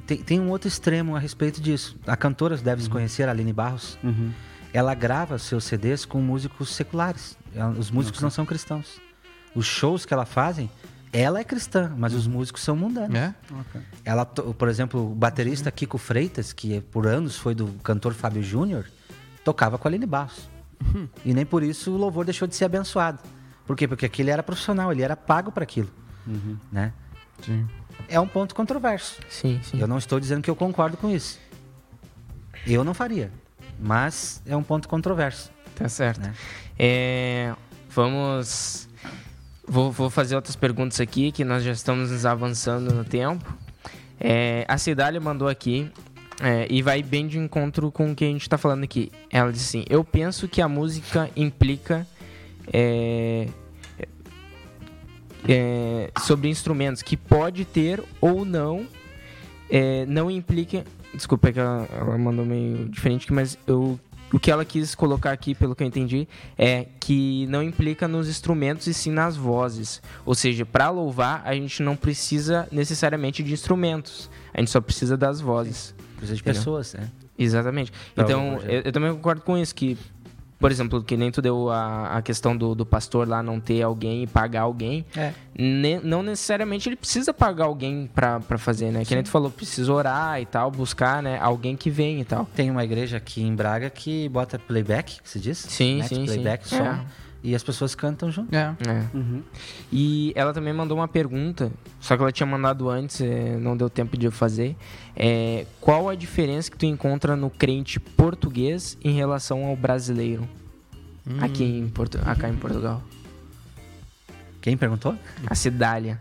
Tem, 0.07 0.19
tem 0.19 0.41
um 0.41 0.51
outro 0.51 0.69
extremo 0.69 1.17
a 1.17 1.19
respeito 1.19 1.61
disso. 1.61 1.97
A 2.07 2.17
cantora 2.17 2.57
deve 2.57 2.83
se 2.83 2.89
conhecer, 2.89 3.29
a 3.29 3.33
Aline 3.33 3.53
Barros. 3.53 3.99
Uhum. 4.05 4.31
Ela 4.73 4.95
grava 4.95 5.39
seus 5.39 5.65
CDs 5.65 6.05
com 6.05 6.21
músicos 6.21 6.69
seculares. 6.75 7.37
Ela- 7.55 7.71
Os 7.71 7.91
músicos 7.91 8.21
não 8.21 8.31
são 8.31 8.45
cristãos. 8.47 9.01
Os 9.55 9.67
shows 9.67 10.05
que 10.05 10.13
ela 10.13 10.27
fazem, 10.27 10.71
ela 11.13 11.41
é 11.41 11.45
cristã, 11.45 11.93
mas 11.97 12.13
os 12.15 12.27
músicos 12.27 12.63
são 12.63 12.77
mundanos. 12.77 13.17
É? 13.17 13.35
Ela, 14.05 14.25
por 14.27 14.69
exemplo, 14.69 15.11
o 15.11 15.15
baterista 15.15 15.71
Kiko 15.71 15.97
Freitas, 15.99 16.53
que 16.53 16.81
por 16.83 17.07
anos 17.07 17.37
foi 17.37 17.55
do 17.55 17.69
cantor 17.83 18.13
Fábio 18.13 18.43
Júnior, 18.43 18.85
tocava 19.47 19.79
com 19.79 19.87
a 19.87 19.91
Aline 19.91 20.07
Barros. 20.07 20.51
E 21.25 21.33
nem 21.33 21.47
por 21.47 21.63
isso 21.63 21.93
o 21.93 21.97
louvor 21.97 22.25
deixou 22.25 22.49
de 22.49 22.57
ser 22.57 22.65
abençoado. 22.65 23.21
Por 23.65 23.77
quê? 23.77 23.87
Porque 23.87 24.05
aquele 24.05 24.29
era 24.29 24.43
profissional, 24.43 24.91
ele 24.91 25.03
era 25.03 25.17
pago 25.17 25.53
para 25.53 25.63
aquilo. 25.63 25.89
Né? 26.73 26.93
Sim. 27.41 27.65
É 28.09 28.19
um 28.19 28.27
ponto 28.27 28.57
controverso. 28.57 29.21
Sim, 29.29 29.61
sim. 29.63 29.81
Eu 29.81 29.87
não 29.87 29.99
estou 29.99 30.19
dizendo 30.19 30.43
que 30.43 30.51
eu 30.51 30.57
concordo 30.57 30.97
com 30.97 31.09
isso. 31.09 31.39
Eu 32.67 32.83
não 32.83 32.93
faria. 32.93 33.31
Mas 33.79 34.43
é 34.45 34.57
um 34.57 34.65
ponto 34.65 34.89
controverso. 34.89 35.51
Tá 35.77 35.89
certo. 35.89 36.21
Né? 36.21 36.35
É, 36.77 37.55
vamos. 37.91 38.89
Vou, 39.67 39.93
vou 39.93 40.11
fazer 40.11 40.35
outras 40.35 40.57
perguntas 40.57 41.01
aqui, 41.01 41.31
que 41.31 41.45
nós 41.45 41.63
já 41.63 41.73
estamos 41.73 42.11
nos 42.11 42.27
avançando 42.27 42.93
no 42.93 43.05
tempo. 43.05 43.57
É, 44.19 44.65
a 44.67 44.77
Cidália 44.77 45.21
mandou 45.21 45.49
aqui, 45.49 45.91
é, 46.43 46.67
e 46.69 46.83
vai 46.83 47.03
bem 47.03 47.27
de 47.27 47.39
encontro 47.39 47.91
com 47.91 48.13
o 48.13 48.15
que 48.15 48.25
a 48.25 48.29
gente 48.29 48.43
está 48.43 48.59
falando 48.59 48.85
aqui. 48.85 49.11
Ela 49.31 49.53
disse 49.53 49.79
assim: 49.79 49.87
Eu 49.89 50.05
penso 50.05 50.49
que 50.49 50.61
a 50.61 50.69
música 50.69 51.31
implica. 51.37 52.07
é, 52.73 53.49
é, 55.49 56.11
sobre 56.21 56.49
instrumentos 56.49 57.03
que 57.03 57.17
pode 57.17 57.65
ter 57.65 58.03
ou 58.21 58.45
não, 58.45 58.87
é, 59.71 60.05
não 60.07 60.31
implica. 60.31 60.85
Desculpa, 61.15 61.49
é 61.49 61.53
que 61.53 61.61
ela, 61.61 61.89
ela 61.93 62.19
mandou 62.19 62.45
meio 62.45 62.89
diferente, 62.89 63.33
mas 63.33 63.57
eu, 63.67 63.99
o 64.33 64.39
que 64.39 64.51
ela 64.51 64.65
quis 64.65 64.95
colocar 64.95 65.33
aqui, 65.33 65.55
pelo 65.55 65.75
que 65.75 65.83
eu 65.83 65.87
entendi, 65.87 66.29
é 66.59 66.87
que 67.01 67.47
não 67.47 67.63
implica 67.63 68.07
nos 68.07 68.29
instrumentos 68.29 68.87
e 68.87 68.93
sim 68.93 69.11
nas 69.11 69.37
vozes. 69.37 70.03
Ou 70.25 70.35
seja, 70.35 70.67
para 70.67 70.91
louvar, 70.91 71.43
a 71.45 71.55
gente 71.55 71.83
não 71.83 71.97
precisa 71.97 72.69
necessariamente 72.71 73.43
de 73.43 73.53
instrumentos, 73.53 74.29
a 74.53 74.61
gente 74.61 74.71
só 74.71 74.81
precisa 74.81 75.17
das 75.17 75.41
vozes. 75.41 75.95
Precisa 76.33 76.37
de 76.37 76.43
pessoas, 76.59 76.95
né? 76.95 77.09
Exatamente. 77.39 77.93
Pra 78.15 78.25
Então, 78.25 78.59
eu, 78.63 78.83
eu 78.83 78.93
também 78.93 79.13
concordo 79.13 79.43
com 79.43 79.57
isso, 79.59 79.75
que 79.75 79.97
por 80.59 80.71
exemplo, 80.71 81.03
que 81.03 81.17
nem 81.17 81.31
tu 81.31 81.43
deu 81.43 81.69
a, 81.71 82.17
a 82.17 82.23
questão 82.23 82.57
do, 82.57 82.75
do 82.75 82.87
pastor 82.87 83.29
lá 83.29 83.43
não 83.43 83.61
ter 83.61 83.83
alguém 83.83 84.23
e 84.23 84.27
pagar 84.27 84.63
alguém. 84.63 85.05
É. 85.15 85.33
Ne- 85.59 86.01
não 86.01 86.23
necessariamente 86.23 86.89
ele 86.89 86.97
precisa 86.97 87.33
pagar 87.35 87.67
alguém 87.67 88.11
pra, 88.15 88.41
pra 88.41 88.57
fazer, 88.57 88.91
né? 88.91 89.05
Que 89.05 89.15
nem 89.15 89.23
tu 89.23 89.31
falou, 89.31 89.51
precisa 89.51 89.93
orar 89.93 90.41
e 90.41 90.47
tal, 90.47 90.71
buscar, 90.71 91.23
né? 91.23 91.39
Alguém 91.39 91.77
que 91.77 91.91
vem 91.91 92.21
e 92.21 92.25
tal. 92.25 92.49
Tem 92.55 92.71
uma 92.71 92.83
igreja 92.83 93.19
aqui 93.19 93.43
em 93.43 93.55
Braga 93.55 93.91
que 93.91 94.29
bota 94.31 94.59
playback, 94.59 95.21
que 95.23 95.29
se 95.29 95.39
diz? 95.39 95.59
Sim, 95.59 96.03
sim, 96.03 96.15
sim. 96.15 96.25
playback, 96.25 96.67
som. 96.67 96.77
É. 96.85 97.05
E 97.47 97.55
as 97.55 97.63
pessoas 97.63 97.95
cantam 97.95 98.29
junto. 98.29 98.53
É. 98.53 98.75
É. 98.89 99.07
E 99.93 100.33
ela 100.35 100.53
também 100.53 100.73
mandou 100.73 100.97
uma 100.97 101.07
pergunta, 101.07 101.71
só 102.01 102.17
que 102.17 102.23
ela 102.25 102.33
tinha 102.33 102.45
mandado 102.45 102.91
antes, 102.91 103.21
eh, 103.21 103.57
não 103.61 103.77
deu 103.77 103.89
tempo 103.89 104.17
de 104.17 104.27
eu 104.27 104.33
fazer. 104.33 104.75
É, 105.15 105.65
qual 105.81 106.09
a 106.09 106.17
diferença 106.17 106.69
que 106.69 106.77
tu 106.77 106.87
encontra 106.87 107.37
no 107.37 107.49
crente 107.49 108.01
português 108.01 108.99
em 109.01 109.13
relação 109.15 109.65
ao 109.65 109.77
brasileiro? 109.77 110.49
Aqui 111.41 111.63
em, 111.63 111.89
Portu 111.89 112.19
acá 112.27 112.49
em 112.49 112.57
Portugal. 112.57 113.01
Quem 114.61 114.77
perguntou? 114.77 115.17
A 115.47 115.55
Cidália. 115.55 116.21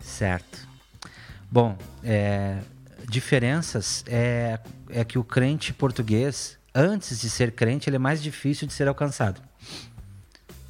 Certo. 0.00 0.68
Bom, 1.50 1.78
é, 2.04 2.58
diferenças 3.08 4.04
é, 4.06 4.60
é 4.90 5.02
que 5.02 5.18
o 5.18 5.24
crente 5.24 5.72
português, 5.72 6.58
antes 6.74 7.22
de 7.22 7.30
ser 7.30 7.52
crente, 7.52 7.88
ele 7.88 7.96
é 7.96 7.98
mais 7.98 8.22
difícil 8.22 8.68
de 8.68 8.74
ser 8.74 8.86
alcançado. 8.86 9.45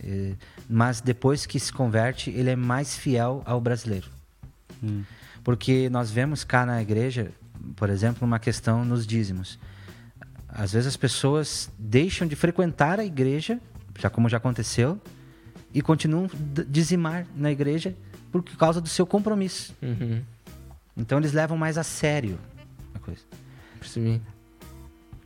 É, 0.02 0.35
mas 0.68 1.01
depois 1.01 1.47
que 1.47 1.59
se 1.59 1.73
converte, 1.73 2.31
ele 2.31 2.51
é 2.51 2.56
mais 2.56 2.97
fiel 2.97 3.43
ao 3.44 3.60
brasileiro. 3.60 4.09
Porque 5.43 5.89
nós 5.89 6.10
vemos 6.10 6.44
cá 6.44 6.66
na 6.66 6.82
igreja, 6.82 7.31
por 7.77 7.89
exemplo, 7.89 8.27
uma 8.27 8.39
questão 8.39 8.85
nos 8.85 9.06
dízimos. 9.06 9.59
Às 10.48 10.73
vezes 10.73 10.89
as 10.89 10.97
pessoas 10.97 11.70
deixam 11.78 12.27
de 12.27 12.35
frequentar 12.35 12.98
a 12.98 13.05
igreja, 13.05 13.60
já 13.98 14.09
como 14.09 14.28
já 14.28 14.36
aconteceu, 14.36 15.01
e 15.73 15.82
continuam 15.82 16.28
dizimar 16.68 17.27
na 17.36 17.51
igreja 17.51 17.94
por 18.32 18.43
causa 18.56 18.81
do 18.81 18.89
seu 18.89 19.06
compromisso. 19.06 19.74
Uhum. 19.82 20.23
Então 20.97 21.18
eles 21.18 21.32
levam 21.32 21.59
mais 21.59 21.77
a 21.77 21.82
sério 21.82 22.39
a 22.94 22.98
coisa. 22.98 23.23
Percebi. 23.78 24.20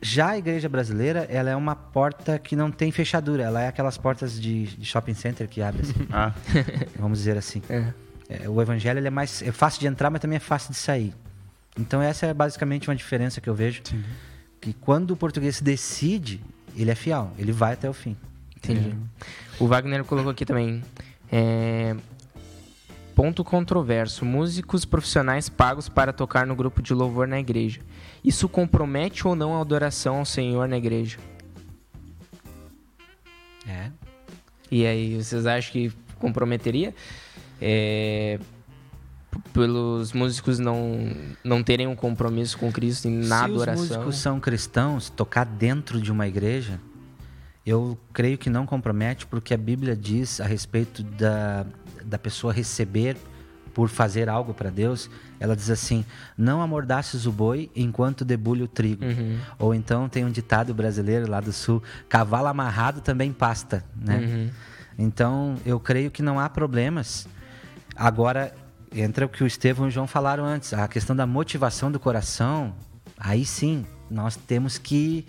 Já 0.01 0.31
a 0.31 0.37
igreja 0.37 0.67
brasileira, 0.67 1.27
ela 1.29 1.49
é 1.51 1.55
uma 1.55 1.75
porta 1.75 2.39
que 2.39 2.55
não 2.55 2.71
tem 2.71 2.91
fechadura. 2.91 3.43
Ela 3.43 3.61
é 3.61 3.67
aquelas 3.67 3.97
portas 3.97 4.41
de, 4.41 4.65
de 4.65 4.85
shopping 4.85 5.13
center 5.13 5.47
que 5.47 5.61
abre 5.61 5.83
assim, 5.83 6.07
Ah, 6.11 6.33
vamos 6.97 7.19
dizer 7.19 7.37
assim. 7.37 7.61
É. 7.69 7.93
É, 8.27 8.49
o 8.49 8.61
evangelho 8.61 8.97
ele 8.97 9.07
é 9.07 9.11
mais 9.11 9.41
é 9.41 9.51
fácil 9.51 9.79
de 9.81 9.87
entrar, 9.87 10.09
mas 10.09 10.21
também 10.21 10.37
é 10.37 10.39
fácil 10.39 10.71
de 10.71 10.77
sair. 10.77 11.13
Então 11.77 12.01
essa 12.01 12.25
é 12.25 12.33
basicamente 12.33 12.89
uma 12.89 12.95
diferença 12.95 13.39
que 13.39 13.49
eu 13.49 13.53
vejo. 13.53 13.81
Que 14.59 14.73
quando 14.73 15.11
o 15.11 15.15
português 15.17 15.61
decide, 15.61 16.41
ele 16.75 16.89
é 16.89 16.95
fiel, 16.95 17.31
ele 17.37 17.51
vai 17.51 17.73
até 17.73 17.89
o 17.89 17.93
fim. 17.93 18.15
Entendi. 18.55 18.95
O 19.59 19.67
Wagner 19.67 20.03
colocou 20.03 20.31
aqui 20.31 20.45
também. 20.45 20.81
é, 21.31 21.95
Ponto 23.15 23.43
controverso. 23.43 24.23
Músicos 24.25 24.85
profissionais 24.85 25.49
pagos 25.49 25.89
para 25.89 26.13
tocar 26.13 26.47
no 26.47 26.55
grupo 26.55 26.81
de 26.81 26.93
louvor 26.93 27.27
na 27.27 27.39
igreja. 27.39 27.81
Isso 28.23 28.47
compromete 28.47 29.27
ou 29.27 29.35
não 29.35 29.57
a 29.57 29.61
adoração 29.61 30.17
ao 30.17 30.25
Senhor 30.25 30.67
na 30.67 30.77
igreja? 30.77 31.17
É. 33.67 33.89
E 34.69 34.85
aí, 34.85 35.21
vocês 35.21 35.45
acham 35.45 35.71
que 35.71 35.91
comprometeria? 36.19 36.93
É, 37.59 38.39
Pelos 39.53 40.13
músicos 40.13 40.59
não, 40.59 41.13
não 41.43 41.63
terem 41.63 41.87
um 41.87 41.95
compromisso 41.95 42.57
com 42.57 42.71
Cristo 42.71 43.09
na 43.09 43.39
Se 43.39 43.43
adoração. 43.45 43.83
os 43.83 43.89
músicos 43.89 44.17
são 44.17 44.39
cristãos, 44.39 45.09
tocar 45.09 45.45
dentro 45.45 46.01
de 46.01 46.11
uma 46.11 46.27
igreja, 46.27 46.79
eu 47.65 47.97
creio 48.11 48.37
que 48.37 48.49
não 48.49 48.65
compromete, 48.65 49.25
porque 49.25 49.53
a 49.53 49.57
Bíblia 49.57 49.95
diz 49.95 50.41
a 50.41 50.45
respeito 50.45 51.03
da, 51.03 51.65
da 52.03 52.17
pessoa 52.17 52.51
receber 52.51 53.17
por 53.73 53.89
fazer 53.89 54.29
algo 54.29 54.53
para 54.53 54.69
Deus. 54.69 55.09
Ela 55.39 55.55
diz 55.55 55.69
assim: 55.69 56.05
Não 56.37 56.61
amordaces 56.61 57.25
o 57.25 57.31
boi 57.31 57.69
enquanto 57.75 58.23
debulha 58.23 58.63
o 58.63 58.67
trigo. 58.67 59.05
Uhum. 59.05 59.39
Ou 59.57 59.73
então 59.73 60.07
tem 60.07 60.25
um 60.25 60.31
ditado 60.31 60.73
brasileiro 60.73 61.29
lá 61.29 61.39
do 61.39 61.51
sul: 61.51 61.81
cavalo 62.07 62.47
amarrado 62.47 63.01
também 63.01 63.31
pasta. 63.31 63.83
Né? 63.95 64.17
Uhum. 64.17 64.49
Então, 64.97 65.55
eu 65.65 65.79
creio 65.79 66.11
que 66.11 66.21
não 66.21 66.39
há 66.39 66.49
problemas. 66.49 67.27
Agora, 67.95 68.53
entra 68.93 69.25
o 69.25 69.29
que 69.29 69.43
o 69.43 69.47
Estevão 69.47 69.85
e 69.85 69.89
o 69.89 69.91
João 69.91 70.07
falaram 70.07 70.45
antes, 70.45 70.73
a 70.73 70.87
questão 70.87 71.15
da 71.15 71.25
motivação 71.25 71.91
do 71.91 71.99
coração. 71.99 72.75
Aí 73.17 73.45
sim, 73.45 73.85
nós 74.09 74.35
temos 74.35 74.77
que. 74.77 75.25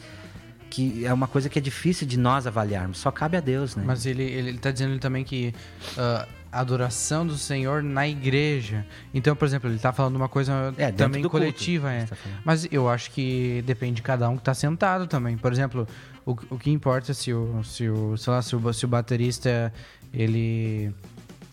que 0.68 1.04
é 1.04 1.12
uma 1.12 1.26
coisa 1.26 1.48
que 1.48 1.58
é 1.58 1.62
difícil 1.62 2.06
de 2.06 2.18
nós 2.18 2.46
avaliarmos, 2.46 2.98
só 2.98 3.10
cabe 3.10 3.36
a 3.36 3.40
Deus, 3.40 3.76
né? 3.76 3.84
Mas 3.86 4.04
ele, 4.04 4.22
ele, 4.22 4.48
ele 4.50 4.58
tá 4.58 4.70
dizendo 4.70 4.98
também 4.98 5.24
que 5.24 5.54
a 5.96 6.26
adoração 6.52 7.26
do 7.26 7.36
Senhor 7.38 7.82
na 7.82 8.06
igreja. 8.06 8.86
Então, 9.14 9.34
por 9.34 9.46
exemplo, 9.46 9.70
ele 9.70 9.78
tá 9.78 9.92
falando 9.92 10.16
uma 10.16 10.28
coisa 10.28 10.74
É, 10.76 10.92
também 10.92 11.22
coletiva, 11.24 11.90
é. 11.90 12.04
tá. 12.04 12.16
Mas 12.44 12.68
eu 12.70 12.88
acho 12.88 13.10
que 13.10 13.62
depende 13.66 13.96
de 13.96 14.02
cada 14.02 14.28
um 14.28 14.36
que 14.36 14.42
tá 14.42 14.52
sentado 14.52 15.06
também. 15.06 15.36
Por 15.38 15.50
exemplo, 15.50 15.88
o, 16.26 16.32
o 16.50 16.58
que 16.58 16.70
importa 16.70 17.12
é 17.12 17.14
se 17.14 17.32
o, 17.32 17.64
se 17.64 17.88
o, 17.88 18.16
sei 18.16 18.32
lá, 18.32 18.42
se 18.42 18.54
o, 18.54 18.72
se 18.72 18.84
o 18.84 18.88
baterista 18.88 19.72
ele 20.12 20.94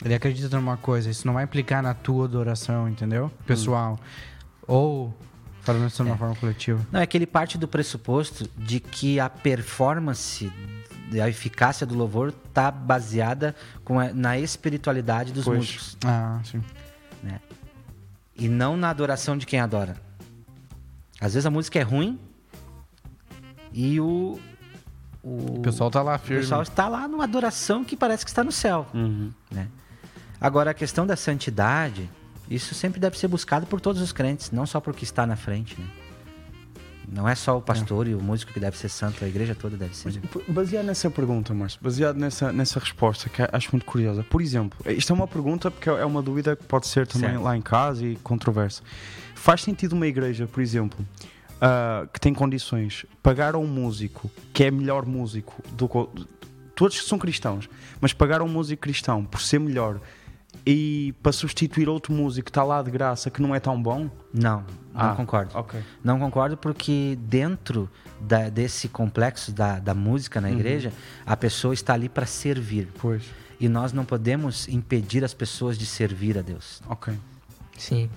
ele 0.04 0.14
acredita 0.14 0.56
numa 0.56 0.78
coisa, 0.78 1.10
isso 1.10 1.28
não 1.28 1.34
vai 1.34 1.44
implicar 1.44 1.84
na 1.84 1.94
tua 1.94 2.26
adoração, 2.26 2.88
entendeu? 2.88 3.30
Pessoal. 3.46 4.00
Ou 4.66 5.14
falando 5.62 5.88
isso 5.88 6.04
de 6.04 6.10
uma 6.10 6.18
forma 6.18 6.36
coletiva. 6.36 6.86
Não, 6.92 7.02
é 7.02 7.06
que 7.06 7.18
ele 7.18 7.26
parte 7.26 7.58
do 7.58 7.68
pressuposto 7.68 8.50
de 8.58 8.80
que 8.80 9.20
a 9.20 9.30
performance, 9.30 10.52
a 11.22 11.27
eficácia 11.30 11.86
do 11.88 11.95
louvor 11.95 12.34
está 12.48 12.69
baseada 12.69 13.56
com 13.84 13.99
a- 13.99 14.14
na 14.14 14.38
espiritualidade 14.38 15.31
dos 15.31 15.45
Pois. 15.45 15.57
músicos. 15.60 15.98
Ah, 16.06 16.40
sim. 16.44 16.61
né? 17.23 17.40
E 18.36 18.48
não 18.48 18.77
na 18.77 18.90
adoração 18.90 19.38
de 19.38 19.45
quem 19.45 19.60
adora. 19.60 19.95
Às 21.19 21.34
vezes 21.34 21.45
a 21.45 21.49
música 21.49 21.77
é 21.80 21.81
ruim 21.81 22.18
e 23.73 23.99
o, 23.99 24.40
o, 25.23 25.57
O 25.57 25.61
pessoal 25.61 25.91
tá 25.91 26.02
lá 26.02 26.15
o 26.15 26.19
firme. 26.19 26.41
pessoal 26.41 26.61
está 26.61 26.88
lá 26.88 27.07
numa 27.07 27.23
adoração 27.26 27.84
que 27.84 27.95
parece 27.98 28.23
que 28.26 28.31
está 28.31 28.44
no 28.44 28.52
céu. 28.52 28.88
uhum. 28.94 29.31
Né? 29.52 29.68
Agora, 30.40 30.72
a 30.72 30.73
questão 30.73 31.06
da 31.06 31.18
santidade, 31.18 32.10
isso 32.49 32.73
sempre 32.73 32.99
deve 32.99 33.18
ser 33.18 33.27
buscado 33.27 33.65
por 33.68 33.81
todos 33.81 34.02
os 34.02 34.14
crentes, 34.14 34.52
não 34.52 34.65
só 34.65 34.80
porque 34.80 35.03
está 35.03 35.26
na 35.27 35.36
frente. 35.36 35.77
Né? 35.80 35.88
Não 37.11 37.27
é 37.27 37.34
só 37.34 37.57
o 37.57 37.61
pastor 37.61 38.07
e 38.07 38.14
o 38.14 38.22
músico 38.22 38.53
que 38.53 38.60
deve 38.60 38.77
ser 38.77 38.90
santo, 38.90 39.23
a 39.26 39.27
igreja 39.27 39.56
toda 39.56 39.76
deve 39.76 39.95
ser. 39.95 40.22
Baseado 40.48 40.86
nessa 40.86 41.10
pergunta, 41.10 41.53
Márcio, 41.53 41.80
baseado 41.81 42.18
nessa, 42.18 42.52
nessa 42.53 42.80
resposta, 42.80 43.30
que 43.30 43.41
acho 43.52 43.69
muito 43.72 43.86
curiosa. 43.86 44.23
Por 44.23 44.41
exemplo, 44.41 44.80
isto 44.91 45.11
é 45.11 45.15
uma 45.15 45.27
pergunta 45.27 45.72
porque 45.72 45.90
é 45.90 46.06
uma 46.06 46.22
dúvida 46.22 46.56
que 46.56 46.64
pode 46.64 46.88
ser 46.88 47.07
também 47.07 47.31
Certo. 47.31 47.44
lá 47.44 47.57
em 47.57 47.61
casa 47.61 48.06
e 48.06 48.15
controversa. 48.18 48.84
Faz 49.34 49.61
sentido 49.64 49.94
uma 49.94 50.06
igreja, 50.06 50.45
por 50.48 50.61
exemplo, 50.61 51.03
ah, 51.60 52.07
que 52.14 52.19
tem 52.19 52.34
condições, 52.34 53.06
pagar 53.23 53.56
a 53.56 53.57
um 53.57 53.68
músico 53.68 54.30
que 54.53 54.64
é 54.64 54.72
melhor 54.72 55.06
músico 55.06 55.61
do 55.72 55.90
que. 55.90 56.26
Todos 56.76 57.06
são 57.06 57.18
cristãos, 57.18 57.69
mas 57.99 58.14
pagar 58.14 58.40
a 58.40 58.44
um 58.44 58.48
músico 58.48 58.81
cristão 58.81 59.26
por 59.26 59.41
ser 59.41 59.60
melhor 59.60 59.99
e 60.66 61.14
para 61.24 61.32
substituir 61.32 61.88
outro 61.90 62.14
músico 62.14 62.46
que 62.46 62.50
está 62.52 62.64
lá 62.64 62.82
de 62.82 62.92
graça 62.92 63.30
que 63.30 63.42
não 63.42 63.54
é 63.56 63.60
tão 63.60 63.82
bom? 63.82 64.10
Não, 64.34 64.60
não 64.62 64.66
Ah, 64.94 65.16
concordo. 65.16 65.58
Ok. 65.58 65.82
Não 66.04 66.20
concordo 66.20 66.58
porque 66.58 67.18
dentro 67.22 67.90
da- 68.22 68.50
desse 68.50 68.88
complexo 68.90 69.52
da, 69.52 69.80
da 69.80 69.94
música 69.94 70.40
na 70.42 70.52
igreja, 70.52 70.92
a 71.26 71.36
pessoa 71.38 71.74
está 71.74 71.94
ali 71.94 72.10
para 72.10 72.26
servir. 72.26 72.90
Pois. 73.00 73.24
E 73.60 73.68
nós 73.70 73.92
não 73.94 74.06
podemos 74.06 74.68
impedir 74.68 75.24
as 75.24 75.34
pessoas 75.34 75.78
de 75.78 75.86
servir 75.86 76.38
a 76.38 76.42
Deus. 76.42 76.82
Ok. 76.90 77.14
Sim. 77.78 78.10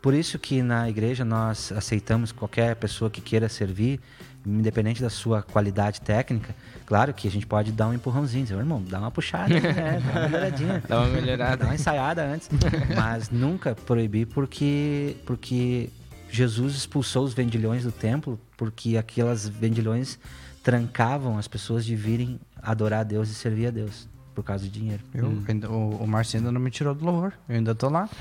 Por 0.00 0.14
isso 0.14 0.38
que 0.38 0.62
na 0.62 0.88
igreja 0.88 1.24
nós 1.24 1.72
aceitamos 1.72 2.30
qualquer 2.30 2.76
pessoa 2.76 3.10
que 3.10 3.20
queira 3.20 3.48
servir, 3.48 4.00
independente 4.46 5.02
da 5.02 5.10
sua 5.10 5.42
qualidade 5.42 6.00
técnica. 6.00 6.54
Claro 6.86 7.12
que 7.12 7.26
a 7.26 7.30
gente 7.30 7.46
pode 7.46 7.72
dar 7.72 7.88
um 7.88 7.94
empurrãozinho, 7.94 8.44
dizer, 8.44 8.56
irmão, 8.56 8.82
dá 8.82 9.00
uma 9.00 9.10
puxada, 9.10 9.52
né? 9.60 10.00
dá 10.00 10.20
uma 10.20 10.28
melhoradinha. 10.28 10.82
Dá 10.88 11.00
uma 11.00 11.08
melhorada. 11.08 11.56
Dá 11.56 11.64
uma 11.66 11.74
ensaiada 11.74 12.24
antes. 12.24 12.48
Mas 12.96 13.30
nunca 13.30 13.74
proibir 13.74 14.26
porque, 14.26 15.16
porque 15.26 15.90
Jesus 16.30 16.76
expulsou 16.76 17.24
os 17.24 17.34
vendilhões 17.34 17.82
do 17.82 17.92
templo 17.92 18.38
porque 18.56 18.96
aquelas 18.96 19.48
vendilhões 19.48 20.18
trancavam 20.62 21.38
as 21.38 21.48
pessoas 21.48 21.84
de 21.84 21.96
virem 21.96 22.38
adorar 22.62 23.00
a 23.00 23.04
Deus 23.04 23.30
e 23.30 23.34
servir 23.34 23.68
a 23.68 23.70
Deus. 23.70 24.08
Por 24.38 24.44
causa 24.44 24.62
de 24.62 24.70
dinheiro. 24.70 25.02
Eu, 25.12 25.36
ainda- 25.48 25.68
o, 25.68 25.96
o 26.04 26.06
Márcio 26.06 26.38
ainda 26.38 26.52
não 26.52 26.60
me 26.60 26.70
tirou 26.70 26.94
do 26.94 27.04
louvor. 27.04 27.32
Eu 27.48 27.56
ainda 27.56 27.74
tô 27.74 27.88
lá. 27.88 28.08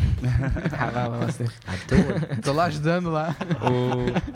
Ah, 0.79 0.91
lá, 0.93 1.07
lá, 1.07 1.17
você. 1.25 1.45
Tô 2.43 2.53
lá 2.53 2.65
ajudando 2.65 3.09
lá. 3.11 3.35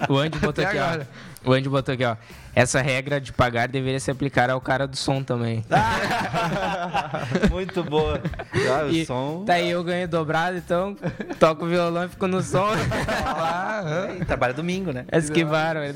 O, 0.08 0.14
o 0.14 0.18
Andy 0.18 0.38
botou 0.40 0.64
Até 0.64 0.66
aqui, 0.66 0.78
agora. 0.78 1.08
ó. 1.45 1.49
O 1.49 1.53
Andy 1.53 1.70
botou 1.70 1.94
aqui, 1.94 2.03
ó. 2.06 2.16
Essa 2.53 2.82
regra 2.82 3.20
de 3.22 3.32
pagar 3.34 3.68
deveria 3.68 3.99
se 3.99 4.12
aplicar 4.12 4.49
ao 4.49 4.60
cara 4.62 4.88
do 4.88 4.95
som 4.98 5.24
também. 5.24 5.64
Muito 7.49 7.84
boa. 7.84 8.22
Ah, 8.70 8.86
o 8.86 8.90
E 8.91 9.06
som. 9.06 9.44
Tá 9.45 9.53
aí, 9.53 9.70
eu 9.72 9.84
ganhei 9.84 10.06
dobrado, 10.08 10.58
então 10.58 10.95
toco 11.40 11.66
o 11.66 11.68
violão 11.68 12.06
e 12.06 12.10
fico 12.10 12.28
no 12.28 12.41
som. 12.41 12.68
É, 12.74 14.26
trabalha 14.26 14.53
domingo, 14.53 14.91
né? 14.91 15.06
Que 15.34 15.44
bárbaro. 15.45 15.94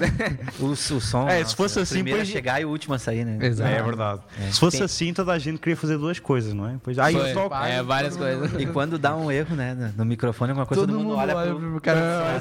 O, 0.59 0.65
o 0.67 0.75
som. 0.75 1.27
É, 1.27 1.37
se 1.37 1.43
nossa, 1.43 1.55
fosse 1.55 1.79
o 1.79 1.81
assim, 1.81 1.93
primeiro 1.95 2.21
a 2.21 2.25
chegar 2.25 2.61
e 2.61 2.65
o 2.65 2.69
último 2.69 2.93
a 2.95 2.99
sair, 2.99 3.25
né? 3.25 3.45
Exato. 3.45 3.69
É 3.69 3.83
verdade. 3.83 4.21
Se 4.51 4.59
fosse 4.59 4.77
Tem- 4.77 4.85
assim, 4.85 5.13
toda 5.13 5.33
a 5.33 5.39
gente 5.39 5.59
queria 5.59 5.74
fazer 5.75 5.97
duas 5.97 6.19
coisas, 6.19 6.53
não 6.53 6.67
é? 6.67 6.75
Pois, 6.81 6.97
ah, 6.99 7.11
Foi. 7.11 7.31
eu 7.31 7.33
toco. 7.33 7.55
É, 7.55 7.81
várias 7.83 8.15
coisas. 8.17 8.53
E 8.59 8.65
quando 8.65 8.97
dá 8.97 9.15
um 9.15 9.31
erro, 9.31 9.55
né, 9.55 9.73
no- 9.73 9.93
no 9.97 10.05
microfone, 10.05 10.51
alguma 10.51 10.65
coisa, 10.65 10.85
todo, 10.85 10.97
mundo, 10.97 11.15
olha 11.15 11.33
pro, 11.35 11.59
pro 11.59 11.81
cara. 11.81 12.39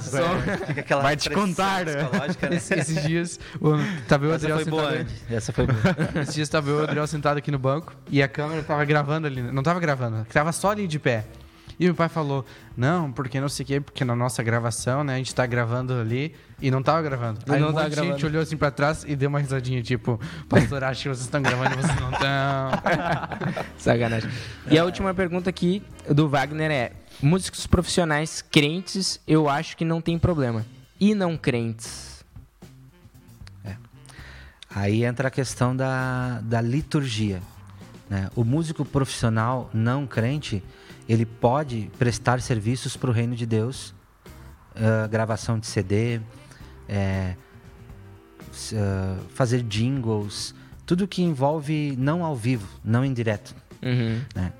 Fica 0.67 0.81
aquela 0.81 1.03
Vai 1.03 1.17
pressão 1.17 1.45
descontar, 1.45 1.85
né? 1.87 1.95
né? 1.95 2.57
Esses, 2.57 2.71
esses 2.71 3.03
dias, 3.03 3.41
o, 3.61 3.73
tava 4.09 4.25
eu 4.25 4.31
e 4.31 4.33
o 4.33 4.35
Essa 4.37 4.47
Adriel 4.47 4.59
foi 4.61 4.71
boa. 4.71 5.07
Essa 5.31 5.53
foi 5.53 5.67
boa. 5.67 5.79
Esses 6.23 6.35
dias 6.35 6.49
tava 6.49 6.71
eu 6.71 6.79
e 6.79 6.81
o 6.81 6.85
Adriel 6.85 7.07
sentado 7.07 7.39
aqui 7.39 7.51
no 7.51 7.59
banco 7.59 7.93
e 8.11 8.23
a 8.23 8.29
câmera 8.29 8.63
tava 8.63 8.85
gravando 8.85 9.27
ali. 9.27 9.43
Não 9.43 9.63
tava 9.63 9.81
gravando, 9.81 10.27
tava 10.33 10.53
só 10.53 10.71
ali 10.71 10.87
de 10.87 10.99
pé. 10.99 11.25
E 11.79 11.87
meu 11.87 11.95
pai 11.95 12.09
falou, 12.09 12.45
não, 12.77 13.11
porque 13.11 13.41
não 13.41 13.49
sei 13.49 13.65
o 13.65 13.67
quê, 13.67 13.81
porque 13.81 14.05
na 14.05 14.15
nossa 14.15 14.43
gravação, 14.45 15.03
né, 15.03 15.15
a 15.15 15.17
gente 15.19 15.35
tá 15.35 15.45
gravando 15.45 15.93
ali 15.93 16.33
e 16.65 16.71
não 16.71 16.83
tava 16.83 17.03
gravando. 17.03 17.41
E 17.47 17.53
Aí 17.53 17.61
não 17.61 17.69
um 17.69 17.73
monte 17.73 17.83
de 17.83 17.89
gente 17.91 18.01
gravando. 18.05 18.27
olhou 18.27 18.43
assim 18.43 18.57
pra 18.57 18.71
trás 18.71 19.05
e 19.07 19.15
deu 19.15 19.29
uma 19.29 19.39
risadinha, 19.39 19.83
tipo, 19.83 20.19
pastor, 20.49 20.83
acho 20.83 21.03
que 21.03 21.09
vocês 21.11 21.27
estão 21.27 21.43
gravando 21.43 21.75
e 21.75 21.77
vocês 21.77 22.01
não 22.01 22.11
estão. 22.11 23.65
Sacanagem. 23.77 24.31
E 24.71 24.79
a 24.79 24.85
última 24.85 25.13
pergunta 25.13 25.51
aqui 25.51 25.83
do 26.09 26.27
Wagner 26.27 26.71
é: 26.71 26.93
músicos 27.23 27.67
profissionais 27.67 28.41
crentes, 28.41 29.21
eu 29.29 29.47
acho 29.47 29.77
que 29.77 29.85
não 29.85 30.01
tem 30.01 30.19
problema. 30.19 30.65
E 30.99 31.15
não 31.15 31.37
crentes? 31.37 32.15
Aí 34.77 35.05
entra 35.05 35.29
a 35.29 35.31
questão 35.31 35.77
da, 35.77 36.41
da 36.43 36.61
liturgia. 36.61 37.41
né? 38.11 38.29
O 38.35 38.43
músico 38.43 38.85
profissional 38.85 39.71
não 39.73 40.05
crente, 40.05 40.65
ele 41.09 41.25
pode 41.25 41.91
prestar 41.97 42.41
serviços 42.41 42.97
para 42.97 43.09
o 43.09 43.13
reino 43.13 43.37
de 43.37 43.47
Deus, 43.47 43.95
ah, 44.75 45.07
gravação 45.07 45.59
de 45.61 45.67
CD, 45.69 46.21
é, 46.89 47.35
ah, 48.75 49.17
fazer 49.35 49.63
jingles, 49.63 50.55
tudo 50.87 51.09
que 51.09 51.23
envolve 51.23 51.95
não 51.99 52.25
ao 52.25 52.37
vivo, 52.37 52.69
não 52.85 53.05
em 53.05 53.13
direto. 53.13 53.55
Uhum. 53.83 54.21
né? 54.35 54.53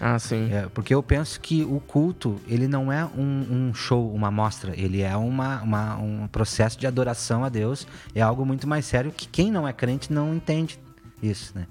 Ah, 0.00 0.18
sim. 0.18 0.52
É, 0.52 0.68
porque 0.74 0.94
eu 0.94 1.02
penso 1.02 1.40
que 1.40 1.62
o 1.62 1.80
culto, 1.80 2.38
ele 2.46 2.68
não 2.68 2.92
é 2.92 3.02
um, 3.06 3.68
um 3.68 3.74
show, 3.74 4.12
uma 4.14 4.30
mostra. 4.30 4.78
Ele 4.78 5.00
é 5.00 5.16
uma, 5.16 5.62
uma- 5.62 5.96
um 5.96 6.28
processo 6.28 6.78
de 6.78 6.86
adoração 6.86 7.42
a 7.44 7.48
Deus. 7.48 7.86
É 8.14 8.20
algo 8.20 8.44
muito 8.44 8.68
mais 8.68 8.84
sério 8.84 9.10
que 9.10 9.26
quem 9.26 9.50
não 9.50 9.66
é 9.66 9.72
crente 9.72 10.12
não 10.12 10.34
entende 10.34 10.78
isso, 11.22 11.52
né? 11.54 11.66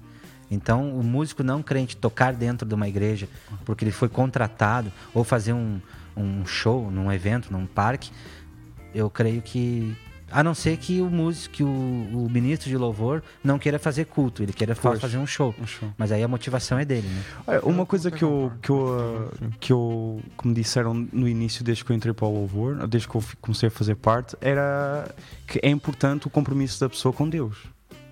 Então, 0.50 0.90
o 0.98 1.04
músico 1.04 1.42
não 1.44 1.62
crente 1.62 1.96
tocar 1.96 2.32
dentro 2.32 2.66
de 2.66 2.74
uma 2.74 2.88
igreja 2.88 3.28
porque 3.64 3.84
ele 3.84 3.92
foi 3.92 4.08
contratado 4.08 4.92
ou 5.14 5.22
fazer 5.24 5.52
um, 5.52 5.80
um 6.16 6.44
show 6.46 6.90
num 6.90 7.12
evento, 7.12 7.52
num 7.52 7.66
parque, 7.66 8.10
eu 8.96 9.10
creio 9.10 9.42
que 9.42 9.94
a 10.30 10.42
não 10.42 10.54
ser 10.54 10.76
que 10.76 11.00
o 11.00 11.06
músico, 11.08 11.54
que 11.54 11.62
o, 11.62 11.68
o 11.68 12.28
ministro 12.28 12.68
de 12.68 12.76
louvor 12.76 13.22
não 13.44 13.60
queira 13.60 13.78
fazer 13.78 14.06
culto, 14.06 14.42
ele 14.42 14.52
queira 14.52 14.74
Pois. 14.74 15.00
fazer 15.00 15.18
um 15.18 15.26
show. 15.26 15.54
Um 15.60 15.66
show. 15.66 15.88
Mas 15.96 16.10
aí 16.10 16.20
a 16.22 16.26
motivação 16.26 16.78
é 16.78 16.84
dele, 16.84 17.06
né? 17.06 17.22
Olha, 17.46 17.60
Uma 17.64 17.86
coisa 17.86 18.10
que 18.10 18.24
eu, 18.24 18.50
que 18.60 18.70
eu, 18.70 18.76
uh, 18.76 19.50
que 19.60 19.72
eu, 19.72 20.20
como 20.36 20.52
disseram 20.52 20.92
no 21.12 21.28
início, 21.28 21.62
desde 21.62 21.84
que 21.84 21.92
eu 21.92 21.96
entrei 21.96 22.12
para 22.12 22.26
o 22.26 22.34
louvor, 22.34 22.88
desde 22.88 23.08
que 23.08 23.14
eu 23.14 23.22
comecei 23.40 23.68
a 23.68 23.70
fazer 23.70 23.94
parte, 23.94 24.36
era 24.40 25.08
que 25.46 25.60
é 25.62 25.70
importante 25.70 26.26
o 26.26 26.30
compromisso 26.30 26.80
da 26.80 26.88
pessoa 26.88 27.12
com 27.12 27.28
Deus 27.28 27.56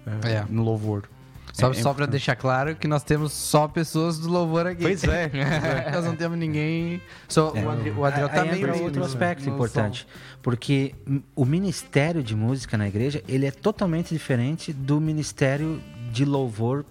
uh, 0.06 0.26
É. 0.26 0.44
no 0.48 0.62
louvor. 0.62 1.08
Só, 1.56 1.68
É- 1.68 1.70
é 1.70 1.74
só 1.74 1.80
pra 1.82 1.90
importante. 1.92 2.10
deixar 2.10 2.34
claro 2.34 2.74
que 2.74 2.88
nós 2.88 3.04
temos 3.04 3.32
só 3.32 3.68
pessoas 3.68 4.18
do 4.18 4.28
louvor 4.28 4.66
aqui. 4.66 4.82
Pois 4.82 5.04
é. 5.04 5.30
nós 5.94 6.04
não 6.04 6.16
temos 6.16 6.36
ninguém. 6.36 7.00
Só 7.28 7.52
o, 7.52 7.70
Adri, 7.70 7.90
o 7.90 8.04
Adriel 8.04 8.28
Aí 8.28 8.34
tá 8.34 8.44
no- 8.44 8.82
outro 8.82 8.98
no- 9.00 9.06
aspecto 9.06 9.48
no 9.48 9.54
importante, 9.54 10.04
porque 10.42 10.96
hum, 11.08 11.22
o 11.36 11.44
ministério 11.44 12.24
de 12.24 12.34
música 12.34 12.76
na 12.76 12.88
igreja 12.88 13.22
ele 13.28 13.46
é 13.46 13.52
totalmente 13.52 14.12
diferente 14.12 14.72
do 14.72 15.00
ministério 15.00 15.80
de 16.10 16.24
louvor 16.24 16.84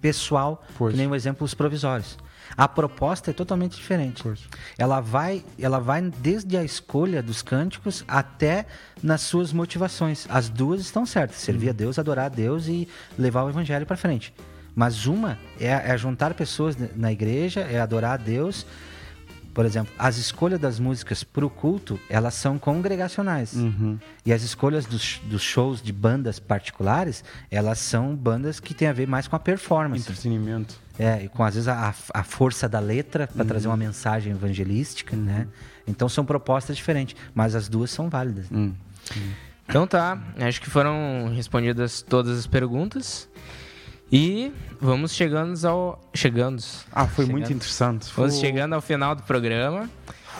pessoal, 0.00 0.64
Pois. 0.78 0.92
que 0.92 0.98
nem 0.98 1.08
o 1.08 1.14
exemplo 1.14 1.44
os 1.44 1.52
provisórios. 1.54 2.16
A 2.56 2.68
proposta 2.68 3.30
é 3.30 3.34
totalmente 3.34 3.76
diferente. 3.76 4.22
Pois. 4.22 4.40
Ela 4.78 5.00
vai, 5.00 5.44
ela 5.58 5.78
vai 5.78 6.02
desde 6.02 6.56
a 6.56 6.64
escolha 6.64 7.22
dos 7.22 7.42
cânticos 7.42 8.04
até 8.06 8.66
nas 9.02 9.22
suas 9.22 9.52
motivações. 9.52 10.26
As 10.28 10.48
duas 10.48 10.80
estão 10.80 11.06
certas: 11.06 11.36
servir 11.36 11.70
a 11.70 11.72
Deus, 11.72 11.98
adorar 11.98 12.26
a 12.26 12.28
Deus 12.28 12.66
e 12.66 12.88
levar 13.18 13.44
o 13.44 13.48
evangelho 13.48 13.86
para 13.86 13.96
frente. 13.96 14.34
Mas 14.74 15.06
uma 15.06 15.38
é, 15.60 15.68
é 15.68 15.98
juntar 15.98 16.32
pessoas 16.34 16.76
na 16.96 17.12
igreja, 17.12 17.60
é 17.60 17.78
adorar 17.78 18.14
a 18.14 18.16
Deus. 18.16 18.66
Por 19.54 19.66
exemplo, 19.66 19.92
as 19.98 20.16
escolhas 20.16 20.58
das 20.58 20.78
músicas 20.78 21.22
para 21.22 21.44
o 21.44 21.50
culto, 21.50 22.00
elas 22.08 22.34
são 22.34 22.58
congregacionais. 22.58 23.52
Uhum. 23.52 23.98
E 24.24 24.32
as 24.32 24.42
escolhas 24.42 24.86
dos, 24.86 25.20
dos 25.24 25.42
shows 25.42 25.82
de 25.82 25.92
bandas 25.92 26.38
particulares, 26.38 27.22
elas 27.50 27.78
são 27.78 28.16
bandas 28.16 28.58
que 28.58 28.72
têm 28.72 28.88
a 28.88 28.92
ver 28.92 29.06
mais 29.06 29.28
com 29.28 29.36
a 29.36 29.38
performance. 29.38 30.02
Entretenimento. 30.02 30.80
É, 30.98 31.24
e 31.24 31.28
com 31.28 31.44
às 31.44 31.54
vezes 31.54 31.68
a, 31.68 31.94
a 32.14 32.22
força 32.22 32.68
da 32.68 32.78
letra 32.78 33.26
para 33.26 33.44
trazer 33.44 33.66
uma 33.68 33.76
mensagem 33.76 34.32
evangelística, 34.32 35.16
né? 35.16 35.46
Então 35.86 36.08
são 36.08 36.24
propostas 36.24 36.76
diferentes, 36.76 37.16
mas 37.34 37.54
as 37.54 37.68
duas 37.68 37.90
são 37.90 38.08
válidas. 38.08 38.46
Hum. 38.50 38.72
Então 39.68 39.86
tá, 39.86 40.20
acho 40.38 40.60
que 40.60 40.68
foram 40.68 41.32
respondidas 41.34 42.02
todas 42.02 42.38
as 42.38 42.46
perguntas. 42.46 43.28
E 44.12 44.52
vamos 44.78 45.14
chegando 45.14 45.66
ao. 45.66 45.98
Chegando. 46.12 46.62
Ah, 46.92 47.06
foi 47.06 47.24
Chegando. 47.24 47.38
muito 47.38 47.52
interessante. 47.52 48.12
Vamos 48.14 48.34
Foi 48.34 48.40
chegando 48.46 48.74
ao 48.74 48.82
final 48.82 49.14
do 49.14 49.22
programa. 49.22 49.88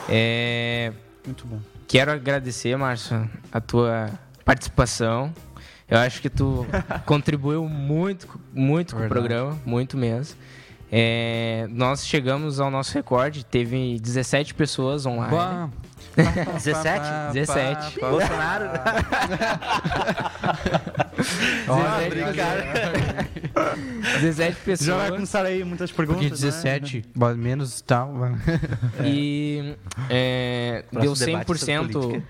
É, 0.09 0.93
Muito 1.25 1.47
bom. 1.47 1.59
Quero 1.89 2.11
agradecer, 2.13 2.77
Márcio, 2.77 3.31
a 3.51 3.61
tua 3.61 4.11
participação. 4.45 5.33
Eu 5.89 5.99
acho 5.99 6.21
que 6.21 6.29
tu 6.29 6.67
contribuiu 7.07 7.67
muito, 7.69 8.29
muito 8.53 8.95
com 8.97 9.05
o 9.05 9.09
programa, 9.09 9.59
muito 9.65 9.97
mesmo. 9.97 10.37
É, 10.91 11.67
nós 11.71 12.07
chegamos 12.07 12.61
ao 12.61 12.71
nosso 12.71 12.93
recorde, 12.93 13.45
teve 13.45 13.99
17 14.01 14.53
pessoas 14.53 15.07
online. 15.07 15.31
Bah. 15.35 15.71
17? 16.17 17.33
17. 17.33 18.01
Bolsonaro. 18.01 18.65
Olha, 21.69 22.09
17 24.21 24.57
pessoas. 24.65 24.87
Já 24.87 24.97
vai 24.97 25.11
começar 25.11 25.45
aí 25.47 25.65
muitas 25.65 25.91
perguntas. 25.93 26.23
Porque 26.29 26.41
não 26.43 26.49
é? 26.49 26.51
17, 26.81 27.05
bo- 27.15 27.35
menos 27.35 27.81
tal. 27.83 28.13
E 29.05 29.75
é, 30.11 30.85
deu 30.93 31.01
Próximo 31.03 31.27
debate 31.27 31.59
sobre 31.59 31.73
100%. 31.73 31.93
política. 31.93 32.23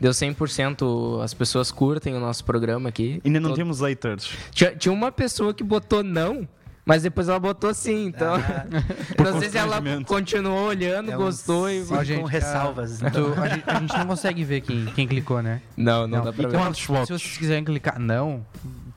Deu 0.00 0.10
100%. 0.12 1.22
As 1.22 1.32
pessoas 1.34 1.70
curtem 1.70 2.14
o 2.14 2.20
nosso 2.20 2.44
programa 2.44 2.88
aqui. 2.88 3.20
Ainda 3.24 3.40
não 3.40 3.50
Todo- 3.50 3.56
temos 3.56 3.80
haters. 3.80 4.30
Tinha, 4.50 4.74
tinha 4.74 4.92
uma 4.92 5.12
pessoa 5.12 5.54
que 5.54 5.62
botou 5.64 6.02
não, 6.02 6.46
mas 6.86 7.02
depois 7.02 7.28
ela 7.28 7.38
botou 7.40 7.74
sim. 7.74 8.06
Então, 8.06 8.36
Por 9.16 9.26
não 9.26 9.40
sei 9.40 9.50
se 9.50 9.58
ela 9.58 9.82
continuou 10.06 10.68
olhando, 10.68 11.10
É 11.10 11.16
um 11.16 11.20
gostou 11.20 11.68
e. 11.68 11.82
Ó, 11.82 11.86
com 11.96 12.04
gente, 12.04 12.26
ressalvas. 12.30 13.02
ah, 13.02 13.10
tu- 13.12 13.34
a, 13.40 13.48
gente, 13.48 13.64
a 13.66 13.80
gente 13.80 13.98
não 13.98 14.06
consegue 14.06 14.44
ver 14.44 14.60
quem, 14.60 14.86
quem 14.86 15.06
clicou, 15.08 15.42
né? 15.42 15.60
Não, 15.76 16.06
não, 16.06 16.22
dá 16.24 16.32
pra 16.32 16.44
E 16.44 16.46
ver. 16.46 16.58
Quantos 16.58 16.80
Se 16.80 16.86
vocês 16.88 17.36
quiserem 17.36 17.64
clicar 17.64 17.98
não, 17.98 18.46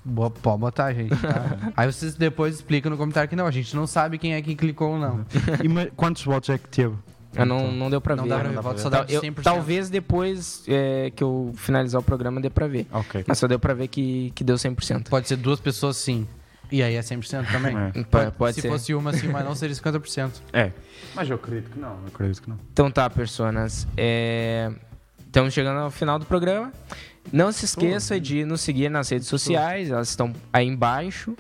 bo- 0.05 0.29
pode 0.29 0.59
botar, 0.59 0.93
gente. 0.93 1.09
tá? 1.17 1.71
Aí 1.75 1.91
vocês 1.91 2.13
depois 2.15 2.55
explicam 2.55 2.89
no 2.91 2.97
comentário 2.97 3.27
que 3.29 3.35
não, 3.35 3.47
a 3.47 3.51
gente 3.51 3.75
não 3.75 3.87
sabe 3.87 4.17
quem 4.17 4.35
é 4.35 4.41
que 4.41 4.55
clicou 4.55 4.91
ou 4.93 4.99
não. 4.99 5.25
E 5.63 5.89
quantos 5.95 6.23
votos 6.23 6.49
é 6.49 6.57
que 6.57 6.69
teve? 6.69 6.93
Ah, 7.35 7.45
não, 7.45 7.71
não 7.71 7.91
deu 7.91 8.01
pra 8.01 8.15
Não 8.15 8.23
ver. 8.23 8.29
dá 8.29 8.35
pra 8.37 8.43
Não 8.45 8.49
ver, 8.51 8.55
dá 8.55 8.61
voto 8.61 8.81
só 8.81 8.89
Tal- 8.89 9.01
dá 9.01 9.05
de 9.05 9.13
eu- 9.13 9.21
100%. 9.21 9.41
talvez 9.43 9.87
depois 9.89 10.63
é, 10.67 11.11
que 11.15 11.23
eu 11.23 11.51
finalizar 11.55 12.01
o 12.01 12.03
programa 12.03 12.41
dê 12.41 12.49
pra 12.49 12.67
ver. 12.67 12.87
Ok. 12.91 13.23
Mas 13.27 13.37
só 13.37 13.47
deu 13.47 13.59
pra 13.59 13.73
ver 13.75 13.87
que, 13.87 14.31
que 14.33 14.43
deu 14.43 14.55
100%. 14.55 15.09
Pode 15.09 15.27
ser 15.27 15.35
duas 15.35 15.59
pessoas 15.59 15.97
sim. 15.97 16.27
E 16.71 16.83
aí 16.83 16.95
é 16.95 16.99
100% 17.01 17.51
também. 17.51 17.75
É. 17.77 18.03
Pode, 18.03 18.31
pode 18.31 18.55
Se 18.55 18.61
ser. 18.61 18.69
fosse 18.69 18.93
uma 18.93 19.11
sim, 19.13 19.27
mas 19.27 19.43
não 19.43 19.55
seria 19.55 19.75
50%. 19.77 20.31
É. 20.53 20.71
Mas 21.15 21.29
eu 21.29 21.35
acredito 21.35 21.71
que 21.71 21.79
não. 21.79 21.91
Eu 22.01 22.07
acredito 22.07 22.41
que 22.43 22.49
não. 22.49 22.59
Então 22.71 22.91
tá, 22.91 23.09
personas. 23.09 23.87
É... 23.97 24.71
Estamos 25.25 25.53
chegando 25.53 25.79
ao 25.79 25.91
final 25.91 26.17
do 26.19 26.25
programa. 26.25 26.71
Não 27.31 27.51
se 27.51 27.65
esqueça 27.65 28.19
de 28.19 28.43
nos 28.45 28.61
seguir 28.61 28.89
nas 28.89 29.09
redes 29.09 29.27
sociais, 29.27 29.91
elas 29.91 30.09
estão 30.09 30.33
aí 30.51 30.65
embaixo. 30.67 31.35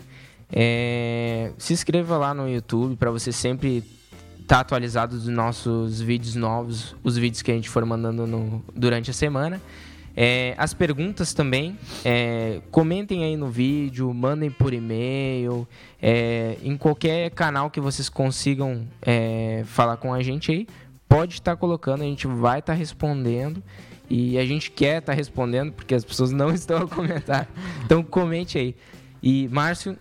É, 0.51 1.51
Se 1.57 1.73
inscreva 1.73 2.17
lá 2.17 2.33
no 2.33 2.47
YouTube 2.49 2.95
para 2.95 3.09
você 3.11 3.31
sempre 3.31 3.83
estar 4.39 4.59
atualizado 4.61 5.15
dos 5.15 5.27
nossos 5.27 6.01
vídeos 6.01 6.35
novos, 6.35 6.95
os 7.03 7.17
vídeos 7.17 7.41
que 7.41 7.51
a 7.51 7.53
gente 7.53 7.69
for 7.69 7.85
mandando 7.85 8.25
no- 8.25 8.63
durante 8.75 9.09
a 9.11 9.13
semana. 9.13 9.61
É, 10.21 10.53
as 10.57 10.73
perguntas 10.73 11.33
também, 11.33 11.79
é, 12.03 12.59
comentem 12.71 13.23
aí 13.23 13.37
no 13.37 13.47
vídeo, 13.47 14.13
mandem 14.13 14.51
por 14.51 14.73
e-mail, 14.73 15.65
é, 16.01 16.57
em 16.61 16.75
qualquer 16.75 17.29
canal 17.31 17.69
que 17.69 17.79
vocês 17.79 18.09
consigam 18.09 18.85
é, 19.01 19.63
falar 19.65 19.95
com 19.95 20.13
a 20.13 20.21
gente 20.21 20.51
aí, 20.51 20.67
pode 21.07 21.35
estar 21.35 21.55
colocando, 21.55 22.01
a 22.01 22.05
gente 22.05 22.27
vai 22.27 22.59
estar 22.59 22.73
respondendo. 22.73 23.63
E 24.09 24.37
a 24.37 24.45
gente 24.45 24.71
quer 24.71 24.97
estar 24.97 25.13
respondendo 25.13 25.71
porque 25.71 25.95
as 25.95 26.03
pessoas 26.03 26.33
não 26.33 26.51
estão 26.53 26.79
a 26.79 26.87
comentar. 26.87 27.47
Então 27.85 28.03
comente 28.03 28.57
aí. 28.57 28.75
E 29.23 29.47
Márcio, 29.47 29.97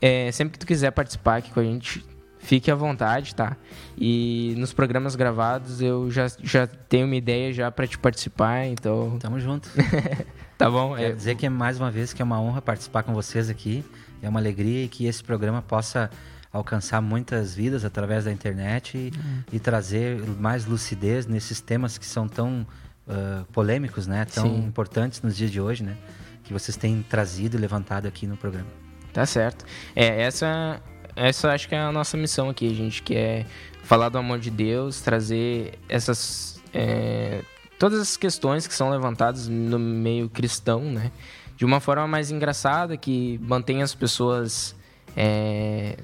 é, 0.00 0.32
sempre 0.32 0.52
que 0.52 0.60
tu 0.60 0.66
quiser 0.66 0.92
participar 0.92 1.36
aqui 1.36 1.50
com 1.50 1.60
a 1.60 1.64
gente, 1.64 2.02
fique 2.42 2.70
à 2.70 2.74
vontade, 2.74 3.34
tá? 3.34 3.56
E 3.96 4.54
nos 4.58 4.72
programas 4.72 5.14
gravados 5.14 5.80
eu 5.80 6.10
já, 6.10 6.26
já 6.42 6.66
tenho 6.66 7.06
uma 7.06 7.16
ideia 7.16 7.52
já 7.52 7.70
para 7.70 7.86
te 7.86 7.98
participar, 7.98 8.66
então. 8.66 9.16
Tamo 9.18 9.38
junto. 9.40 9.68
tá 10.58 10.68
bom? 10.70 10.96
Quero 10.96 11.16
dizer 11.16 11.36
que 11.36 11.48
mais 11.48 11.78
uma 11.78 11.90
vez 11.90 12.12
que 12.12 12.20
é 12.20 12.24
uma 12.24 12.40
honra 12.40 12.60
participar 12.60 13.02
com 13.02 13.14
vocês 13.14 13.48
aqui. 13.48 13.84
É 14.22 14.28
uma 14.28 14.38
alegria 14.38 14.84
e 14.84 14.88
que 14.88 15.06
esse 15.06 15.22
programa 15.22 15.62
possa 15.62 16.10
alcançar 16.52 17.00
muitas 17.00 17.54
vidas 17.54 17.84
através 17.84 18.24
da 18.26 18.32
internet 18.32 18.96
e, 18.98 19.10
Uhum. 19.16 19.42
e 19.52 19.58
trazer 19.58 20.22
mais 20.38 20.66
lucidez 20.66 21.26
nesses 21.26 21.60
temas 21.60 21.96
que 21.96 22.04
são 22.04 22.28
tão 22.28 22.66
uh, 23.08 23.44
polêmicos, 23.52 24.06
né? 24.06 24.24
Tão 24.26 24.44
Sim. 24.44 24.66
importantes 24.66 25.22
nos 25.22 25.36
dias 25.36 25.50
de 25.50 25.60
hoje, 25.60 25.82
né? 25.82 25.96
Que 26.44 26.52
vocês 26.52 26.76
têm 26.76 27.02
trazido 27.08 27.56
e 27.56 27.60
levantado 27.60 28.06
aqui 28.06 28.26
no 28.26 28.36
programa. 28.36 28.68
Tá 29.12 29.24
certo. 29.26 29.64
É, 29.96 30.22
essa, 30.22 30.80
essa 31.16 31.50
acho 31.52 31.68
que 31.68 31.74
é 31.74 31.78
a 31.78 31.92
nossa 31.92 32.16
missão 32.16 32.48
aqui. 32.48 32.70
A 32.70 32.74
gente 32.74 33.02
quer 33.02 33.46
falar 33.82 34.08
do 34.08 34.18
amor 34.18 34.38
de 34.38 34.50
Deus, 34.50 35.00
trazer 35.00 35.78
essas. 35.88 36.60
é, 36.74 37.42
todas 37.78 38.00
as 38.00 38.16
questões 38.16 38.66
que 38.66 38.74
são 38.74 38.90
levantadas 38.90 39.48
no 39.48 39.78
meio 39.78 40.28
cristão, 40.28 40.80
né? 40.82 41.10
De 41.56 41.64
uma 41.64 41.80
forma 41.80 42.06
mais 42.06 42.30
engraçada, 42.30 42.96
que 42.96 43.38
mantém 43.42 43.82
as 43.82 43.94
pessoas 43.94 44.74
é, 45.16 45.96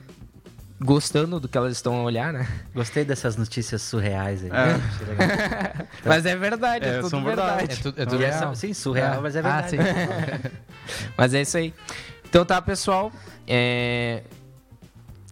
gostando 0.81 1.41
do 1.41 1.49
que 1.49 1.57
elas 1.59 1.73
estão 1.73 1.97
a 2.01 2.03
olhar, 2.03 2.33
né? 2.33 2.47
Gostei 2.75 3.05
dessas 3.05 3.37
notícias 3.37 3.83
surreais 3.83 4.45
aí. 4.45 4.51
É. 4.51 5.87
Mas 6.07 6.25
é 6.27 6.37
verdade, 6.37 6.85
é, 6.85 6.89
É, 6.99 7.01
tudo 7.01 7.21
verdade. 7.23 7.67
verdade. 7.67 7.73
É, 7.73 7.77
tu, 7.93 8.01
é 8.01 8.05
tudo 8.07 8.23
E 8.23 8.27
real. 8.27 8.51
essa- 8.51 8.55
sim, 8.55 8.73
surreal, 8.75 9.21
mas 9.23 9.35
é 9.35 9.41
Ah, 9.41 9.43
verdade. 9.63 9.71
sim. 9.71 9.77
Mas 11.17 11.35
é 11.35 11.43
isso 11.43 11.57
aí. 11.57 11.75
Então 12.29 12.45
tá, 12.45 12.61
pessoal. 12.63 13.11
É... 13.47 14.23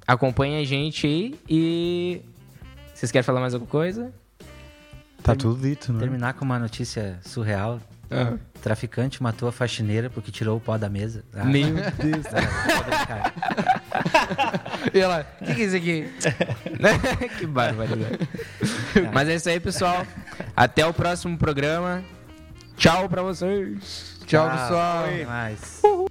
Acompanha 0.06 0.60
a 0.60 0.64
gente 0.64 1.06
aí 1.06 1.38
e. 1.48 2.20
Vocês 2.94 3.10
querem 3.12 3.24
falar 3.24 3.40
mais 3.40 3.54
alguma 3.54 3.70
coisa? 3.70 4.12
Tá 5.22 5.34
tudo 5.34 5.60
dito, 5.60 5.92
né? 5.92 5.98
Terminar 6.00 6.34
com 6.34 6.44
uma 6.44 6.58
notícia 6.58 7.18
surreal. 7.22 7.80
Traficante 8.62 9.22
matou 9.22 9.48
a 9.48 9.52
faxineira 9.52 10.08
porque 10.08 10.30
tirou 10.30 10.56
o 10.56 10.60
pó 10.60 10.78
da 10.78 10.88
mesa. 10.88 11.24
Ah, 11.34 11.44
Meu 11.44 11.74
Deus. 11.74 12.24
Vou 12.24 12.84
brincar. 12.84 13.32
E 14.94 14.98
ela, 14.98 15.26
o 15.40 15.44
que, 15.44 15.54
que 15.54 15.62
é 15.62 15.64
isso 15.64 15.76
aqui? 15.76 16.08
que 17.38 17.46
barbaridade. 17.46 18.18
Mas 19.12 19.28
é 19.28 19.34
isso 19.34 19.48
aí, 19.48 19.58
pessoal. 19.58 20.06
Até 20.56 20.86
o 20.86 20.94
próximo 20.94 21.36
programa. 21.36 22.04
Tchau 22.76 23.08
pra 23.08 23.22
vocês. 23.22 24.20
Tchau, 24.26 24.50
pessoal. 24.50 25.04
Até 25.04 25.24
mais. 25.24 25.80
Falou. 25.80 26.06